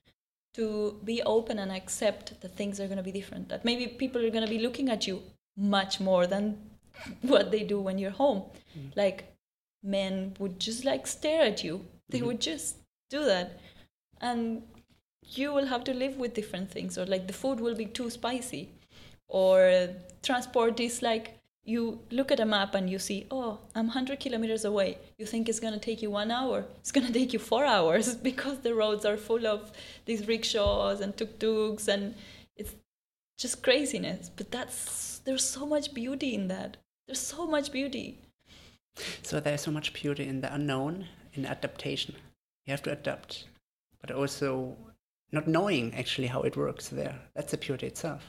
to 0.54 0.98
be 1.04 1.22
open 1.22 1.58
and 1.58 1.72
accept 1.72 2.40
that 2.40 2.56
things 2.56 2.78
are 2.80 2.86
going 2.86 2.98
to 2.98 3.02
be 3.02 3.12
different. 3.12 3.48
That 3.48 3.64
maybe 3.64 3.86
people 3.86 4.24
are 4.24 4.30
going 4.30 4.44
to 4.44 4.50
be 4.50 4.58
looking 4.58 4.88
at 4.88 5.06
you 5.06 5.22
much 5.56 6.00
more 6.00 6.26
than 6.26 6.58
what 7.22 7.50
they 7.50 7.64
do 7.64 7.80
when 7.80 7.98
you're 7.98 8.10
home. 8.10 8.42
Mm. 8.78 8.96
Like 8.96 9.34
men 9.82 10.34
would 10.38 10.60
just 10.60 10.84
like 10.84 11.06
stare 11.06 11.42
at 11.42 11.64
you. 11.64 11.84
They 12.08 12.18
mm-hmm. 12.18 12.26
would 12.28 12.40
just 12.40 12.76
do 13.10 13.24
that. 13.24 13.58
And 14.20 14.62
you 15.24 15.52
will 15.52 15.66
have 15.66 15.84
to 15.84 15.94
live 15.94 16.16
with 16.16 16.34
different 16.34 16.70
things 16.70 16.98
or 16.98 17.06
like 17.06 17.26
the 17.26 17.32
food 17.32 17.60
will 17.60 17.74
be 17.74 17.86
too 17.86 18.10
spicy 18.10 18.68
or 19.28 19.88
transport 20.22 20.78
is 20.80 21.00
like 21.02 21.38
you 21.64 22.00
look 22.10 22.32
at 22.32 22.40
a 22.40 22.44
map 22.44 22.74
and 22.74 22.90
you 22.90 22.98
see, 22.98 23.26
oh, 23.30 23.58
I'm 23.74 23.86
100 23.86 24.18
kilometers 24.18 24.64
away. 24.64 24.98
You 25.18 25.26
think 25.26 25.48
it's 25.48 25.60
going 25.60 25.74
to 25.74 25.78
take 25.78 26.02
you 26.02 26.10
one 26.10 26.30
hour. 26.30 26.64
It's 26.80 26.90
going 26.90 27.06
to 27.12 27.12
take 27.12 27.32
you 27.32 27.38
four 27.38 27.64
hours 27.64 28.14
because 28.30 28.58
the 28.60 28.74
roads 28.74 29.04
are 29.04 29.16
full 29.16 29.46
of 29.46 29.70
these 30.04 30.26
rickshaws 30.26 31.00
and 31.00 31.16
tuk 31.16 31.38
tuks 31.38 31.88
and 31.88 32.14
it's 32.56 32.74
just 33.38 33.62
craziness. 33.62 34.30
But 34.34 34.50
that's, 34.50 35.20
there's 35.24 35.44
so 35.44 35.64
much 35.66 35.94
beauty 35.94 36.34
in 36.34 36.48
that. 36.48 36.78
There's 37.06 37.20
so 37.20 37.46
much 37.46 37.70
beauty. 37.72 38.18
So 39.22 39.40
there's 39.40 39.62
so 39.62 39.70
much 39.70 39.92
beauty 39.92 40.26
in 40.26 40.40
the 40.40 40.52
unknown, 40.52 41.06
in 41.34 41.46
adaptation. 41.46 42.14
You 42.66 42.72
have 42.72 42.82
to 42.82 42.92
adapt, 42.92 43.46
but 44.00 44.10
also 44.10 44.76
not 45.30 45.48
knowing 45.48 45.94
actually 45.94 46.26
how 46.26 46.42
it 46.42 46.56
works 46.56 46.88
there. 46.88 47.18
That's 47.34 47.52
the 47.52 47.56
beauty 47.56 47.86
itself. 47.86 48.22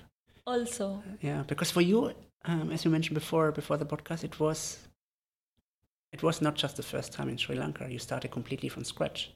Also. 0.46 1.04
Yeah, 1.22 1.44
because 1.48 1.70
for 1.70 1.82
you, 1.82 2.14
um, 2.46 2.72
as 2.72 2.84
you 2.84 2.92
mentioned 2.92 3.16
before, 3.16 3.52
before 3.52 3.78
the 3.78 3.86
podcast, 3.86 4.24
it 4.24 4.40
was 4.40 4.80
it 6.12 6.22
was 6.22 6.42
not 6.42 6.56
just 6.56 6.78
the 6.78 6.84
first 6.84 7.12
time 7.12 7.30
in 7.30 7.38
Sri 7.38 7.56
Lanka. 7.56 7.88
You 7.90 8.00
started 8.00 8.32
completely 8.32 8.70
from 8.70 8.84
scratch 8.84 9.32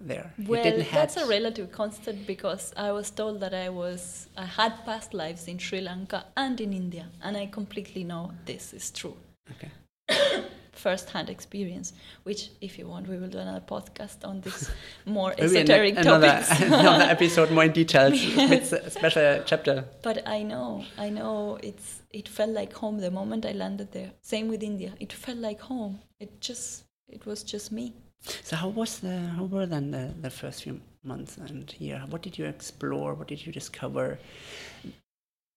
there. 0.00 0.32
Well, 0.46 0.84
that's 0.92 1.16
a 1.16 1.26
relative 1.26 1.72
constant 1.72 2.26
because 2.26 2.72
I 2.76 2.92
was 2.92 3.10
told 3.10 3.40
that 3.40 3.54
I 3.54 3.68
was 3.68 4.28
I 4.36 4.44
had 4.44 4.84
past 4.84 5.14
lives 5.14 5.48
in 5.48 5.58
Sri 5.58 5.80
Lanka 5.80 6.26
and 6.36 6.60
in 6.60 6.72
India, 6.72 7.06
and 7.22 7.36
I 7.36 7.46
completely 7.46 8.04
know 8.04 8.32
this 8.46 8.72
is 8.72 8.90
true. 8.90 9.16
Okay. 9.50 9.70
first-hand 10.72 11.28
experience 11.28 11.92
which 12.22 12.50
if 12.60 12.78
you 12.78 12.86
want 12.86 13.08
we 13.08 13.16
will 13.16 13.26
do 13.28 13.38
another 13.38 13.64
podcast 13.66 14.24
on 14.24 14.40
this 14.42 14.70
more 15.06 15.34
esoteric 15.36 15.94
an- 15.94 16.06
another, 16.06 16.28
topics 16.28 16.60
another 16.62 17.04
episode 17.04 17.50
more 17.50 17.64
in 17.64 17.72
detail 17.72 18.12
it's 18.14 18.70
a 18.70 18.88
special 18.88 19.42
chapter 19.44 19.84
but 20.02 20.26
i 20.28 20.40
know 20.40 20.84
i 20.96 21.10
know 21.10 21.58
it's 21.64 21.97
it 22.10 22.28
felt 22.28 22.50
like 22.50 22.72
home 22.72 22.98
the 22.98 23.10
moment 23.10 23.44
i 23.44 23.52
landed 23.52 23.92
there. 23.92 24.12
Same 24.20 24.48
with 24.48 24.62
india. 24.62 24.92
It 25.00 25.12
felt 25.12 25.38
like 25.38 25.60
home. 25.60 26.00
It 26.18 26.40
just 26.40 26.84
it 27.08 27.26
was 27.26 27.42
just 27.42 27.72
me. 27.72 27.94
So 28.42 28.56
how 28.56 28.68
was 28.68 28.98
the 29.00 29.18
how 29.36 29.44
were 29.44 29.66
then 29.66 29.90
the, 29.90 30.14
the 30.20 30.30
first 30.30 30.62
few 30.64 30.80
months 31.02 31.36
and 31.36 31.74
year? 31.78 32.02
What 32.08 32.22
did 32.22 32.38
you 32.38 32.46
explore? 32.46 33.14
What 33.14 33.28
did 33.28 33.44
you 33.46 33.52
discover 33.52 34.18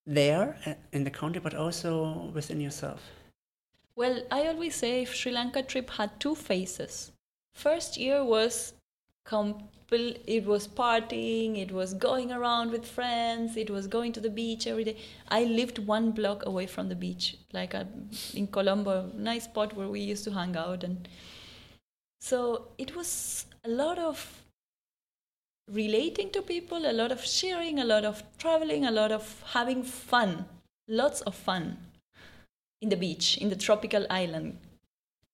there 0.05 0.57
uh, 0.65 0.73
in 0.91 1.03
the 1.03 1.09
country 1.09 1.41
but 1.41 1.53
also 1.53 2.31
within 2.33 2.59
yourself? 2.59 3.01
Well, 3.95 4.23
I 4.31 4.47
always 4.47 4.75
say 4.75 5.05
Sri 5.05 5.31
Lanka 5.31 5.63
trip 5.63 5.89
had 5.91 6.19
two 6.19 6.35
phases. 6.35 7.11
First 7.53 7.97
year 7.97 8.23
was 8.23 8.73
complete, 9.23 10.21
it 10.25 10.45
was 10.45 10.67
partying, 10.67 11.57
it 11.57 11.71
was 11.71 11.93
going 11.93 12.31
around 12.31 12.71
with 12.71 12.85
friends, 12.85 13.57
it 13.57 13.69
was 13.69 13.87
going 13.87 14.13
to 14.13 14.19
the 14.19 14.29
beach 14.29 14.67
every 14.67 14.83
day. 14.83 14.97
I 15.29 15.43
lived 15.43 15.79
one 15.79 16.11
block 16.11 16.45
away 16.45 16.65
from 16.67 16.89
the 16.89 16.95
beach, 16.95 17.37
like 17.53 17.73
a, 17.73 17.87
in 18.33 18.47
Colombo, 18.47 19.11
nice 19.15 19.43
spot 19.45 19.75
where 19.75 19.87
we 19.87 19.99
used 19.99 20.23
to 20.25 20.31
hang 20.31 20.55
out 20.55 20.83
and 20.83 21.07
so 22.21 22.67
it 22.77 22.95
was 22.95 23.45
a 23.65 23.69
lot 23.69 23.97
of 23.97 24.43
relating 25.71 26.29
to 26.31 26.41
people, 26.41 26.85
a 26.85 26.93
lot 26.93 27.11
of 27.11 27.25
sharing, 27.25 27.79
a 27.79 27.85
lot 27.85 28.05
of 28.05 28.23
traveling, 28.37 28.85
a 28.85 28.91
lot 28.91 29.11
of 29.11 29.43
having 29.53 29.83
fun, 29.83 30.45
lots 30.87 31.21
of 31.21 31.35
fun 31.35 31.77
in 32.81 32.89
the 32.89 32.95
beach, 32.95 33.37
in 33.37 33.49
the 33.49 33.55
tropical 33.55 34.05
island, 34.09 34.57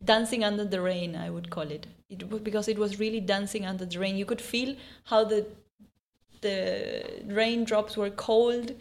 dancing 0.04 0.44
under 0.44 0.66
the 0.66 0.82
rain, 0.82 1.16
I 1.16 1.30
would 1.30 1.50
call 1.50 1.70
it. 1.72 1.88
It 2.10 2.44
because 2.44 2.68
it 2.68 2.78
was 2.78 3.00
really 3.00 3.20
dancing 3.20 3.66
under 3.66 3.86
the 3.86 4.00
rain. 4.00 4.18
You 4.18 4.26
could 4.26 4.42
feel 4.42 4.76
how 5.06 5.24
the 5.24 5.46
the 6.42 7.24
raindrops 7.26 7.98
were 7.98 8.12
cold, 8.12 8.74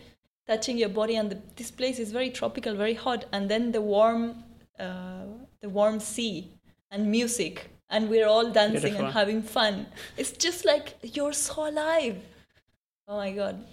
touching 0.46 0.76
your 0.78 0.90
body, 0.90 1.16
and 1.16 1.30
the, 1.30 1.38
this 1.56 1.70
place 1.70 1.98
is 1.98 2.12
very 2.12 2.30
tropical, 2.30 2.74
very 2.74 2.94
hot, 2.94 3.24
and 3.32 3.48
then 3.48 3.72
the 3.72 3.80
warm 3.80 4.44
uh, 4.78 5.24
the 5.60 5.68
warm 5.68 6.00
sea 6.00 6.52
and 6.90 7.10
music, 7.10 7.70
and 7.90 8.08
we're 8.08 8.28
all 8.28 8.50
dancing 8.50 8.80
Beautiful. 8.80 9.06
and 9.06 9.14
having 9.14 9.42
fun. 9.42 9.86
It's 10.16 10.32
just 10.32 10.64
like 10.64 10.94
you're 11.02 11.32
so 11.32 11.68
alive. 11.68 12.18
Oh 13.08 13.16
my 13.16 13.32
god. 13.32 13.64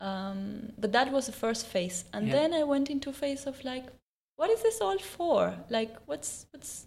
Um, 0.00 0.72
but 0.78 0.92
that 0.92 1.10
was 1.10 1.26
the 1.26 1.32
first 1.32 1.66
phase, 1.66 2.04
and 2.12 2.26
yeah. 2.26 2.34
then 2.34 2.54
I 2.54 2.62
went 2.64 2.90
into 2.90 3.10
a 3.10 3.12
phase 3.12 3.46
of 3.46 3.64
like, 3.64 3.86
what 4.36 4.50
is 4.50 4.62
this 4.62 4.80
all 4.80 4.98
for? 4.98 5.54
Like, 5.70 5.96
what's 6.06 6.46
what's 6.50 6.86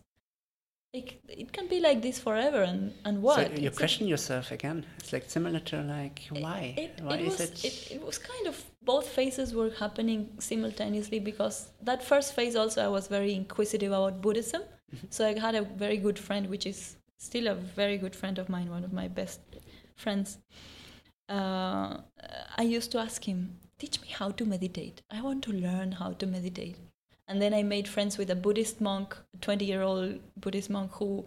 like? 0.93 1.21
It 1.27 1.51
can 1.53 1.67
be 1.67 1.79
like 1.79 2.01
this 2.01 2.19
forever, 2.19 2.61
and 2.63 2.93
and 3.05 3.21
what? 3.21 3.35
So 3.35 3.61
you 3.61 3.67
it's 3.67 3.77
question 3.77 4.07
yourself 4.07 4.51
again. 4.51 4.85
It's 4.99 5.13
like 5.13 5.29
similar 5.29 5.59
to 5.59 5.81
like 5.81 6.21
why? 6.29 6.75
It, 6.77 7.01
why 7.01 7.15
it 7.15 7.21
is 7.21 7.39
was, 7.39 7.41
it? 7.41 7.65
it? 7.65 7.91
It 7.95 8.05
was 8.05 8.17
kind 8.17 8.47
of 8.47 8.63
both 8.83 9.07
phases 9.07 9.53
were 9.53 9.71
happening 9.79 10.29
simultaneously 10.39 11.19
because 11.19 11.71
that 11.81 12.03
first 12.03 12.33
phase 12.33 12.55
also 12.55 12.83
I 12.83 12.87
was 12.87 13.07
very 13.07 13.33
inquisitive 13.33 13.91
about 13.91 14.21
Buddhism. 14.21 14.61
Mm-hmm. 14.63 15.07
So 15.09 15.27
I 15.27 15.37
had 15.39 15.55
a 15.55 15.63
very 15.63 15.97
good 15.97 16.19
friend, 16.19 16.49
which 16.49 16.65
is 16.65 16.97
still 17.17 17.47
a 17.47 17.55
very 17.55 17.97
good 17.97 18.15
friend 18.15 18.37
of 18.37 18.49
mine, 18.49 18.69
one 18.69 18.83
of 18.83 18.93
my 18.93 19.07
best 19.07 19.39
friends. 19.95 20.37
Uh, 21.29 21.97
I 22.57 22.61
used 22.61 22.91
to 22.93 22.99
ask 22.99 23.23
him, 23.25 23.57
teach 23.79 24.01
me 24.01 24.07
how 24.07 24.29
to 24.31 24.45
meditate. 24.45 25.01
I 25.11 25.21
want 25.21 25.43
to 25.43 25.51
learn 25.51 25.91
how 25.91 26.13
to 26.13 26.25
meditate 26.25 26.77
And 27.27 27.41
then 27.41 27.53
I 27.53 27.63
made 27.63 27.87
friends 27.87 28.17
with 28.17 28.29
a 28.29 28.35
Buddhist 28.35 28.79
monk, 28.79 29.17
a 29.33 29.37
20 29.37 29.65
year 29.65 29.81
old 29.81 30.19
Buddhist 30.37 30.69
monk 30.69 30.91
who 30.93 31.25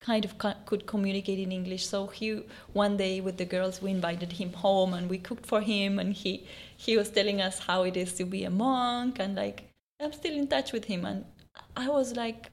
kind 0.00 0.24
of 0.24 0.36
co- 0.38 0.56
could 0.66 0.86
communicate 0.86 1.38
in 1.38 1.52
English. 1.52 1.86
So 1.86 2.08
he 2.08 2.42
one 2.72 2.96
day 2.96 3.20
with 3.20 3.36
the 3.36 3.44
girls 3.44 3.80
we 3.80 3.90
invited 3.90 4.32
him 4.32 4.52
home 4.52 4.94
and 4.94 5.08
we 5.08 5.18
cooked 5.18 5.46
for 5.46 5.60
him 5.60 5.98
and 5.98 6.12
he 6.12 6.46
he 6.76 6.96
was 6.96 7.10
telling 7.10 7.40
us 7.40 7.60
how 7.60 7.84
it 7.84 7.96
is 7.96 8.14
to 8.14 8.24
be 8.24 8.44
a 8.44 8.50
monk 8.50 9.20
and 9.20 9.36
like 9.36 9.70
I'm 10.00 10.12
still 10.12 10.34
in 10.34 10.48
touch 10.48 10.72
with 10.72 10.86
him 10.86 11.04
and 11.04 11.24
I 11.76 11.88
was 11.88 12.16
like 12.16 12.50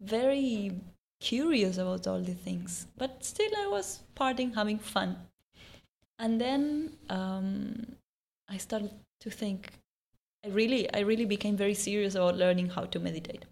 very 0.00 0.72
curious 1.20 1.78
about 1.78 2.06
all 2.06 2.20
the 2.20 2.34
things, 2.34 2.86
but 2.96 3.24
still 3.24 3.50
I 3.56 3.68
was 3.68 4.00
partying, 4.16 4.54
having 4.54 4.78
fun. 4.78 5.16
And 6.18 6.40
then 6.40 6.92
um, 7.08 7.96
I 8.48 8.56
started 8.56 8.90
to 9.20 9.30
think. 9.30 9.72
I 10.44 10.48
really, 10.48 10.92
I 10.92 11.00
really 11.00 11.24
became 11.24 11.56
very 11.56 11.74
serious 11.74 12.14
about 12.14 12.36
learning 12.36 12.70
how 12.70 12.84
to 12.86 12.98
meditate. 12.98 13.44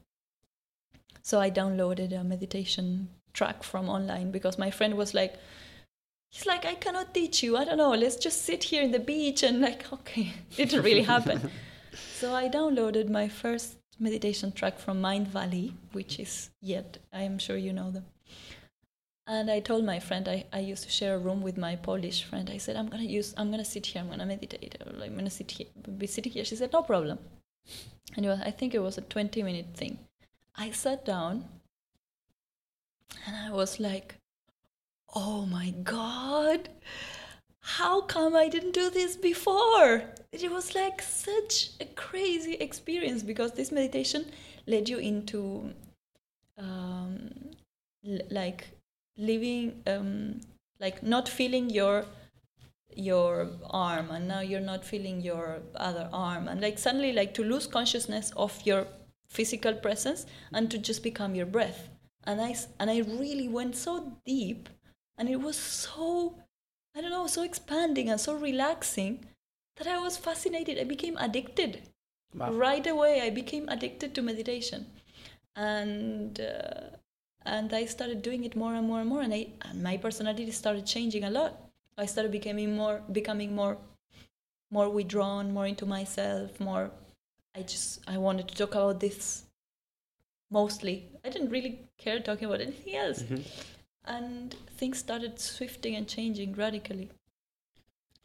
So 1.22 1.40
I 1.40 1.50
downloaded 1.50 2.18
a 2.18 2.24
meditation 2.24 3.08
track 3.32 3.62
from 3.62 3.88
online 3.88 4.30
because 4.30 4.58
my 4.58 4.70
friend 4.70 4.96
was 4.96 5.14
like, 5.14 5.34
he's 6.30 6.46
like, 6.46 6.64
I 6.64 6.74
cannot 6.74 7.14
teach 7.14 7.42
you. 7.42 7.56
I 7.56 7.64
don't 7.64 7.78
know. 7.78 7.90
Let's 7.90 8.16
just 8.16 8.42
sit 8.42 8.64
here 8.64 8.82
in 8.82 8.90
the 8.90 8.98
beach 8.98 9.42
and 9.42 9.60
like, 9.60 9.92
okay, 9.92 10.32
it 10.56 10.70
didn't 10.70 10.84
really 10.84 11.02
happen. 11.02 11.50
so 12.14 12.34
I 12.34 12.48
downloaded 12.48 13.08
my 13.08 13.28
first 13.28 13.76
meditation 14.00 14.50
track 14.50 14.78
from 14.78 15.00
Mindvalley, 15.00 15.74
which 15.92 16.18
is 16.18 16.50
yet, 16.60 16.98
I 17.12 17.22
am 17.22 17.38
sure 17.38 17.56
you 17.56 17.72
know 17.72 17.90
them. 17.90 18.06
And 19.30 19.48
I 19.48 19.60
told 19.60 19.84
my 19.84 20.00
friend, 20.00 20.26
I, 20.28 20.44
I 20.52 20.58
used 20.58 20.82
to 20.82 20.90
share 20.90 21.14
a 21.14 21.18
room 21.18 21.40
with 21.40 21.56
my 21.56 21.76
Polish 21.76 22.24
friend. 22.24 22.50
I 22.50 22.56
said, 22.56 22.74
I'm 22.74 22.88
gonna 22.88 23.04
use, 23.04 23.32
I'm 23.36 23.52
gonna 23.52 23.64
sit 23.64 23.86
here, 23.86 24.02
I'm 24.02 24.08
gonna 24.10 24.26
meditate, 24.26 24.74
I'm 24.84 25.14
gonna 25.14 25.30
sit 25.30 25.52
here, 25.52 25.68
be 25.98 26.08
sitting 26.08 26.32
here. 26.32 26.44
She 26.44 26.56
said, 26.56 26.72
no 26.72 26.82
problem. 26.82 27.20
And 28.16 28.26
was, 28.26 28.40
I 28.40 28.50
think 28.50 28.74
it 28.74 28.80
was 28.80 28.98
a 28.98 29.02
20 29.02 29.44
minute 29.44 29.68
thing. 29.72 30.00
I 30.56 30.72
sat 30.72 31.04
down 31.04 31.44
and 33.24 33.36
I 33.36 33.52
was 33.52 33.78
like, 33.78 34.16
oh 35.14 35.46
my 35.46 35.70
God, 35.84 36.68
how 37.60 38.00
come 38.00 38.34
I 38.34 38.48
didn't 38.48 38.72
do 38.72 38.90
this 38.90 39.16
before? 39.16 40.02
It 40.32 40.50
was 40.50 40.74
like 40.74 41.00
such 41.00 41.70
a 41.80 41.84
crazy 41.84 42.54
experience 42.54 43.22
because 43.22 43.52
this 43.52 43.70
meditation 43.70 44.26
led 44.66 44.88
you 44.88 44.98
into 44.98 45.72
um, 46.58 47.30
like 48.28 48.66
living, 49.20 49.82
um, 49.86 50.40
like 50.80 51.02
not 51.02 51.28
feeling 51.28 51.70
your 51.70 52.06
your 52.94 53.48
arm 53.70 54.10
and 54.10 54.26
now 54.26 54.40
you're 54.40 54.60
not 54.60 54.84
feeling 54.84 55.20
your 55.20 55.60
other 55.76 56.08
arm. 56.12 56.48
And 56.48 56.60
like 56.60 56.78
suddenly 56.78 57.12
like 57.12 57.34
to 57.34 57.44
lose 57.44 57.66
consciousness 57.66 58.32
of 58.36 58.60
your 58.64 58.86
physical 59.28 59.72
presence 59.74 60.26
and 60.52 60.70
to 60.70 60.78
just 60.78 61.02
become 61.02 61.34
your 61.34 61.46
breath. 61.46 61.88
And 62.24 62.40
i 62.40 62.54
and 62.78 62.90
i 62.90 62.98
really 62.98 63.48
went 63.48 63.76
so 63.76 64.12
deep 64.26 64.68
and 65.16 65.28
it 65.28 65.40
was 65.40 65.56
so 65.56 66.36
i 66.94 67.00
don't 67.00 67.10
know 67.10 67.26
so 67.26 67.42
expanding 67.42 68.10
and 68.10 68.20
so 68.20 68.34
relaxing 68.34 69.24
that 69.76 69.86
i 69.86 69.98
was 69.98 70.16
fascinated. 70.18 70.78
I 70.78 70.84
became 70.84 71.16
addicted. 71.16 71.82
Wow. 72.34 72.52
right 72.52 72.86
away 72.86 73.22
i 73.22 73.30
became 73.30 73.68
addicted 73.68 74.14
to 74.14 74.22
meditation. 74.22 74.86
And 75.56 76.40
uh, 76.40 76.96
and 77.44 77.72
i 77.72 77.84
started 77.86 78.22
doing 78.22 78.44
it 78.44 78.54
more 78.56 78.74
and 78.74 78.86
more 78.86 79.00
and 79.00 79.08
more 79.08 79.22
and, 79.22 79.32
I, 79.34 79.46
and 79.62 79.82
my 79.82 79.96
personality 79.96 80.50
started 80.50 80.86
changing 80.86 81.24
a 81.24 81.30
lot. 81.30 81.58
I 81.98 82.06
started 82.06 82.32
becoming 82.32 82.76
more 82.76 83.02
becoming 83.12 83.54
more 83.54 83.76
more 84.70 84.88
withdrawn 84.88 85.52
more 85.52 85.66
into 85.66 85.84
myself 85.86 86.58
more 86.60 86.90
i 87.56 87.62
just 87.62 88.00
i 88.08 88.16
wanted 88.16 88.48
to 88.48 88.54
talk 88.54 88.70
about 88.74 89.00
this 89.00 89.44
mostly. 90.50 91.08
I 91.24 91.28
didn't 91.30 91.50
really 91.50 91.78
care 91.98 92.18
talking 92.20 92.46
about 92.46 92.60
anything 92.60 92.96
else. 92.96 93.22
Mhm. 93.22 93.44
and 94.06 94.54
things 94.78 94.98
started 94.98 95.38
swifting 95.38 95.94
and 95.94 96.08
changing 96.08 96.54
radically. 96.54 97.10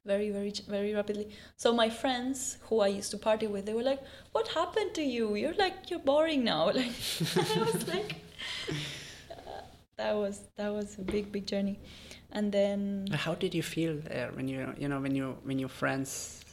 Very 0.05 0.29
very 0.29 0.51
very 0.67 0.93
rapidly. 0.93 1.27
So 1.57 1.73
my 1.73 1.89
friends 1.89 2.57
who 2.69 2.79
i 2.79 2.87
used 2.87 3.11
to 3.11 3.17
party 3.17 3.47
with 3.47 3.65
they 3.65 3.73
were 3.73 3.83
like 3.83 4.01
what 4.31 4.47
happened 4.49 4.93
to 4.95 5.03
you? 5.03 5.35
You're 5.35 5.53
like 5.65 5.89
you're 5.89 6.05
boring 6.13 6.43
now. 6.43 6.63
Like 6.79 6.95
i 7.57 7.63
was 7.71 7.87
like 7.87 8.15
that 10.06 10.15
was 10.15 10.38
that 10.57 10.72
was 10.72 10.98
a 10.99 11.02
big 11.02 11.32
big 11.32 11.45
journey. 11.48 11.80
And 12.32 12.52
then 12.52 13.07
How 13.26 13.34
did 13.34 13.53
you 13.56 13.64
feel 13.64 13.94
uh, 14.11 14.27
when 14.38 14.48
you 14.48 14.61
you 14.77 14.88
know 14.88 14.99
when 15.06 15.15
you 15.15 15.38
when 15.44 15.57
your 15.60 15.69
friends 15.82 16.44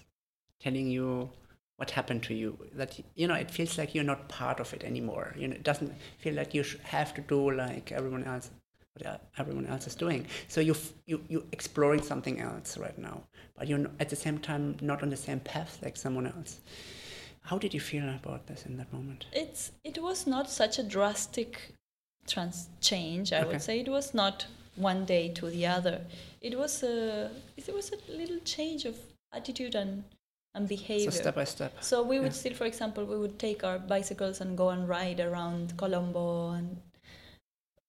telling 0.65 0.89
you 0.97 1.29
what 1.77 1.91
happened 1.91 2.23
to 2.23 2.35
you 2.35 2.51
that 2.81 2.91
you 3.21 3.27
know 3.29 3.35
it 3.35 3.51
feels 3.51 3.77
like 3.79 3.95
you're 3.95 4.11
not 4.13 4.29
part 4.29 4.61
of 4.61 4.73
it 4.73 4.83
anymore. 4.85 5.35
You 5.37 5.49
know 5.49 5.57
it 5.61 5.65
doesn't 5.71 5.93
feel 6.19 6.35
like 6.35 6.55
you 6.55 6.65
have 6.83 7.13
to 7.15 7.21
do 7.35 7.51
like 7.51 7.93
everyone 7.93 8.25
else 8.25 8.51
what 8.95 9.07
uh, 9.07 9.19
everyone 9.39 9.67
else 9.67 9.87
is 9.87 9.97
doing. 10.05 10.27
So 10.49 10.61
you 10.69 10.75
you 11.07 11.21
you 11.29 11.45
exploring 11.53 12.03
something 12.03 12.41
else 12.41 12.79
right 12.79 12.99
now 12.99 13.17
but 13.57 13.69
you're 13.69 13.87
at 14.01 14.09
the 14.09 14.21
same 14.25 14.39
time 14.39 14.77
not 14.81 15.03
on 15.03 15.11
the 15.11 15.23
same 15.29 15.41
path 15.41 15.79
like 15.85 15.97
someone 15.97 16.27
else. 16.27 16.61
How 17.51 17.59
did 17.59 17.75
you 17.75 17.81
feel 17.81 18.09
about 18.09 18.47
this 18.47 18.67
in 18.67 18.77
that 18.79 18.93
moment? 18.93 19.27
It's 19.33 19.73
it 19.91 19.97
was 20.09 20.27
not 20.27 20.49
such 20.49 20.79
a 20.79 20.85
drastic 20.97 21.75
trans 22.27 22.69
change 22.81 23.33
i 23.33 23.39
Okay. 23.41 23.49
would 23.49 23.63
say 23.63 23.81
it 23.81 23.89
was 23.89 24.15
not 24.15 24.47
one 24.77 25.05
day 25.05 25.29
to 25.29 25.51
the 25.51 25.67
other 25.67 26.05
it 26.41 26.57
was 26.59 26.83
a 26.83 27.31
it 27.57 27.73
was 27.75 27.93
a 27.93 27.99
little 28.13 28.39
change 28.41 28.85
of 28.85 28.97
attitude 29.33 29.75
and 29.75 30.05
and 30.55 30.69
behavior. 30.69 31.11
so 31.11 31.19
step 31.19 31.35
by 31.35 31.45
step 31.45 31.73
So 31.83 32.03
we 32.03 32.19
would 32.21 32.33
Yeah. 32.35 32.41
still, 32.41 32.53
for 32.55 32.67
example, 32.67 33.07
we 33.07 33.17
would 33.19 33.39
take 33.39 33.65
our 33.65 33.79
bicycles 33.79 34.41
and 34.43 34.55
go 34.57 34.69
and 34.69 34.87
ride 34.87 35.19
around 35.19 35.79
Colombo, 35.79 36.51
and 36.51 36.77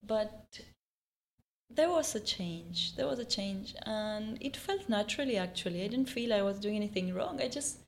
but 0.03 0.59
there 1.69 1.89
was 1.89 2.15
a 2.15 2.19
change. 2.19 2.95
There 2.95 3.07
was 3.07 3.19
a 3.19 3.25
change, 3.25 3.75
and 3.85 4.37
it 4.41 4.55
felt 4.55 4.87
naturally. 4.89 5.37
Actually, 5.37 5.83
I 5.83 5.87
didn't 5.87 6.09
feel 6.09 6.33
I 6.33 6.41
was 6.41 6.59
doing 6.59 6.75
anything 6.75 7.13
wrong. 7.13 7.41
I 7.41 7.47
just, 7.47 7.79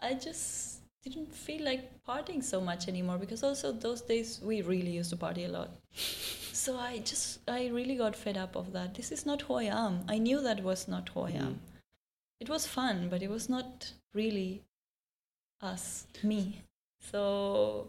I 0.00 0.14
just 0.14 0.73
didn't 1.04 1.34
feel 1.34 1.64
like 1.64 1.82
partying 2.08 2.42
so 2.42 2.60
much 2.60 2.88
anymore 2.88 3.18
because 3.18 3.42
also 3.42 3.72
those 3.72 4.00
days 4.00 4.40
we 4.42 4.62
really 4.62 4.90
used 4.90 5.10
to 5.10 5.16
party 5.16 5.44
a 5.44 5.48
lot. 5.48 5.70
So 6.54 6.78
I 6.78 6.98
just, 6.98 7.40
I 7.48 7.66
really 7.66 7.96
got 7.96 8.14
fed 8.16 8.38
up 8.38 8.54
of 8.56 8.72
that. 8.72 8.94
This 8.94 9.10
is 9.12 9.26
not 9.26 9.42
who 9.42 9.54
I 9.54 9.64
am. 9.64 10.04
I 10.08 10.18
knew 10.18 10.40
that 10.40 10.62
was 10.62 10.86
not 10.88 11.08
who 11.08 11.22
I 11.22 11.32
am. 11.32 11.60
It 12.40 12.48
was 12.48 12.66
fun, 12.66 13.08
but 13.10 13.22
it 13.22 13.28
was 13.28 13.48
not 13.48 13.92
really 14.14 14.62
us, 15.60 16.06
me. 16.22 16.62
So 17.00 17.88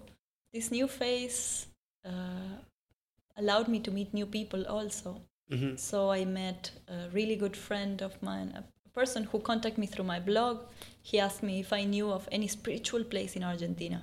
this 0.52 0.72
new 0.72 0.88
phase 0.88 1.68
uh, 2.04 2.58
allowed 3.38 3.68
me 3.68 3.80
to 3.82 3.92
meet 3.92 4.14
new 4.14 4.26
people 4.26 4.66
also. 4.68 5.22
hmm 5.50 5.76
So 5.76 6.12
I 6.12 6.26
met 6.26 6.72
a 6.88 7.10
really 7.14 7.36
good 7.36 7.56
friend 7.56 8.02
of 8.02 8.22
mine, 8.24 8.52
a 8.58 8.90
person 8.90 9.26
who 9.26 9.40
contacted 9.40 9.78
me 9.78 9.88
through 9.88 10.06
my 10.06 10.20
blog. 10.20 10.60
He 11.10 11.20
asked 11.20 11.44
me 11.44 11.60
if 11.60 11.72
I 11.72 11.84
knew 11.84 12.10
of 12.10 12.28
any 12.32 12.48
spiritual 12.48 13.04
place 13.04 13.36
in 13.36 13.44
Argentina. 13.44 14.02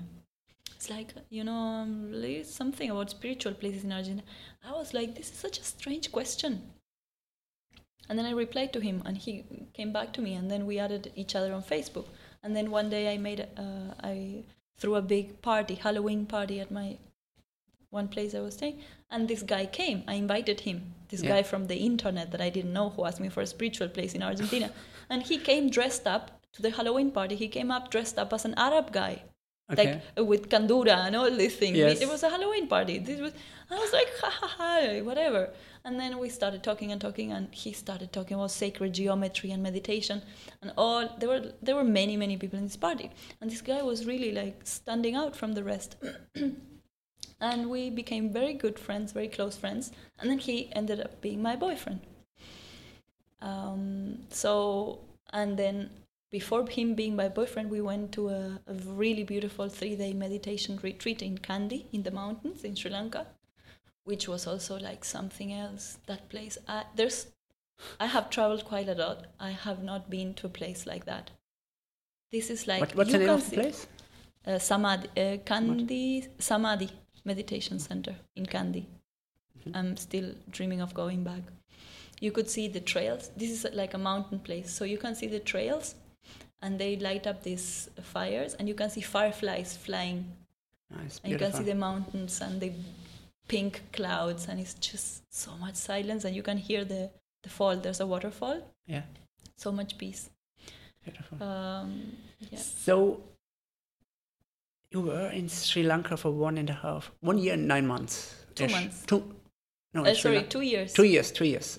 It's 0.76 0.88
like, 0.88 1.12
you 1.30 1.42
know, 1.42 1.52
um, 1.52 2.44
something 2.44 2.90
about 2.90 3.10
spiritual 3.10 3.54
places 3.54 3.82
in 3.82 3.90
Argentina. 3.90 4.22
I 4.64 4.70
was 4.70 4.94
like, 4.94 5.16
this 5.16 5.28
is 5.32 5.36
such 5.36 5.58
a 5.58 5.64
strange 5.64 6.12
question. 6.12 6.62
And 8.08 8.16
then 8.16 8.24
I 8.24 8.30
replied 8.30 8.72
to 8.74 8.80
him, 8.80 9.02
and 9.04 9.18
he 9.18 9.44
came 9.74 9.92
back 9.92 10.12
to 10.12 10.20
me, 10.20 10.34
and 10.34 10.48
then 10.48 10.64
we 10.64 10.78
added 10.78 11.10
each 11.16 11.34
other 11.34 11.52
on 11.52 11.64
Facebook. 11.64 12.06
And 12.44 12.54
then 12.54 12.70
one 12.70 12.88
day 12.88 13.12
I 13.12 13.18
made, 13.18 13.48
uh, 13.56 13.94
I 14.00 14.44
threw 14.76 14.94
a 14.94 15.02
big 15.02 15.42
party, 15.42 15.74
Halloween 15.74 16.24
party 16.24 16.60
at 16.60 16.70
my 16.70 16.98
one 17.90 18.06
place 18.06 18.32
I 18.32 18.40
was 18.40 18.54
staying, 18.54 18.78
and 19.10 19.26
this 19.26 19.42
guy 19.42 19.66
came. 19.66 20.04
I 20.06 20.14
invited 20.14 20.60
him, 20.60 20.94
this 21.08 21.22
Yeah. 21.22 21.30
guy 21.30 21.42
from 21.42 21.66
the 21.66 21.78
internet 21.78 22.30
that 22.30 22.40
I 22.40 22.48
didn't 22.48 22.72
know 22.72 22.90
who 22.90 23.04
asked 23.06 23.18
me 23.18 23.28
for 23.28 23.40
a 23.40 23.46
spiritual 23.46 23.88
place 23.88 24.14
in 24.14 24.22
Argentina. 24.22 24.70
and 25.10 25.24
he 25.24 25.36
came 25.38 25.68
dressed 25.68 26.06
up 26.06 26.41
to 26.52 26.62
the 26.62 26.70
Halloween 26.70 27.10
party. 27.10 27.36
He 27.36 27.48
came 27.48 27.70
up 27.70 27.90
dressed 27.90 28.18
up 28.18 28.32
as 28.32 28.44
an 28.44 28.54
Arab 28.56 28.92
guy 28.92 29.22
okay 29.72 29.84
like 29.84 30.02
uh, 30.18 30.24
with 30.24 30.48
kandura 30.48 31.06
and 31.06 31.16
all 31.16 31.30
these 31.30 31.56
things. 31.56 31.76
Yes. 31.76 32.00
It 32.00 32.08
was 32.08 32.22
a 32.22 32.30
Halloween 32.30 32.66
party. 32.66 32.98
This 32.98 33.20
was 33.20 33.32
I 33.70 33.78
was 33.78 33.92
like 33.92 34.08
ha 34.20 34.30
ha 34.30 34.46
ha 34.46 35.00
whatever. 35.02 35.50
And 35.84 35.98
then 35.98 36.18
we 36.18 36.28
started 36.28 36.62
talking 36.62 36.92
and 36.92 37.00
talking, 37.00 37.32
and 37.32 37.52
he 37.52 37.72
started 37.72 38.12
talking 38.12 38.36
about 38.36 38.52
sacred 38.52 38.92
geometry 38.92 39.50
and 39.50 39.62
meditation, 39.62 40.22
and 40.60 40.72
all. 40.76 41.08
There 41.18 41.28
were 41.28 41.52
there 41.60 41.74
were 41.74 41.84
many 41.84 42.16
many 42.16 42.36
people 42.36 42.58
in 42.58 42.66
this 42.66 42.76
party, 42.76 43.10
and 43.40 43.50
this 43.50 43.60
guy 43.60 43.82
was 43.82 44.06
really 44.06 44.32
like 44.32 44.60
standing 44.64 45.16
out 45.16 45.34
from 45.34 45.54
the 45.54 45.64
rest. 45.64 45.96
and 47.40 47.68
we 47.68 47.90
became 47.90 48.32
very 48.32 48.52
good 48.52 48.78
friends, 48.78 49.10
very 49.10 49.28
close 49.28 49.56
friends. 49.56 49.90
And 50.20 50.30
then 50.30 50.38
he 50.38 50.70
ended 50.72 51.00
up 51.00 51.20
being 51.20 51.42
my 51.42 51.56
boyfriend. 51.56 52.00
Um, 53.40 54.18
so 54.30 55.00
and 55.32 55.56
then 55.56 55.90
before 56.32 56.66
him 56.66 56.94
being 56.94 57.14
my 57.14 57.28
boyfriend, 57.28 57.70
we 57.70 57.80
went 57.80 58.10
to 58.12 58.28
a, 58.30 58.58
a 58.66 58.74
really 59.02 59.22
beautiful 59.22 59.68
three 59.68 59.94
day 59.94 60.12
meditation 60.12 60.80
retreat 60.82 61.22
in 61.22 61.38
Kandy 61.38 61.84
in 61.92 62.02
the 62.02 62.10
mountains 62.10 62.64
in 62.64 62.74
Sri 62.74 62.90
Lanka, 62.90 63.26
which 64.04 64.26
was 64.26 64.46
also 64.46 64.78
like 64.78 65.04
something 65.04 65.52
else. 65.52 65.98
That 66.06 66.28
place, 66.30 66.58
I, 66.66 66.84
there's, 66.96 67.26
I 68.00 68.06
have 68.06 68.30
traveled 68.30 68.64
quite 68.64 68.88
a 68.88 68.94
lot. 68.94 69.26
I 69.38 69.50
have 69.50 69.84
not 69.84 70.10
been 70.10 70.34
to 70.34 70.46
a 70.46 70.50
place 70.50 70.86
like 70.86 71.04
that. 71.04 71.30
This 72.32 72.48
is 72.48 72.66
like 72.66 72.80
what, 72.80 72.96
what's 72.96 73.12
you 73.12 73.18
the 73.18 73.26
name 73.26 73.34
of 73.34 73.50
the 73.50 73.56
place 73.56 73.86
uh, 74.46 74.58
Samadhi, 74.58 75.08
uh, 75.16 75.36
Kandy 75.44 76.28
Samadhi 76.38 76.90
Meditation 77.24 77.78
Center 77.78 78.16
in 78.36 78.46
Kandy. 78.46 78.86
Mhm. 79.64 79.76
I'm 79.76 79.96
still 79.96 80.34
dreaming 80.50 80.80
of 80.80 80.94
going 80.94 81.22
back. 81.24 81.42
You 82.20 82.32
could 82.32 82.48
see 82.48 82.68
the 82.68 82.80
trails. 82.80 83.30
This 83.36 83.50
is 83.50 83.66
like 83.74 83.94
a 83.94 83.98
mountain 83.98 84.38
place, 84.38 84.70
so 84.72 84.84
you 84.84 84.98
can 84.98 85.14
see 85.14 85.26
the 85.26 85.40
trails, 85.40 85.94
and 86.62 86.78
they 86.78 86.96
light 86.96 87.26
up 87.26 87.42
these 87.42 87.88
fires, 88.02 88.54
and 88.54 88.68
you 88.68 88.74
can 88.74 88.88
see 88.90 89.00
fireflies 89.00 89.76
flying, 89.76 90.24
Nice, 90.90 91.20
and 91.22 91.32
you 91.32 91.38
can 91.38 91.52
see 91.52 91.64
the 91.64 91.74
mountains 91.74 92.40
and 92.40 92.60
the 92.60 92.72
pink 93.48 93.82
clouds, 93.92 94.48
and 94.48 94.60
it's 94.60 94.74
just 94.74 95.22
so 95.34 95.50
much 95.60 95.74
silence, 95.74 96.24
and 96.24 96.34
you 96.36 96.42
can 96.42 96.56
hear 96.58 96.84
the 96.84 97.10
the 97.42 97.48
fall. 97.48 97.76
There's 97.76 98.00
a 98.00 98.06
waterfall. 98.06 98.62
Yeah. 98.86 99.02
So 99.56 99.72
much 99.72 99.98
peace. 99.98 100.30
Beautiful. 101.04 101.42
Um, 101.42 102.16
yeah. 102.50 102.58
So 102.58 103.20
you 104.92 105.00
were 105.00 105.28
in 105.30 105.48
Sri 105.48 105.82
Lanka 105.82 106.16
for 106.16 106.30
one 106.30 106.58
and 106.58 106.70
a 106.70 106.74
half, 106.74 107.10
one 107.20 107.38
year 107.38 107.54
and 107.54 107.66
nine 107.66 107.86
months. 107.86 108.34
Two 108.54 108.68
months. 108.68 109.04
Two. 109.06 109.34
No, 109.94 110.04
Uh, 110.04 110.14
sorry, 110.14 110.44
two 110.44 110.60
years. 110.60 110.92
Two 110.92 111.04
years. 111.04 111.32
Two 111.32 111.44
years. 111.44 111.78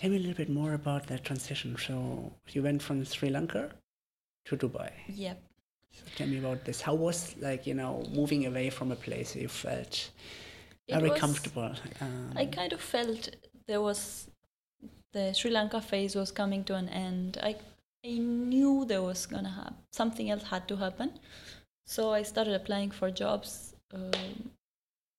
Tell 0.00 0.10
me 0.10 0.16
a 0.16 0.20
little 0.20 0.34
bit 0.34 0.48
more 0.48 0.72
about 0.74 1.06
that 1.08 1.24
transition. 1.24 1.76
So 1.86 2.32
you 2.48 2.62
went 2.62 2.82
from 2.82 3.04
Sri 3.04 3.28
Lanka 3.30 3.70
to 4.46 4.56
Dubai. 4.56 4.90
Yep. 5.08 5.42
So 5.92 6.02
tell 6.16 6.26
me 6.28 6.38
about 6.38 6.64
this. 6.64 6.80
How 6.80 6.94
was 6.94 7.34
like 7.40 7.66
you 7.66 7.74
know 7.74 8.02
moving 8.12 8.46
away 8.46 8.70
from 8.70 8.92
a 8.92 8.96
place 8.96 9.36
you 9.36 9.48
felt 9.48 10.10
It 10.88 10.94
very 10.94 11.10
was- 11.10 11.20
comfortable? 11.20 11.72
Um, 12.00 12.32
I 12.36 12.46
kind 12.46 12.72
of 12.72 12.80
felt 12.80 13.28
there 13.66 13.82
was 13.82 14.28
the 15.12 15.32
Sri 15.34 15.50
Lanka 15.50 15.80
phase 15.80 16.14
was 16.16 16.30
coming 16.32 16.64
to 16.64 16.74
an 16.76 16.88
end. 16.88 17.38
I 17.42 17.56
I 18.04 18.12
knew 18.52 18.86
there 18.86 19.02
was 19.02 19.26
gonna 19.26 19.50
happen 19.50 19.76
something 19.92 20.30
else 20.30 20.44
had 20.44 20.66
to 20.68 20.76
happen, 20.76 21.10
so 21.84 22.12
I 22.12 22.22
started 22.22 22.54
applying 22.54 22.90
for 22.90 23.10
jobs. 23.10 23.74
Um, 23.92 24.50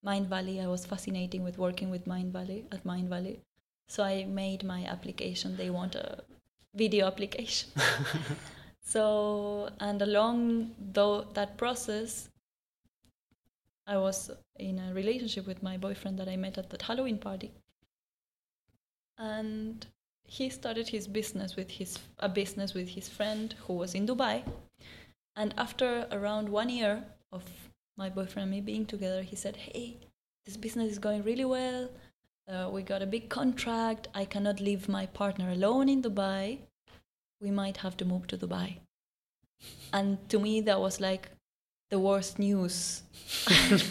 Mindvalley, 0.03 0.59
I 0.63 0.67
was 0.67 0.83
fascinating 0.87 1.43
with 1.43 1.57
working 1.59 1.91
with 1.91 2.05
Mindvalley 2.05 2.59
at 2.73 2.83
Mindvalley, 2.83 3.37
so 3.91 4.03
I 4.03 4.23
made 4.23 4.63
my 4.63 4.85
application. 4.85 5.57
They 5.57 5.69
want 5.69 5.95
a 5.95 6.23
video 6.73 7.07
application. 7.07 7.69
so 8.81 9.69
and 9.81 10.01
along 10.01 10.71
though 10.93 11.25
that 11.33 11.57
process, 11.57 12.29
I 13.85 13.97
was 13.97 14.31
in 14.57 14.79
a 14.79 14.93
relationship 14.93 15.45
with 15.45 15.61
my 15.61 15.75
boyfriend 15.75 16.17
that 16.19 16.29
I 16.29 16.37
met 16.37 16.57
at 16.57 16.69
that 16.69 16.83
Halloween 16.83 17.17
party. 17.17 17.51
And 19.17 19.85
he 20.23 20.49
started 20.49 20.87
his 20.87 21.05
business 21.05 21.57
with 21.57 21.69
his 21.69 21.99
a 22.19 22.29
business 22.29 22.73
with 22.73 22.87
his 22.87 23.09
friend 23.09 23.53
who 23.67 23.73
was 23.73 23.93
in 23.93 24.07
Dubai. 24.07 24.43
And 25.35 25.53
after 25.57 26.07
around 26.11 26.47
one 26.47 26.69
year 26.69 27.03
of 27.33 27.43
my 27.97 28.09
boyfriend 28.09 28.43
and 28.43 28.51
me 28.51 28.61
being 28.61 28.85
together, 28.85 29.21
he 29.21 29.35
said, 29.35 29.57
"Hey, 29.57 29.97
this 30.45 30.55
business 30.55 30.89
is 30.93 30.99
going 31.07 31.23
really 31.23 31.45
well. 31.57 31.89
Uh, 32.47 32.69
we 32.71 32.81
got 32.81 33.01
a 33.01 33.05
big 33.05 33.29
contract. 33.29 34.07
I 34.13 34.25
cannot 34.25 34.59
leave 34.59 34.89
my 34.89 35.05
partner 35.05 35.49
alone 35.51 35.89
in 35.89 36.01
Dubai. 36.01 36.59
We 37.39 37.51
might 37.51 37.77
have 37.77 37.97
to 37.97 38.05
move 38.05 38.27
to 38.27 38.37
Dubai." 38.37 38.79
And 39.93 40.17
to 40.29 40.39
me, 40.39 40.61
that 40.61 40.79
was 40.79 40.99
like 40.99 41.29
the 41.91 41.99
worst 41.99 42.39
news 42.39 43.03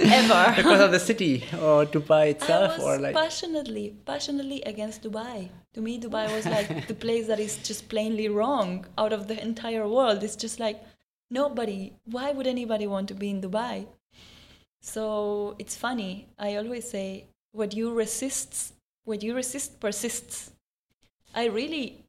ever. 0.00 0.54
because 0.56 0.80
of 0.80 0.90
the 0.90 0.98
city 0.98 1.44
or 1.52 1.84
Dubai 1.84 2.30
itself, 2.30 2.72
I 2.72 2.76
was 2.78 2.86
or 2.86 2.98
like 2.98 3.14
passionately, 3.14 3.94
passionately 4.06 4.62
against 4.62 5.02
Dubai. 5.02 5.50
To 5.74 5.82
me, 5.82 6.00
Dubai 6.00 6.32
was 6.34 6.46
like 6.46 6.88
the 6.88 6.94
place 6.94 7.26
that 7.26 7.38
is 7.38 7.58
just 7.58 7.88
plainly 7.90 8.28
wrong 8.28 8.86
out 8.96 9.12
of 9.12 9.28
the 9.28 9.40
entire 9.40 9.86
world. 9.86 10.22
It's 10.22 10.36
just 10.36 10.58
like 10.58 10.82
nobody. 11.30 11.92
Why 12.04 12.32
would 12.32 12.46
anybody 12.46 12.86
want 12.86 13.08
to 13.08 13.14
be 13.14 13.30
in 13.30 13.42
Dubai? 13.42 13.86
So 14.80 15.56
it's 15.58 15.76
funny. 15.76 16.28
I 16.38 16.56
always 16.56 16.88
say, 16.88 17.26
what 17.56 17.74
you 17.74 17.92
resist, 17.92 18.74
what 19.04 19.22
you 19.22 19.34
resist 19.34 19.80
persists. 19.80 20.50
I 21.34 21.46
really, 21.46 22.04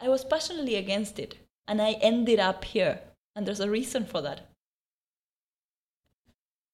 I 0.00 0.08
was 0.08 0.24
passionately 0.24 0.76
against 0.76 1.18
it, 1.18 1.36
and 1.66 1.80
I 1.82 1.92
ended 2.00 2.40
up 2.40 2.64
here, 2.64 3.00
and 3.36 3.46
there's 3.46 3.60
a 3.60 3.70
reason 3.70 4.04
for 4.06 4.22
that. 4.22 4.40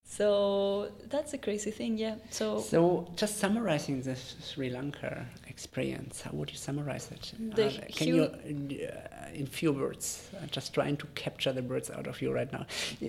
So 0.06 0.92
that's 1.08 1.32
a 1.34 1.38
crazy 1.38 1.72
thing, 1.72 1.98
yeah. 1.98 2.16
So, 2.30 2.60
So, 2.60 3.08
just 3.16 3.38
summarizing 3.38 4.02
the 4.02 4.14
Sri 4.14 4.70
Lanka 4.70 5.26
experience, 5.48 6.20
how 6.20 6.30
would 6.32 6.50
you 6.50 6.56
summarize 6.56 7.10
it? 7.10 7.32
The 7.56 7.66
Uh, 7.66 7.70
can 7.88 8.08
you, 8.08 8.22
uh, 8.24 9.40
in 9.40 9.46
few 9.46 9.72
words, 9.72 10.30
uh, 10.36 10.46
just 10.46 10.72
trying 10.74 10.98
to 10.98 11.06
capture 11.14 11.52
the 11.52 11.62
words 11.62 11.90
out 11.90 12.06
of 12.06 12.22
you 12.22 12.30
right 12.32 12.52
now? 12.52 12.66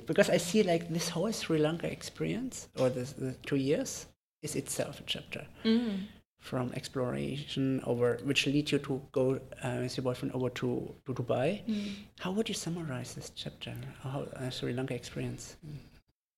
Because 0.08 0.30
I 0.32 0.38
see 0.38 0.64
like 0.64 0.90
this 0.90 1.10
whole 1.10 1.32
Sri 1.32 1.60
Lanka 1.60 1.92
experience, 1.92 2.70
or 2.80 2.90
this, 2.90 3.12
the 3.12 3.34
two 3.46 3.58
years, 3.58 4.08
is 4.42 4.56
itself 4.56 5.00
a 5.00 5.04
chapter 5.04 5.46
Mm. 5.64 6.08
from 6.40 6.72
exploration 6.74 7.82
over, 7.86 8.20
which 8.24 8.46
leads 8.46 8.72
you 8.72 8.80
to 8.80 9.02
go 9.12 9.40
uh, 9.64 9.78
with 9.82 9.98
your 9.98 10.04
boyfriend 10.04 10.34
over 10.36 10.50
to, 10.50 10.94
to 11.06 11.14
Dubai. 11.14 11.64
Mm. 11.68 11.92
How 12.20 12.32
would 12.32 12.48
you 12.50 12.56
summarize 12.56 13.16
this 13.16 13.32
chapter, 13.36 13.74
how 14.04 14.22
uh, 14.36 14.50
Sri 14.50 14.74
Lanka 14.74 14.94
experience? 14.94 15.56
In 15.64 15.80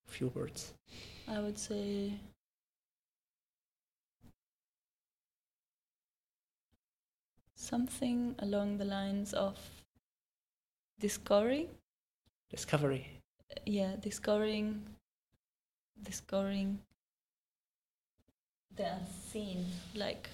a 0.08 0.12
few 0.12 0.28
words. 0.36 0.74
I 1.28 1.40
would 1.40 1.58
say 1.60 2.14
something 7.56 8.36
along 8.40 8.78
the 8.78 8.86
lines 8.86 9.34
of 9.34 9.58
discovering, 11.00 11.68
Discovery. 12.50 13.22
yeah, 13.66 13.96
discovering, 14.00 14.84
discovering 16.02 16.80
the 18.78 18.86
unseen, 18.94 19.66
like 19.96 20.30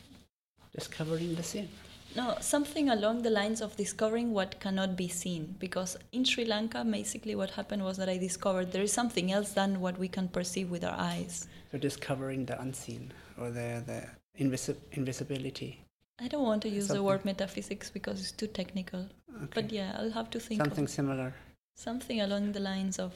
Discovering 0.76 1.36
the 1.36 1.44
scene. 1.44 1.70
No, 2.16 2.36
something 2.42 2.90
along 2.90 3.22
the 3.24 3.30
lines 3.30 3.62
of 3.62 3.76
discovering 3.76 4.34
what 4.34 4.60
cannot 4.60 4.96
be 4.96 5.08
seen. 5.08 5.56
Because 5.60 5.98
in 6.12 6.26
Sri 6.26 6.46
Lanka, 6.46 6.84
basically 6.84 7.36
what 7.36 7.52
happened 7.52 7.84
was 7.84 7.98
that 7.98 8.10
I 8.10 8.18
discovered 8.18 8.72
there 8.72 8.84
is 8.84 8.92
something 8.92 9.32
else 9.32 9.54
than 9.54 9.80
what 9.82 9.98
we 10.00 10.08
can 10.08 10.28
perceive 10.28 10.70
with 10.72 10.84
our 10.84 10.96
eyes. 10.98 11.48
So 11.72 11.78
discovering 11.78 12.46
the 12.46 12.60
unseen 12.62 13.12
or 13.38 13.50
the 13.52 13.84
the 13.86 14.00
invisi- 14.44 14.78
invisibility. 14.92 15.80
I 16.20 16.28
don't 16.28 16.44
want 16.44 16.62
to 16.64 16.70
use 16.70 16.88
the 16.88 17.02
word 17.04 17.26
metaphysics 17.26 17.90
because 17.90 18.20
it's 18.22 18.32
too 18.32 18.48
technical. 18.48 19.08
Okay. 19.36 19.48
But 19.56 19.72
yeah, 19.72 19.96
I'll 19.98 20.12
have 20.12 20.30
to 20.32 20.40
think 20.40 20.62
Something 20.62 20.88
similar. 20.88 21.34
something 21.76 22.22
along 22.22 22.52
the 22.52 22.60
lines 22.60 23.00
of 23.00 23.14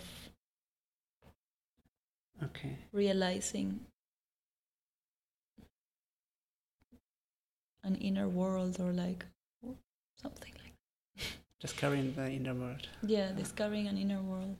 Okay. 2.44 2.78
realizing 2.92 3.80
an 7.88 7.96
inner 7.96 8.28
world 8.40 8.74
or 8.80 8.92
like 9.06 9.26
something 10.22 10.54
like 10.64 10.74
Discovering 11.60 12.14
the 12.16 12.28
inner 12.38 12.54
world. 12.54 12.88
yeah, 13.16 13.32
discovering 13.44 13.88
an 13.88 13.98
inner 13.98 14.22
world. 14.22 14.56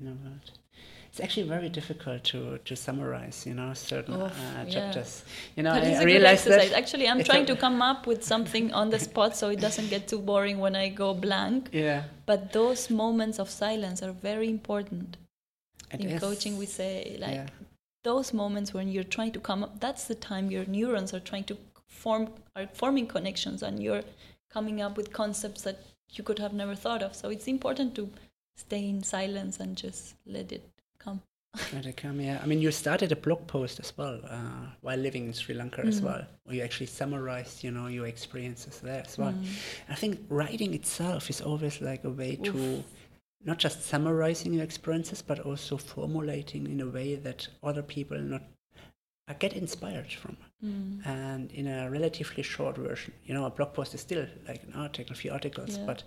Inner 0.00 0.16
world. 0.24 0.46
It's 1.10 1.20
actually 1.20 1.48
very 1.48 1.68
difficult 1.68 2.22
to, 2.32 2.58
to 2.64 2.76
summarize, 2.76 3.44
you 3.46 3.54
know, 3.54 3.72
certain 3.74 4.14
Oh, 4.14 4.26
uh, 4.26 4.30
yeah. 4.64 4.64
chapters. 4.74 5.24
You 5.56 5.62
know, 5.64 5.72
But 5.74 5.82
I, 5.84 5.86
I 5.88 6.04
exercise. 6.34 6.70
that. 6.70 6.78
Actually, 6.78 7.08
I'm 7.08 7.22
trying 7.24 7.46
to 7.46 7.56
come 7.56 7.82
up 7.82 8.06
with 8.06 8.22
something 8.24 8.72
on 8.72 8.90
the 8.90 8.98
spot 8.98 9.36
so 9.36 9.48
it 9.50 9.60
doesn't 9.60 9.88
get 9.90 10.06
too 10.08 10.20
boring 10.20 10.58
when 10.60 10.74
I 10.76 10.88
go 10.88 11.08
blank. 11.14 11.68
Yeah. 11.72 12.04
But 12.26 12.52
those 12.52 12.90
moments 12.90 13.38
of 13.40 13.50
silence 13.50 14.02
are 14.04 14.12
very 14.12 14.48
important. 14.48 15.16
it 15.92 16.00
In 16.00 16.10
is- 16.10 16.20
coaching, 16.20 16.56
we 16.58 16.66
say 16.66 17.16
like 17.20 17.34
yeah. 17.34 17.46
those 18.04 18.32
moments 18.32 18.72
when 18.72 18.86
you're 18.92 19.10
trying 19.16 19.32
to 19.32 19.40
come 19.40 19.60
up. 19.64 19.80
That's 19.80 20.04
the 20.10 20.14
time 20.30 20.44
your 20.50 20.64
neurons 20.66 21.12
are 21.14 21.20
trying 21.30 21.44
to 21.50 21.56
form, 21.90 22.28
are 22.56 22.66
forming 22.72 23.06
connections, 23.06 23.62
and 23.62 23.82
you're 23.82 24.02
coming 24.48 24.80
up 24.80 24.96
with 24.96 25.12
concepts 25.12 25.62
that 25.62 25.78
you 26.12 26.24
could 26.24 26.38
have 26.38 26.52
never 26.54 26.74
thought 26.74 27.02
of. 27.02 27.14
So 27.14 27.28
it's 27.28 27.46
important 27.46 27.94
to 27.96 28.08
stay 28.56 28.88
in 28.88 29.02
silence 29.02 29.60
and 29.60 29.76
just 29.76 30.14
let 30.26 30.50
it 30.52 30.64
come. 30.98 31.20
Let 31.72 31.84
it 31.84 31.96
come, 31.96 32.20
yeah. 32.20 32.38
I 32.40 32.46
mean, 32.46 32.60
you 32.60 32.70
started 32.70 33.10
a 33.10 33.16
blog 33.16 33.44
post 33.48 33.80
as 33.80 33.92
well 33.96 34.20
uh, 34.28 34.66
while 34.82 34.96
living 34.96 35.26
in 35.26 35.32
Sri 35.32 35.52
Lanka 35.52 35.80
as 35.84 36.00
Mhm. 36.00 36.04
well, 36.04 36.26
where 36.44 36.54
you 36.56 36.62
actually 36.62 36.86
summarized, 36.86 37.64
you 37.64 37.72
know, 37.72 37.88
your 37.88 38.06
experiences 38.06 38.78
there 38.78 39.02
as 39.04 39.18
well. 39.18 39.32
Mm. 39.32 39.46
I 39.88 39.96
think 39.96 40.20
writing 40.28 40.74
itself 40.74 41.28
is 41.28 41.40
always 41.40 41.80
like 41.80 42.04
a 42.04 42.10
way 42.10 42.36
to 42.36 42.84
not 43.44 43.58
just 43.58 43.82
summarizing 43.82 44.54
your 44.54 44.62
experiences, 44.62 45.22
but 45.22 45.40
also 45.40 45.76
formulating 45.76 46.66
in 46.66 46.80
a 46.80 46.86
way 46.86 47.16
that 47.16 47.48
other 47.64 47.82
people 47.82 48.18
not 48.18 48.42
uh, 49.26 49.34
get 49.40 49.52
inspired 49.52 50.12
from. 50.12 50.36
Mm. 50.64 51.06
And 51.06 51.50
in 51.52 51.66
a 51.66 51.90
relatively 51.90 52.42
short 52.42 52.76
version, 52.76 53.12
you 53.24 53.34
know, 53.34 53.46
a 53.46 53.50
blog 53.50 53.72
post 53.72 53.94
is 53.94 54.00
still 54.00 54.26
like 54.46 54.62
an 54.64 54.74
article, 54.74 55.12
a 55.12 55.16
few 55.16 55.32
articles, 55.32 55.76
Yeah. 55.76 55.86
but 55.86 56.02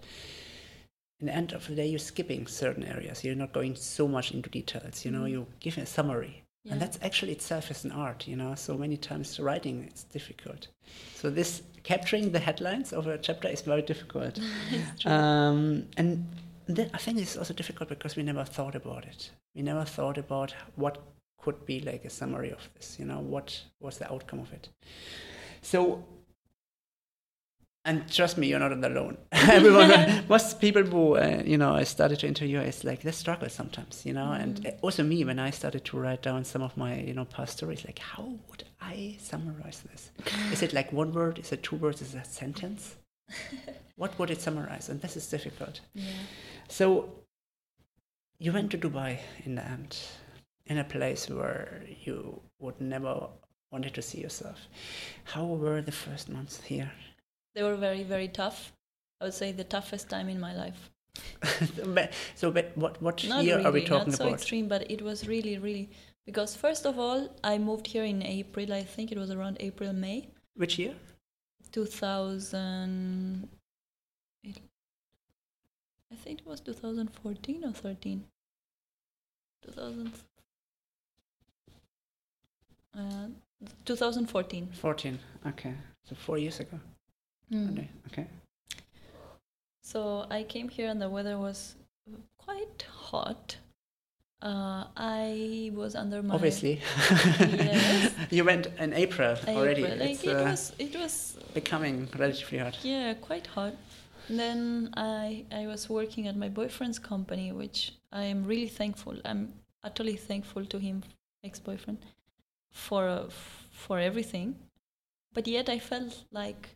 in 1.20 1.28
the 1.28 1.34
end 1.36 1.54
of 1.54 1.68
the 1.68 1.76
day, 1.76 1.88
you're 1.88 2.00
skipping 2.00 2.48
certain 2.48 2.84
areas. 2.84 3.24
You're 3.24 3.36
not 3.36 3.54
going 3.54 3.76
so 3.76 4.08
much 4.08 4.32
into 4.32 4.50
details. 4.50 5.06
You 5.06 5.12
know, 5.12 5.24
Mhm. 5.24 5.32
you 5.32 5.48
give 5.60 5.78
a 5.78 5.86
summary, 5.86 6.44
Yeah. 6.64 6.74
and 6.74 6.82
that's 6.82 7.00
actually 7.02 7.32
itself 7.32 7.72
is 7.72 7.84
an 7.86 7.92
art. 7.92 8.28
You 8.28 8.36
know, 8.36 8.56
so 8.56 8.78
many 8.78 8.98
times 8.98 9.40
writing 9.40 9.86
it's 9.86 10.04
difficult. 10.04 10.68
So 11.16 11.30
this 11.30 11.64
capturing 11.84 12.32
the 12.32 12.40
headlines 12.40 12.94
of 12.94 13.08
a 13.08 13.18
chapter 13.18 13.48
is 13.48 13.62
very 13.62 13.82
difficult. 13.82 14.40
um, 15.06 15.88
and 15.98 16.26
then 16.68 16.90
I 16.94 16.98
think 16.98 17.20
it's 17.20 17.38
also 17.38 17.54
difficult 17.54 17.90
because 17.90 18.16
we 18.16 18.24
never 18.24 18.46
thought 18.46 18.76
about 18.76 19.06
it. 19.06 19.32
We 19.56 19.62
never 19.62 19.86
thought 19.86 20.18
about 20.18 20.54
what 20.76 20.98
could 21.44 21.66
be 21.66 21.80
like 21.82 22.06
a 22.06 22.10
summary 22.10 22.52
of 22.52 22.70
this. 22.76 22.98
You 23.00 23.06
know, 23.06 23.20
what 23.20 23.48
was 23.80 23.98
the 23.98 24.12
outcome 24.12 24.40
of 24.40 24.52
it? 24.54 24.70
So 25.62 26.04
and 27.86 28.10
trust 28.10 28.38
me, 28.38 28.48
you're 28.48 28.60
not 28.60 28.72
alone. 28.72 29.18
Everyone, 29.34 30.24
most 30.30 30.62
people 30.62 30.84
who 30.84 31.18
uh, 31.18 31.44
you 31.46 31.58
know 31.58 31.74
I 31.76 31.84
started 31.84 32.20
to 32.20 32.28
interview 32.28 32.60
is 32.60 32.84
like 32.86 33.02
they 33.02 33.12
struggle 33.12 33.50
sometimes, 33.50 34.06
you 34.06 34.14
know. 34.14 34.28
Mm. 34.28 34.42
And 34.42 34.56
mm-hmm. 34.56 34.78
also 34.82 35.04
me, 35.04 35.26
when 35.26 35.40
I 35.40 35.50
started 35.50 35.84
to 35.86 36.00
write 36.00 36.22
down 36.22 36.46
some 36.46 36.62
of 36.62 36.78
my 36.78 37.00
you 37.00 37.14
know 37.14 37.26
past 37.26 37.58
stories, 37.58 37.84
like 37.84 38.00
how 38.00 38.40
would 38.50 38.64
I 38.82 39.18
summarize 39.20 39.84
this? 39.92 40.12
is 40.54 40.62
it 40.62 40.74
like 40.74 40.94
one 40.94 41.12
word? 41.12 41.40
Is 41.40 41.52
it 41.52 41.62
two 41.64 41.76
words? 41.76 42.02
Is 42.02 42.16
it 42.16 42.20
a 42.20 42.26
sentence? 42.26 42.96
what 43.98 44.18
would 44.18 44.32
it 44.32 44.42
summarize? 44.42 44.88
And 44.88 45.02
this 45.02 45.18
is 45.18 45.28
difficult. 45.28 45.82
Yeah. 45.94 46.06
So 46.70 47.10
you 48.40 48.54
went 48.54 48.72
to 48.72 48.78
Dubai 48.78 49.20
in 49.46 49.56
the 49.56 49.66
end, 49.66 49.98
in 50.68 50.78
a 50.78 50.84
place 50.84 51.30
where 51.30 51.84
you 52.04 52.42
would 52.60 52.80
never 52.80 53.28
wanted 53.72 53.94
to 53.96 54.02
see 54.02 54.22
yourself. 54.22 54.68
How 55.26 55.46
were 55.46 55.82
the 55.82 55.92
first 55.92 56.30
months 56.30 56.62
here? 56.62 56.92
They 57.56 57.64
were 57.64 57.76
very, 57.76 58.04
very 58.04 58.28
tough. 58.28 58.72
I 59.20 59.26
would 59.26 59.34
say 59.34 59.52
the 59.52 59.64
toughest 59.64 60.10
time 60.10 60.30
in 60.30 60.40
my 60.40 60.54
life. 60.56 60.90
so, 62.36 62.50
but 62.52 62.76
what 62.76 63.00
what 63.02 63.24
not 63.28 63.44
year 63.44 63.58
really, 63.58 63.68
are 63.68 63.72
we 63.72 63.86
talking 63.86 64.12
not 64.12 64.18
so 64.18 64.26
about? 64.26 64.34
extreme, 64.34 64.68
but 64.68 64.90
it 64.90 65.02
was 65.02 65.28
really, 65.28 65.60
really 65.60 65.90
because 66.26 66.56
first 66.56 66.86
of 66.86 66.98
all, 66.98 67.30
I 67.44 67.58
moved 67.58 67.88
here 67.88 68.04
in 68.04 68.24
April. 68.24 68.74
I 68.74 68.84
think 68.84 69.12
it 69.12 69.18
was 69.18 69.30
around 69.30 69.58
April, 69.60 69.94
May. 69.94 70.30
Which 70.56 70.80
year? 70.80 70.96
Two 71.72 71.86
thousand. 71.86 73.48
I 76.14 76.16
think 76.16 76.42
it 76.42 76.48
was 76.48 76.62
2014 76.62 77.66
or 77.66 77.72
13. 77.72 78.24
2000. 79.66 80.12
Uh, 82.98 83.28
2014. 83.86 84.70
14. 84.74 85.20
Okay, 85.48 85.74
so 86.04 86.16
four 86.16 86.38
years 86.38 86.60
ago. 86.60 86.80
Mm. 87.52 87.88
Okay. 88.12 88.28
So 89.82 90.26
I 90.30 90.44
came 90.44 90.70
here 90.70 90.90
and 90.90 91.02
the 91.02 91.10
weather 91.10 91.38
was 91.38 91.76
quite 92.38 92.86
hot. 92.90 93.58
Uh, 94.42 94.86
I 94.98 95.72
was 95.74 95.96
under 95.96 96.22
my 96.22 96.36
obviously. 96.36 96.82
yes. 97.40 98.12
you 98.30 98.44
went 98.44 98.68
in 98.78 98.94
April, 98.94 99.38
April. 99.42 99.58
already. 99.58 99.84
Like 99.84 100.24
it 100.24 100.30
uh, 100.30 100.44
was, 100.44 100.74
it 100.78 100.96
was 100.96 101.38
becoming 101.54 102.10
relatively 102.18 102.58
hot. 102.58 102.78
Yeah, 102.84 103.14
quite 103.14 103.48
hot. 103.48 103.74
And 104.28 104.40
then 104.40 104.90
I 104.98 105.46
I 105.52 105.68
was 105.68 105.90
working 105.90 106.28
at 106.28 106.36
my 106.36 106.50
boyfriend's 106.50 107.00
company, 107.00 107.52
which 107.52 107.94
I 108.12 108.24
am 108.24 108.44
really 108.44 108.68
thankful. 108.68 109.16
I'm 109.24 109.54
utterly 109.84 110.18
thankful 110.18 110.66
to 110.66 110.78
him, 110.78 111.04
ex-boyfriend, 111.44 112.00
for 112.74 113.28
for 113.72 114.00
everything. 114.00 114.56
But 115.34 115.48
yet 115.48 115.70
I 115.70 115.80
felt 115.80 116.26
like 116.32 116.76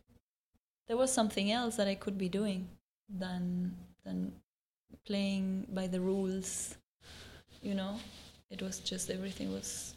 there 0.86 0.96
was 0.96 1.12
something 1.12 1.52
else 1.52 1.76
that 1.76 1.86
I 1.86 1.94
could 1.94 2.16
be 2.16 2.28
doing 2.28 2.68
than 3.08 3.76
than 4.04 4.32
playing 5.04 5.66
by 5.70 5.86
the 5.86 6.00
rules. 6.00 6.76
You 7.60 7.74
know, 7.74 7.96
it 8.50 8.62
was 8.62 8.78
just 8.78 9.10
everything 9.10 9.52
was 9.52 9.94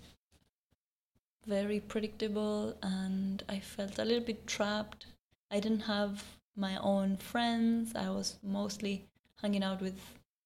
very 1.45 1.79
predictable, 1.79 2.75
and 2.83 3.43
I 3.49 3.59
felt 3.59 3.99
a 3.99 4.05
little 4.05 4.23
bit 4.23 4.45
trapped. 4.47 5.05
I 5.49 5.59
didn't 5.59 5.81
have 5.81 6.23
my 6.55 6.77
own 6.77 7.17
friends. 7.17 7.95
I 7.95 8.09
was 8.09 8.37
mostly 8.43 9.05
hanging 9.41 9.63
out 9.63 9.81
with 9.81 9.99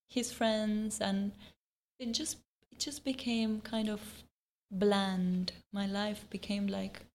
his 0.07 0.31
friends, 0.31 1.01
and 1.01 1.31
it 1.99 2.11
just 2.11 2.37
it 2.71 2.79
just 2.79 3.03
became 3.03 3.61
kind 3.61 3.89
of 3.89 4.01
bland. 4.79 5.51
My 5.73 5.85
life 5.85 6.25
became 6.29 6.67
like 6.67 7.05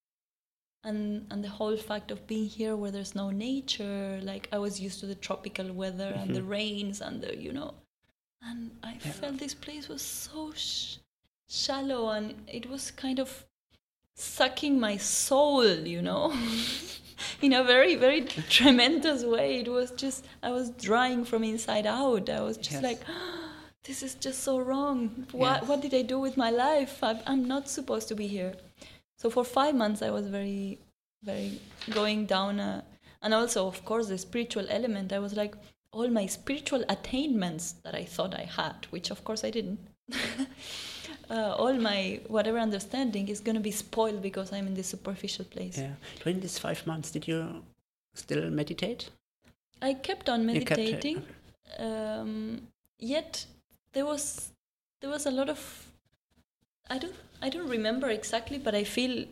and 0.83 1.27
and 1.31 1.45
the 1.45 1.49
whole 1.49 1.77
fact 1.77 2.11
of 2.11 2.27
being 2.27 2.47
here 2.47 2.75
where 2.75 2.91
there's 2.91 3.15
no 3.15 3.31
nature 3.31 4.19
like 4.23 4.49
i 4.53 4.59
was 4.59 4.81
used 4.81 5.01
to 5.01 5.07
the 5.07 5.15
tropical 5.15 5.73
weather 5.73 6.11
mm-hmm. 6.11 6.21
and 6.21 6.35
the 6.35 6.41
mm-hmm. 6.41 6.51
rains 6.51 7.01
and 7.01 7.21
the 7.21 7.37
you 7.37 7.53
know 7.53 7.75
and 8.43 8.71
i 8.83 8.93
yeah. 8.93 9.13
felt 9.13 9.39
this 9.39 9.55
place 9.55 9.89
was 9.89 10.01
so 10.01 10.53
sh- 10.55 10.97
shallow 11.49 12.09
and 12.11 12.35
it 12.47 12.69
was 12.71 12.91
kind 12.91 13.19
of 13.19 13.45
sucking 14.15 14.81
my 14.81 14.97
soul 14.97 15.67
you 15.67 16.01
know 16.01 16.33
in 17.43 17.53
a 17.53 17.63
very 17.63 17.97
very 17.97 18.23
tremendous 18.23 19.25
way 19.25 19.61
it 19.61 19.69
was 19.69 19.91
just 19.93 20.25
i 20.43 20.51
was 20.51 20.71
drying 20.71 21.25
from 21.25 21.45
inside 21.45 21.87
out 21.87 22.31
i 22.31 22.41
was 22.41 22.57
just 22.57 22.83
yes. 22.83 22.83
like 22.83 23.01
this 23.85 24.03
is 24.03 24.15
just 24.15 24.43
so 24.45 24.59
wrong 24.59 25.27
what 25.33 25.61
yes. 25.61 25.69
what 25.69 25.81
did 25.81 25.95
i 25.95 26.03
do 26.03 26.19
with 26.19 26.37
my 26.37 26.51
life 26.51 27.03
I'm, 27.03 27.19
I'm 27.27 27.49
not 27.49 27.69
supposed 27.69 28.09
to 28.09 28.15
be 28.15 28.27
here 28.27 28.55
so 29.21 29.29
for 29.29 29.45
five 29.45 29.75
months, 29.75 30.01
I 30.01 30.09
was 30.09 30.27
very, 30.29 30.79
very 31.23 31.61
going 31.91 32.25
down. 32.25 32.59
A, 32.59 32.83
and 33.21 33.35
also, 33.35 33.67
of 33.67 33.85
course, 33.85 34.09
the 34.09 34.17
spiritual 34.17 34.65
element. 34.71 35.13
I 35.13 35.19
was 35.19 35.37
like, 35.37 35.55
all 35.93 36.09
my 36.09 36.25
spiritual 36.25 36.83
attainments 36.89 37.73
that 37.85 37.95
I 37.95 38.05
thought 38.05 38.35
I 38.35 38.45
had, 38.45 38.87
which 38.89 39.11
of 39.11 39.23
course 39.23 39.45
I 39.45 39.51
didn't. 39.51 39.79
uh, 41.31 41.55
all 41.63 41.75
my 41.75 42.21
whatever 42.29 42.59
understanding 42.59 43.29
is 43.29 43.41
going 43.41 43.57
to 43.57 43.61
be 43.61 43.73
spoiled 43.73 44.23
because 44.23 44.55
I'm 44.55 44.67
in 44.67 44.73
this 44.73 44.87
superficial 44.87 45.45
place. 45.45 45.77
Yeah. 45.77 45.97
During 46.23 46.41
these 46.41 46.59
five 46.59 46.87
months, 46.87 47.11
did 47.11 47.29
you 47.29 47.63
still 48.15 48.49
meditate? 48.49 49.11
I 49.83 49.93
kept 49.93 50.31
on 50.31 50.47
meditating. 50.47 51.17
Kept 51.17 51.81
um, 51.81 52.69
yet 52.99 53.45
there 53.93 54.07
was 54.07 54.53
there 55.01 55.11
was 55.11 55.27
a 55.27 55.31
lot 55.31 55.49
of 55.49 55.91
I 56.89 56.99
don't 56.99 57.15
I 57.43 57.49
don't 57.49 57.69
remember 57.69 58.09
exactly, 58.09 58.59
but 58.59 58.75
I 58.75 58.85
feel 58.85 59.25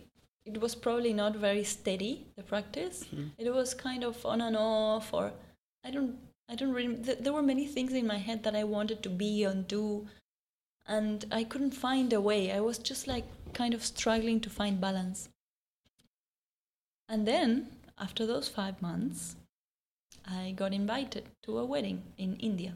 it 0.44 0.60
was 0.60 0.74
probably 0.74 1.12
not 1.12 1.36
very 1.36 1.64
steady 1.64 2.26
the 2.36 2.42
practice. 2.42 3.04
Mm-hmm. 3.04 3.28
It 3.38 3.52
was 3.52 3.74
kind 3.74 4.04
of 4.04 4.24
on 4.24 4.40
and 4.40 4.56
off, 4.56 5.12
or 5.12 5.32
I 5.84 5.90
don't 5.90 6.16
I 6.48 6.54
don't 6.54 6.72
really. 6.72 6.96
Th- 6.96 7.18
there 7.18 7.32
were 7.32 7.42
many 7.42 7.66
things 7.66 7.92
in 7.92 8.06
my 8.06 8.18
head 8.18 8.42
that 8.44 8.56
I 8.56 8.64
wanted 8.64 9.02
to 9.02 9.10
be 9.10 9.44
and 9.44 9.68
do, 9.68 10.06
and 10.86 11.24
I 11.30 11.44
couldn't 11.44 11.72
find 11.72 12.12
a 12.12 12.20
way. 12.20 12.52
I 12.52 12.60
was 12.60 12.78
just 12.78 13.06
like 13.06 13.26
kind 13.52 13.74
of 13.74 13.84
struggling 13.84 14.40
to 14.40 14.50
find 14.50 14.80
balance. 14.80 15.28
And 17.08 17.26
then 17.26 17.68
after 17.98 18.26
those 18.26 18.48
five 18.48 18.80
months, 18.80 19.36
I 20.26 20.52
got 20.56 20.72
invited 20.72 21.24
to 21.44 21.58
a 21.58 21.64
wedding 21.64 22.02
in 22.16 22.36
India 22.36 22.74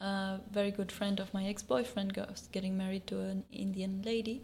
a 0.00 0.40
very 0.50 0.70
good 0.70 0.92
friend 0.92 1.20
of 1.20 1.32
my 1.32 1.46
ex-boyfriend 1.46 2.16
was 2.16 2.48
getting 2.52 2.76
married 2.76 3.06
to 3.06 3.20
an 3.20 3.44
Indian 3.50 4.02
lady, 4.04 4.42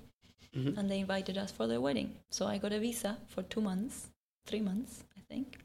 mm-hmm. 0.57 0.79
and 0.79 0.91
they 0.91 1.01
invited 1.01 1.37
us 1.39 1.51
for 1.51 1.66
their 1.66 1.81
wedding. 1.81 2.16
So 2.31 2.47
I 2.47 2.59
got 2.59 2.73
a 2.73 2.79
visa 2.79 3.19
for 3.29 3.43
two 3.43 3.61
months, 3.61 4.09
three 4.47 4.61
months, 4.61 5.05
I 5.16 5.20
think, 5.29 5.59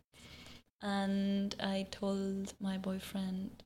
and 0.82 1.56
I 1.60 1.88
told 1.92 2.54
my 2.60 2.78
boyfriend 2.78 3.64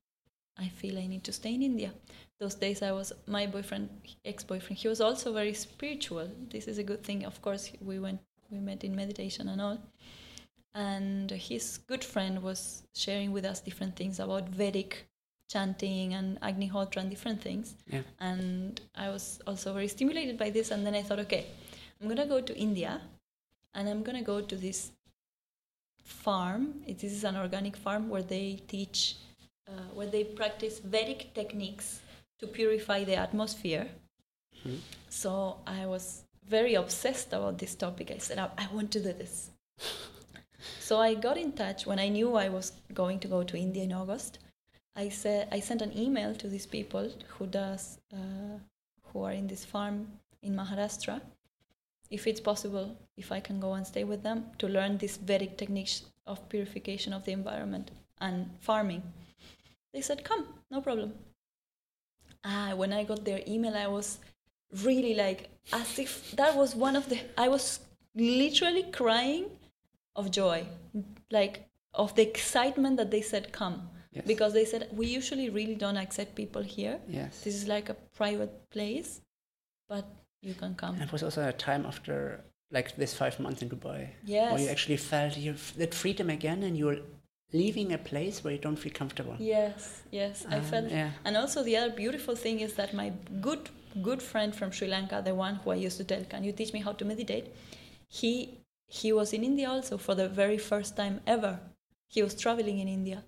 I 0.59 0.67
feel 0.67 0.99
I 0.99 1.07
need 1.07 1.23
to 1.23 1.31
stay 1.31 1.55
in 1.55 1.63
India. 1.63 1.91
Those 2.39 2.55
days 2.55 2.81
I 2.81 2.91
was 2.91 3.13
my 3.25 3.47
boyfriend, 3.47 3.89
ex-boyfriend. 4.25 4.77
He 4.77 4.87
was 4.87 5.01
also 5.01 5.33
very 5.33 5.53
spiritual. 5.53 6.29
This 6.49 6.67
is 6.67 6.77
a 6.77 6.83
good 6.83 7.03
thing. 7.03 7.25
Of 7.25 7.41
course, 7.41 7.71
we 7.81 7.99
went, 7.99 8.19
we 8.49 8.59
met 8.59 8.83
in 8.83 8.95
meditation 8.95 9.47
and 9.47 9.61
all. 9.61 9.79
And 10.75 11.31
his 11.31 11.79
good 11.87 12.03
friend 12.03 12.43
was 12.43 12.83
sharing 12.93 13.31
with 13.31 13.45
us 13.45 13.59
different 13.59 13.95
things 13.95 14.19
about 14.19 14.49
Vedic 14.49 15.07
chanting 15.51 16.13
and 16.13 16.39
Agnihotra 16.41 16.97
and 16.97 17.09
different 17.09 17.41
things. 17.41 17.75
Yeah. 17.87 18.01
And 18.19 18.79
I 18.95 19.09
was 19.09 19.39
also 19.45 19.73
very 19.73 19.87
stimulated 19.87 20.37
by 20.37 20.49
this. 20.49 20.71
And 20.71 20.85
then 20.85 20.95
I 20.95 21.01
thought, 21.01 21.19
okay, 21.19 21.45
I'm 21.99 22.07
going 22.07 22.17
to 22.17 22.25
go 22.25 22.41
to 22.41 22.57
India 22.57 23.01
and 23.73 23.89
I'm 23.89 24.03
going 24.03 24.17
to 24.17 24.23
go 24.23 24.41
to 24.41 24.55
this 24.55 24.91
farm. 26.03 26.81
This 26.87 27.11
is 27.11 27.23
an 27.23 27.35
organic 27.35 27.75
farm 27.75 28.09
where 28.09 28.23
they 28.23 28.61
teach, 28.67 29.15
uh, 29.67 29.87
where 29.93 30.07
they 30.07 30.23
practice 30.23 30.79
Vedic 30.79 31.33
techniques 31.33 31.99
to 32.39 32.47
purify 32.47 33.03
the 33.03 33.15
atmosphere. 33.15 33.87
Mm-hmm. 34.57 34.77
So 35.09 35.57
I 35.67 35.85
was 35.85 36.23
very 36.47 36.75
obsessed 36.75 37.33
about 37.33 37.57
this 37.57 37.75
topic. 37.75 38.11
I 38.11 38.17
said, 38.17 38.39
I 38.39 38.67
want 38.73 38.91
to 38.91 38.99
do 38.99 39.13
this. 39.13 39.49
so 40.79 40.99
I 40.99 41.13
got 41.13 41.37
in 41.37 41.51
touch 41.51 41.85
when 41.85 41.99
I 41.99 42.09
knew 42.09 42.35
I 42.35 42.49
was 42.49 42.71
going 42.93 43.19
to 43.19 43.27
go 43.27 43.43
to 43.43 43.57
India 43.57 43.83
in 43.83 43.93
August. 43.93 44.39
I 44.95 45.09
said 45.09 45.47
I 45.51 45.59
sent 45.59 45.81
an 45.81 45.97
email 45.97 46.35
to 46.35 46.47
these 46.47 46.65
people 46.65 47.11
who 47.37 47.47
does 47.47 47.99
uh, 48.13 48.57
who 49.03 49.23
are 49.23 49.31
in 49.31 49.47
this 49.47 49.65
farm 49.65 50.07
in 50.41 50.55
Maharashtra, 50.55 51.21
if 52.09 52.27
it's 52.27 52.41
possible, 52.41 52.97
if 53.17 53.31
I 53.31 53.39
can 53.39 53.59
go 53.59 53.73
and 53.73 53.85
stay 53.85 54.03
with 54.03 54.23
them 54.23 54.45
to 54.57 54.67
learn 54.67 54.97
these 54.97 55.17
Vedic 55.17 55.57
techniques 55.57 56.03
of 56.27 56.47
purification 56.49 57.13
of 57.13 57.23
the 57.25 57.31
environment 57.31 57.91
and 58.19 58.49
farming. 58.59 59.03
They 59.93 60.01
said, 60.01 60.23
"Come, 60.23 60.47
no 60.69 60.81
problem." 60.81 61.13
Ah, 62.43 62.73
when 62.75 62.91
I 62.91 63.03
got 63.03 63.23
their 63.23 63.41
email, 63.47 63.75
I 63.75 63.87
was 63.87 64.19
really 64.83 65.13
like 65.15 65.49
as 65.73 65.99
if 65.99 66.31
that 66.31 66.55
was 66.55 66.75
one 66.75 66.95
of 66.95 67.07
the 67.09 67.19
I 67.37 67.47
was 67.49 67.79
literally 68.15 68.83
crying 68.83 69.45
of 70.15 70.31
joy, 70.31 70.65
like 71.29 71.69
of 71.93 72.15
the 72.15 72.21
excitement 72.21 72.97
that 72.97 73.11
they 73.11 73.21
said 73.21 73.51
come. 73.51 73.89
Yes. 74.13 74.25
Because 74.27 74.51
they 74.53 74.65
said 74.65 74.89
we 74.91 75.07
usually 75.07 75.49
really 75.49 75.75
don't 75.75 75.97
accept 75.97 76.35
people 76.35 76.61
here. 76.61 76.99
Yes. 77.07 77.41
This 77.45 77.55
is 77.55 77.67
like 77.67 77.87
a 77.89 77.95
private 78.19 78.69
place, 78.69 79.21
but 79.87 80.05
you 80.41 80.53
can 80.53 80.75
come. 80.75 80.95
And 80.95 81.03
it 81.03 81.11
was 81.11 81.23
also 81.23 81.47
a 81.47 81.53
time 81.53 81.85
after 81.85 82.41
like 82.71 82.95
this 82.97 83.13
five 83.13 83.39
months 83.39 83.61
in 83.61 83.69
Dubai. 83.69 84.09
Yes. 84.25 84.51
Where 84.51 84.61
you 84.61 84.69
actually 84.69 84.97
felt 84.97 85.37
you 85.37 85.55
that 85.77 85.93
freedom 85.93 86.29
again 86.29 86.63
and 86.63 86.77
you're 86.77 86.99
leaving 87.53 87.91
a 87.93 87.97
place 87.97 88.43
where 88.43 88.53
you 88.53 88.59
don't 88.59 88.77
feel 88.77 88.93
comfortable. 88.93 89.35
Yes, 89.39 90.03
yes, 90.11 90.45
I 90.49 90.57
Um, 90.57 90.63
felt. 90.71 90.89
yeah. 90.89 91.11
And 91.25 91.35
also 91.35 91.63
the 91.63 91.75
other 91.77 91.93
beautiful 92.03 92.35
thing 92.35 92.59
is 92.61 92.73
that 92.75 92.93
my 92.93 93.11
good 93.47 93.69
good 94.01 94.21
friend 94.21 94.55
from 94.55 94.71
Sri 94.71 94.87
Lanka, 94.87 95.21
the 95.29 95.35
one 95.35 95.55
who 95.61 95.71
I 95.71 95.75
used 95.87 95.97
to 95.97 96.05
tell, 96.11 96.23
"Can 96.33 96.43
you 96.47 96.53
teach 96.59 96.71
me 96.75 96.79
how 96.87 96.93
to 96.99 97.03
meditate?" 97.05 97.45
He 98.07 98.33
he 98.87 99.09
was 99.19 99.31
in 99.33 99.43
India 99.43 99.67
also 99.69 99.97
for 99.97 100.15
the 100.21 100.27
very 100.41 100.57
first 100.57 100.95
time 101.01 101.15
ever. 101.35 101.53
He 102.15 102.21
was 102.25 102.33
traveling 102.43 102.79
in 102.79 102.87
India. 102.99 103.23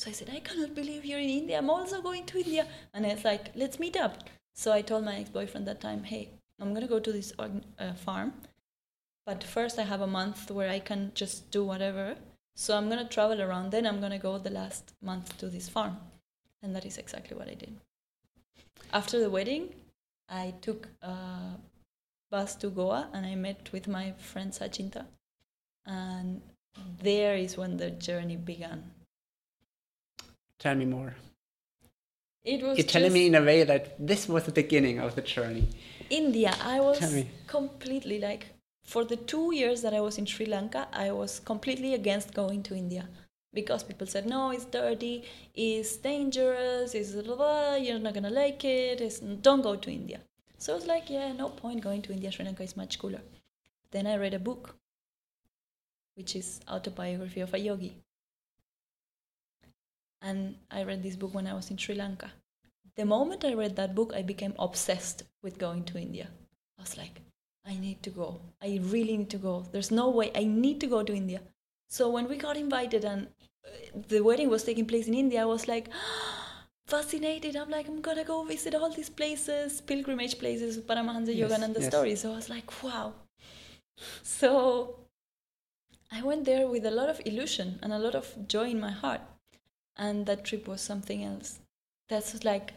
So 0.00 0.08
I 0.08 0.14
said, 0.18 0.30
"I 0.32 0.40
cannot 0.40 0.74
believe 0.74 1.04
you're 1.04 1.24
in 1.28 1.32
India. 1.40 1.58
I'm 1.58 1.68
also 1.68 2.00
going 2.00 2.24
to 2.28 2.38
India." 2.42 2.66
And 2.94 3.04
it's 3.04 3.24
like, 3.30 3.44
"Let's 3.54 3.78
meet 3.78 3.96
up." 4.04 4.14
So 4.60 4.72
I 4.72 4.80
told 4.90 5.04
my 5.04 5.16
ex-boyfriend 5.16 5.66
that 5.68 5.82
time, 5.82 6.04
"Hey, 6.04 6.22
I'm 6.58 6.72
gonna 6.74 6.92
go 6.92 7.00
to 7.00 7.12
this 7.16 7.32
uh, 7.38 7.92
farm, 8.04 8.30
but 9.26 9.44
first 9.44 9.78
I 9.78 9.84
have 9.90 10.00
a 10.00 10.06
month 10.06 10.50
where 10.58 10.70
I 10.70 10.80
can 10.90 11.02
just 11.22 11.50
do 11.56 11.62
whatever." 11.70 12.06
So 12.54 12.76
I'm 12.76 12.88
gonna 12.88 13.10
travel 13.16 13.42
around. 13.42 13.72
Then 13.72 13.86
I'm 13.90 14.00
gonna 14.04 14.22
go 14.28 14.32
the 14.38 14.54
last 14.60 14.94
month 15.10 15.36
to 15.40 15.50
this 15.56 15.68
farm, 15.68 15.98
and 16.62 16.74
that 16.74 16.86
is 16.86 16.96
exactly 16.96 17.36
what 17.36 17.50
I 17.50 17.56
did. 17.64 17.74
After 19.00 19.20
the 19.20 19.28
wedding, 19.36 19.66
I 20.28 20.54
took 20.62 20.88
a 21.02 21.16
bus 22.30 22.56
to 22.62 22.70
Goa, 22.70 23.02
and 23.12 23.26
I 23.26 23.34
met 23.34 23.70
with 23.74 23.86
my 23.98 24.06
friend 24.30 24.50
Sachinta, 24.60 25.04
and 25.84 26.40
there 27.10 27.36
is 27.36 27.58
when 27.58 27.76
the 27.76 27.90
journey 27.90 28.36
began. 28.36 28.80
Tell 30.60 30.74
me 30.76 30.84
more. 30.84 31.14
It 32.44 32.62
was 32.62 32.78
You're 32.78 32.86
telling 32.86 33.12
me 33.12 33.26
in 33.26 33.34
a 33.34 33.42
way 33.42 33.64
that 33.64 33.96
this 33.98 34.28
was 34.28 34.44
the 34.44 34.52
beginning 34.52 34.98
of 34.98 35.14
the 35.14 35.22
journey. 35.22 35.66
India. 36.10 36.54
I 36.62 36.80
was 36.80 37.24
completely 37.46 38.20
like 38.20 38.46
for 38.84 39.04
the 39.04 39.16
two 39.16 39.54
years 39.54 39.82
that 39.82 39.94
I 39.94 40.00
was 40.00 40.18
in 40.18 40.26
Sri 40.26 40.46
Lanka, 40.46 40.88
I 40.92 41.12
was 41.12 41.40
completely 41.40 41.94
against 41.94 42.34
going 42.34 42.62
to 42.64 42.74
India 42.74 43.08
because 43.54 43.82
people 43.82 44.06
said 44.06 44.26
no, 44.26 44.50
it's 44.50 44.64
dirty, 44.66 45.24
it's 45.54 45.96
dangerous, 45.96 46.94
it's 46.94 47.12
blah, 47.12 47.36
blah, 47.36 47.74
you're 47.76 47.98
not 47.98 48.14
gonna 48.14 48.30
like 48.30 48.64
it, 48.64 49.00
it's, 49.00 49.20
don't 49.20 49.62
go 49.62 49.76
to 49.76 49.90
India. 49.90 50.20
So 50.58 50.72
I 50.72 50.76
was 50.76 50.86
like, 50.86 51.08
yeah, 51.08 51.32
no 51.32 51.48
point 51.48 51.80
going 51.82 52.02
to 52.02 52.12
India. 52.12 52.30
Sri 52.30 52.44
Lanka 52.44 52.62
is 52.62 52.76
much 52.76 52.98
cooler. 52.98 53.22
Then 53.92 54.06
I 54.06 54.16
read 54.16 54.34
a 54.34 54.38
book, 54.38 54.76
which 56.16 56.36
is 56.36 56.60
autobiography 56.68 57.40
of 57.40 57.54
a 57.54 57.58
yogi. 57.58 57.96
And 60.22 60.56
I 60.70 60.82
read 60.84 61.02
this 61.02 61.16
book 61.16 61.34
when 61.34 61.46
I 61.46 61.54
was 61.54 61.70
in 61.70 61.78
Sri 61.78 61.94
Lanka. 61.94 62.30
The 62.96 63.04
moment 63.04 63.44
I 63.44 63.54
read 63.54 63.76
that 63.76 63.94
book, 63.94 64.12
I 64.14 64.22
became 64.22 64.54
obsessed 64.58 65.22
with 65.42 65.58
going 65.58 65.84
to 65.84 65.98
India. 65.98 66.28
I 66.78 66.82
was 66.82 66.96
like, 66.98 67.20
I 67.66 67.76
need 67.76 68.02
to 68.02 68.10
go. 68.10 68.40
I 68.62 68.80
really 68.82 69.16
need 69.16 69.30
to 69.30 69.38
go. 69.38 69.64
There's 69.72 69.90
no 69.90 70.10
way. 70.10 70.30
I 70.34 70.44
need 70.44 70.80
to 70.80 70.86
go 70.86 71.02
to 71.02 71.14
India. 71.14 71.40
So 71.88 72.10
when 72.10 72.28
we 72.28 72.36
got 72.36 72.56
invited 72.56 73.04
and 73.04 73.28
uh, 73.64 73.70
the 74.08 74.20
wedding 74.20 74.48
was 74.50 74.64
taking 74.64 74.86
place 74.86 75.08
in 75.08 75.14
India, 75.14 75.42
I 75.42 75.44
was 75.44 75.68
like 75.68 75.88
fascinated. 76.86 77.56
I'm 77.56 77.70
like, 77.70 77.88
I'm 77.88 78.00
gonna 78.00 78.24
go 78.24 78.44
visit 78.44 78.74
all 78.74 78.90
these 78.90 79.10
places, 79.10 79.80
pilgrimage 79.80 80.38
places, 80.38 80.78
Paramahansa 80.78 81.34
Yes, 81.34 81.50
Yogananda 81.50 81.80
yes. 81.80 81.86
stories. 81.86 82.20
So 82.20 82.32
I 82.32 82.36
was 82.36 82.48
like, 82.48 82.82
wow. 82.82 83.14
So 84.22 84.96
I 86.12 86.22
went 86.22 86.44
there 86.44 86.66
with 86.68 86.84
a 86.86 86.90
lot 86.90 87.08
of 87.08 87.20
illusion 87.24 87.78
and 87.82 87.92
a 87.92 87.98
lot 87.98 88.14
of 88.14 88.48
joy 88.48 88.70
in 88.70 88.80
my 88.80 88.90
heart. 88.90 89.20
And 90.00 90.26
that 90.26 90.44
trip 90.44 90.66
was 90.66 90.80
something 90.80 91.22
else. 91.22 91.60
That's 92.08 92.42
like 92.42 92.72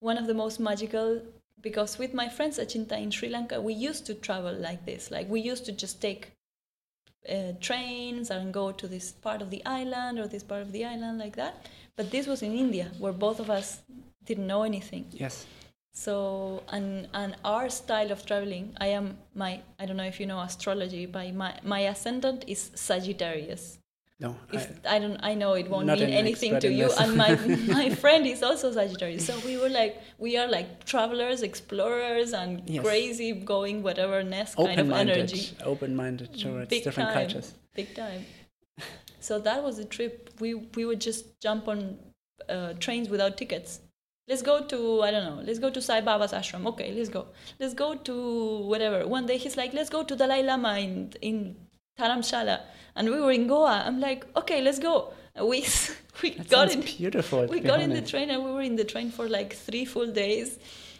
one 0.00 0.18
of 0.18 0.28
the 0.28 0.34
most 0.34 0.60
magical 0.60 1.22
because 1.60 1.98
with 1.98 2.14
my 2.14 2.28
friend 2.28 2.52
Sachinta 2.52 3.00
in 3.02 3.10
Sri 3.10 3.28
Lanka, 3.28 3.60
we 3.60 3.74
used 3.74 4.06
to 4.06 4.14
travel 4.14 4.52
like 4.52 4.84
this. 4.86 5.10
Like 5.10 5.28
we 5.28 5.40
used 5.40 5.64
to 5.66 5.72
just 5.72 6.00
take 6.00 6.32
uh, 7.28 7.52
trains 7.60 8.30
and 8.30 8.52
go 8.52 8.70
to 8.72 8.86
this 8.86 9.12
part 9.12 9.42
of 9.42 9.50
the 9.50 9.64
island 9.64 10.18
or 10.18 10.28
this 10.28 10.42
part 10.42 10.62
of 10.62 10.72
the 10.72 10.84
island 10.84 11.18
like 11.18 11.36
that. 11.36 11.66
But 11.96 12.10
this 12.10 12.26
was 12.26 12.42
in 12.42 12.52
India, 12.52 12.92
where 12.98 13.12
both 13.12 13.40
of 13.40 13.50
us 13.50 13.80
didn't 14.24 14.46
know 14.46 14.62
anything. 14.62 15.06
Yes. 15.10 15.46
So 15.92 16.62
and 16.68 17.08
and 17.14 17.36
our 17.42 17.70
style 17.70 18.12
of 18.12 18.26
traveling, 18.26 18.76
I 18.78 18.88
am 18.88 19.16
my 19.34 19.60
I 19.80 19.86
don't 19.86 19.96
know 19.96 20.04
if 20.04 20.20
you 20.20 20.26
know 20.26 20.40
astrology, 20.40 21.06
but 21.06 21.32
my 21.34 21.58
my 21.62 21.80
ascendant 21.80 22.44
is 22.46 22.70
Sagittarius. 22.74 23.78
No. 24.18 24.34
If 24.50 24.80
I, 24.86 24.96
I, 24.96 24.98
don't, 24.98 25.18
I 25.22 25.34
know 25.34 25.52
it 25.52 25.68
won't 25.68 25.86
mean 25.86 26.02
an 26.02 26.10
anything 26.10 26.58
to 26.60 26.72
you. 26.72 26.90
And 26.98 27.16
my 27.16 27.34
my 27.80 27.90
friend 27.90 28.26
is 28.26 28.42
also 28.42 28.72
Sagittarius, 28.72 29.26
so 29.26 29.38
we 29.44 29.58
were 29.58 29.68
like 29.68 30.00
we 30.18 30.38
are 30.38 30.48
like 30.48 30.84
travelers, 30.86 31.42
explorers, 31.42 32.32
and 32.32 32.62
Yes. 32.66 32.82
crazy 32.84 33.32
going 33.32 33.82
whatever 33.82 34.22
nest 34.22 34.56
kind 34.56 34.80
of 34.80 34.90
energy. 34.90 35.54
Open-minded 35.62 36.38
towards 36.38 36.68
Big 36.70 36.84
different 36.84 37.10
time. 37.10 37.18
cultures. 37.28 37.54
Big 37.74 37.94
time. 37.94 38.24
So 39.20 39.38
that 39.40 39.62
was 39.62 39.78
a 39.78 39.84
trip. 39.84 40.30
We 40.40 40.54
we 40.54 40.86
would 40.86 41.00
just 41.00 41.38
jump 41.40 41.68
on 41.68 41.98
uh, 42.48 42.72
trains 42.74 43.10
without 43.10 43.36
tickets. 43.36 43.80
Let's 44.28 44.42
go 44.42 44.64
to 44.64 45.02
I 45.02 45.10
don't 45.10 45.24
know. 45.24 45.42
Let's 45.44 45.58
go 45.58 45.68
to 45.68 45.80
Sai 45.82 46.00
Baba's 46.00 46.32
ashram. 46.32 46.66
Okay, 46.68 46.92
let's 46.94 47.10
go. 47.10 47.26
Let's 47.60 47.74
go 47.74 47.94
to 47.94 48.58
whatever. 48.72 49.06
One 49.06 49.26
day 49.26 49.36
he's 49.36 49.56
like, 49.58 49.74
let's 49.74 49.90
go 49.90 50.02
to 50.04 50.16
Dalai 50.16 50.42
Lama 50.42 50.78
in 50.78 51.12
in 51.20 51.56
Dharamshala, 51.98 52.60
and 52.94 53.08
we 53.10 53.20
were 53.20 53.32
in 53.32 53.46
Goa. 53.46 53.82
I'm 53.86 54.00
like, 54.00 54.26
okay, 54.36 54.60
let's 54.62 54.78
go. 54.78 55.12
We 55.40 55.64
we 56.22 56.30
That 56.30 56.48
got 56.48 56.72
in. 56.72 56.80
beautiful. 56.82 57.46
We 57.46 57.60
got 57.60 57.80
in 57.80 57.90
the 57.90 58.02
train 58.02 58.30
and 58.30 58.42
we 58.44 58.50
were 58.52 58.62
in 58.62 58.76
the 58.76 58.84
train 58.84 59.10
for 59.10 59.28
like 59.28 59.54
three 59.54 59.84
full 59.84 60.10
days. 60.12 60.58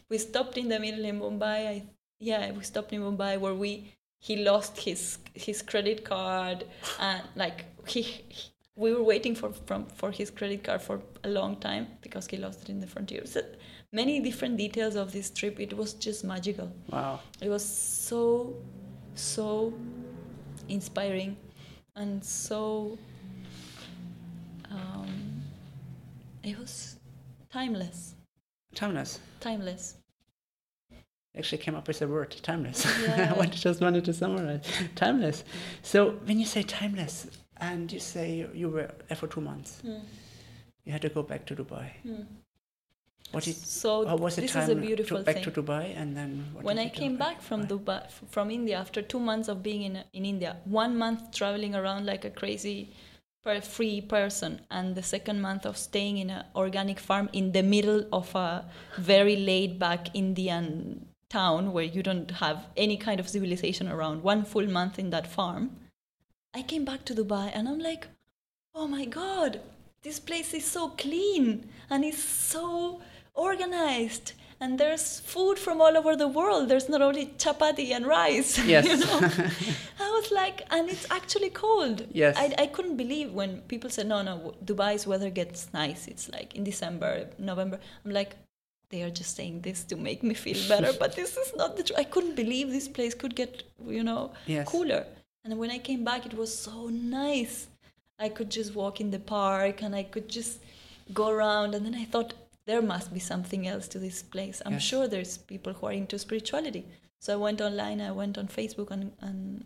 We 0.08 0.18
stopped 0.18 0.56
in 0.58 0.68
the 0.68 0.78
middle 0.78 1.04
in 1.04 1.20
Mumbai. 1.20 1.66
I, 1.68 1.82
yeah, 2.18 2.50
we 2.52 2.62
stopped 2.64 2.92
in 2.92 3.00
Mumbai 3.02 3.38
where 3.40 3.54
we 3.54 3.92
he 4.18 4.36
lost 4.36 4.78
his 4.78 5.18
his 5.34 5.62
credit 5.62 6.04
card 6.04 6.64
and 6.98 7.22
like 7.36 7.64
he, 7.86 8.02
he- 8.02 8.50
we 8.78 8.92
were 8.92 9.02
waiting 9.02 9.34
for 9.34 9.52
from 9.66 9.86
for 9.86 10.10
his 10.10 10.30
credit 10.30 10.62
card 10.62 10.82
for 10.82 11.00
a 11.24 11.28
long 11.28 11.56
time 11.56 11.86
because 12.02 12.26
he 12.26 12.36
lost 12.36 12.62
it 12.62 12.68
in 12.68 12.80
the 12.80 12.86
frontier. 12.86 13.24
So 13.24 13.40
many 13.92 14.20
different 14.20 14.58
details 14.58 14.96
of 14.96 15.12
this 15.12 15.30
trip. 15.30 15.58
It 15.58 15.74
was 15.74 15.94
just 15.94 16.24
magical. 16.24 16.70
Wow. 16.92 17.20
It 17.40 17.48
was 17.48 17.64
so 17.64 18.54
so 19.14 19.72
inspiring 20.68 21.36
and 21.94 22.22
so 22.24 22.98
um, 24.70 25.42
it 26.42 26.58
was 26.58 26.96
timeless 27.52 28.14
Timeless. 28.74 29.20
timeless 29.40 29.96
Actually 31.38 31.58
came 31.58 31.74
up 31.74 31.86
with 31.86 31.98
the 31.98 32.08
word 32.08 32.34
timeless. 32.42 32.86
Yeah. 33.02 33.34
I 33.38 33.44
just 33.46 33.82
wanted 33.82 34.06
to 34.06 34.14
summarize. 34.14 34.64
Timeless. 34.94 35.44
So 35.82 36.12
when 36.24 36.38
you 36.38 36.46
say 36.46 36.62
timeless 36.62 37.26
and 37.58 37.92
you 37.92 38.00
say 38.00 38.46
you 38.54 38.70
were 38.70 38.90
there 39.08 39.16
for 39.18 39.26
two 39.26 39.42
months, 39.42 39.80
Hmm. 39.82 39.98
you 40.84 40.92
had 40.92 41.02
to 41.02 41.10
go 41.10 41.22
back 41.22 41.44
to 41.46 41.54
Dubai. 41.54 41.90
Hmm. 42.02 42.22
What 43.32 43.44
did 43.44 43.56
so 43.56 44.06
how 44.06 44.16
was 44.16 44.36
the 44.36 44.42
this 44.42 44.52
time 44.52 44.62
is 44.62 44.68
a 44.68 44.74
beautiful 44.76 45.18
to, 45.18 45.24
back 45.24 45.36
thing 45.36 45.44
to 45.44 45.50
Dubai 45.50 45.84
and 46.00 46.16
then 46.16 46.46
when 46.62 46.78
I 46.78 46.88
came 46.88 47.16
back 47.16 47.34
back 47.34 47.42
from 47.42 47.66
Dubai? 47.66 48.02
Dubai, 48.02 48.30
from 48.30 48.50
India 48.50 48.76
after 48.78 49.02
two 49.02 49.18
months 49.18 49.48
of 49.48 49.62
being 49.62 49.82
in 49.82 50.04
in 50.12 50.24
India, 50.24 50.56
one 50.64 50.96
month 50.96 51.32
traveling 51.32 51.74
around 51.74 52.06
like 52.06 52.24
a 52.24 52.30
crazy, 52.30 52.92
free 53.62 54.00
person, 54.00 54.60
and 54.70 54.94
the 54.94 55.02
second 55.02 55.40
month 55.40 55.66
of 55.66 55.76
staying 55.76 56.18
in 56.18 56.30
an 56.30 56.44
organic 56.54 56.98
farm 56.98 57.28
in 57.32 57.52
the 57.52 57.62
middle 57.62 58.06
of 58.12 58.34
a 58.34 58.64
very 58.98 59.36
laid 59.36 59.78
back 59.78 60.14
Indian 60.14 61.06
town 61.28 61.72
where 61.72 61.84
you 61.84 62.02
don't 62.02 62.30
have 62.30 62.66
any 62.76 62.96
kind 62.96 63.18
of 63.20 63.28
civilization 63.28 63.88
around. 63.88 64.22
One 64.22 64.44
full 64.44 64.66
month 64.66 64.98
in 64.98 65.10
that 65.10 65.26
farm, 65.26 65.76
I 66.54 66.62
came 66.62 66.84
back 66.84 67.04
to 67.06 67.14
Dubai 67.14 67.50
and 67.54 67.68
I'm 67.68 67.78
like, 67.78 68.08
oh 68.74 68.86
my 68.86 69.04
god, 69.04 69.60
this 70.02 70.18
place 70.20 70.54
is 70.54 70.64
so 70.64 70.90
clean 70.90 71.68
and 71.90 72.04
it's 72.04 72.22
so 72.22 73.00
organized. 73.36 74.32
And 74.58 74.80
there's 74.80 75.20
food 75.20 75.58
from 75.58 75.82
all 75.82 75.94
over 75.98 76.16
the 76.16 76.28
world. 76.28 76.70
There's 76.70 76.88
not 76.88 77.02
only 77.02 77.26
chapati 77.36 77.90
and 77.90 78.06
rice. 78.06 78.58
Yes. 78.66 78.86
you 78.86 78.96
know? 78.96 79.20
I 80.06 80.10
was 80.18 80.30
like, 80.32 80.62
and 80.70 80.88
it's 80.88 81.06
actually 81.10 81.50
cold. 81.50 82.06
Yes. 82.10 82.36
I, 82.38 82.54
I 82.64 82.66
couldn't 82.66 82.96
believe 82.96 83.32
when 83.32 83.60
people 83.72 83.90
said, 83.90 84.06
no, 84.06 84.22
no, 84.22 84.54
Dubai's 84.64 85.06
weather 85.06 85.28
gets 85.28 85.68
nice. 85.74 86.08
It's 86.08 86.30
like 86.30 86.54
in 86.56 86.64
December, 86.64 87.28
November. 87.38 87.78
I'm 88.04 88.12
like, 88.12 88.36
they 88.88 89.02
are 89.02 89.10
just 89.10 89.36
saying 89.36 89.60
this 89.60 89.84
to 89.84 89.96
make 89.96 90.22
me 90.22 90.32
feel 90.32 90.56
better, 90.68 90.92
but 90.98 91.14
this 91.14 91.36
is 91.36 91.52
not 91.54 91.76
the 91.76 91.82
truth. 91.82 91.98
I 91.98 92.04
couldn't 92.04 92.34
believe 92.36 92.70
this 92.70 92.88
place 92.88 93.14
could 93.14 93.36
get, 93.36 93.62
you 93.86 94.04
know, 94.04 94.32
Yes. 94.46 94.66
cooler. 94.66 95.04
And 95.44 95.58
when 95.58 95.70
I 95.70 95.78
came 95.78 96.02
back, 96.02 96.24
it 96.24 96.32
was 96.34 96.56
so 96.56 96.86
nice. 96.88 97.66
I 98.18 98.30
could 98.30 98.50
just 98.50 98.74
walk 98.74 99.02
in 99.02 99.10
the 99.10 99.18
park 99.18 99.82
and 99.82 99.94
I 99.94 100.04
could 100.04 100.30
just 100.30 100.60
go 101.12 101.28
around. 101.28 101.74
And 101.74 101.84
then 101.84 101.94
I 101.94 102.06
thought, 102.06 102.32
there 102.66 102.82
must 102.82 103.12
be 103.14 103.20
something 103.20 103.66
else 103.66 103.86
to 103.88 103.98
this 103.98 104.22
place. 104.22 104.60
I'm 104.66 104.74
Yes. 104.74 104.82
sure 104.82 105.06
there's 105.08 105.38
people 105.38 105.72
who 105.72 105.86
are 105.86 105.92
into 105.92 106.18
spirituality. 106.18 106.84
So 107.20 107.32
I 107.32 107.36
went 107.36 107.60
online, 107.60 108.00
I 108.00 108.10
went 108.12 108.36
on 108.38 108.48
Facebook 108.48 108.90
and, 108.90 109.12
and 109.20 109.64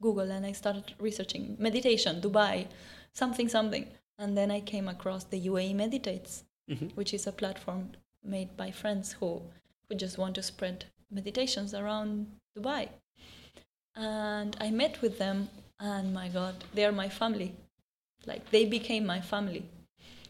Google, 0.00 0.30
and 0.30 0.44
I 0.46 0.52
started 0.52 0.94
researching 0.98 1.56
meditation, 1.58 2.20
Dubai, 2.20 2.66
something, 3.12 3.48
something. 3.48 3.86
And 4.18 4.36
then 4.36 4.50
I 4.50 4.60
came 4.60 4.88
across 4.88 5.24
the 5.24 5.38
UAE 5.50 5.74
Meditates, 5.74 6.44
Mhm. 6.70 6.94
which 6.96 7.14
is 7.14 7.26
a 7.26 7.32
platform 7.32 7.92
made 8.24 8.56
by 8.56 8.70
friends 8.70 9.12
who, 9.12 9.42
who 9.88 9.94
just 9.94 10.18
want 10.18 10.34
to 10.36 10.42
spread 10.42 10.86
meditations 11.10 11.72
around 11.74 12.26
Dubai. 12.56 12.88
And 13.94 14.56
I 14.60 14.70
met 14.70 15.00
with 15.02 15.18
them, 15.18 15.48
and 15.78 16.12
my 16.14 16.28
God, 16.28 16.64
they 16.74 16.84
are 16.84 16.92
my 16.92 17.08
family. 17.08 17.54
Like 18.26 18.50
they 18.50 18.64
became 18.64 19.04
my 19.06 19.20
family. 19.20 19.64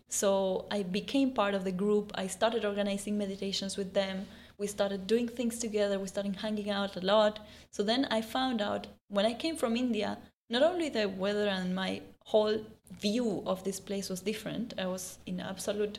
So 0.09 0.67
I 0.71 0.83
became 0.83 1.33
part 1.33 1.55
of 1.55 1.65
the 1.65 1.73
group. 1.73 2.13
I 2.15 2.27
started 2.27 2.65
organizing 2.65 3.19
meditations 3.19 3.77
with 3.77 3.93
them. 3.93 4.27
We 4.57 4.67
started 4.67 5.07
doing 5.07 5.29
things 5.29 5.59
together. 5.59 5.99
We 5.99 6.09
started 6.09 6.37
hanging 6.37 6.71
out 6.71 6.97
a 6.97 7.01
lot. 7.01 7.47
So 7.71 7.83
then 7.83 8.07
I 8.11 8.23
found 8.23 8.61
out 8.63 8.87
when 9.09 9.27
I 9.27 9.35
came 9.35 9.57
from 9.57 9.77
India, 9.77 10.19
not 10.51 10.63
only 10.63 10.89
the 10.89 11.09
weather 11.09 11.47
and 11.47 11.75
my 11.75 12.01
whole 12.25 12.59
view 13.01 13.43
of 13.47 13.63
this 13.65 13.79
place 13.79 14.09
was 14.09 14.21
different, 14.21 14.75
I 14.79 14.87
was 14.87 15.19
in 15.27 15.41
absolute 15.41 15.99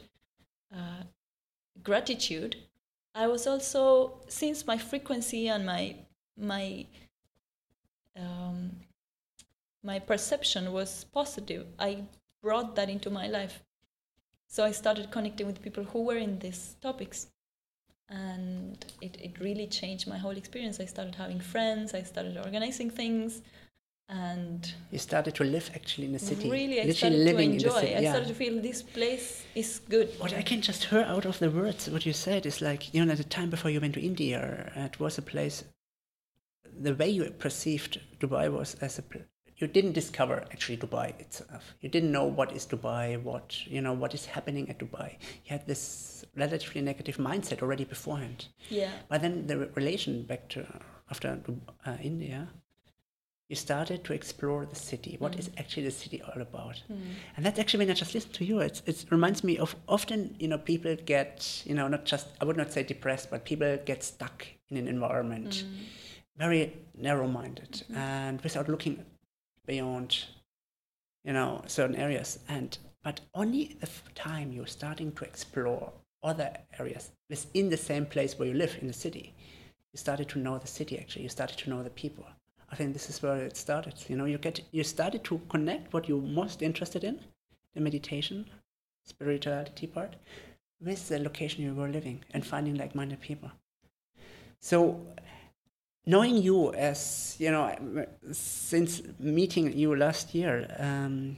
uh, 0.73 1.03
gratitude. 1.83 2.55
I 3.13 3.27
was 3.27 3.47
also, 3.47 4.21
since 4.27 4.65
my 4.65 4.77
frequency 4.77 5.47
and 5.47 5.65
my 5.65 5.95
my 6.37 6.85
um, 8.15 8.71
my 9.83 9.99
perception 9.99 10.71
was 10.71 11.05
positive, 11.05 11.67
I 11.77 12.03
brought 12.41 12.75
that 12.75 12.89
into 12.89 13.09
my 13.09 13.27
life. 13.27 13.61
So 14.49 14.65
I 14.65 14.71
started 14.71 15.11
connecting 15.11 15.47
with 15.47 15.61
people 15.61 15.83
who 15.83 16.01
were 16.03 16.17
in 16.17 16.39
these 16.39 16.75
topics. 16.81 17.27
And 18.09 18.83
it, 19.01 19.13
it 19.21 19.39
really 19.39 19.67
changed 19.67 20.07
my 20.07 20.17
whole 20.17 20.35
experience. 20.43 20.79
I 20.79 20.85
started 20.85 21.13
having 21.13 21.39
friends, 21.39 21.93
I 21.93 22.01
started 22.01 22.37
organizing 22.37 22.89
things, 22.89 23.43
and 24.09 24.73
You 24.89 24.97
started 24.97 25.35
to 25.35 25.43
live 25.43 25.69
actually 25.75 26.07
in 26.07 26.13
the 26.13 26.19
city. 26.19 26.49
really 26.49 26.81
I 26.81 26.85
literally 26.85 27.21
started 27.21 27.37
to 27.37 27.43
enjoy. 27.43 27.95
I 27.95 27.99
yeah. 27.99 28.09
started 28.09 28.29
to 28.29 28.33
feel 28.33 28.59
this 28.59 28.81
place 28.81 29.43
is 29.53 29.81
good. 29.87 30.09
What 30.17 30.33
I 30.33 30.41
can 30.41 30.61
just 30.61 30.85
hear 30.85 31.01
out 31.01 31.25
of 31.25 31.37
the 31.37 31.51
words, 31.51 31.87
what 31.91 32.07
you 32.07 32.13
said, 32.13 32.47
is 32.47 32.59
like, 32.59 32.91
you 32.91 33.05
know, 33.05 33.11
at 33.11 33.19
the 33.19 33.23
time 33.23 33.51
before 33.51 33.69
you 33.69 33.79
went 33.79 33.93
to 33.93 34.01
India, 34.01 34.71
it 34.75 34.99
was 34.99 35.19
a 35.19 35.21
place, 35.21 35.63
the 36.81 36.95
way 36.95 37.09
you 37.09 37.29
perceived 37.29 37.99
Dubai 38.19 38.51
was 38.51 38.73
as 38.81 38.97
a, 38.97 39.03
you 39.59 39.67
didn't 39.67 39.91
discover 39.91 40.45
actually 40.51 40.77
Dubai 40.77 41.19
itself. 41.19 41.75
You 41.81 41.89
didn't 41.89 42.11
know 42.11 42.25
what 42.25 42.53
is 42.53 42.65
Dubai, 42.65 43.21
what, 43.21 43.67
you 43.67 43.81
know, 43.81 43.93
what 43.93 44.13
is 44.13 44.25
happening 44.25 44.69
at 44.69 44.79
Dubai. 44.79 45.17
You 45.45 45.49
had 45.49 45.67
this 45.67 46.25
relatively 46.35 46.81
negative 46.81 47.17
mindset 47.17 47.61
already 47.61 47.83
beforehand. 47.83 48.47
Yeah. 48.69 48.91
But 49.09 49.21
then 49.21 49.47
the 49.47 49.57
re- 49.57 49.67
relation 49.75 50.23
back 50.23 50.47
to 50.49 50.65
after 51.11 51.39
uh, 51.85 51.97
India, 52.01 52.47
you 53.49 53.55
started 53.55 54.03
to 54.05 54.13
explore 54.13 54.65
the 54.65 54.75
city. 54.75 55.17
What 55.19 55.33
mm. 55.33 55.39
is 55.39 55.49
actually 55.57 55.83
the 55.83 55.91
city 55.91 56.21
all 56.21 56.41
about? 56.41 56.81
Mm. 56.89 56.99
And 57.35 57.45
that's 57.45 57.59
actually 57.59 57.79
when 57.79 57.91
I 57.91 57.95
just 57.95 58.13
listen 58.13 58.31
to 58.31 58.45
you, 58.45 58.59
it's, 58.59 58.81
it 58.85 59.05
reminds 59.09 59.43
me 59.43 59.57
of 59.57 59.75
often 59.87 60.35
you 60.39 60.47
know 60.47 60.59
people 60.59 60.95
get 61.03 61.63
you 61.65 61.73
know 61.73 61.87
not 61.87 62.05
just 62.05 62.27
I 62.39 62.45
would 62.45 62.57
not 62.57 62.71
say 62.71 62.83
depressed, 62.83 63.31
but 63.31 63.43
people 63.43 63.77
get 63.85 64.03
stuck 64.03 64.45
in 64.69 64.77
an 64.77 64.87
environment, 64.87 65.65
mm. 65.65 65.83
very 66.37 66.77
narrow-minded 66.95 67.71
mm-hmm. 67.71 67.97
and 67.97 68.39
without 68.41 68.69
looking 68.69 69.03
beyond 69.69 70.11
you 71.23 71.33
know 71.33 71.61
certain 71.67 71.95
areas. 71.95 72.39
And 72.49 72.77
but 73.03 73.21
only 73.33 73.77
the 73.79 73.89
time 74.15 74.51
you're 74.51 74.77
starting 74.79 75.11
to 75.13 75.23
explore 75.23 75.93
other 76.23 76.51
areas 76.79 77.11
within 77.29 77.69
the 77.69 77.77
same 77.89 78.05
place 78.05 78.37
where 78.37 78.49
you 78.49 78.55
live 78.55 78.75
in 78.81 78.87
the 78.87 79.01
city, 79.05 79.33
you 79.93 79.97
started 79.97 80.27
to 80.29 80.39
know 80.39 80.57
the 80.57 80.73
city. 80.79 80.97
Actually, 80.99 81.23
you 81.23 81.29
started 81.29 81.57
to 81.59 81.69
know 81.69 81.83
the 81.83 81.99
people. 82.03 82.25
I 82.71 82.75
think 82.75 82.93
this 82.93 83.09
is 83.09 83.21
where 83.23 83.37
it 83.49 83.57
started. 83.57 83.93
You 84.07 84.17
know, 84.17 84.25
you 84.33 84.37
get 84.37 84.59
you 84.71 84.83
started 84.83 85.23
to 85.25 85.39
connect 85.53 85.93
what 85.93 86.09
you're 86.09 86.33
most 86.41 86.61
interested 86.61 87.03
in, 87.03 87.19
the 87.75 87.81
meditation, 87.81 88.45
spirituality 89.05 89.87
part, 89.87 90.15
with 90.81 91.07
the 91.09 91.19
location 91.19 91.63
you 91.63 91.73
were 91.73 91.95
living 91.97 92.23
and 92.33 92.45
finding 92.45 92.75
like-minded 92.75 93.21
people. 93.21 93.51
So, 94.61 94.99
knowing 96.09 96.37
you 96.37 96.73
as 96.73 97.35
you 97.39 97.51
know, 97.51 97.65
since 98.31 99.01
meeting 99.19 99.71
you 99.77 99.95
last 99.95 100.33
year, 100.33 100.53
um, 100.79 101.37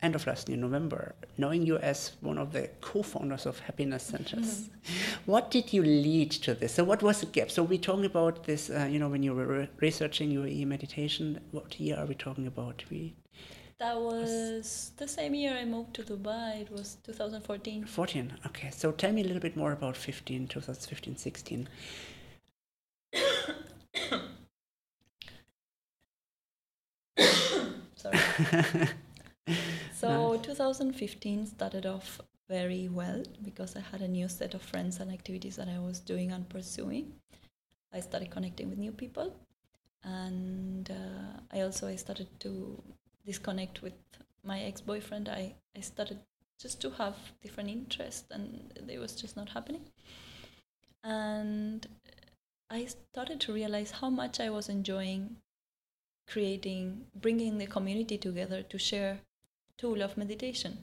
end 0.00 0.14
of 0.14 0.26
last 0.26 0.48
year, 0.48 0.58
November, 0.58 1.14
knowing 1.38 1.66
you 1.66 1.76
as 1.78 2.12
one 2.20 2.38
of 2.38 2.52
the 2.52 2.68
co-founders 2.80 3.44
of 3.46 3.58
Happiness 3.58 4.04
Centers, 4.04 4.70
what 5.26 5.50
did 5.50 5.72
you 5.72 5.82
lead 5.82 6.30
to 6.30 6.54
this? 6.54 6.74
So, 6.74 6.84
what 6.84 7.02
was 7.02 7.20
the 7.20 7.26
gap? 7.26 7.50
So, 7.50 7.64
we're 7.64 7.86
talking 7.90 8.04
about 8.04 8.44
this, 8.44 8.70
uh, 8.70 8.88
you 8.90 8.98
know, 9.00 9.08
when 9.08 9.22
you 9.24 9.34
were 9.34 9.46
re- 9.46 9.68
researching 9.80 10.30
UAE 10.30 10.64
meditation. 10.66 11.40
What 11.50 11.80
year 11.80 11.96
are 11.98 12.06
we 12.06 12.14
talking 12.14 12.46
about? 12.46 12.84
We 12.90 13.14
That 13.78 13.98
was 14.00 14.92
the 14.96 15.08
same 15.08 15.34
year 15.34 15.54
I 15.62 15.64
moved 15.64 15.94
to 15.94 16.02
Dubai. 16.04 16.62
It 16.62 16.70
was 16.70 16.98
2014. 17.02 17.86
14. 17.86 18.32
Okay, 18.46 18.70
so 18.70 18.92
tell 18.92 19.12
me 19.12 19.22
a 19.22 19.24
little 19.24 19.42
bit 19.48 19.56
more 19.56 19.72
about 19.72 19.96
15, 19.96 20.46
2015, 20.46 21.16
16. 21.16 21.68
Sorry. 27.96 28.18
So 29.92 30.36
2015 30.42 31.46
started 31.46 31.86
off 31.86 32.20
very 32.48 32.88
well 32.88 33.22
because 33.44 33.76
I 33.76 33.80
had 33.80 34.02
a 34.02 34.08
new 34.08 34.28
set 34.28 34.54
of 34.54 34.62
friends 34.62 34.98
and 34.98 35.12
activities 35.12 35.56
that 35.56 35.68
I 35.68 35.78
was 35.78 36.00
doing 36.00 36.32
and 36.32 36.48
pursuing. 36.48 37.12
I 37.92 38.00
started 38.00 38.30
connecting 38.30 38.68
with 38.68 38.78
new 38.78 38.90
people, 38.90 39.32
and 40.02 40.90
uh, 40.90 41.40
I 41.52 41.60
also 41.60 41.86
I 41.86 41.96
started 41.96 42.28
to 42.40 42.82
disconnect 43.24 43.82
with 43.82 43.94
my 44.42 44.60
ex-boyfriend. 44.62 45.28
I 45.28 45.54
I 45.76 45.80
started 45.80 46.18
just 46.60 46.80
to 46.80 46.90
have 46.90 47.16
different 47.42 47.70
interests, 47.70 48.30
and 48.30 48.72
it 48.88 48.98
was 48.98 49.14
just 49.14 49.36
not 49.36 49.50
happening. 49.50 49.84
And 51.04 51.86
I 52.74 52.86
started 52.86 53.38
to 53.42 53.52
realize 53.52 53.90
how 53.90 54.08
much 54.08 54.40
I 54.40 54.48
was 54.48 54.70
enjoying 54.70 55.36
creating, 56.26 57.02
bringing 57.14 57.58
the 57.58 57.66
community 57.66 58.16
together 58.16 58.62
to 58.62 58.78
share 58.78 59.20
tool 59.76 60.00
of 60.00 60.16
meditation, 60.16 60.78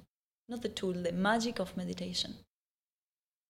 not 0.47 0.61
the 0.61 0.69
tool, 0.69 0.93
the 0.93 1.11
magic 1.11 1.57
of 1.57 1.75
meditation. 1.75 2.35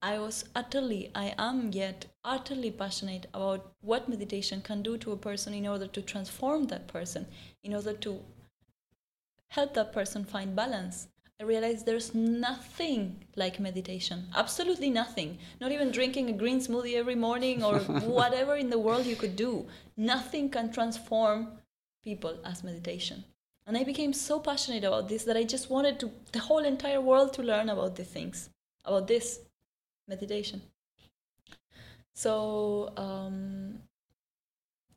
I 0.02 0.20
was 0.20 0.45
utterly, 0.56 1.11
I 1.14 1.36
am 1.38 1.74
yet 1.74 2.06
utterly 2.24 2.72
passionate 2.72 3.26
about 3.34 3.74
what 3.82 4.07
meditation 4.07 4.61
can 4.61 4.84
do 4.84 4.98
to 4.99 5.11
a 5.11 5.18
person 5.18 5.53
in 5.53 5.68
order 5.68 5.88
to 5.88 6.02
transform 6.02 6.68
that 6.68 6.88
person, 6.88 7.28
in 7.61 7.76
order 7.76 7.91
to 7.91 8.22
help 9.49 9.74
that 9.74 9.91
person 9.91 10.24
find 10.24 10.56
balance. 10.56 11.10
I 11.41 11.45
realized 11.45 11.86
there's 11.86 12.14
nothing 12.14 13.24
like 13.38 13.61
meditation. 13.61 14.28
Absolutely 14.36 14.90
nothing. 14.90 15.38
Not 15.61 15.72
even 15.72 15.90
drinking 15.90 16.30
a 16.30 16.34
green 16.34 16.60
smoothie 16.60 16.95
every 16.95 17.16
morning 17.16 17.64
or 17.64 17.80
whatever 18.20 18.57
in 18.57 18.70
the 18.70 18.78
world 18.78 19.06
you 19.06 19.16
could 19.16 19.38
do. 19.38 19.66
Nothing 19.95 20.49
can 20.49 20.70
transform 20.70 21.53
people 22.03 22.38
as 22.44 22.61
meditation. 22.61 23.24
And 23.66 23.78
I 23.78 23.86
became 23.86 24.11
so 24.11 24.40
passionate 24.40 24.84
about 24.84 25.07
this 25.07 25.24
that 25.24 25.38
I 25.38 25.44
just 25.44 25.70
wanted 25.70 25.98
to 26.02 26.11
the 26.34 26.40
whole 26.40 26.66
entire 26.66 26.99
world 26.99 27.32
to 27.34 27.44
learn 27.44 27.70
about 27.70 27.95
these 27.95 28.07
things, 28.07 28.49
about 28.84 29.07
this 29.07 29.40
meditation. 30.10 30.61
So 32.14 32.91
um, 32.98 33.80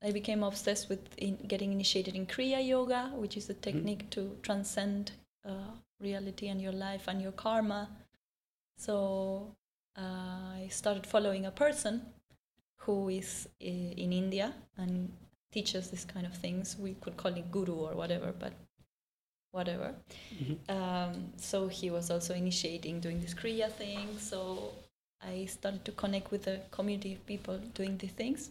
I 0.03 0.11
became 0.11 0.43
obsessed 0.43 0.89
with 0.89 1.07
in 1.19 1.37
getting 1.47 1.71
initiated 1.73 2.17
in 2.17 2.27
Kriya 2.27 2.67
Yoga, 2.67 3.13
which 3.15 3.37
is 3.37 3.49
a 3.49 3.55
technique 3.55 4.11
to 4.11 4.37
transcend 4.43 5.13
uh, 5.45 5.77
reality 6.03 6.49
and 6.49 6.61
your 6.61 6.73
life 6.73 7.05
and 7.09 7.23
your 7.23 7.33
karma. 7.33 7.89
So 8.77 9.55
uh, 9.97 10.59
I 10.63 10.69
started 10.71 11.07
following 11.07 11.47
a 11.47 11.51
person 11.51 12.03
who 12.79 13.09
is 13.09 13.49
in 13.61 14.13
India 14.13 14.53
and 14.77 15.13
teaches 15.53 15.91
this 15.91 16.05
kind 16.05 16.27
of 16.27 16.35
things. 16.35 16.77
We 16.79 16.95
could 16.95 17.17
call 17.17 17.35
it 17.35 17.51
guru 17.51 17.75
or 17.75 17.95
whatever, 17.95 18.35
but 18.39 18.53
whatever. 19.53 19.95
Um, 20.69 21.33
so 21.37 21.69
he 21.69 21.91
was 21.91 22.11
also 22.11 22.35
initiating 22.35 23.01
doing 23.01 23.21
this 23.21 23.35
Kriya 23.35 23.71
thing. 23.71 24.19
So 24.19 24.73
I 25.23 25.45
started 25.45 25.85
to 25.85 25.93
connect 25.93 26.31
with 26.31 26.47
a 26.49 26.61
community 26.71 27.15
of 27.15 27.27
people 27.27 27.59
doing 27.75 27.97
these 27.99 28.13
things. 28.13 28.51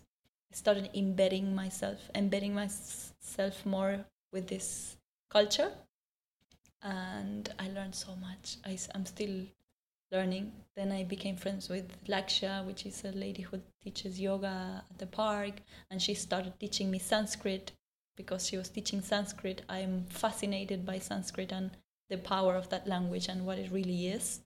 I 0.51 0.55
started 0.55 0.89
embedding 0.93 1.53
myself, 1.55 2.09
embedding 2.15 2.53
myself 2.53 3.65
more 3.65 4.05
with 4.31 4.47
this 4.47 4.95
culture, 5.29 5.71
and 6.83 7.53
I 7.59 7.69
learned 7.69 7.95
so 7.95 8.15
much. 8.15 8.57
I, 8.65 8.77
am 8.95 9.05
still 9.05 9.45
learning. 10.11 10.51
Then 10.75 10.91
I 10.91 11.03
became 11.03 11.35
friends 11.35 11.69
with 11.69 11.87
Laksha, 12.07 12.65
which 12.65 12.85
is 12.85 13.03
a 13.05 13.11
lady 13.11 13.43
who 13.43 13.59
teaches 13.83 14.19
yoga 14.19 14.83
at 14.89 14.97
the 14.97 15.05
park, 15.05 15.53
and 15.89 16.01
she 16.01 16.13
started 16.13 16.53
teaching 16.59 16.89
me 16.89 16.99
Sanskrit 16.99 17.71
because 18.15 18.47
she 18.47 18.57
was 18.57 18.69
teaching 18.69 19.01
Sanskrit. 19.01 19.61
I 19.69 19.79
am 19.79 20.05
fascinated 20.09 20.85
by 20.85 20.99
Sanskrit 20.99 21.51
and 21.51 21.71
the 22.09 22.17
power 22.17 22.55
of 22.55 22.69
that 22.69 22.87
language 22.87 23.27
and 23.29 23.45
what 23.45 23.57
it 23.57 23.71
really 23.71 24.07
is. 24.07 24.41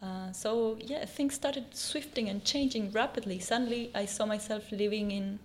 Uh, 0.00 0.32
so 0.32 0.76
yeah, 0.80 1.04
things 1.04 1.34
started 1.34 1.74
swifting 1.74 2.28
and 2.28 2.44
changing 2.44 2.90
rapidly. 2.92 3.38
Suddenly, 3.38 3.90
I 3.94 4.06
saw 4.06 4.26
myself 4.26 4.70
living 4.72 5.10
in. 5.10 5.38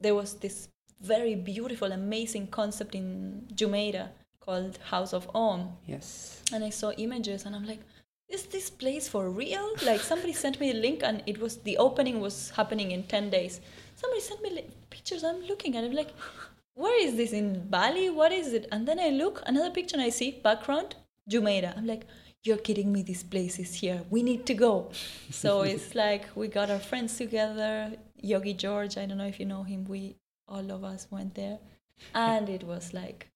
There 0.00 0.14
was 0.14 0.34
this 0.34 0.68
very 1.00 1.34
beautiful, 1.34 1.92
amazing 1.92 2.48
concept 2.48 2.94
in 2.94 3.46
Jumeirah 3.54 4.08
called 4.46 4.78
House 4.90 5.12
of 5.12 5.28
Om. 5.34 5.76
Yes. 5.86 6.42
And 6.52 6.64
I 6.64 6.70
saw 6.70 6.92
images, 6.92 7.44
and 7.44 7.54
I'm 7.56 7.66
like, 7.66 7.80
is 8.28 8.44
this 8.46 8.70
place 8.70 9.08
for 9.08 9.30
real? 9.30 9.68
Like 9.84 10.00
somebody 10.00 10.32
sent 10.44 10.60
me 10.60 10.70
a 10.70 10.74
link, 10.74 11.02
and 11.02 11.22
it 11.26 11.38
was 11.40 11.58
the 11.58 11.76
opening 11.78 12.20
was 12.20 12.50
happening 12.50 12.92
in 12.92 13.02
ten 13.04 13.30
days. 13.30 13.60
Somebody 13.96 14.20
sent 14.20 14.42
me 14.42 14.50
li- 14.50 14.70
pictures. 14.90 15.24
I'm 15.24 15.42
looking 15.42 15.76
at 15.76 15.84
it, 15.84 15.94
like, 15.94 16.12
where 16.74 16.98
is 17.06 17.16
this 17.16 17.32
in 17.32 17.68
Bali? 17.68 18.10
What 18.10 18.32
is 18.32 18.52
it? 18.52 18.68
And 18.72 18.86
then 18.86 18.98
I 19.00 19.10
look 19.10 19.42
another 19.46 19.70
picture, 19.70 19.96
and 19.96 20.04
I 20.04 20.10
see 20.10 20.30
background 20.30 20.96
Jumeirah. 21.30 21.76
I'm 21.76 21.86
like, 21.86 22.06
you're 22.42 22.58
kidding 22.58 22.92
me. 22.92 23.02
This 23.02 23.22
place 23.22 23.58
is 23.58 23.74
here. 23.74 24.02
We 24.10 24.22
need 24.22 24.46
to 24.46 24.54
go. 24.54 24.90
So 25.30 25.62
it's 25.62 25.94
like 25.94 26.24
we 26.34 26.48
got 26.48 26.70
our 26.70 26.78
friends 26.78 27.16
together. 27.16 27.92
Yogi 28.20 28.54
George, 28.54 28.96
I 28.96 29.06
don't 29.06 29.18
know 29.18 29.26
if 29.26 29.38
you 29.40 29.46
know 29.46 29.62
him. 29.62 29.84
We 29.84 30.16
all 30.48 30.70
of 30.70 30.84
us 30.84 31.08
went 31.10 31.34
there, 31.34 31.58
and 32.14 32.48
it 32.48 32.62
was 32.64 32.92
like 32.94 33.28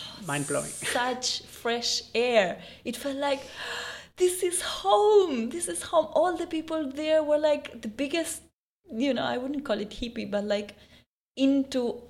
Mind 0.26 0.46
blowing. 0.46 0.70
such 0.70 1.42
fresh 1.42 2.02
air. 2.14 2.60
It 2.84 2.96
felt 2.96 3.16
like 3.16 3.42
this 4.16 4.42
is 4.42 4.60
home. 4.62 5.50
This 5.50 5.68
is 5.68 5.82
home. 5.82 6.08
All 6.12 6.36
the 6.36 6.46
people 6.46 6.90
there 6.90 7.22
were 7.22 7.38
like 7.38 7.82
the 7.82 7.88
biggest, 7.88 8.42
you 8.90 9.14
know, 9.14 9.24
I 9.24 9.38
wouldn't 9.38 9.64
call 9.64 9.78
it 9.80 9.90
hippie, 9.90 10.30
but 10.30 10.44
like 10.44 10.74
into 11.36 12.02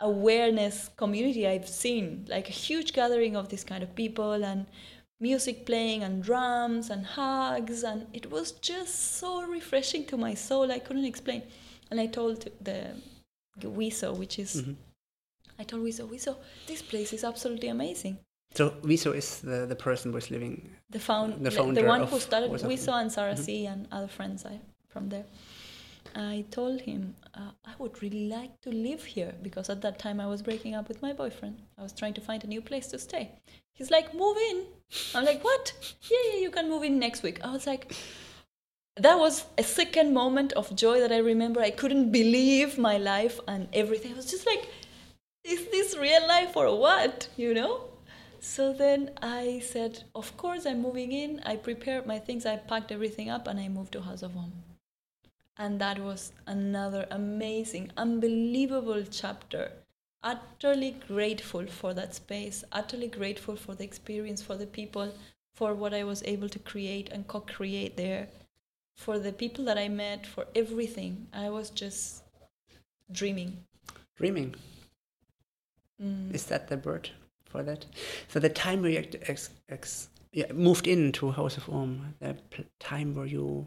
awareness 0.00 0.90
community 0.96 1.46
I've 1.46 1.68
seen. 1.68 2.26
Like 2.28 2.48
a 2.48 2.52
huge 2.52 2.92
gathering 2.92 3.36
of 3.36 3.48
this 3.48 3.64
kind 3.64 3.82
of 3.82 3.94
people 3.94 4.44
and 4.44 4.66
music 5.20 5.66
playing 5.66 6.04
and 6.04 6.22
drums 6.22 6.90
and 6.90 7.04
hugs. 7.04 7.82
And 7.82 8.06
it 8.12 8.30
was 8.30 8.52
just 8.52 9.16
so 9.18 9.42
refreshing 9.42 10.04
to 10.06 10.16
my 10.16 10.34
soul. 10.34 10.70
I 10.70 10.78
couldn't 10.78 11.04
explain. 11.04 11.42
And 11.90 11.98
I 12.00 12.06
told 12.06 12.48
the 12.60 12.94
Wiso, 13.60 14.16
which 14.16 14.38
is 14.38 14.62
Mhm. 14.62 14.76
I 15.58 15.64
told 15.64 15.82
Wiso, 15.82 16.08
Wiso, 16.08 16.36
this 16.66 16.82
place 16.82 17.12
is 17.12 17.24
absolutely 17.24 17.68
amazing. 17.68 18.18
So 18.54 18.70
Viso 18.82 19.12
is 19.12 19.40
the, 19.40 19.66
the 19.66 19.76
person 19.76 20.12
who's 20.12 20.30
living. 20.30 20.70
The 20.90 20.98
found 20.98 21.34
The 21.34 21.50
the, 21.50 21.50
founder 21.50 21.86
one 21.86 22.02
of 22.02 22.10
who 22.10 22.20
started 22.20 22.50
Wiso 22.50 22.92
and 23.00 23.10
Sarah 23.12 23.34
Mhm. 23.34 23.44
C 23.44 23.66
and 23.66 23.86
other 23.92 24.08
friends 24.08 24.46
I, 24.46 24.60
from 24.88 25.08
there. 25.08 25.24
I 26.14 26.44
told 26.50 26.80
him 26.80 27.14
uh, 27.34 27.50
I 27.64 27.72
would 27.78 28.02
really 28.02 28.28
like 28.28 28.58
to 28.62 28.70
live 28.70 29.04
here 29.04 29.34
because 29.42 29.68
at 29.68 29.82
that 29.82 29.98
time 29.98 30.20
I 30.20 30.26
was 30.26 30.42
breaking 30.42 30.74
up 30.74 30.88
with 30.88 31.02
my 31.02 31.12
boyfriend. 31.12 31.60
I 31.76 31.82
was 31.82 31.92
trying 31.92 32.14
to 32.14 32.20
find 32.20 32.42
a 32.44 32.46
new 32.46 32.62
place 32.62 32.86
to 32.88 32.98
stay. 32.98 33.32
He's 33.74 33.90
like, 33.90 34.14
move 34.14 34.36
in. 34.50 34.64
I'm 35.14 35.24
like, 35.24 35.44
what? 35.44 35.72
Yeah, 36.10 36.18
yeah, 36.32 36.40
you 36.40 36.50
can 36.50 36.68
move 36.68 36.82
in 36.82 36.98
next 36.98 37.22
week. 37.22 37.38
I 37.44 37.52
was 37.52 37.66
like, 37.66 37.94
that 38.96 39.18
was 39.18 39.44
a 39.58 39.62
second 39.62 40.12
moment 40.12 40.52
of 40.54 40.74
joy 40.74 40.98
that 41.00 41.12
I 41.12 41.18
remember. 41.18 41.60
I 41.60 41.70
couldn't 41.70 42.10
believe 42.10 42.78
my 42.78 42.96
life 42.98 43.38
and 43.46 43.68
everything. 43.72 44.12
I 44.12 44.16
was 44.16 44.30
just 44.30 44.46
like, 44.46 44.68
is 45.48 45.64
this 45.70 45.96
real 45.96 46.26
life 46.28 46.56
or 46.56 46.78
what? 46.78 47.28
You 47.36 47.54
know? 47.54 47.84
So 48.40 48.72
then 48.72 49.10
I 49.20 49.60
said, 49.64 50.04
of 50.14 50.36
course, 50.36 50.66
I'm 50.66 50.82
moving 50.82 51.12
in. 51.12 51.40
I 51.44 51.56
prepared 51.56 52.06
my 52.06 52.18
things, 52.18 52.46
I 52.46 52.56
packed 52.56 52.92
everything 52.92 53.30
up, 53.30 53.48
and 53.48 53.58
I 53.58 53.68
moved 53.68 53.92
to 53.92 54.02
House 54.02 54.22
of 54.22 54.36
Om. 54.36 54.52
And 55.56 55.80
that 55.80 55.98
was 55.98 56.32
another 56.46 57.06
amazing, 57.10 57.90
unbelievable 57.96 59.04
chapter. 59.10 59.72
Utterly 60.22 60.96
grateful 61.08 61.66
for 61.66 61.94
that 61.94 62.14
space, 62.14 62.62
utterly 62.72 63.08
grateful 63.08 63.56
for 63.56 63.74
the 63.74 63.84
experience, 63.84 64.42
for 64.42 64.56
the 64.56 64.66
people, 64.66 65.12
for 65.54 65.74
what 65.74 65.94
I 65.94 66.04
was 66.04 66.22
able 66.24 66.48
to 66.48 66.58
create 66.58 67.08
and 67.10 67.26
co 67.26 67.40
create 67.40 67.96
there, 67.96 68.28
for 68.96 69.18
the 69.18 69.32
people 69.32 69.64
that 69.64 69.78
I 69.78 69.88
met, 69.88 70.26
for 70.26 70.46
everything. 70.54 71.26
I 71.32 71.50
was 71.50 71.70
just 71.70 72.22
dreaming. 73.10 73.64
Dreaming. 74.16 74.54
Mm. 76.02 76.34
Is 76.34 76.44
that 76.46 76.68
the 76.68 76.76
word 76.78 77.10
for 77.44 77.62
that? 77.62 77.86
So 78.28 78.38
the 78.40 78.48
time 78.48 78.82
where 78.82 78.90
you 78.90 79.04
ex, 79.22 79.50
ex, 79.68 80.08
yeah, 80.32 80.52
moved 80.52 80.86
into 80.86 81.30
House 81.30 81.56
of 81.56 81.68
Om, 81.68 82.14
the 82.20 82.34
pl- 82.50 82.64
time 82.78 83.14
where 83.14 83.26
you 83.26 83.66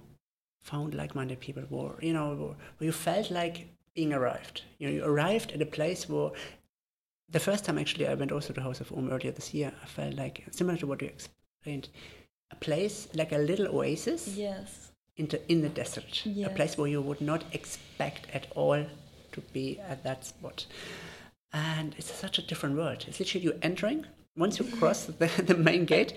found 0.62 0.94
like-minded 0.94 1.40
people, 1.40 1.64
where 1.70 1.94
you 2.02 2.14
know, 2.14 2.30
where, 2.36 2.48
where 2.78 2.86
you 2.86 2.92
felt 2.92 3.32
like 3.32 3.68
being 3.96 4.14
arrived. 4.14 4.62
You 4.78 4.88
know, 4.88 4.94
you 4.94 5.04
arrived 5.04 5.52
at 5.52 5.62
a 5.62 5.66
place 5.66 6.08
where 6.08 6.32
the 7.30 7.40
first 7.40 7.66
time 7.66 7.78
actually 7.78 8.08
I 8.08 8.14
went 8.14 8.32
also 8.32 8.54
to 8.54 8.62
House 8.62 8.80
of 8.82 8.92
Om 8.94 9.10
earlier 9.12 9.32
this 9.32 9.54
year. 9.54 9.72
I 9.84 9.86
felt 9.88 10.16
like 10.16 10.44
similar 10.52 10.78
to 10.78 10.88
what 10.88 11.02
you 11.02 11.08
explained, 11.08 11.90
a 12.52 12.56
place 12.56 13.08
like 13.14 13.32
a 13.32 13.38
little 13.38 13.68
oasis 13.68 14.28
Yes. 14.38 14.92
into 15.18 15.40
in 15.52 15.62
the 15.62 15.70
desert, 15.70 16.24
a 16.26 16.50
place 16.50 16.78
where 16.78 16.88
you 16.88 17.02
would 17.02 17.22
not 17.22 17.44
expect 17.54 18.28
at 18.34 18.48
all 18.56 18.86
to 19.32 19.42
be 19.54 19.80
at 19.80 20.04
that 20.04 20.26
spot. 20.26 20.66
And 21.54 21.96
it's 21.98 22.12
such 22.14 22.38
a 22.40 22.42
different 22.42 22.76
world. 22.78 23.06
It's 23.08 23.20
literally 23.20 23.46
you 23.46 23.60
entering. 23.62 24.06
Once 24.38 24.60
you 24.60 24.66
cross 24.78 25.06
the, 25.06 25.28
the 25.46 25.56
main 25.56 25.86
gate, 25.86 26.14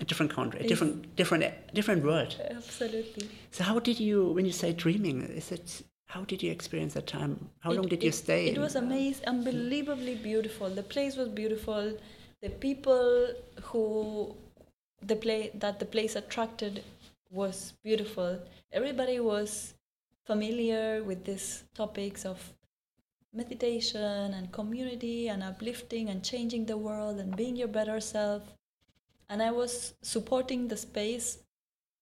a 0.00 0.04
different 0.04 0.32
country, 0.32 0.60
a 0.60 0.68
different 0.68 1.16
different 1.16 1.44
different 1.74 2.04
world. 2.04 2.36
Absolutely. 2.50 3.28
So 3.50 3.64
how 3.64 3.78
did 3.80 3.98
you, 3.98 4.26
when 4.32 4.44
you 4.46 4.52
say 4.52 4.72
dreaming, 4.72 5.22
is 5.22 5.50
it? 5.52 5.82
How 6.06 6.24
did 6.24 6.42
you 6.42 6.50
experience 6.52 6.92
that 6.94 7.06
time? 7.06 7.48
How 7.60 7.72
It- 7.72 7.76
long 7.76 7.88
did 7.88 8.02
you 8.02 8.12
stay? 8.12 8.48
It 8.48 8.58
was 8.58 8.76
amazing, 8.76 9.24
unbelievably 9.26 10.16
beautiful. 10.16 10.68
The 10.68 10.82
place 10.82 11.16
was 11.16 11.28
beautiful. 11.28 11.98
The 12.42 12.50
people 12.50 13.28
who 13.62 14.36
the 15.00 15.16
play 15.16 15.50
that 15.54 15.78
the 15.80 15.86
place 15.86 16.14
attracted 16.14 16.84
was 17.30 17.72
beautiful. 17.82 18.38
Everybody 18.72 19.18
was 19.20 19.74
familiar 20.24 21.02
with 21.02 21.24
these 21.24 21.64
topics 21.74 22.24
of 22.24 22.38
meditation 23.32 24.34
and 24.34 24.52
community 24.52 25.28
and 25.28 25.42
uplifting 25.42 26.08
and 26.08 26.22
changing 26.22 26.66
the 26.66 26.76
world 26.76 27.18
and 27.18 27.36
being 27.36 27.56
your 27.56 27.68
better 27.68 28.00
self. 28.00 28.42
And 29.28 29.42
I 29.42 29.50
was 29.50 29.94
supporting 30.02 30.68
the 30.68 30.76
space 30.76 31.38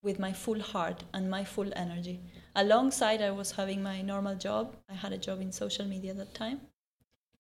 with 0.03 0.19
my 0.19 0.33
full 0.33 0.61
heart 0.61 1.05
and 1.15 1.31
my 1.31 1.45
full 1.45 1.71
energy. 1.77 2.21
Alongside, 2.57 3.23
I 3.23 3.31
was 3.31 3.53
having 3.53 3.83
my 3.83 4.03
normal 4.03 4.35
job. 4.35 4.77
I 4.89 4.95
had 4.95 5.13
a 5.13 5.19
job 5.19 5.41
in 5.41 5.53
social 5.53 5.85
media 5.87 6.13
at 6.13 6.17
that 6.17 6.35
time, 6.35 6.61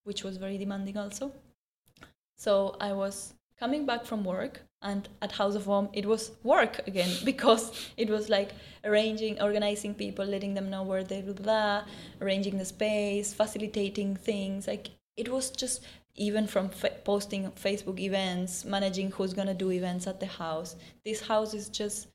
which 0.04 0.22
was 0.22 0.36
very 0.36 0.58
demanding 0.58 0.96
also. 0.96 1.32
So 2.36 2.76
I 2.80 2.92
was 2.92 3.34
coming 3.58 3.86
back 3.86 4.04
from 4.04 4.24
work, 4.24 4.62
and 4.82 5.08
at 5.20 5.32
House 5.32 5.54
of 5.54 5.68
Om, 5.68 5.88
it 5.92 6.06
was 6.06 6.32
work 6.42 6.86
again 6.86 7.10
because 7.24 7.92
it 7.96 8.08
was 8.08 8.28
like 8.28 8.52
arranging, 8.84 9.40
organizing 9.40 9.94
people, 9.94 10.24
letting 10.24 10.54
them 10.54 10.70
know 10.70 10.82
where 10.82 11.04
they 11.04 11.20
blah, 11.20 11.34
blah, 11.34 11.84
arranging 12.20 12.58
the 12.58 12.64
space, 12.64 13.32
facilitating 13.32 14.16
things. 14.16 14.66
Like 14.66 14.90
it 15.16 15.28
was 15.28 15.50
just 15.50 15.82
even 16.14 16.46
from 16.46 16.70
posting 17.04 17.50
Facebook 17.52 18.00
events, 18.00 18.64
managing 18.64 19.10
who's 19.12 19.34
gonna 19.34 19.54
do 19.54 19.70
events 19.70 20.06
at 20.06 20.20
the 20.20 20.26
house. 20.26 20.76
This 21.04 21.20
house 21.20 21.54
is 21.54 21.68
just 21.68 22.08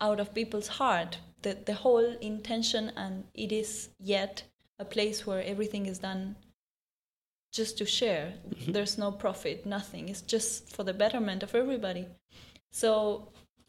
out 0.00 0.20
of 0.20 0.34
people's 0.34 0.68
heart. 0.68 1.18
The 1.42 1.58
the 1.66 1.74
whole 1.74 2.16
intention, 2.20 2.92
and 2.96 3.24
it 3.34 3.52
is 3.52 3.90
yet 3.98 4.44
a 4.78 4.84
place 4.84 5.26
where 5.26 5.42
everything 5.42 5.86
is 5.86 5.98
done 5.98 6.36
just 7.54 7.78
to 7.78 7.86
share. 7.86 8.34
Mm-hmm. 8.48 8.72
There's 8.72 8.98
no 8.98 9.12
profit, 9.12 9.64
nothing. 9.64 10.08
It's 10.08 10.20
just 10.20 10.68
for 10.74 10.82
the 10.84 10.92
betterment 10.92 11.42
of 11.42 11.54
everybody. 11.54 12.06
So 12.70 13.28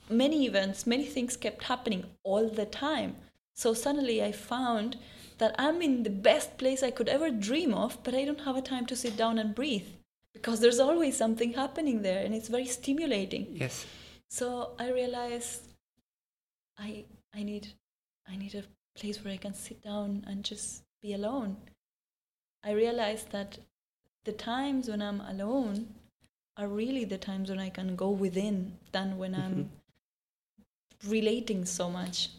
many 0.09 0.45
events, 0.45 0.85
many 0.85 1.05
things 1.05 1.37
kept 1.37 1.63
happening 1.63 2.05
all 2.23 2.49
the 2.49 2.65
time. 2.65 3.15
So 3.53 3.73
suddenly 3.73 4.23
I 4.23 4.31
found 4.31 4.97
that 5.37 5.55
I'm 5.57 5.81
in 5.81 6.03
the 6.03 6.09
best 6.09 6.57
place 6.57 6.81
I 6.83 6.91
could 6.91 7.09
ever 7.09 7.29
dream 7.29 7.73
of, 7.73 8.03
but 8.03 8.15
I 8.15 8.25
don't 8.25 8.41
have 8.41 8.57
a 8.57 8.61
time 8.61 8.85
to 8.87 8.95
sit 8.95 9.15
down 9.15 9.37
and 9.39 9.55
breathe 9.55 9.87
because 10.33 10.59
there's 10.59 10.79
always 10.79 11.15
something 11.17 11.53
happening 11.53 12.01
there 12.01 12.23
and 12.25 12.33
it's 12.33 12.49
very 12.49 12.65
stimulating. 12.65 13.47
yes. 13.51 13.85
So 14.27 14.71
I 14.79 14.91
realized 14.91 15.61
I 16.77 17.05
I 17.33 17.43
need 17.43 17.67
I 18.27 18.35
need 18.35 18.55
a 18.55 18.63
place 18.99 19.23
where 19.23 19.33
I 19.33 19.37
can 19.37 19.53
sit 19.53 19.81
down 19.81 20.25
and 20.27 20.43
just 20.43 20.83
be 21.01 21.13
alone. 21.13 21.57
I 22.63 22.71
realized 22.71 23.31
that 23.31 23.59
the 24.25 24.33
times 24.33 24.89
when 24.89 25.01
I'm 25.01 25.21
alone 25.21 25.87
are 26.57 26.67
really 26.67 27.05
the 27.05 27.17
times 27.17 27.49
when 27.49 27.59
I 27.59 27.69
can 27.69 27.95
go 27.95 28.09
within 28.09 28.77
than 28.91 29.17
when 29.17 29.35
I'm 29.35 29.55
mm-hmm. 29.55 31.11
relating 31.11 31.65
so 31.65 31.89
much. 31.89 32.29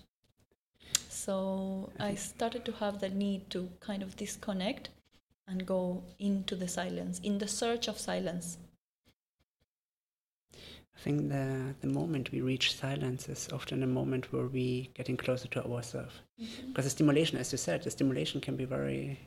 So 1.08 1.90
I 1.98 2.14
started 2.14 2.64
to 2.66 2.72
have 2.72 3.00
the 3.00 3.08
need 3.08 3.50
to 3.50 3.68
kind 3.80 4.02
of 4.02 4.16
disconnect 4.16 4.90
and 5.48 5.64
go 5.64 6.02
into 6.18 6.56
the 6.56 6.68
silence, 6.68 7.20
in 7.22 7.38
the 7.38 7.48
search 7.48 7.88
of 7.88 7.98
silence. 7.98 8.58
I 10.54 11.00
think 11.00 11.28
the 11.28 11.74
the 11.82 11.88
moment 11.88 12.32
we 12.32 12.40
reach 12.40 12.74
silence 12.74 13.28
is 13.28 13.48
often 13.52 13.82
a 13.82 13.86
moment 13.86 14.32
where 14.32 14.46
we 14.46 14.90
getting 14.94 15.16
closer 15.16 15.48
to 15.48 15.64
ourselves. 15.64 16.14
Because 16.38 16.50
mm-hmm. 16.50 16.82
the 16.82 16.90
stimulation, 16.90 17.38
as 17.38 17.52
you 17.52 17.58
said, 17.58 17.84
the 17.84 17.90
stimulation 17.90 18.40
can 18.40 18.56
be 18.56 18.64
very 18.64 19.18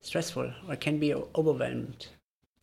stressful 0.00 0.52
or 0.68 0.76
can 0.76 0.98
be 0.98 1.14
overwhelmed, 1.14 2.06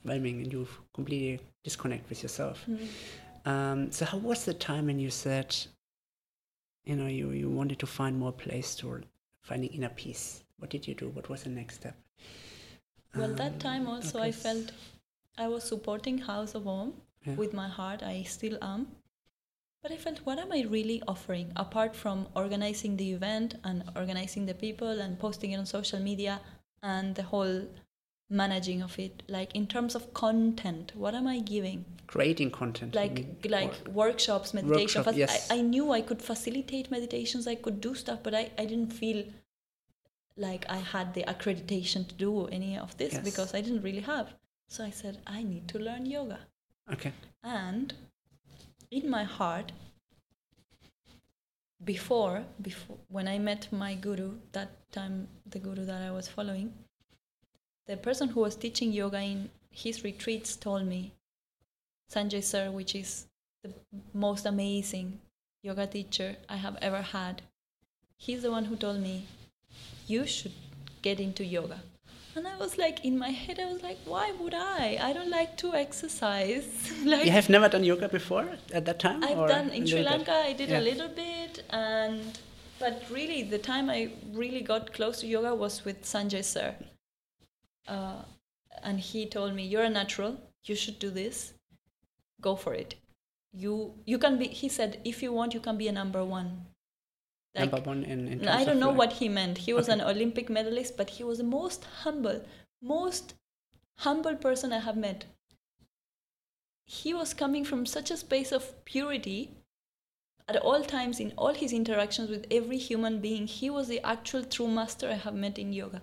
overwhelming, 0.04 0.42
and 0.42 0.52
you 0.54 0.68
completely 0.94 1.40
disconnect 1.64 2.10
with 2.10 2.24
yourself. 2.24 2.66
Um, 3.46 3.92
so, 3.92 4.06
how 4.06 4.18
was 4.18 4.46
the 4.46 4.54
time 4.54 4.88
when 4.88 5.00
you 5.00 5.10
said, 5.10 5.56
you 6.86 6.96
know 6.96 7.08
you, 7.08 7.32
you 7.32 7.50
wanted 7.50 7.80
to 7.80 7.86
find 7.88 8.18
more 8.18 8.32
place 8.32 8.76
to 8.76 9.02
finding 9.42 9.70
inner 9.72 9.90
peace. 9.90 10.44
What 10.58 10.70
did 10.70 10.88
you 10.88 10.96
do? 10.96 11.10
What 11.10 11.30
was 11.30 11.44
the 11.44 11.50
next 11.50 11.76
step? 11.76 11.96
Well, 13.16 13.34
that 13.36 13.54
Um, 13.54 13.60
time 13.60 13.88
also 13.88 14.20
I 14.20 14.32
felt 14.32 14.72
I 15.38 15.48
was 15.48 15.64
supporting 15.64 16.18
House 16.18 16.56
of 16.56 16.68
Om 16.68 16.94
Yeah. 17.26 17.36
with 17.36 17.54
my 17.54 17.68
heart. 17.68 18.04
I 18.04 18.24
still 18.24 18.58
am. 18.62 18.88
But 19.82 19.92
I 19.92 19.98
felt, 19.98 20.20
what 20.26 20.40
am 20.40 20.52
I 20.52 20.62
really 20.64 21.02
offering 21.08 21.52
apart 21.56 21.96
from 21.96 22.28
organizing 22.36 22.98
the 22.98 23.12
event 23.12 23.56
and 23.64 23.84
organizing 23.96 24.46
the 24.46 24.54
people 24.54 25.00
and 25.00 25.20
posting 25.20 25.52
it 25.52 25.58
on 25.58 25.66
social 25.66 26.00
media 26.00 26.42
and 26.84 27.16
the 27.16 27.24
whole 27.24 27.68
managing 28.30 28.82
of 28.82 28.98
it? 29.00 29.24
Like 29.28 29.54
in 29.56 29.68
terms 29.68 29.96
of 29.96 30.14
content, 30.14 30.92
what 30.96 31.14
am 31.16 31.28
I 31.28 31.40
giving? 31.40 31.86
creating 32.08 32.50
content. 32.50 32.96
Like 32.96 33.46
like 33.50 33.74
or- 33.86 33.92
workshops, 33.92 34.54
meditation. 34.54 35.04
Workshop, 35.04 35.18
yes. 35.18 35.52
I, 35.52 35.58
I 35.58 35.62
knew 35.62 35.92
I 35.92 36.00
could 36.02 36.22
facilitate 36.22 36.90
meditations, 36.90 37.48
I 37.48 37.56
could 37.56 37.82
do 37.82 37.94
stuff, 37.96 38.20
but 38.24 38.34
I, 38.34 38.50
I 38.58 38.64
didn't 38.64 38.94
feel 38.94 39.26
like 40.38 40.66
I 40.70 40.78
had 40.78 41.14
the 41.14 41.24
accreditation 41.24 42.08
to 42.08 42.14
do 42.16 42.46
any 42.48 42.78
of 42.78 42.96
this 42.98 43.14
Yes. 43.14 43.24
because 43.26 43.54
I 43.54 43.60
didn't 43.60 43.82
really 43.82 44.02
have. 44.02 44.34
So 44.70 44.86
I 44.86 44.90
said, 44.92 45.18
I 45.28 45.44
need 45.44 45.68
to 45.70 45.80
learn 45.80 46.06
yoga. 46.06 46.40
okay. 46.94 47.12
And 47.44 47.94
in 48.90 49.10
my 49.10 49.24
heart, 49.26 49.72
before, 51.84 52.44
before 52.62 52.98
when 53.10 53.28
I 53.28 53.38
met 53.40 53.72
my 53.72 53.96
guru, 53.96 54.34
that 54.52 54.70
time 54.92 55.28
the 55.50 55.60
guru 55.60 55.86
that 55.86 56.02
I 56.02 56.12
was 56.12 56.28
following, 56.28 56.74
the 57.86 57.98
person 57.98 58.30
who 58.30 58.42
was 58.42 58.56
teaching 58.56 58.92
yoga 58.92 59.20
in 59.20 59.50
his 59.72 60.04
retreats 60.04 60.56
told 60.56 60.86
me, 60.86 61.14
Sanjay 62.12 62.44
Sir, 62.44 62.72
which 62.72 62.96
is 62.96 63.28
the 63.64 63.74
most 64.14 64.46
amazing 64.46 65.20
yoga 65.62 65.88
teacher 65.88 66.36
I 66.50 66.58
have 66.58 66.78
ever 66.82 67.02
had, 67.02 67.42
he's 68.18 68.42
the 68.42 68.52
one 68.52 68.66
who 68.66 68.76
told 68.76 69.00
me, 69.00 69.28
you 70.08 70.26
should 70.26 70.54
get 71.02 71.20
into 71.20 71.46
yoga. 71.46 71.82
And 72.38 72.48
I 72.48 72.56
was 72.58 72.78
like, 72.78 73.04
in 73.04 73.18
my 73.18 73.30
head, 73.32 73.60
I 73.60 73.66
was 73.66 73.82
like, 73.82 73.98
why 74.06 74.32
would 74.40 74.54
I? 74.54 75.00
I 75.02 75.12
don't 75.12 75.32
like 75.32 75.58
to 75.58 75.74
exercise. 75.74 76.68
like, 77.04 77.26
You 77.26 77.32
have 77.32 77.50
never 77.50 77.68
done 77.68 77.84
yoga 77.84 78.08
before 78.08 78.48
at 78.72 78.86
that 78.86 79.00
time? 79.00 79.24
I've 79.24 79.48
done 79.48 79.70
in 79.70 79.88
Sri 79.88 80.04
little 80.04 80.20
bit? 80.20 80.28
Lanka. 80.28 80.50
I 80.50 80.54
did 80.54 80.70
Yeah. 80.70 80.80
a 80.80 80.84
little 80.90 81.08
bit, 81.08 81.64
and 81.72 82.38
but 82.80 83.02
really 83.10 83.42
the 83.42 83.58
time 83.58 83.90
I 83.90 84.12
really 84.34 84.62
got 84.62 84.94
close 84.94 85.22
to 85.22 85.28
yoga 85.28 85.56
was 85.56 85.84
with 85.84 86.04
Sanjay 86.04 86.44
Sir, 86.44 86.76
uh, 87.88 88.22
and 88.84 89.00
he 89.00 89.26
told 89.26 89.56
me, 89.56 89.66
"You're 89.66 89.88
a 89.90 89.90
natural. 89.90 90.38
You 90.66 90.76
should 90.76 91.00
do 91.00 91.10
this. 91.10 91.54
Go 92.40 92.56
for 92.56 92.76
it. 92.76 92.94
You 93.52 93.96
you 94.06 94.20
can 94.20 94.38
be." 94.38 94.48
He 94.64 94.70
said, 94.70 95.02
"If 95.04 95.24
you 95.24 95.34
want, 95.34 95.56
you 95.56 95.60
can 95.60 95.76
be 95.84 95.88
a 95.88 95.92
number 96.02 96.24
one." 96.24 96.68
Like, 97.60 97.88
in, 97.88 98.28
in 98.28 98.48
I 98.48 98.64
don't 98.64 98.80
know 98.80 98.90
like- 98.90 98.98
what 98.98 99.14
he 99.14 99.30
meant. 99.30 99.58
He 99.60 99.74
was 99.74 99.90
Okay. 99.90 100.00
an 100.00 100.08
Olympic 100.08 100.50
medalist, 100.50 100.98
but 100.98 101.10
he 101.12 101.24
was 101.24 101.38
the 101.40 101.44
most 101.44 101.86
humble, 102.04 102.44
most 102.82 103.34
humble 104.00 104.36
person 104.36 104.72
I 104.74 104.80
have 104.80 104.98
met. 104.98 105.26
He 106.86 107.14
was 107.14 107.34
coming 107.34 107.66
from 107.66 107.86
such 107.86 108.12
a 108.12 108.18
space 108.18 108.52
of 108.52 108.86
purity 108.86 109.52
at 110.48 110.56
all 110.56 110.84
times 110.84 111.20
in 111.20 111.34
all 111.38 111.54
his 111.54 111.74
interactions 111.74 112.30
with 112.30 112.46
every 112.50 112.78
human 112.78 113.20
being. 113.20 113.48
He 113.48 113.70
was 113.70 113.88
the 113.88 114.00
actual 114.06 114.44
true 114.44 114.68
master 114.70 115.10
I 115.10 115.16
have 115.16 115.36
met 115.36 115.58
in 115.60 115.74
yoga. 115.74 116.02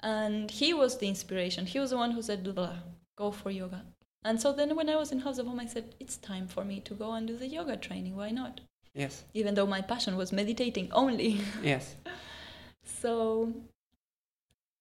And 0.00 0.50
he 0.50 0.74
was 0.74 0.98
the 0.98 1.08
inspiration. 1.08 1.66
He 1.66 1.78
was 1.78 1.90
the 1.90 1.96
one 1.96 2.10
who 2.12 2.20
said, 2.22 2.44
"Blah, 2.44 2.76
go 3.16 3.30
for 3.30 3.50
yoga. 3.50 3.84
And 4.22 4.40
so 4.40 4.52
then 4.52 4.76
when 4.76 4.88
I 4.90 4.96
was 4.96 5.12
in 5.12 5.20
House 5.20 5.38
of 5.38 5.48
Om, 5.48 5.60
I 5.60 5.66
said, 5.66 5.94
it's 6.00 6.16
time 6.16 6.48
for 6.48 6.64
me 6.64 6.80
to 6.80 6.94
go 6.94 7.12
and 7.12 7.26
do 7.28 7.36
the 7.36 7.46
yoga 7.46 7.76
training. 7.76 8.16
Why 8.16 8.30
not? 8.30 8.60
Yes. 8.96 9.24
even 9.34 9.54
though 9.54 9.66
my 9.66 9.82
passion 9.82 10.16
was 10.16 10.32
meditating 10.32 10.90
only. 10.92 11.40
Yes. 11.62 11.94
so, 13.02 13.52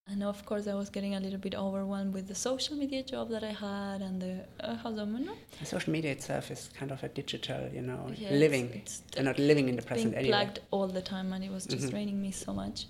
and 0.07 0.23
of 0.23 0.45
course, 0.45 0.67
I 0.67 0.75
was 0.75 0.89
getting 0.89 1.15
a 1.15 1.19
little 1.19 1.39
bit 1.39 1.55
overwhelmed 1.55 2.13
with 2.13 2.27
the 2.27 2.35
social 2.35 2.75
media 2.77 3.03
job 3.03 3.29
that 3.29 3.43
I 3.43 3.51
had 3.51 4.01
and 4.01 4.21
the 4.21 4.45
uh, 4.61 4.75
house 4.75 4.97
of 4.99 5.07
no, 5.09 5.33
Social 5.63 5.91
media 5.91 6.11
itself 6.11 6.51
is 6.51 6.69
kind 6.79 6.91
of 6.91 7.03
a 7.03 7.09
digital, 7.09 7.67
you 7.73 7.81
know, 7.81 8.11
Yeah, 8.15 8.31
living. 8.31 8.69
it's 8.75 9.01
You're 9.15 9.25
not 9.25 9.39
living 9.39 9.67
in 9.69 9.75
the 9.75 9.81
being 9.81 9.87
present 9.87 10.15
anyway. 10.15 10.29
plugged 10.37 10.59
all 10.71 10.87
the 10.87 11.01
time, 11.01 11.33
and 11.33 11.43
it 11.43 11.51
was 11.51 11.65
just 11.65 11.87
Mhm. 11.87 11.91
draining 11.91 12.21
me 12.21 12.31
so 12.31 12.53
much. 12.53 12.85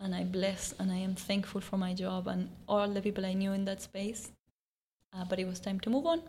And 0.00 0.14
I 0.14 0.24
bless 0.24 0.74
and 0.78 0.90
I 0.90 0.96
am 0.98 1.14
thankful 1.14 1.60
for 1.60 1.78
my 1.78 1.94
job 1.94 2.26
and 2.26 2.50
all 2.68 2.88
the 2.88 3.00
people 3.00 3.24
I 3.24 3.32
knew 3.32 3.52
in 3.52 3.64
that 3.66 3.80
space. 3.80 4.32
Uh, 5.12 5.24
but 5.24 5.38
it 5.38 5.46
was 5.46 5.60
time 5.60 5.78
to 5.80 5.90
move 5.90 6.04
on. 6.06 6.20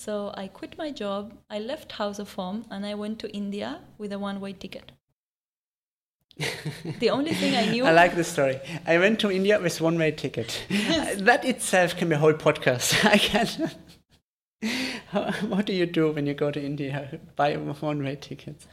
So 0.00 0.32
I 0.32 0.48
quit 0.48 0.78
my 0.78 0.90
job. 0.90 1.34
I 1.50 1.58
left 1.58 1.92
House 1.92 2.18
of 2.18 2.38
Om 2.38 2.64
and 2.70 2.86
I 2.86 2.94
went 2.94 3.18
to 3.18 3.30
India 3.36 3.82
with 3.98 4.14
a 4.14 4.18
one-way 4.18 4.54
ticket. 4.54 4.92
the 7.00 7.10
only 7.10 7.34
thing 7.34 7.54
I 7.54 7.70
knew. 7.70 7.84
I 7.84 7.92
like 7.92 8.14
this 8.16 8.28
story. 8.28 8.60
I 8.86 8.96
went 8.96 9.20
to 9.20 9.30
India 9.30 9.60
with 9.60 9.78
one-way 9.78 10.12
ticket. 10.12 10.64
that 10.70 11.44
itself 11.44 11.98
can 11.98 12.08
be 12.08 12.14
a 12.14 12.18
whole 12.18 12.32
podcast. 12.32 13.04
I 13.14 13.18
can. 13.18 13.70
How, 15.08 15.32
what 15.52 15.66
do 15.66 15.74
you 15.74 15.84
do 15.84 16.10
when 16.12 16.26
you 16.26 16.32
go 16.32 16.50
to 16.50 16.64
India? 16.64 17.20
Buy 17.36 17.56
one-way 17.58 18.16
tickets. 18.16 18.68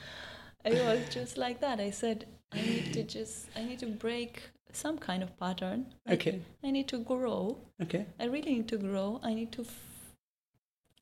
it 0.64 0.82
was 0.82 1.14
just 1.14 1.38
like 1.38 1.60
that. 1.60 1.82
I 1.82 1.90
said, 1.90 2.26
I 2.54 2.62
need 2.62 2.94
to 2.94 3.04
just, 3.04 3.50
I 3.54 3.66
need 3.66 3.80
to 3.80 3.88
break 3.88 4.44
some 4.72 4.98
kind 4.98 5.24
of 5.24 5.38
pattern. 5.38 5.88
Okay. 6.10 6.40
I 6.64 6.72
need 6.72 6.88
to 6.88 7.00
grow. 7.00 7.58
Okay. 7.84 8.06
I 8.18 8.28
really 8.28 8.54
need 8.54 8.70
to 8.70 8.78
grow. 8.78 9.20
I 9.22 9.34
need 9.34 9.52
to 9.52 9.66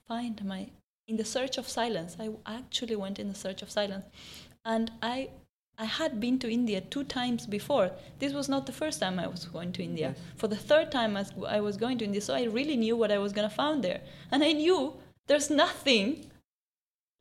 find 0.08 0.44
my, 0.46 0.68
in 1.08 1.18
the 1.18 1.26
search 1.26 1.58
of 1.58 1.68
silence. 1.68 2.18
I 2.20 2.30
actually 2.46 2.96
went 2.96 3.20
in 3.20 3.28
the 3.30 3.36
search 3.36 3.62
of 3.62 3.70
silence. 3.72 4.06
And 4.64 4.92
I, 5.02 5.30
I 5.78 5.86
had 5.86 6.20
been 6.20 6.40
to 6.40 6.52
India 6.52 6.82
two 6.82 7.04
times 7.04 7.46
before. 7.46 7.92
This 8.20 8.34
was 8.34 8.48
not 8.50 8.66
the 8.66 8.72
first 8.72 9.00
time 9.00 9.20
I 9.20 9.28
was 9.28 9.46
going 9.46 9.72
to 9.74 9.84
India. 9.84 10.10
Yes. 10.16 10.20
For 10.38 10.48
the 10.48 10.56
third 10.56 10.92
time 10.92 11.16
I 11.18 11.22
was- 11.22 11.34
I 11.58 11.60
was 11.60 11.78
going 11.78 11.98
to 12.00 12.06
India, 12.06 12.22
so 12.22 12.34
I 12.34 12.44
really 12.44 12.78
knew 12.78 12.96
what 12.96 13.12
I 13.12 13.18
was 13.18 13.32
going 13.34 13.50
to 13.50 13.56
find 13.56 13.84
there. 13.84 14.02
And 14.32 14.44
I 14.44 14.52
knew 14.54 14.80
there's 15.28 15.50
nothing 15.50 16.32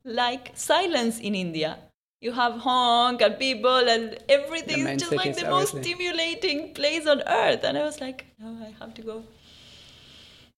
like 0.03 0.51
silence 0.55 1.19
in 1.19 1.35
India. 1.35 1.77
You 2.21 2.31
have 2.31 2.53
honk 2.59 3.21
and 3.21 3.37
people 3.37 3.89
and 3.93 4.17
everything 4.29 4.79
is 4.87 5.01
just 5.01 5.11
like 5.17 5.35
the 5.35 5.41
most 5.49 5.73
stimulating 5.83 6.73
place 6.73 7.05
on 7.07 7.21
earth. 7.27 7.63
And 7.63 7.77
I 7.77 7.83
was 7.83 7.99
like, 8.01 8.25
no, 8.39 8.47
I 8.67 8.73
have 8.79 8.93
to 8.95 9.01
go. 9.01 9.23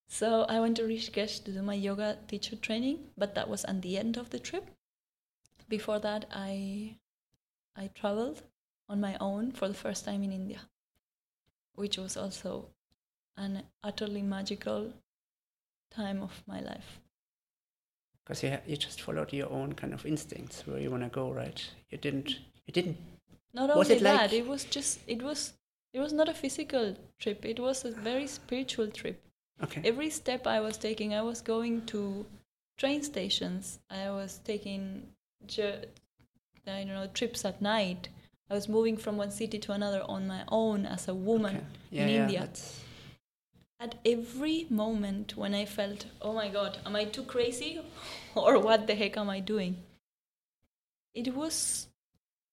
So 0.08 0.44
I 0.44 0.60
went 0.60 0.78
to 0.78 0.84
Rishikesh 0.84 1.44
to 1.44 1.52
do 1.52 1.62
my 1.62 1.74
yoga 1.74 2.18
teacher 2.28 2.56
training, 2.56 3.10
but 3.18 3.36
that 3.36 3.50
was 3.50 3.66
at 3.66 3.82
the 3.82 3.98
end 3.98 4.18
of 4.18 4.30
the 4.30 4.40
trip. 4.40 4.66
Before 5.70 6.00
that, 6.00 6.26
I 6.32 6.98
I 7.76 7.88
traveled 7.94 8.42
on 8.90 9.02
my 9.02 9.18
own 9.20 9.52
for 9.52 9.68
the 9.68 9.74
first 9.74 10.06
time 10.06 10.24
in 10.24 10.32
India, 10.32 10.62
which 11.76 11.98
was 11.98 12.16
also 12.16 12.70
an 13.36 13.64
utterly 13.84 14.22
magical 14.22 14.94
time 15.92 16.24
of 16.24 16.42
my 16.48 16.62
life. 16.62 17.00
Because 18.24 18.44
you, 18.44 18.58
you 18.66 18.78
just 18.78 19.02
followed 19.02 19.32
your 19.34 19.50
own 19.52 19.74
kind 19.74 19.94
of 19.94 20.06
instincts 20.06 20.66
where 20.66 20.80
you 20.80 20.90
want 20.90 21.04
to 21.04 21.10
go, 21.10 21.32
right? 21.32 21.64
You 21.90 21.98
didn't. 21.98 22.40
You 22.66 22.74
didn't. 22.74 22.98
Not 23.54 23.76
Was 23.76 23.88
only 23.90 23.96
it 23.98 24.02
like- 24.04 24.18
that, 24.32 24.34
it 24.34 24.48
was 24.48 24.64
just 24.64 25.00
it 25.08 25.22
was 25.22 25.54
it 25.94 26.00
was 26.00 26.14
not 26.14 26.30
a 26.30 26.34
physical 26.34 26.96
trip. 27.20 27.46
It 27.46 27.60
was 27.60 27.84
a 27.86 27.92
very 27.92 28.28
spiritual 28.28 28.88
trip. 28.88 29.22
Okay. 29.64 29.82
every 29.84 30.10
step 30.10 30.46
I 30.46 30.60
was 30.60 30.78
taking, 30.78 31.14
I 31.16 31.22
was 31.22 31.42
going 31.42 31.86
to 31.88 32.26
train 32.78 33.02
stations. 33.04 33.80
I 33.90 34.10
was 34.12 34.40
taking, 34.44 35.08
I 35.58 35.82
don't 36.66 36.88
know, 36.88 37.08
trips 37.14 37.44
at 37.46 37.62
night. 37.62 38.10
I 38.50 38.54
was 38.54 38.70
moving 38.70 38.98
from 38.98 39.18
one 39.18 39.32
city 39.32 39.58
to 39.60 39.72
another 39.74 40.04
on 40.08 40.28
my 40.28 40.44
own 40.50 40.86
as 40.86 41.08
a 41.08 41.14
woman 41.14 41.56
okay. 41.58 41.66
Yeah, 41.92 42.04
in 42.04 42.10
yeah, 42.10 42.22
India. 42.24 42.40
that's- 42.42 42.82
At 43.80 43.96
every 44.06 44.66
moment 44.70 45.36
when 45.38 45.54
I 45.54 45.66
felt, 45.66 46.06
oh 46.22 46.34
my 46.34 46.50
God, 46.50 46.78
am 46.86 46.96
I 46.96 47.06
too 47.06 47.24
crazy, 47.24 47.80
or 48.36 48.60
what 48.60 48.88
the 48.88 48.96
heck 48.96 49.18
am 49.18 49.30
I 49.30 49.40
doing? 49.40 49.76
It 51.14 51.34
was 51.36 51.88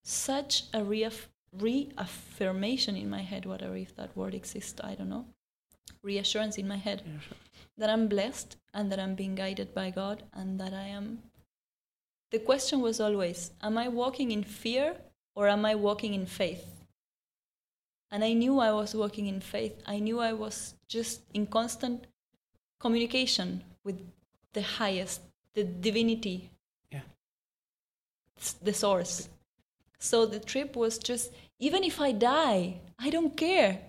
such 0.03 0.65
a 0.73 0.81
reaff- 0.81 1.29
reaffirmation 1.53 2.97
in 2.97 3.09
my 3.09 3.23
head, 3.23 3.47
whatever 3.47 3.77
if 3.77 3.95
that 3.97 4.17
word 4.17 4.35
exists, 4.35 4.81
I 4.83 4.95
don't 4.97 5.09
know. 5.09 5.27
Reassurance 6.05 6.59
in 6.59 6.69
my 6.69 6.77
head 6.77 7.03
yeah, 7.05 7.21
sure. 7.27 7.37
that 7.79 7.91
I'm 7.91 8.07
blessed 8.09 8.57
and 8.75 8.93
that 8.93 9.01
I'm 9.01 9.15
being 9.15 9.35
guided 9.35 9.75
by 9.75 9.91
God 9.91 10.23
and 10.35 10.61
that 10.61 10.75
I 10.75 10.85
am. 10.99 11.19
The 12.31 12.39
question 12.39 12.81
was 12.81 13.01
always 13.01 13.53
Am 13.63 13.79
I 13.79 13.89
walking 13.89 14.31
in 14.31 14.45
fear 14.45 14.97
or 15.35 15.49
am 15.49 15.65
I 15.65 15.75
walking 15.75 16.15
in 16.15 16.27
faith? 16.27 16.65
And 18.11 18.23
I 18.23 18.33
knew 18.33 18.61
I 18.61 18.71
was 18.71 18.95
walking 18.95 19.27
in 19.27 19.41
faith. 19.41 19.83
I 19.87 19.99
knew 19.99 20.21
I 20.21 20.33
was 20.35 20.75
just 20.87 21.23
in 21.33 21.47
constant 21.47 22.07
communication 22.79 23.65
with 23.83 23.99
the 24.53 24.63
highest, 24.63 25.21
the 25.55 25.65
divinity, 25.65 26.51
Yeah. 26.93 27.01
the 28.63 28.75
source. 28.75 29.29
So 29.99 30.27
the 30.27 30.39
trip 30.39 30.77
was 30.77 30.99
just, 30.99 31.33
even 31.59 31.83
if 31.83 32.01
I 32.01 32.13
die, 32.13 32.81
I 32.99 33.11
don't 33.11 33.37
care. 33.37 33.81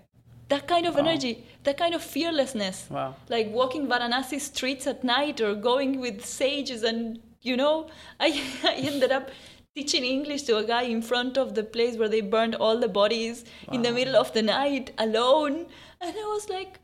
That 0.48 0.68
kind 0.68 0.86
of 0.86 0.94
Wow. 0.94 1.00
energy, 1.00 1.44
that 1.64 1.76
kind 1.76 1.94
of 1.94 2.02
fearlessness 2.02 2.86
Wow. 2.90 3.16
like 3.28 3.50
walking 3.50 3.86
Varanasi 3.88 4.40
streets 4.40 4.86
at 4.86 5.02
night 5.04 5.40
or 5.40 5.54
going 5.54 5.98
with 6.00 6.24
sages 6.24 6.82
and 6.84 7.20
you 7.42 7.56
know 7.56 7.88
I, 8.20 8.28
I 8.64 8.74
ended 8.74 9.10
up 9.12 9.30
teaching 9.74 10.04
English 10.04 10.42
to 10.44 10.56
a 10.58 10.64
guy 10.64 10.82
in 10.82 11.02
front 11.02 11.36
of 11.36 11.54
the 11.54 11.62
place 11.62 11.96
where 11.96 12.08
they 12.08 12.20
burned 12.22 12.54
all 12.54 12.78
the 12.78 12.88
bodies 12.88 13.44
in 13.72 13.82
the 13.82 13.92
middle 13.92 14.16
of 14.16 14.32
the 14.32 14.40
night 14.42 14.92
alone. 14.98 15.66
And 16.00 16.16
I 16.16 16.24
was 16.34 16.48
like, 16.48 16.78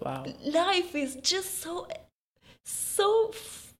Wow. 0.00 0.24
life 0.44 0.94
is 0.94 1.16
just 1.16 1.58
so, 1.60 1.86
so 2.64 3.30
f- 3.34 3.74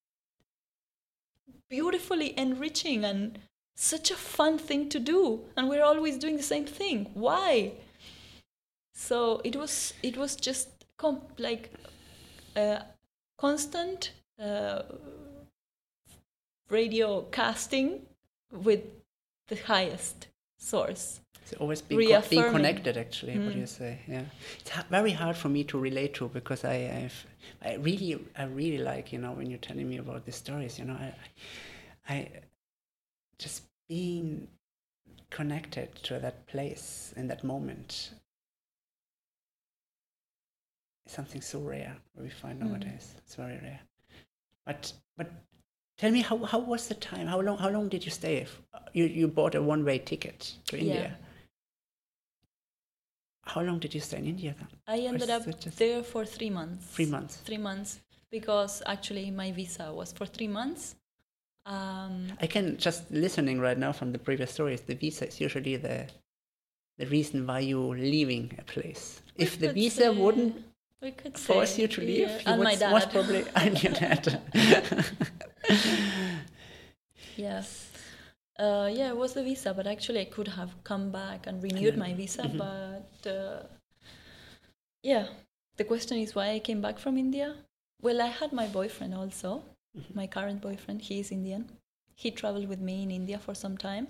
beautifully 1.68 2.38
enriching 2.38 3.04
and 3.04 3.38
such 3.74 4.10
a 4.10 4.14
fun 4.16 4.58
thing 4.58 4.88
to 4.90 4.98
do. 4.98 5.44
And 5.56 5.68
we're 5.68 5.82
always 5.84 6.18
doing 6.18 6.36
the 6.36 6.42
same 6.42 6.66
thing. 6.66 7.10
Why? 7.14 7.72
So 8.98 9.43
it 9.44 9.55
was, 9.55 9.93
it 10.02 10.16
was 10.16 10.36
just 10.36 10.86
like 11.39 11.70
uh, 12.56 12.78
constant 13.36 14.12
uh, 14.43 14.82
radio 16.70 17.23
casting 17.31 18.06
with 18.51 18.81
the 19.48 19.56
highest 19.56 20.28
source. 20.59 21.20
It's 21.43 21.52
always 21.60 21.82
being, 21.82 22.09
co- 22.09 22.23
being 22.28 22.51
connected, 22.51 22.97
actually. 22.97 23.39
What 23.39 23.55
Mm. 23.55 23.60
you 23.60 23.66
say, 23.66 24.01
yeah. 24.09 24.24
It's 24.60 24.70
ha- 24.70 24.86
very 24.90 25.12
hard 25.12 25.36
for 25.36 25.51
me 25.51 25.62
to 25.64 25.78
relate 25.78 26.14
to 26.14 26.28
because 26.28 26.64
I, 26.64 26.77
I've, 27.02 27.27
I 27.62 27.74
really, 27.74 28.18
I 28.35 28.44
really 28.44 28.78
like, 28.78 29.12
you 29.12 29.18
know, 29.18 29.32
when 29.32 29.51
you're 29.51 29.59
telling 29.59 29.89
me 29.89 29.98
about 29.98 30.24
these 30.24 30.36
stories, 30.36 30.78
you 30.78 30.86
know, 30.86 30.94
I, 30.94 31.14
I, 32.09 32.28
just 33.39 33.62
being 33.89 34.48
connected 35.28 35.94
to 36.05 36.18
that 36.18 36.47
place 36.47 37.12
in 37.14 37.28
that 37.28 37.44
moment 37.44 38.12
is 41.06 41.12
something 41.12 41.40
so 41.40 41.60
rare 41.60 41.96
we 42.16 42.28
find 42.28 42.60
Mm. 42.60 42.66
nowadays. 42.70 43.14
It's 43.18 43.34
very 43.36 43.58
rare. 43.58 43.80
But, 44.64 44.92
but 45.16 45.30
tell 45.96 46.10
me 46.10 46.20
how, 46.22 46.38
how 46.38 46.58
was 46.58 46.88
the 46.88 46.94
time? 46.94 47.26
How 47.26 47.40
long, 47.40 47.58
how 47.58 47.68
long 47.70 47.88
did 47.88 48.04
you 48.04 48.10
stay? 48.10 48.38
If 48.38 48.60
you, 48.92 49.04
you 49.04 49.28
bought 49.28 49.54
a 49.54 49.62
one-way 49.62 49.98
ticket 50.00 50.54
to 50.66 50.78
India. 50.78 50.94
Yeah. 50.94 51.26
How 53.44 53.60
long 53.62 53.78
did 53.78 53.94
you 53.94 54.00
stay 54.00 54.18
in 54.18 54.26
India 54.26 54.54
then? 54.58 54.66
I 54.88 54.98
ended 55.00 55.30
up 55.30 55.44
just 55.60 55.78
there 55.78 56.02
for 56.02 56.24
three 56.24 56.50
months. 56.50 56.84
Three 56.86 57.06
months. 57.06 57.36
Three 57.36 57.58
months 57.58 58.00
because 58.30 58.82
actually 58.86 59.30
my 59.30 59.52
visa 59.52 59.92
was 59.92 60.12
for 60.12 60.26
three 60.26 60.48
months. 60.48 60.96
Um, 61.64 62.26
I 62.40 62.46
can 62.48 62.76
just 62.76 63.08
listening 63.10 63.60
right 63.60 63.78
now 63.78 63.92
from 63.92 64.10
the 64.12 64.18
previous 64.18 64.50
stories. 64.52 64.80
The 64.80 64.94
visa 64.94 65.28
is 65.28 65.40
usually 65.40 65.76
the 65.76 66.06
the 66.98 67.06
reason 67.06 67.46
why 67.46 67.60
you're 67.60 67.96
leaving 67.96 68.52
a 68.58 68.62
place. 68.64 69.20
If 69.36 69.58
the 69.60 69.72
visa 69.72 70.00
say- 70.02 70.08
wouldn't 70.08 70.56
we 71.02 71.10
could 71.12 71.36
force 71.39 71.74
say, 71.74 71.82
you 71.82 71.89
to 71.89 72.01
leave, 72.01 72.28
yeah, 72.28 72.36
you 72.36 72.43
and 72.47 72.59
would 72.59 72.64
my 72.64 72.74
dad. 72.77 72.90
most 72.90 73.10
probably 73.10 73.44
and 73.56 73.82
your 73.82 73.93
dad. 73.93 74.40
Yes. 77.36 77.90
Uh, 78.59 78.90
yeah, 78.93 79.09
it 79.10 79.16
was 79.16 79.35
the 79.35 79.43
visa, 79.43 79.74
but 79.74 79.86
actually 79.86 80.20
I 80.20 80.24
could 80.24 80.48
have 80.48 80.70
come 80.85 81.10
back 81.10 81.47
and 81.47 81.62
renewed 81.62 81.97
my 81.98 82.14
visa. 82.14 82.43
Mhm. 82.43 82.56
But 82.59 83.31
uh, 83.31 83.62
yeah, 85.02 85.27
the 85.77 85.85
question 85.85 86.18
is 86.18 86.35
why 86.35 86.51
I 86.52 86.59
came 86.59 86.81
back 86.81 86.98
from 86.98 87.18
India. 87.18 87.55
Well, 88.02 88.20
I 88.23 88.27
had 88.28 88.52
my 88.52 88.66
boyfriend 88.66 89.14
also, 89.14 89.62
Mhm. 89.97 90.14
my 90.14 90.27
current 90.27 90.60
boyfriend. 90.62 91.02
He 91.02 91.20
is 91.20 91.31
Indian. 91.31 91.68
He 92.14 92.31
traveled 92.31 92.68
with 92.68 92.81
me 92.81 93.02
in 93.02 93.10
India 93.10 93.39
for 93.39 93.55
some 93.55 93.77
time. 93.77 94.06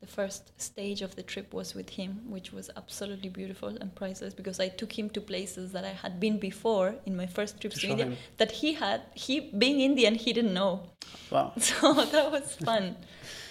The 0.00 0.06
first 0.06 0.52
stage 0.60 1.02
of 1.02 1.16
the 1.16 1.24
trip 1.24 1.52
was 1.52 1.74
with 1.74 1.90
him, 1.90 2.30
which 2.30 2.52
was 2.52 2.70
absolutely 2.76 3.30
beautiful 3.30 3.68
and 3.80 3.92
priceless 3.94 4.32
because 4.32 4.60
I 4.60 4.68
took 4.68 4.96
him 4.96 5.10
to 5.10 5.20
places 5.20 5.72
that 5.72 5.84
I 5.84 5.88
had 5.88 6.20
been 6.20 6.38
before 6.38 6.94
in 7.04 7.16
my 7.16 7.26
first 7.26 7.60
trips 7.60 7.74
To 7.76 7.80
to 7.80 7.88
India 7.88 8.16
that 8.36 8.52
he 8.52 8.74
had. 8.74 9.02
He 9.14 9.40
being 9.64 9.80
Indian, 9.80 10.14
he 10.14 10.32
didn't 10.32 10.54
know. 10.54 10.90
wow. 11.30 11.52
So 11.58 11.94
that 11.94 12.30
was 12.30 12.54
fun. 12.56 12.96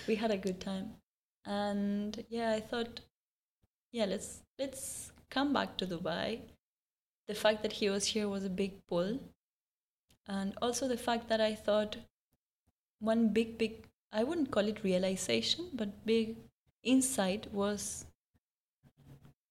we 0.08 0.16
had 0.16 0.32
a 0.32 0.38
good 0.38 0.62
time. 0.62 0.94
And 1.46 2.24
yeah, 2.30 2.52
I 2.52 2.62
thought, 2.62 3.02
yeah, 3.92 4.06
let's 4.06 4.42
let's 4.58 5.12
come 5.30 5.52
back 5.54 5.78
to 5.78 5.86
Dubai. 5.86 6.40
The 7.28 7.36
fact 7.36 7.62
that 7.64 7.74
he 7.74 7.90
was 7.90 8.06
here 8.06 8.30
was 8.30 8.46
a 8.46 8.50
big 8.50 8.86
pull. 8.88 9.20
And 10.28 10.54
also 10.62 10.88
the 10.88 10.98
fact 10.98 11.28
that 11.28 11.42
I 11.42 11.56
thought 11.56 11.98
one 13.00 13.30
big, 13.30 13.58
big 13.58 13.86
I 14.18 14.24
wouldn't 14.24 14.50
call 14.50 14.68
it 14.68 14.84
realization, 14.84 15.66
but 15.74 16.04
big 16.04 16.38
insight 16.84 17.54
was 17.54 18.08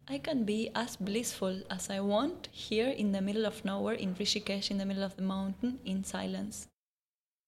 I 0.09 0.19
can 0.19 0.43
be 0.43 0.71
as 0.75 0.97
blissful 0.97 1.63
as 1.71 1.89
I 1.89 2.01
want 2.01 2.49
here 2.51 2.89
in 2.89 3.13
the 3.13 3.21
middle 3.21 3.47
of 3.47 3.65
nowhere, 3.65 3.95
in 3.95 4.17
Rishikesh, 4.17 4.73
in 4.73 4.79
the 4.79 4.85
middle 4.85 5.05
of 5.05 5.15
the 5.15 5.23
mountain, 5.23 5.79
in 5.85 6.03
silence. 6.03 6.67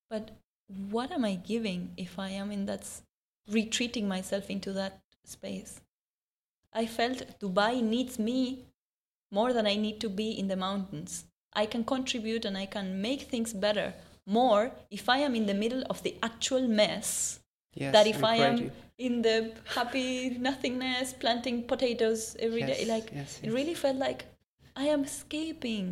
But 0.09 0.31
what 0.91 1.11
am 1.11 1.25
I 1.25 1.35
giving 1.35 1.91
if 1.97 2.21
I 2.21 2.29
am 2.29 2.53
in 2.53 2.67
that, 2.67 2.89
retreating 3.51 4.07
myself 4.07 4.49
into 4.49 4.73
that 4.75 5.01
space? 5.25 5.81
I 6.73 6.87
felt 6.87 7.41
Dubai 7.41 7.83
needs 7.83 8.21
me 8.21 8.67
more 9.33 9.53
than 9.53 9.67
I 9.67 9.75
need 9.75 10.01
to 10.03 10.09
be 10.09 10.31
in 10.31 10.47
the 10.47 10.57
mountains. 10.57 11.25
I 11.53 11.67
can 11.67 11.83
contribute 11.83 12.45
and 12.45 12.57
I 12.57 12.67
can 12.67 13.03
make 13.03 13.23
things 13.23 13.53
better 13.53 13.95
more 14.29 14.71
if 14.91 15.09
I 15.09 15.19
am 15.27 15.35
in 15.35 15.47
the 15.47 15.55
middle 15.55 15.83
of 15.91 16.03
the 16.03 16.15
actual 16.23 16.69
mess 16.69 17.41
Yes, 17.75 17.93
that 17.93 18.07
if 18.07 18.23
I 18.25 18.37
am 18.37 18.57
creative. 18.59 18.77
in 18.99 19.23
the 19.23 19.37
happy 19.75 20.31
nothingness, 20.31 21.13
planting 21.13 21.63
potatoes 21.73 22.37
every 22.41 22.63
day, 22.63 22.79
Yes, 22.81 22.89
like 22.89 23.11
yes, 23.15 23.41
it 23.43 23.51
really 23.53 23.75
felt 23.75 23.97
like 23.97 24.25
I 24.77 24.85
am 24.95 25.05
escaping. 25.05 25.87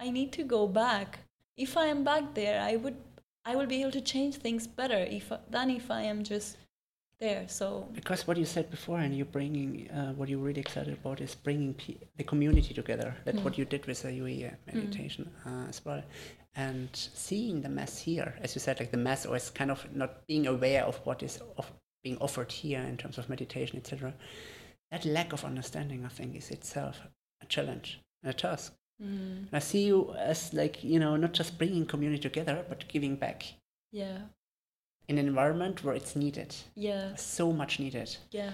I 0.00 0.10
need 0.10 0.32
to 0.38 0.44
go 0.44 0.66
back. 0.66 1.18
If 1.56 1.76
I 1.76 1.86
am 1.86 2.04
back 2.04 2.34
there, 2.34 2.58
I 2.60 2.76
would, 2.76 2.96
I 3.44 3.54
will 3.56 3.66
be 3.66 3.80
able 3.82 3.92
to 3.92 4.00
change 4.00 4.36
things 4.36 4.66
better 4.66 4.96
if 5.18 5.30
than 5.50 5.70
if 5.70 5.90
I 5.90 6.02
am 6.02 6.24
just 6.24 6.56
there. 7.18 7.44
So 7.48 7.86
Because 7.92 8.26
what 8.26 8.36
you 8.38 8.46
said 8.46 8.70
before, 8.70 8.98
and 8.98 9.14
you're 9.14 9.26
bringing, 9.38 9.90
uh, 9.90 10.12
what 10.14 10.28
you're 10.30 10.38
really 10.48 10.60
excited 10.60 10.94
about 10.94 11.20
is 11.20 11.34
bringing 11.34 11.74
the 12.16 12.24
community 12.24 12.72
together. 12.72 13.14
That's 13.26 13.38
Mm. 13.40 13.44
what 13.44 13.58
you 13.58 13.66
did 13.66 13.84
with 13.86 14.00
the 14.02 14.12
UAE 14.22 14.50
meditation 14.72 15.30
uh, 15.46 15.68
as 15.68 15.84
well. 15.84 16.02
And 16.60 16.90
seeing 16.92 17.62
the 17.62 17.68
mess 17.80 17.94
here, 18.08 18.30
as 18.44 18.54
you 18.54 18.60
said, 18.60 18.80
like 18.80 18.90
the 18.90 19.04
mess, 19.08 19.24
or 19.26 19.34
it's 19.36 19.50
kind 19.60 19.70
of 19.70 19.80
not 19.94 20.26
being 20.26 20.46
aware 20.46 20.84
of 20.84 20.96
what 21.06 21.22
is 21.22 21.40
of 21.56 21.66
being 22.04 22.18
offered 22.18 22.50
here 22.52 22.82
in 22.90 22.96
terms 22.96 23.16
of 23.18 23.28
meditation, 23.28 23.78
etc. 23.78 24.12
That 24.90 25.04
lack 25.04 25.32
of 25.32 25.44
understanding, 25.44 26.04
I 26.04 26.08
think, 26.08 26.36
is 26.36 26.50
itself 26.50 26.96
a 27.42 27.46
challenge 27.46 27.88
and 28.22 28.30
a 28.34 28.36
task. 28.36 28.74
mm, 29.02 29.46
I 29.52 29.60
see 29.60 29.84
you 29.86 30.14
as 30.18 30.52
like 30.52 30.84
you 30.84 31.00
know 31.00 31.16
not 31.16 31.32
just 31.40 31.56
bringing 31.58 31.86
community 31.86 32.22
together, 32.28 32.56
but 32.68 32.88
giving 32.88 33.16
back 33.16 33.38
yeah, 33.92 34.18
in 35.08 35.18
an 35.18 35.26
environment 35.26 35.82
where 35.84 35.94
it's 35.94 36.14
needed, 36.16 36.54
yeah, 36.74 37.14
so 37.16 37.52
much 37.52 37.78
needed. 37.80 38.16
yeah. 38.32 38.52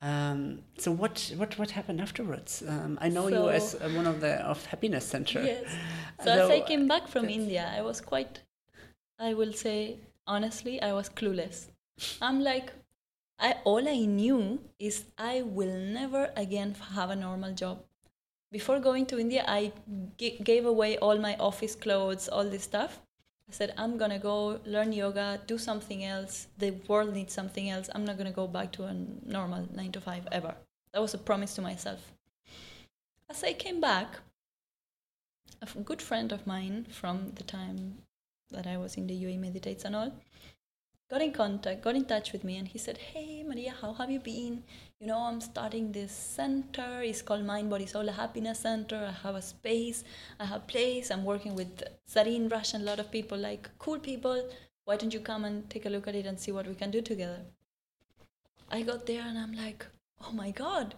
Um, 0.00 0.60
so 0.78 0.92
what 0.92 1.32
what 1.36 1.58
what 1.58 1.70
happened 1.72 2.00
afterwards? 2.00 2.62
Um, 2.66 2.98
I 3.00 3.08
know 3.08 3.26
you 3.28 3.48
as 3.48 3.74
uh, 3.74 3.88
one 3.96 4.06
of 4.06 4.20
the 4.20 4.34
of 4.46 4.64
happiness 4.66 5.04
center. 5.04 5.42
Yes. 5.42 5.64
So 6.24 6.30
as 6.30 6.50
I 6.50 6.60
came 6.60 6.86
back 6.86 7.08
from 7.08 7.28
India, 7.28 7.68
I 7.76 7.82
was 7.82 8.00
quite, 8.00 8.40
I 9.18 9.34
will 9.34 9.52
say 9.52 9.98
honestly, 10.26 10.80
I 10.80 10.92
was 10.92 11.08
clueless. 11.08 11.66
I'm 12.22 12.40
like, 12.40 12.72
I 13.40 13.56
all 13.64 13.88
I 13.88 14.04
knew 14.04 14.60
is 14.78 15.04
I 15.18 15.42
will 15.42 15.76
never 15.76 16.30
again 16.36 16.76
have 16.94 17.10
a 17.10 17.16
normal 17.16 17.52
job. 17.52 17.82
Before 18.52 18.78
going 18.78 19.04
to 19.06 19.18
India, 19.18 19.44
I 19.48 19.72
g- 20.16 20.38
gave 20.42 20.64
away 20.64 20.96
all 20.98 21.18
my 21.18 21.36
office 21.36 21.74
clothes, 21.74 22.28
all 22.28 22.44
this 22.44 22.62
stuff. 22.62 23.00
I 23.48 23.52
said, 23.52 23.72
I'm 23.78 23.96
gonna 23.96 24.18
go 24.18 24.60
learn 24.66 24.92
yoga, 24.92 25.40
do 25.46 25.56
something 25.56 26.04
else. 26.04 26.48
The 26.58 26.72
world 26.86 27.14
needs 27.14 27.32
something 27.32 27.70
else. 27.70 27.88
I'm 27.94 28.04
not 28.04 28.18
gonna 28.18 28.32
go 28.32 28.46
back 28.46 28.72
to 28.72 28.84
a 28.84 28.94
normal 29.24 29.66
nine 29.74 29.92
to 29.92 30.00
five 30.00 30.28
ever. 30.30 30.54
That 30.92 31.00
was 31.00 31.14
a 31.14 31.18
promise 31.18 31.54
to 31.54 31.62
myself. 31.62 32.12
As 33.30 33.42
I 33.42 33.52
came 33.54 33.80
back, 33.80 34.20
a 35.62 35.80
good 35.80 36.02
friend 36.02 36.32
of 36.32 36.46
mine 36.46 36.86
from 36.90 37.32
the 37.34 37.42
time 37.42 37.98
that 38.50 38.66
I 38.66 38.76
was 38.76 38.96
in 38.96 39.06
the 39.06 39.14
UAE 39.14 39.38
Meditates 39.38 39.84
and 39.84 39.96
all 39.96 40.12
got 41.10 41.22
in 41.22 41.32
contact, 41.32 41.82
got 41.82 41.96
in 41.96 42.04
touch 42.04 42.32
with 42.32 42.44
me, 42.44 42.56
and 42.56 42.68
he 42.68 42.78
said, 42.78 42.98
Hey, 42.98 43.42
Maria, 43.42 43.74
how 43.80 43.94
have 43.94 44.10
you 44.10 44.20
been? 44.20 44.62
You 45.00 45.06
know, 45.06 45.18
I'm 45.18 45.40
starting 45.40 45.92
this 45.92 46.10
center. 46.10 47.02
It's 47.02 47.22
called 47.22 47.44
Mind 47.44 47.70
Body 47.70 47.86
Soul 47.86 48.08
Happiness 48.08 48.58
Center. 48.58 48.96
I 48.96 49.12
have 49.22 49.36
a 49.36 49.42
space, 49.42 50.02
I 50.40 50.44
have 50.44 50.66
place. 50.66 51.12
I'm 51.12 51.24
working 51.24 51.54
with 51.54 51.84
Zareen 52.12 52.50
Rush 52.50 52.74
and 52.74 52.82
a 52.82 52.86
lot 52.86 52.98
of 52.98 53.12
people, 53.12 53.38
like 53.38 53.70
cool 53.78 54.00
people. 54.00 54.50
Why 54.86 54.96
don't 54.96 55.14
you 55.14 55.20
come 55.20 55.44
and 55.44 55.70
take 55.70 55.86
a 55.86 55.88
look 55.88 56.08
at 56.08 56.16
it 56.16 56.26
and 56.26 56.40
see 56.40 56.50
what 56.50 56.66
we 56.66 56.74
can 56.74 56.90
do 56.90 57.00
together? 57.00 57.42
I 58.72 58.82
got 58.82 59.06
there 59.06 59.22
and 59.22 59.38
I'm 59.38 59.52
like, 59.52 59.86
oh 60.20 60.32
my 60.32 60.50
God. 60.50 60.96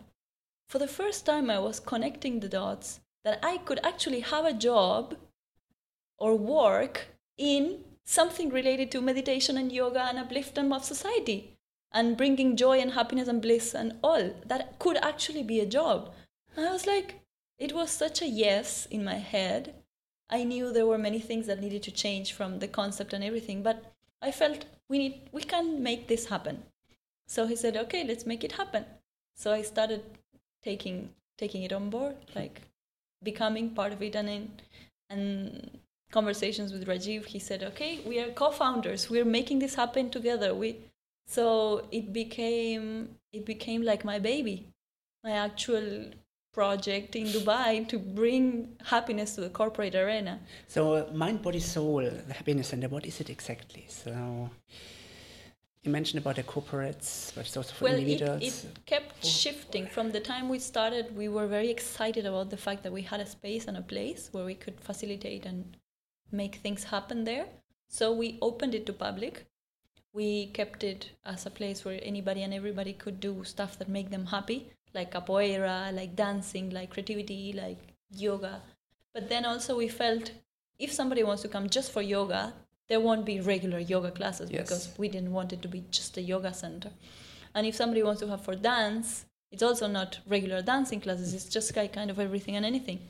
For 0.66 0.78
the 0.78 0.88
first 0.88 1.26
time, 1.26 1.50
I 1.50 1.58
was 1.58 1.78
connecting 1.78 2.40
the 2.40 2.48
dots 2.48 3.00
that 3.22 3.38
I 3.42 3.58
could 3.58 3.84
actually 3.84 4.20
have 4.20 4.46
a 4.46 4.54
job 4.54 5.14
or 6.16 6.36
work 6.38 7.08
in 7.36 7.84
something 8.04 8.48
related 8.48 8.90
to 8.92 9.02
meditation 9.02 9.58
and 9.58 9.70
yoga 9.70 10.04
and 10.04 10.16
upliftment 10.16 10.74
of 10.74 10.84
society 10.86 11.49
and 11.92 12.16
bringing 12.16 12.56
joy 12.56 12.78
and 12.78 12.92
happiness 12.92 13.28
and 13.28 13.42
bliss 13.42 13.74
and 13.74 13.96
all 14.02 14.30
that 14.46 14.78
could 14.78 14.96
actually 14.98 15.42
be 15.42 15.60
a 15.60 15.66
job. 15.66 16.12
And 16.56 16.66
I 16.66 16.72
was 16.72 16.86
like, 16.86 17.20
it 17.58 17.74
was 17.74 17.90
such 17.90 18.22
a 18.22 18.26
yes 18.26 18.86
in 18.90 19.04
my 19.04 19.16
head. 19.16 19.74
I 20.30 20.44
knew 20.44 20.72
there 20.72 20.86
were 20.86 20.98
many 20.98 21.18
things 21.18 21.46
that 21.46 21.60
needed 21.60 21.82
to 21.84 21.90
change 21.90 22.32
from 22.32 22.58
the 22.58 22.68
concept 22.68 23.12
and 23.12 23.24
everything, 23.24 23.62
but 23.62 23.92
I 24.22 24.30
felt 24.30 24.64
we 24.88 24.98
need 24.98 25.28
we 25.32 25.42
can 25.42 25.82
make 25.82 26.08
this 26.08 26.26
happen. 26.26 26.62
So 27.26 27.46
he 27.46 27.56
said, 27.56 27.76
okay, 27.76 28.04
let's 28.04 28.26
make 28.26 28.44
it 28.44 28.52
happen. 28.52 28.84
So 29.36 29.52
I 29.52 29.62
started 29.62 30.02
taking 30.62 31.10
taking 31.38 31.62
it 31.62 31.72
on 31.72 31.90
board, 31.90 32.16
like 32.34 32.62
becoming 33.22 33.70
part 33.70 33.92
of 33.92 34.02
it, 34.02 34.14
and 34.14 34.28
in 34.28 34.50
and 35.10 35.78
conversations 36.12 36.72
with 36.72 36.86
Rajiv, 36.86 37.26
he 37.26 37.38
said, 37.38 37.62
okay, 37.62 38.00
we 38.06 38.18
are 38.20 38.30
co-founders. 38.30 39.08
We're 39.08 39.24
making 39.24 39.58
this 39.60 39.74
happen 39.74 40.10
together. 40.10 40.54
We 40.54 40.76
so 41.34 41.86
it 41.92 42.12
became 42.12 42.86
it 43.32 43.44
became 43.46 43.82
like 43.82 44.04
my 44.04 44.18
baby, 44.18 44.56
my 45.22 45.30
actual 45.30 45.86
project 46.52 47.14
in 47.14 47.26
Dubai 47.26 47.88
to 47.88 47.98
bring 47.98 48.42
happiness 48.84 49.36
to 49.36 49.40
the 49.40 49.50
corporate 49.50 49.94
arena. 49.94 50.40
So, 50.66 50.94
uh, 50.94 51.12
mind, 51.12 51.42
body, 51.42 51.60
soul, 51.60 52.02
the 52.02 52.34
happiness 52.34 52.68
center. 52.68 52.88
What 52.88 53.06
is 53.06 53.20
it 53.20 53.30
exactly? 53.30 53.84
So, 53.88 54.50
you 55.84 55.92
mentioned 55.92 56.20
about 56.20 56.36
the 56.36 56.42
corporates, 56.42 57.32
but 57.34 57.46
it's 57.46 57.56
also 57.56 57.74
for 57.74 57.84
well, 57.84 57.94
individuals. 57.94 58.42
It, 58.42 58.64
it 58.64 58.86
kept 58.86 59.14
oh. 59.22 59.28
shifting. 59.28 59.86
From 59.86 60.10
the 60.10 60.20
time 60.20 60.48
we 60.48 60.58
started, 60.58 61.16
we 61.16 61.28
were 61.28 61.46
very 61.46 61.70
excited 61.70 62.26
about 62.26 62.50
the 62.50 62.56
fact 62.56 62.82
that 62.82 62.92
we 62.92 63.02
had 63.02 63.20
a 63.20 63.26
space 63.26 63.68
and 63.68 63.76
a 63.76 63.82
place 63.82 64.30
where 64.32 64.44
we 64.44 64.56
could 64.56 64.80
facilitate 64.80 65.46
and 65.46 65.76
make 66.32 66.56
things 66.56 66.82
happen 66.82 67.22
there. 67.22 67.46
So 67.86 68.12
we 68.12 68.38
opened 68.42 68.74
it 68.74 68.84
to 68.86 68.92
public. 68.92 69.46
We 70.12 70.46
kept 70.48 70.82
it 70.82 71.10
as 71.24 71.46
a 71.46 71.50
place 71.50 71.84
where 71.84 72.00
anybody 72.02 72.42
and 72.42 72.52
everybody 72.52 72.92
could 72.92 73.20
do 73.20 73.44
stuff 73.44 73.78
that 73.78 73.88
make 73.88 74.10
them 74.10 74.26
happy, 74.26 74.68
like 74.94 75.12
capoeira, 75.12 75.94
like 75.94 76.16
dancing, 76.16 76.70
like 76.70 76.90
creativity, 76.90 77.52
like 77.52 77.78
yoga. 78.10 78.60
But 79.14 79.28
then 79.28 79.44
also 79.44 79.76
we 79.76 79.88
felt 79.88 80.32
if 80.78 80.92
somebody 80.92 81.22
wants 81.22 81.42
to 81.42 81.48
come 81.48 81.68
just 81.68 81.92
for 81.92 82.02
yoga, 82.02 82.52
there 82.88 83.00
won't 83.00 83.24
be 83.24 83.40
regular 83.40 83.78
yoga 83.78 84.10
classes 84.10 84.50
Yes. 84.50 84.62
because 84.62 84.98
we 84.98 85.08
didn't 85.08 85.32
want 85.32 85.52
it 85.52 85.62
to 85.62 85.68
be 85.68 85.84
just 85.90 86.16
a 86.16 86.22
yoga 86.22 86.52
center. 86.52 86.90
And 87.54 87.66
if 87.66 87.76
somebody 87.76 88.02
wants 88.02 88.20
to 88.20 88.28
have 88.28 88.42
for 88.42 88.56
dance, 88.56 89.26
it's 89.52 89.62
also 89.62 89.86
not 89.86 90.18
regular 90.26 90.62
dancing 90.62 91.00
classes, 91.00 91.34
it's 91.34 91.46
just 91.46 91.72
ki- 91.74 91.88
kind 91.88 92.10
of 92.10 92.18
everything 92.18 92.56
and 92.56 92.64
anything. 92.66 93.00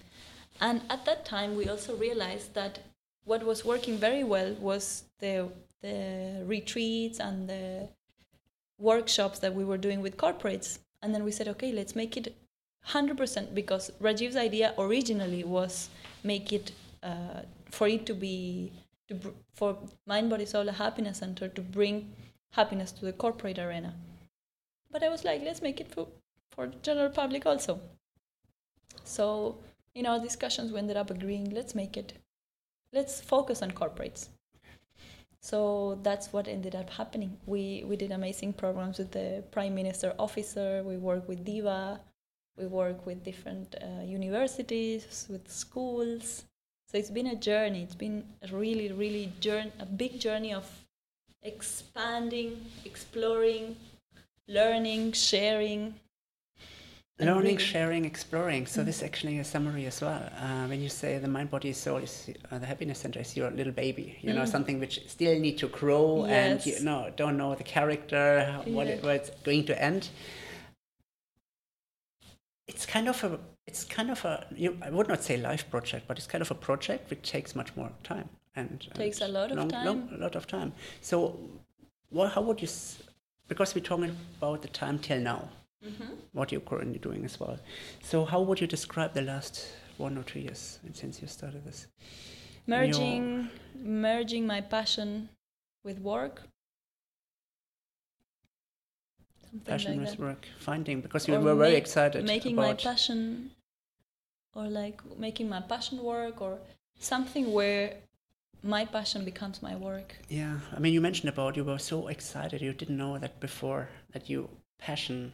And 0.61 0.83
at 0.91 1.05
that 1.07 1.25
time, 1.25 1.57
we 1.57 1.69
also 1.69 1.97
realized 1.97 2.55
that 2.55 2.81
what 3.25 3.43
was 3.45 3.65
working 3.65 3.97
very 3.97 4.25
well 4.25 4.53
was 4.55 5.05
the, 5.21 5.49
the 5.83 6.43
retreats 6.47 7.21
and 7.21 7.49
the 7.49 7.89
workshops 8.79 9.39
that 9.41 9.55
we 9.55 9.65
were 9.65 9.79
doing 9.79 10.01
with 10.01 10.17
corporates. 10.17 10.79
And 11.03 11.15
then 11.15 11.25
we 11.25 11.33
said, 11.33 11.49
okay, 11.49 11.73
let's 11.73 11.95
make 11.97 12.17
it 12.17 12.35
100% 12.89 13.55
because 13.55 13.91
Rajiv's 14.01 14.37
idea 14.37 14.75
originally 14.79 15.45
was 15.45 15.91
make 16.25 16.53
it 16.53 16.73
uh, 17.03 17.43
for 17.71 17.89
it 17.89 18.07
to 18.07 18.15
be 18.15 18.73
to 19.09 19.15
br- 19.15 19.29
for 19.55 19.77
mind 20.07 20.31
body 20.31 20.47
soul 20.47 20.69
a 20.69 20.73
happiness 20.73 21.19
center 21.19 21.49
to 21.49 21.61
bring 21.61 22.13
happiness 22.53 22.93
to 22.93 23.05
the 23.05 23.13
corporate 23.13 23.59
arena. 23.59 23.95
But 24.91 25.03
i 25.03 25.09
was 25.09 25.25
like 25.25 25.43
let's 25.43 25.63
make 25.63 25.81
it 25.81 25.93
for 25.93 26.09
for 26.51 26.67
general 26.83 27.11
public 27.11 27.47
also. 27.47 27.81
So 29.05 29.59
in 29.95 30.07
our 30.07 30.21
discussions 30.21 30.73
we 30.73 30.79
ended 30.79 30.97
up 30.97 31.11
agreeing 31.11 31.51
let's 31.51 31.75
make 31.75 31.97
it 31.97 32.15
let's 32.93 33.21
focus 33.21 33.63
on 33.63 33.71
corporates 33.73 34.29
so 35.43 35.99
that's 36.03 36.33
what 36.33 36.49
ended 36.49 36.75
up 36.75 36.91
happening. 36.91 37.37
We 37.47 37.85
we 37.87 37.97
did 37.97 38.13
amazing 38.13 38.53
programs 38.55 38.99
with 38.99 39.11
the 39.13 39.43
prime 39.51 39.75
minister 39.75 40.15
officer. 40.19 40.83
We 40.85 40.97
work 40.97 41.29
with 41.29 41.45
DEWA 41.45 42.01
we 42.61 42.67
work 42.67 43.07
with 43.07 43.25
different 43.25 43.75
uh, 43.81 44.03
universities 44.03 45.27
with 45.31 45.51
schools. 45.51 46.45
So 46.87 46.99
it's 46.99 47.11
been 47.11 47.29
a 47.29 47.37
journey. 47.37 47.83
It's 47.83 47.95
been 47.95 48.25
a 48.43 48.55
really 48.55 48.93
really 48.93 49.33
journey 49.41 49.73
a 49.81 49.87
big 49.87 50.21
journey 50.21 50.53
of 50.53 50.67
expanding 51.43 52.67
exploring 52.85 53.77
learning 54.47 55.13
sharing 55.13 55.95
Learning, 57.21 57.59
sharing, 57.59 58.05
exploring. 58.07 58.67
So 58.67 58.83
this 58.83 58.97
is 58.99 59.03
actually 59.03 59.39
a 59.39 59.45
summary 59.45 59.85
as 59.87 60.01
well. 60.01 60.23
Uh, 60.41 60.67
when 60.69 60.81
you 60.81 60.89
say 60.89 61.19
the 61.19 61.29
mind, 61.29 61.51
body, 61.51 61.73
soul 61.73 61.99
is 61.99 62.31
uh, 62.51 62.59
the 62.59 62.67
happiness 62.67 62.99
center 63.01 63.21
is 63.21 63.37
your 63.37 63.51
little 63.51 63.73
baby. 63.73 64.17
You 64.23 64.33
know, 64.33 64.43
Mm. 64.43 64.49
something 64.49 64.81
which 64.81 65.07
still 65.09 65.39
need 65.39 65.59
to 65.59 65.69
grow 65.69 66.25
and 66.25 66.65
you 66.65 66.81
know 66.83 67.13
don't 67.17 67.37
know 67.37 67.55
the 67.55 67.65
character, 67.65 68.63
what 68.67 68.87
Yeah. 68.87 68.95
it, 68.95 69.03
where 69.05 69.17
it's 69.17 69.31
going 69.45 69.65
to 69.67 69.75
end. 69.83 70.09
It's 72.67 72.87
kind 72.87 73.09
of 73.09 73.23
a. 73.25 73.39
It's 73.67 73.85
kind 73.85 74.11
of 74.11 74.25
a. 74.25 74.47
You, 74.57 74.79
I 74.83 74.91
would 74.91 75.09
not 75.09 75.23
say 75.23 75.37
life 75.37 75.69
project, 75.71 76.07
but 76.09 76.17
it's 76.19 76.27
kind 76.27 76.43
of 76.43 76.51
a 76.51 76.55
project 76.55 77.11
which 77.11 77.23
takes 77.31 77.55
much 77.55 77.75
more 77.77 77.91
time 78.03 78.29
and 78.57 78.87
Takes 78.95 79.21
and 79.21 79.31
a 79.31 79.41
lot 79.41 79.51
of 79.51 79.57
long, 79.59 79.69
time. 79.69 79.87
Long, 79.87 80.09
a 80.15 80.19
lot 80.19 80.37
of 80.37 80.47
time. 80.47 80.73
So, 81.01 81.39
what? 82.11 82.33
How 82.33 82.43
would 82.43 82.61
you? 82.63 82.69
s- 82.69 83.03
Because 83.49 83.75
we're 83.75 83.83
talking 83.85 84.17
about 84.39 84.63
the 84.63 84.69
time 84.69 84.99
till 85.01 85.21
now 85.21 85.49
mm-hmm. 85.85 86.15
what 86.33 86.53
you're 86.53 86.61
currently 86.61 86.99
doing 86.99 87.25
as 87.25 87.39
well. 87.41 87.59
So, 88.03 88.25
how 88.25 88.41
would 88.43 88.61
you 88.61 88.67
describe 88.67 89.15
the 89.15 89.23
last 89.23 89.67
one 89.99 90.17
or 90.19 90.23
two 90.23 90.41
years 90.41 90.79
since 90.93 91.21
you 91.23 91.29
started 91.29 91.65
this? 91.65 91.87
merging 92.67 93.49
merging 93.75 94.47
my 94.47 94.61
passion 94.61 95.29
with 95.83 95.99
work 96.01 96.43
something 99.51 99.65
Passion 99.67 99.93
like 99.93 100.01
with 100.01 100.11
that. 100.11 100.21
work, 100.21 100.47
finding 100.59 101.01
because 101.01 101.27
you 101.27 101.35
Or 101.35 101.41
were 101.41 101.55
very 101.55 101.71
make- 101.73 101.79
excited 101.83 102.25
making 102.25 102.55
my 102.55 102.75
passion 102.75 103.51
or 104.55 104.67
like 104.69 105.01
making 105.19 105.49
my 105.49 105.61
passion 105.61 106.03
work 106.03 106.41
or 106.41 106.59
something 106.99 107.53
where 107.53 107.95
my 108.63 108.85
passion 108.85 109.25
becomes 109.25 109.63
my 109.63 109.75
work 109.75 110.15
yeah, 110.29 110.59
I 110.77 110.79
mean, 110.79 110.93
you 110.93 111.01
mentioned 111.01 111.31
about 111.31 111.57
you 111.57 111.65
were 111.65 111.79
so 111.79 112.09
excited 112.09 112.61
you 112.61 112.73
didn't 112.73 112.97
know 112.99 113.19
that 113.19 113.41
before 113.41 113.89
that 114.13 114.29
you 114.31 114.49
passion 114.79 115.33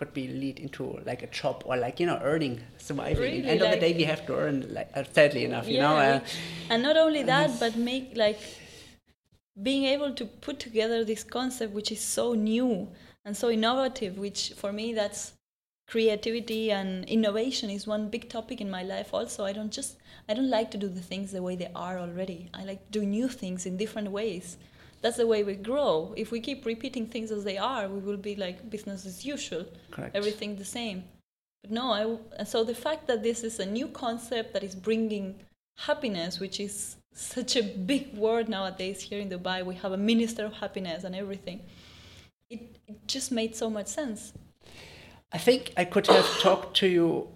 could 0.00 0.14
be 0.14 0.26
lead 0.28 0.58
into 0.58 0.98
like 1.04 1.22
a 1.22 1.26
job 1.26 1.62
or 1.66 1.76
like 1.76 2.00
you 2.00 2.06
know 2.06 2.18
earning 2.22 2.58
surviving. 2.78 3.22
Really, 3.22 3.44
End 3.44 3.60
of 3.60 3.70
the 3.70 3.80
day, 3.84 3.92
we 3.92 4.04
have 4.04 4.24
to 4.28 4.34
earn. 4.34 4.56
Like 4.72 4.90
uh, 4.94 5.04
sadly 5.12 5.44
enough, 5.44 5.68
you 5.68 5.78
know. 5.84 5.96
Yeah, 5.96 6.16
Uh, 6.16 6.72
and 6.72 6.82
not 6.82 6.96
only 6.96 7.22
that 7.32 7.50
but 7.60 7.76
make 7.76 8.16
like 8.16 8.40
being 9.62 9.84
able 9.84 10.12
to 10.20 10.24
put 10.46 10.58
together 10.58 11.04
this 11.04 11.22
concept 11.22 11.74
which 11.74 11.92
is 11.92 12.00
so 12.00 12.32
new 12.32 12.88
and 13.24 13.36
so 13.36 13.50
innovative 13.50 14.16
which 14.16 14.40
for 14.60 14.72
me 14.72 14.94
that's 14.94 15.34
creativity 15.92 16.62
and 16.78 17.04
innovation 17.16 17.68
is 17.68 17.86
one 17.94 18.08
big 18.08 18.24
topic 18.36 18.60
in 18.64 18.70
my 18.70 18.82
life 18.94 19.12
also 19.12 19.44
i 19.44 19.52
don't 19.52 19.72
just 19.78 19.96
i 20.28 20.34
don't 20.34 20.48
like 20.58 20.70
to 20.70 20.78
do 20.84 20.88
the 20.88 21.06
things 21.10 21.32
the 21.32 21.42
way 21.42 21.56
they 21.56 21.70
are 21.74 21.98
already 21.98 22.40
i 22.54 22.62
like 22.64 22.82
to 22.86 23.00
do 23.00 23.04
new 23.04 23.28
things 23.42 23.66
in 23.66 23.76
different 23.76 24.10
ways 24.18 24.56
that's 25.00 25.16
the 25.16 25.26
way 25.26 25.42
we 25.42 25.54
grow 25.54 26.14
if 26.16 26.30
we 26.30 26.40
keep 26.40 26.66
repeating 26.66 27.06
things 27.06 27.30
as 27.30 27.42
they 27.44 27.58
are 27.58 27.88
we 27.88 28.00
will 28.00 28.16
be 28.16 28.36
like 28.36 28.68
business 28.70 29.06
as 29.06 29.24
usual 29.24 29.64
correct. 29.90 30.16
everything 30.16 30.56
the 30.56 30.64
same. 30.64 31.04
But 31.62 31.70
no, 31.72 32.18
I 32.38 32.44
so 32.44 32.64
the 32.64 32.74
fact 32.74 33.06
that 33.08 33.22
this 33.22 33.44
is 33.44 33.60
a 33.60 33.66
new 33.66 33.88
concept 33.88 34.54
that 34.54 34.62
is 34.62 34.74
bringing 34.74 35.40
happiness, 35.76 36.40
which 36.40 36.60
is 36.60 36.96
such 37.12 37.56
a 37.56 37.62
big 37.62 38.14
word 38.14 38.48
nowadays 38.48 39.00
here 39.02 39.20
in 39.20 39.28
Dubai, 39.28 39.64
we 39.64 39.74
have 39.76 39.92
a 39.92 39.96
minister 39.96 40.44
of 40.46 40.54
happiness 40.54 41.04
and 41.04 41.14
everything. 41.14 41.60
It, 42.48 42.76
it 42.86 43.06
just 43.06 43.30
made 43.30 43.54
so 43.54 43.68
much 43.68 43.88
sense. 43.88 44.32
I 45.32 45.38
think 45.38 45.72
I 45.76 45.84
could 45.84 46.06
have 46.06 46.26
talked 46.40 46.76
to 46.78 46.86
you 46.86 47.28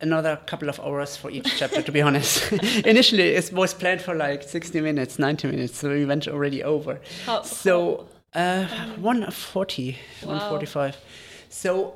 another 0.00 0.36
couple 0.46 0.68
of 0.68 0.78
hours 0.80 1.16
for 1.16 1.30
each 1.30 1.56
chapter, 1.58 1.82
to 1.82 1.92
be 1.92 2.00
honest. 2.02 2.52
Initially, 2.84 3.28
it 3.34 3.52
was 3.52 3.74
planned 3.74 4.02
for 4.02 4.14
like 4.14 4.42
60 4.42 4.80
minutes, 4.80 5.18
90 5.18 5.48
minutes, 5.48 5.78
so 5.78 5.90
we 5.90 6.04
went 6.04 6.28
already 6.28 6.62
over. 6.62 7.00
How, 7.24 7.42
So, 7.42 8.08
uh, 8.34 8.66
140, 8.98 9.96
Wow. 10.22 10.28
145. 10.28 10.96
So, 11.48 11.94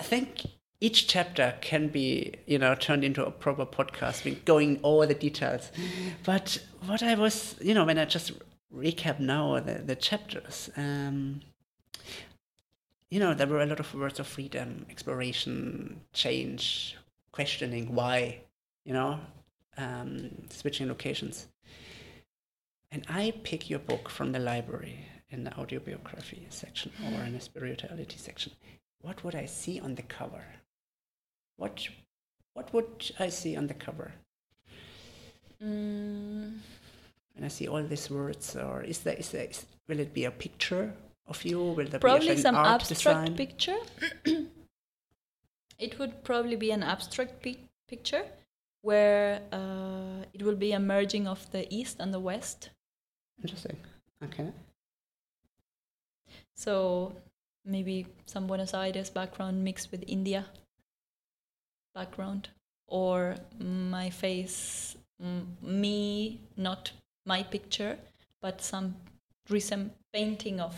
I 0.00 0.04
think 0.04 0.42
each 0.80 1.06
chapter 1.08 1.54
can 1.60 1.88
be, 1.88 2.34
you 2.46 2.58
know, 2.58 2.74
turned 2.74 3.04
into 3.04 3.24
a 3.24 3.30
proper 3.30 3.66
podcast, 3.66 4.44
going 4.44 4.80
over 4.82 5.06
the 5.06 5.14
details. 5.14 5.70
But 6.24 6.58
what 6.86 7.02
I 7.02 7.14
was, 7.14 7.56
you 7.60 7.74
know, 7.74 7.84
when 7.84 7.98
I 7.98 8.04
just 8.04 8.32
recap 8.74 9.18
now 9.18 9.58
the, 9.60 9.74
the 9.74 9.96
chapters, 9.96 10.70
um, 10.76 11.40
you 13.14 13.20
know, 13.20 13.32
there 13.32 13.46
were 13.46 13.60
a 13.60 13.66
lot 13.66 13.78
of 13.78 13.94
words 13.94 14.18
of 14.18 14.26
freedom, 14.26 14.84
exploration, 14.90 16.00
change, 16.12 16.96
questioning 17.30 17.94
why, 17.94 18.40
you 18.84 18.92
know, 18.92 19.20
um, 19.78 20.32
switching 20.50 20.88
locations. 20.88 21.46
And 22.90 23.06
I 23.08 23.32
pick 23.44 23.70
your 23.70 23.78
book 23.78 24.08
from 24.08 24.32
the 24.32 24.40
library 24.40 25.06
in 25.30 25.44
the 25.44 25.56
autobiography 25.56 26.44
section 26.50 26.90
or 27.04 27.22
in 27.22 27.34
the 27.34 27.40
spirituality 27.40 28.16
section. 28.18 28.50
What 29.00 29.22
would 29.22 29.36
I 29.36 29.46
see 29.46 29.78
on 29.78 29.94
the 29.94 30.02
cover? 30.02 30.44
What 31.56 31.86
what 32.54 32.74
would 32.74 33.12
I 33.20 33.28
see 33.28 33.54
on 33.54 33.68
the 33.68 33.74
cover? 33.74 34.10
Mm, 35.62 36.58
When 37.34 37.44
I 37.44 37.48
see 37.48 37.68
all 37.68 37.84
these 37.84 38.10
words, 38.10 38.56
or 38.56 38.82
is 38.82 38.98
there 39.04 39.14
is 39.14 39.28
there 39.30 39.46
is, 39.50 39.66
will 39.86 40.00
it 40.00 40.12
be 40.12 40.24
a 40.24 40.32
picture 40.32 40.92
of 41.26 41.44
you? 41.44 41.60
Will 41.60 41.86
there 41.86 42.00
probably 42.00 42.36
some 42.36 42.54
abstract 42.56 43.26
design? 43.26 43.36
picture. 43.36 43.78
it 45.78 45.98
would 45.98 46.22
probably 46.24 46.56
be 46.56 46.70
an 46.70 46.82
abstract 46.82 47.42
pi- 47.42 47.56
picture 47.88 48.24
where 48.82 49.40
uh, 49.52 50.24
it 50.32 50.42
will 50.42 50.56
be 50.56 50.72
a 50.72 50.80
merging 50.80 51.26
of 51.26 51.50
the 51.52 51.66
east 51.74 51.96
and 52.00 52.12
the 52.12 52.20
west 52.20 52.70
Interesting. 53.42 53.76
Okay. 54.22 54.50
So 56.54 57.12
maybe 57.64 58.06
some 58.26 58.46
Buenos 58.46 58.74
Aires 58.74 59.10
background 59.10 59.64
mixed 59.64 59.90
with 59.90 60.04
India 60.06 60.46
background, 61.94 62.48
or 62.86 63.36
my 63.58 64.10
face, 64.10 64.96
mm, 65.22 65.44
me, 65.62 66.40
not 66.56 66.92
my 67.24 67.42
picture, 67.42 67.98
but 68.40 68.60
some 68.60 68.96
recent 69.48 69.92
painting 70.12 70.60
of 70.60 70.74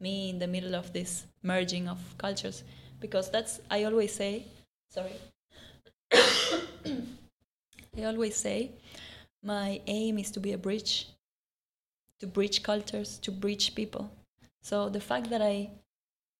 me 0.00 0.30
in 0.30 0.38
the 0.38 0.46
middle 0.46 0.74
of 0.74 0.92
this 0.92 1.24
merging 1.42 1.88
of 1.88 1.98
cultures. 2.18 2.64
Because 3.00 3.30
that's, 3.30 3.60
I 3.70 3.84
always 3.84 4.12
say, 4.12 4.44
sorry, 4.90 5.12
I 6.12 8.04
always 8.04 8.36
say, 8.36 8.72
my 9.42 9.80
aim 9.86 10.18
is 10.18 10.30
to 10.32 10.40
be 10.40 10.52
a 10.52 10.58
bridge, 10.58 11.08
to 12.20 12.26
bridge 12.26 12.62
cultures, 12.62 13.18
to 13.18 13.30
bridge 13.30 13.74
people. 13.74 14.10
So 14.62 14.88
the 14.88 15.00
fact 15.00 15.30
that 15.30 15.40
I 15.40 15.70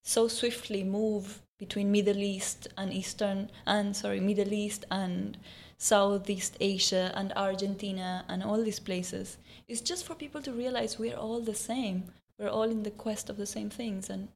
so 0.03 0.29
swiftly 0.29 0.85
move 0.85 1.43
between 1.59 1.93
Middle 1.93 2.19
East 2.19 2.69
and 2.77 2.93
Eastern 2.93 3.51
and 3.67 3.95
sorry 3.95 4.21
Middle 4.21 4.53
East 4.53 4.85
and 4.91 5.37
Southeast 5.77 6.57
Asia 6.61 7.13
and 7.15 7.33
Argentina 7.37 8.25
and 8.29 8.43
all 8.43 8.63
these 8.63 8.81
places 8.81 9.39
is 9.69 9.81
just 9.81 10.05
for 10.07 10.15
people 10.15 10.43
to 10.43 10.53
realize 10.53 10.99
we're 10.99 11.17
all 11.17 11.41
the 11.41 11.55
same. 11.55 12.05
We're 12.41 12.49
all 12.49 12.71
in 12.71 12.83
the 12.83 12.91
quest 12.91 13.29
of 13.29 13.37
the 13.37 13.45
same 13.45 13.69
things 13.69 14.09
and 14.09 14.29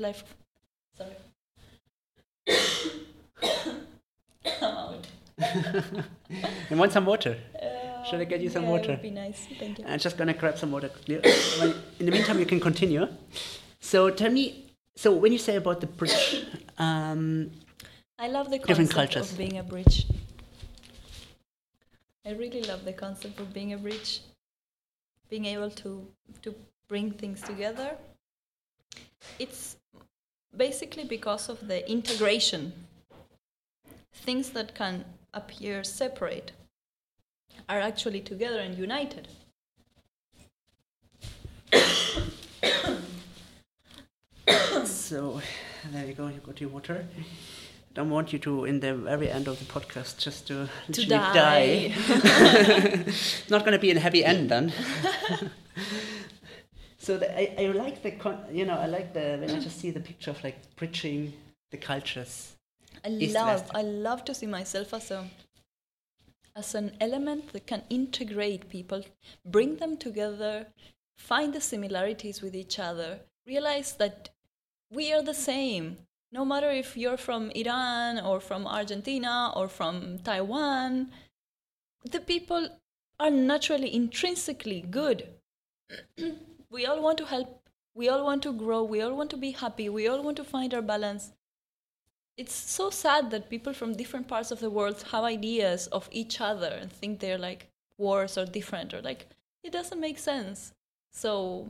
life. 0.00 0.24
Sorry. 0.98 1.14
I'm 4.62 4.62
out. 4.62 5.06
you 6.70 6.76
want 6.76 6.90
some 6.90 7.06
water? 7.06 7.38
Uh, 7.54 8.02
Should 8.02 8.20
I 8.20 8.24
get 8.24 8.40
you 8.40 8.50
some 8.50 8.64
yeah, 8.64 8.70
water? 8.70 8.92
It 8.92 8.96
would 8.96 9.02
be 9.02 9.10
nice. 9.10 9.46
Thank 9.60 9.78
you. 9.78 9.84
I'm 9.86 10.00
just 10.00 10.16
gonna 10.16 10.34
grab 10.34 10.58
some 10.58 10.72
water. 10.72 10.90
In 11.06 12.06
the 12.06 12.10
meantime, 12.10 12.40
you 12.40 12.46
can 12.46 12.58
continue. 12.58 13.06
So 13.78 14.10
tell 14.10 14.32
me. 14.32 14.64
So 14.96 15.12
when 15.12 15.30
you 15.30 15.38
say 15.38 15.54
about 15.54 15.80
the 15.80 15.86
bridge, 15.86 16.46
um, 16.78 17.52
I 18.18 18.26
love 18.26 18.50
the 18.50 18.58
Different 18.58 18.90
concept 18.90 19.12
cultures. 19.12 19.30
of 19.30 19.38
being 19.38 19.58
a 19.58 19.62
bridge. 19.62 20.08
I 22.24 22.32
really 22.32 22.62
love 22.62 22.84
the 22.84 22.92
concept 22.92 23.38
of 23.38 23.54
being 23.54 23.72
a 23.72 23.78
bridge, 23.78 24.22
being 25.30 25.44
able 25.44 25.70
to 25.70 26.08
to 26.42 26.52
bring 26.88 27.10
things 27.10 27.42
together. 27.42 27.96
It's 29.38 29.76
basically 30.56 31.04
because 31.04 31.48
of 31.48 31.66
the 31.68 31.88
integration. 31.90 32.72
Things 34.12 34.50
that 34.50 34.74
can 34.74 35.04
appear 35.34 35.84
separate 35.84 36.52
are 37.68 37.80
actually 37.80 38.20
together 38.20 38.60
and 38.60 38.76
united. 38.78 39.28
so 44.84 45.40
there 45.92 46.06
you 46.06 46.14
go. 46.14 46.28
You 46.28 46.40
got 46.44 46.60
your 46.60 46.70
water. 46.70 47.06
Don't 47.94 48.10
want 48.10 48.32
you 48.32 48.38
to, 48.40 48.66
in 48.66 48.80
the 48.80 48.94
very 48.94 49.30
end 49.30 49.48
of 49.48 49.58
the 49.58 49.64
podcast, 49.64 50.18
just 50.18 50.46
to, 50.48 50.68
To 50.92 51.00
literally 51.00 51.08
die. 51.08 51.94
Not 53.48 53.60
going 53.60 53.72
to 53.72 53.78
be 53.78 53.90
a 53.90 53.98
happy 53.98 54.22
end 54.24 54.50
then. 54.50 54.72
so 57.06 57.16
the, 57.16 57.28
I, 57.38 57.66
I 57.66 57.66
like 57.68 58.02
the 58.02 58.10
con- 58.10 58.44
you 58.50 58.64
know 58.64 58.74
I 58.74 58.86
like 58.86 59.14
the 59.14 59.38
when 59.40 59.48
I 59.48 59.60
just 59.60 59.78
see 59.78 59.92
the 59.92 60.00
picture 60.00 60.32
of 60.32 60.42
like 60.42 60.58
bridging 60.74 61.32
the 61.70 61.76
cultures. 61.76 62.56
I 63.04 63.10
East 63.10 63.34
love 63.34 63.60
West. 63.60 63.76
I 63.76 63.82
love 63.82 64.24
to 64.24 64.34
see 64.34 64.46
myself 64.46 64.92
as 64.92 65.12
a 65.12 65.24
as 66.56 66.74
an 66.74 66.96
element 67.00 67.52
that 67.52 67.66
can 67.66 67.82
integrate 67.90 68.68
people, 68.68 69.04
bring 69.44 69.76
them 69.76 69.96
together, 69.96 70.66
find 71.16 71.52
the 71.52 71.60
similarities 71.60 72.42
with 72.42 72.56
each 72.56 72.78
other, 72.80 73.20
realize 73.46 73.92
that 74.02 74.30
we 74.90 75.12
are 75.12 75.22
the 75.22 75.40
same. 75.50 75.98
No 76.32 76.44
matter 76.44 76.70
if 76.70 76.96
you're 76.96 77.22
from 77.28 77.50
Iran 77.50 78.18
or 78.18 78.40
from 78.40 78.66
Argentina 78.66 79.52
or 79.54 79.68
from 79.68 80.18
Taiwan, 80.24 81.12
the 82.10 82.20
people 82.20 82.68
are 83.20 83.30
naturally 83.30 83.94
intrinsically 83.94 84.80
good. 84.80 85.28
we 86.76 86.84
all 86.84 87.00
want 87.00 87.16
to 87.16 87.24
help, 87.24 87.70
we 87.94 88.10
all 88.10 88.22
want 88.22 88.42
to 88.42 88.52
grow, 88.52 88.82
we 88.82 89.00
all 89.00 89.14
want 89.16 89.30
to 89.30 89.38
be 89.38 89.52
happy, 89.52 89.88
we 89.88 90.06
all 90.06 90.22
want 90.22 90.36
to 90.36 90.44
find 90.44 90.74
our 90.74 90.82
balance. 90.82 91.32
It's 92.36 92.54
so 92.54 92.90
sad 92.90 93.30
that 93.30 93.48
people 93.48 93.72
from 93.72 93.94
different 93.94 94.28
parts 94.28 94.50
of 94.50 94.60
the 94.60 94.68
world 94.68 95.02
have 95.10 95.24
ideas 95.24 95.86
of 95.86 96.10
each 96.12 96.38
other 96.38 96.68
and 96.80 96.92
think 96.92 97.18
they're 97.18 97.38
like 97.38 97.70
wars 97.96 98.36
or 98.36 98.44
different 98.44 98.92
or 98.92 99.00
like 99.00 99.26
it 99.64 99.72
doesn't 99.72 99.98
make 100.06 100.18
sense. 100.18 100.74
So 101.12 101.66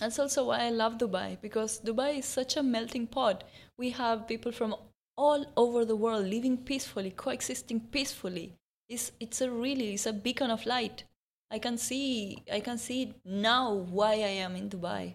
that's 0.00 0.20
also 0.20 0.44
why 0.46 0.58
i 0.66 0.70
love 0.70 0.96
dubai 0.98 1.36
because 1.42 1.80
dubai 1.80 2.18
is 2.18 2.24
such 2.24 2.56
a 2.56 2.62
melting 2.62 3.08
pot. 3.08 3.42
We 3.76 3.90
have 3.90 4.28
people 4.28 4.52
from 4.52 4.76
all 5.16 5.44
over 5.56 5.84
the 5.84 5.96
world 5.96 6.26
living 6.26 6.56
peacefully 6.56 7.10
coexisting 7.10 7.80
peacefully. 7.96 8.52
It's, 8.88 9.10
it's 9.18 9.40
a 9.40 9.50
really 9.50 9.94
it's 9.94 10.06
a 10.06 10.12
beacon 10.12 10.52
of 10.52 10.66
light 10.66 11.02
i 11.50 11.58
can 11.58 11.76
see 11.78 12.42
i 12.52 12.60
can 12.60 12.78
see 12.78 13.14
now 13.24 13.74
why 13.98 14.12
i 14.12 14.34
am 14.46 14.56
in 14.56 14.68
dubai 14.68 15.14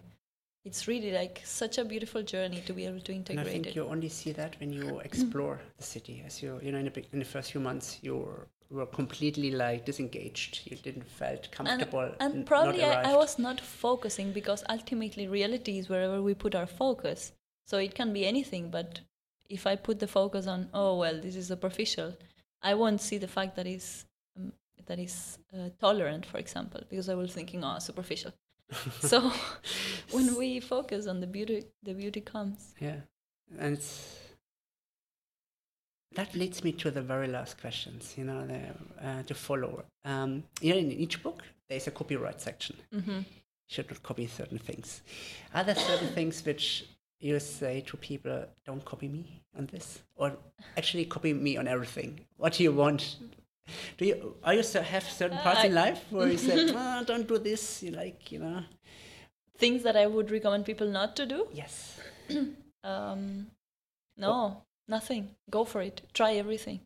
it's 0.64 0.88
really 0.88 1.12
like 1.12 1.42
such 1.44 1.76
a 1.76 1.84
beautiful 1.84 2.22
journey 2.22 2.62
to 2.66 2.72
be 2.72 2.86
able 2.86 3.00
to 3.00 3.12
integrate. 3.12 3.38
And 3.38 3.48
I 3.48 3.52
think 3.52 3.66
it 3.66 3.76
you 3.76 3.86
only 3.86 4.08
see 4.08 4.32
that 4.32 4.56
when 4.60 4.72
you 4.72 4.84
mm-hmm. 4.84 5.00
explore 5.00 5.60
the 5.76 5.84
city. 5.84 6.22
As 6.24 6.42
you, 6.42 6.58
you 6.62 6.72
know, 6.72 6.78
in 6.78 6.86
the, 6.86 7.04
in 7.12 7.18
the 7.18 7.24
first 7.26 7.52
few 7.52 7.60
months, 7.60 7.98
you 8.00 8.16
were, 8.16 8.86
completely 8.86 9.50
like 9.52 9.84
disengaged. 9.84 10.62
You 10.64 10.76
didn't 10.76 11.06
felt 11.08 11.48
comfortable. 11.52 12.10
and 12.18 12.34
n- 12.34 12.44
probably 12.44 12.82
I, 12.82 13.12
I 13.12 13.14
was 13.14 13.38
not 13.38 13.60
focusing 13.60 14.32
because 14.32 14.64
ultimately 14.68 15.28
reality 15.28 15.78
is 15.78 15.88
wherever 15.88 16.20
we 16.20 16.34
put 16.34 16.56
our 16.56 16.66
focus 16.66 17.32
so 17.66 17.78
it 17.78 17.94
can 17.94 18.12
be 18.12 18.26
anything 18.26 18.70
but 18.70 19.00
if 19.48 19.66
i 19.66 19.76
put 19.76 19.98
the 19.98 20.06
focus 20.06 20.46
on 20.46 20.68
oh 20.74 20.96
well 20.96 21.20
this 21.20 21.36
is 21.36 21.48
superficial 21.48 22.16
i 22.62 22.74
won't 22.74 23.00
see 23.00 23.18
the 23.18 23.28
fact 23.28 23.56
that 23.56 23.66
is 23.66 24.06
that 24.86 24.98
is 24.98 25.38
uh, 25.54 25.68
tolerant 25.80 26.24
for 26.26 26.38
example 26.38 26.80
because 26.90 27.08
i 27.08 27.14
was 27.14 27.32
thinking 27.32 27.64
oh 27.64 27.78
superficial 27.78 28.32
so 29.00 29.30
when 30.10 30.36
we 30.36 30.60
focus 30.60 31.06
on 31.06 31.20
the 31.20 31.26
beauty 31.26 31.64
the 31.82 31.94
beauty 31.94 32.20
comes 32.20 32.74
Yeah, 32.80 33.00
and 33.58 33.74
it's, 33.74 34.18
that 36.14 36.34
leads 36.34 36.62
me 36.62 36.72
to 36.72 36.90
the 36.90 37.02
very 37.02 37.26
last 37.28 37.60
questions. 37.60 38.14
You 38.16 38.24
know, 38.24 38.46
the, 38.46 38.60
uh, 39.06 39.22
to 39.24 39.34
follow. 39.34 39.84
Um, 40.04 40.44
you 40.60 40.72
know, 40.72 40.78
in 40.78 40.92
each 40.92 41.22
book 41.22 41.42
there's 41.68 41.86
a 41.86 41.90
copyright 41.90 42.40
section. 42.40 42.76
hmm 42.92 43.20
should 43.66 43.90
not 43.90 44.02
copy 44.02 44.26
certain 44.26 44.58
things. 44.58 45.00
Are 45.54 45.64
there 45.64 45.74
certain 45.74 46.08
things 46.14 46.44
which 46.44 46.84
you 47.18 47.40
say 47.40 47.80
to 47.86 47.96
people, 47.96 48.44
don't 48.66 48.84
copy 48.84 49.08
me 49.08 49.42
on 49.58 49.66
this? 49.66 50.02
Or 50.16 50.36
actually 50.76 51.06
copy 51.06 51.32
me 51.32 51.56
on 51.56 51.66
everything? 51.66 52.20
What 52.36 52.52
do 52.52 52.62
you 52.62 52.72
want? 52.72 53.16
Do 53.98 54.04
you 54.06 54.36
are 54.42 54.54
you 54.54 54.62
have 54.62 55.04
certain 55.04 55.38
parts 55.38 55.64
in 55.64 55.74
life 55.74 56.04
where 56.10 56.28
you 56.28 56.38
say, 56.38 56.70
oh, 56.74 57.04
don't 57.06 57.26
do 57.26 57.38
this, 57.38 57.82
you 57.82 57.90
like, 57.92 58.30
you 58.32 58.38
know? 58.40 58.62
things 59.56 59.84
that 59.84 59.96
i 59.96 60.04
would 60.04 60.30
recommend 60.32 60.64
people 60.64 60.88
not 60.88 61.14
to 61.14 61.24
do 61.24 61.46
Yes. 61.52 62.00
um, 62.84 63.46
no 64.16 64.62
nothing 64.88 65.28
go 65.48 65.64
for 65.64 65.80
it 65.80 66.02
try 66.12 66.34
everything 66.34 66.80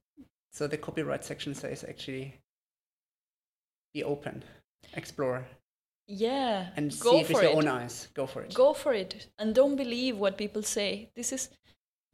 So 0.53 0.67
the 0.67 0.77
copyright 0.77 1.25
section 1.25 1.55
says 1.55 1.85
actually 1.89 2.35
be 3.95 4.05
open, 4.05 4.43
explore, 4.95 5.47
Yeah, 6.07 6.69
and 6.77 6.91
go 7.01 7.11
see 7.13 7.21
it 7.21 7.29
with 7.29 7.43
your 7.43 7.53
it. 7.53 7.57
own 7.57 7.69
eyes. 7.69 8.09
Go 8.15 8.27
for 8.27 8.43
it. 8.43 8.55
Go 8.55 8.73
for 8.75 8.93
it, 8.93 9.29
and 9.39 9.55
don't 9.55 9.77
believe 9.77 10.19
what 10.19 10.37
people 10.37 10.63
say. 10.63 11.09
This 11.15 11.33
is, 11.33 11.49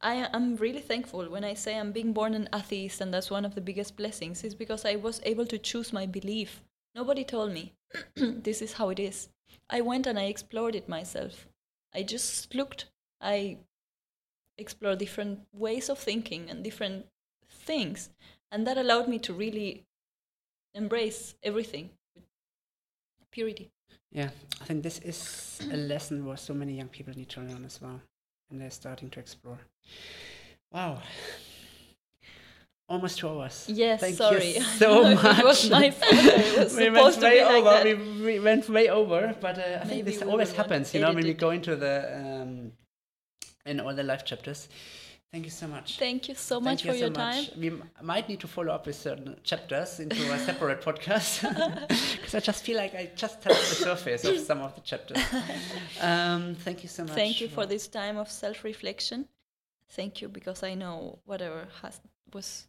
I 0.05 0.29
am 0.33 0.55
really 0.57 0.81
thankful 0.81 1.27
when 1.31 1.43
I 1.43 1.55
say 1.55 1.75
I'm 1.75 1.91
being 1.91 2.13
born 2.13 2.35
an 2.35 2.47
atheist, 2.53 3.01
and 3.01 3.11
that's 3.11 3.31
one 3.31 3.43
of 3.43 3.55
the 3.55 3.61
biggest 3.69 3.97
blessings. 3.97 4.43
Is 4.43 4.53
because 4.53 4.85
I 4.85 4.97
was 4.97 5.19
able 5.23 5.47
to 5.47 5.57
choose 5.57 5.91
my 5.91 6.05
belief. 6.05 6.61
Nobody 6.93 7.23
told 7.23 7.51
me 7.51 7.73
this 8.15 8.61
is 8.61 8.73
how 8.73 8.89
it 8.89 8.99
is. 8.99 9.29
I 9.67 9.81
went 9.81 10.05
and 10.05 10.19
I 10.19 10.25
explored 10.25 10.75
it 10.75 10.87
myself. 10.87 11.47
I 11.91 12.03
just 12.03 12.53
looked. 12.53 12.85
I 13.19 13.57
explored 14.59 14.99
different 14.99 15.39
ways 15.51 15.89
of 15.89 15.97
thinking 15.97 16.51
and 16.51 16.63
different 16.63 17.07
things, 17.49 18.11
and 18.51 18.67
that 18.67 18.77
allowed 18.77 19.07
me 19.07 19.17
to 19.17 19.33
really 19.33 19.85
embrace 20.75 21.33
everything 21.41 21.89
with 22.13 22.25
purity. 23.31 23.71
Yeah, 24.11 24.29
I 24.61 24.65
think 24.65 24.83
this 24.83 24.99
is 24.99 25.59
a 25.71 25.77
lesson 25.77 26.27
where 26.27 26.37
so 26.37 26.53
many 26.53 26.73
young 26.73 26.89
people 26.89 27.15
need 27.17 27.29
to 27.29 27.41
learn 27.41 27.65
as 27.65 27.81
well, 27.81 28.01
and 28.49 28.59
they're 28.61 28.71
starting 28.71 29.09
to 29.11 29.19
explore. 29.19 29.59
Wow. 30.71 31.01
Almost 32.87 33.17
two 33.17 33.27
hours. 33.29 33.65
Yes, 33.67 33.99
Thank 33.99 34.15
sorry. 34.15 34.55
you 34.55 34.61
so 34.61 35.03
much. 35.15 35.39
it 35.39 35.43
was 35.45 35.69
fault. 35.91 36.13
It 36.13 36.57
was 36.59 36.75
we 36.77 36.85
supposed 36.85 36.93
went 36.93 37.15
to 37.15 37.21
way 37.21 37.39
be 37.39 37.43
like 37.45 37.53
over. 37.55 37.69
that. 37.69 37.85
We, 37.85 38.23
we 38.25 38.39
went 38.39 38.69
way 38.69 38.89
over, 38.89 39.35
but 39.41 39.57
uh, 39.57 39.79
I 39.81 39.85
think 39.85 40.05
this 40.05 40.21
always 40.21 40.51
to 40.51 40.57
happens, 40.57 40.93
you 40.93 40.99
know, 41.01 41.11
when 41.11 41.23
we 41.23 41.33
go 41.33 41.49
into 41.49 41.75
the 41.75 42.15
um, 42.15 42.71
in 43.65 43.79
all 43.79 43.95
the 43.95 44.03
live 44.03 44.23
chapters. 44.23 44.69
Thank 45.31 45.45
you 45.45 45.51
so 45.51 45.67
much. 45.67 45.99
Thank 45.99 46.29
you 46.29 46.35
so 46.35 46.55
Thank 46.55 46.63
much 46.63 46.85
you 46.85 46.91
for 46.91 46.97
so 46.97 47.05
your 47.05 47.09
much. 47.09 47.49
time. 47.49 47.59
We 47.59 47.81
might 48.01 48.29
need 48.29 48.39
to 48.39 48.47
follow 48.47 48.71
up 48.71 48.85
with 48.85 48.95
certain 48.95 49.35
chapters 49.43 49.99
into 49.99 50.15
a 50.31 50.39
separate 50.49 50.81
podcast 50.81 51.41
because 52.15 52.35
I 52.35 52.39
just 52.39 52.63
feel 52.63 52.77
like 52.77 52.95
I 52.95 53.11
just 53.15 53.41
touched 53.41 53.69
the 53.69 53.75
surface 53.75 54.23
of 54.23 54.39
some 54.39 54.61
of 54.61 54.73
the 54.75 54.81
chapters. 54.81 55.17
Um, 56.01 56.55
thank 56.55 56.83
you 56.83 56.89
so 56.89 57.03
much. 57.03 57.13
Thank 57.13 57.41
you 57.41 57.49
for 57.49 57.65
this 57.65 57.87
time 57.87 58.17
of 58.17 58.29
self-reflection. 58.31 59.27
Thank 59.89 60.21
you 60.21 60.29
because 60.29 60.63
I 60.63 60.73
know 60.73 61.19
whatever 61.25 61.67
has 61.81 61.99
was 62.33 62.67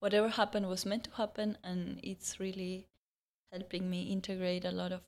whatever 0.00 0.28
happened 0.28 0.68
was 0.68 0.86
meant 0.86 1.04
to 1.04 1.10
happen 1.12 1.58
and 1.62 2.00
it's 2.02 2.40
really 2.40 2.86
helping 3.52 3.90
me 3.90 4.04
integrate 4.04 4.64
a 4.64 4.70
lot 4.70 4.92
of 4.92 5.00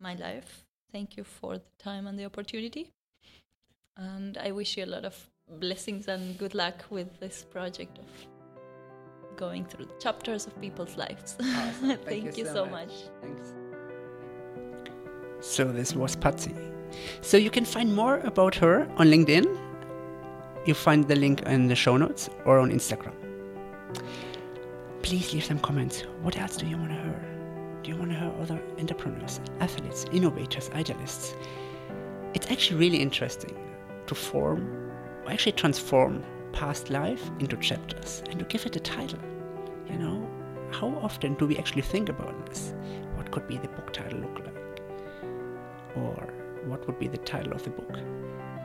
my 0.00 0.14
life. 0.14 0.64
Thank 0.90 1.16
you 1.16 1.24
for 1.24 1.58
the 1.58 1.64
time 1.78 2.06
and 2.06 2.18
the 2.18 2.24
opportunity. 2.24 2.92
And 3.96 4.36
I 4.38 4.50
wish 4.52 4.76
you 4.76 4.84
a 4.84 4.86
lot 4.86 5.04
of 5.04 5.30
blessings 5.48 6.08
and 6.08 6.36
good 6.38 6.54
luck 6.54 6.84
with 6.90 7.20
this 7.20 7.44
project 7.44 7.98
of 7.98 8.06
going 9.36 9.64
through 9.64 9.86
the 9.86 9.94
chapters 9.98 10.46
of 10.46 10.60
people's 10.60 10.96
lives. 10.96 11.36
Awesome. 11.40 11.96
Thank, 12.04 12.36
you, 12.36 12.46
so 12.46 12.66
much. 12.66 12.92
Thanks. 13.20 13.52
So 15.40 15.64
this 15.64 15.94
was 15.94 16.16
Patsy. 16.16 16.54
So 17.20 17.36
you 17.36 17.50
can 17.50 17.64
find 17.64 17.94
more 17.94 18.18
about 18.20 18.54
her 18.56 18.88
on 18.96 19.08
LinkedIn. 19.08 19.44
You 20.66 20.74
find 20.74 21.06
the 21.06 21.16
link 21.16 21.42
in 21.42 21.66
the 21.66 21.74
show 21.74 21.96
notes 21.96 22.30
or 22.44 22.58
on 22.58 22.70
Instagram. 22.70 23.14
Please 25.02 25.34
leave 25.34 25.44
some 25.44 25.58
comments. 25.58 26.02
What 26.22 26.38
else 26.38 26.56
do 26.56 26.66
you 26.66 26.78
want 26.78 26.90
to 26.90 26.94
hear? 26.94 27.80
Do 27.82 27.90
you 27.90 27.96
want 27.96 28.12
to 28.12 28.18
hear 28.18 28.32
other 28.40 28.62
entrepreneurs, 28.78 29.40
athletes, 29.60 30.06
innovators, 30.12 30.70
idealists? 30.70 31.34
It's 32.32 32.50
actually 32.50 32.80
really 32.80 32.98
interesting 32.98 33.54
to 34.06 34.14
form, 34.14 34.83
or 35.24 35.32
actually 35.32 35.52
transform 35.52 36.22
past 36.52 36.90
life 36.90 37.30
into 37.40 37.56
chapters 37.56 38.22
and 38.30 38.38
to 38.38 38.44
give 38.44 38.66
it 38.66 38.76
a 38.76 38.80
title. 38.80 39.18
You 39.90 39.98
know, 39.98 40.28
how 40.70 40.88
often 41.02 41.34
do 41.34 41.46
we 41.46 41.56
actually 41.56 41.82
think 41.82 42.08
about 42.08 42.46
this? 42.46 42.74
What 43.16 43.30
could 43.30 43.46
be 43.48 43.58
the 43.58 43.68
book 43.68 43.92
title 43.92 44.20
look 44.20 44.38
like? 44.38 44.82
Or 45.96 46.32
what 46.66 46.86
would 46.86 46.98
be 46.98 47.08
the 47.08 47.18
title 47.18 47.52
of 47.52 47.62
the 47.62 47.70
book? 47.70 47.98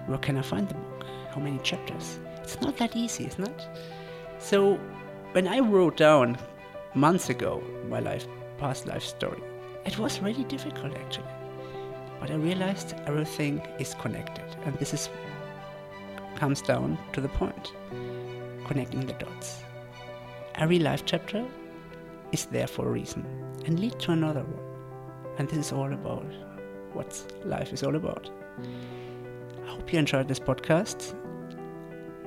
Where 0.08 0.18
can 0.18 0.38
I 0.38 0.42
find 0.42 0.68
the 0.68 0.74
book? 0.74 1.06
How 1.32 1.42
many 1.42 1.60
chapters? 1.60 2.20
It's 2.38 2.60
not 2.62 2.78
that 2.78 2.96
easy, 2.96 3.28
isn't 3.28 3.48
it? 3.48 3.68
So, 4.40 4.80
when 5.34 5.48
I 5.48 5.60
wrote 5.60 5.98
down 5.98 6.38
months 6.96 7.30
ago 7.30 7.64
my 7.88 8.00
life, 8.00 8.26
past 8.58 8.88
life 8.88 9.04
story, 9.04 9.42
it 9.86 10.00
was 10.00 10.20
really 10.22 10.44
difficult 10.46 10.96
actually. 10.96 11.28
But 12.20 12.32
I 12.32 12.36
realized 12.36 12.96
everything 13.06 13.62
is 13.80 13.94
connected, 13.96 14.46
and 14.66 14.76
this 14.76 14.94
is 14.94 15.10
comes 16.40 16.62
down 16.62 16.98
to 17.14 17.22
the 17.22 17.30
point 17.30 17.74
connecting 18.66 19.06
the 19.06 19.14
dots. 19.14 19.62
Every 20.56 20.80
life 20.80 21.04
chapter 21.06 21.46
is 22.32 22.46
there 22.46 22.68
for 22.68 22.88
a 22.88 22.92
reason 22.92 23.26
and 23.66 23.80
lead 23.80 24.00
to 24.00 24.12
another 24.12 24.44
one. 24.44 25.36
And 25.38 25.50
this 25.50 25.58
is 25.58 25.72
all 25.74 25.92
about 25.92 26.32
what 26.94 27.12
life 27.46 27.74
is 27.74 27.84
all 27.84 27.96
about. 27.96 28.30
I 29.66 29.70
hope 29.70 29.92
you 29.92 30.00
enjoyed 30.00 30.28
this 30.28 30.40
podcast. 30.40 31.16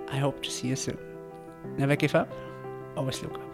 I 0.08 0.16
hope 0.18 0.42
to 0.42 0.50
see 0.50 0.68
you 0.68 0.76
soon. 0.76 0.98
Never 1.76 1.96
give 1.96 2.14
up, 2.14 2.32
always 2.96 3.22
look 3.22 3.34
up. 3.34 3.51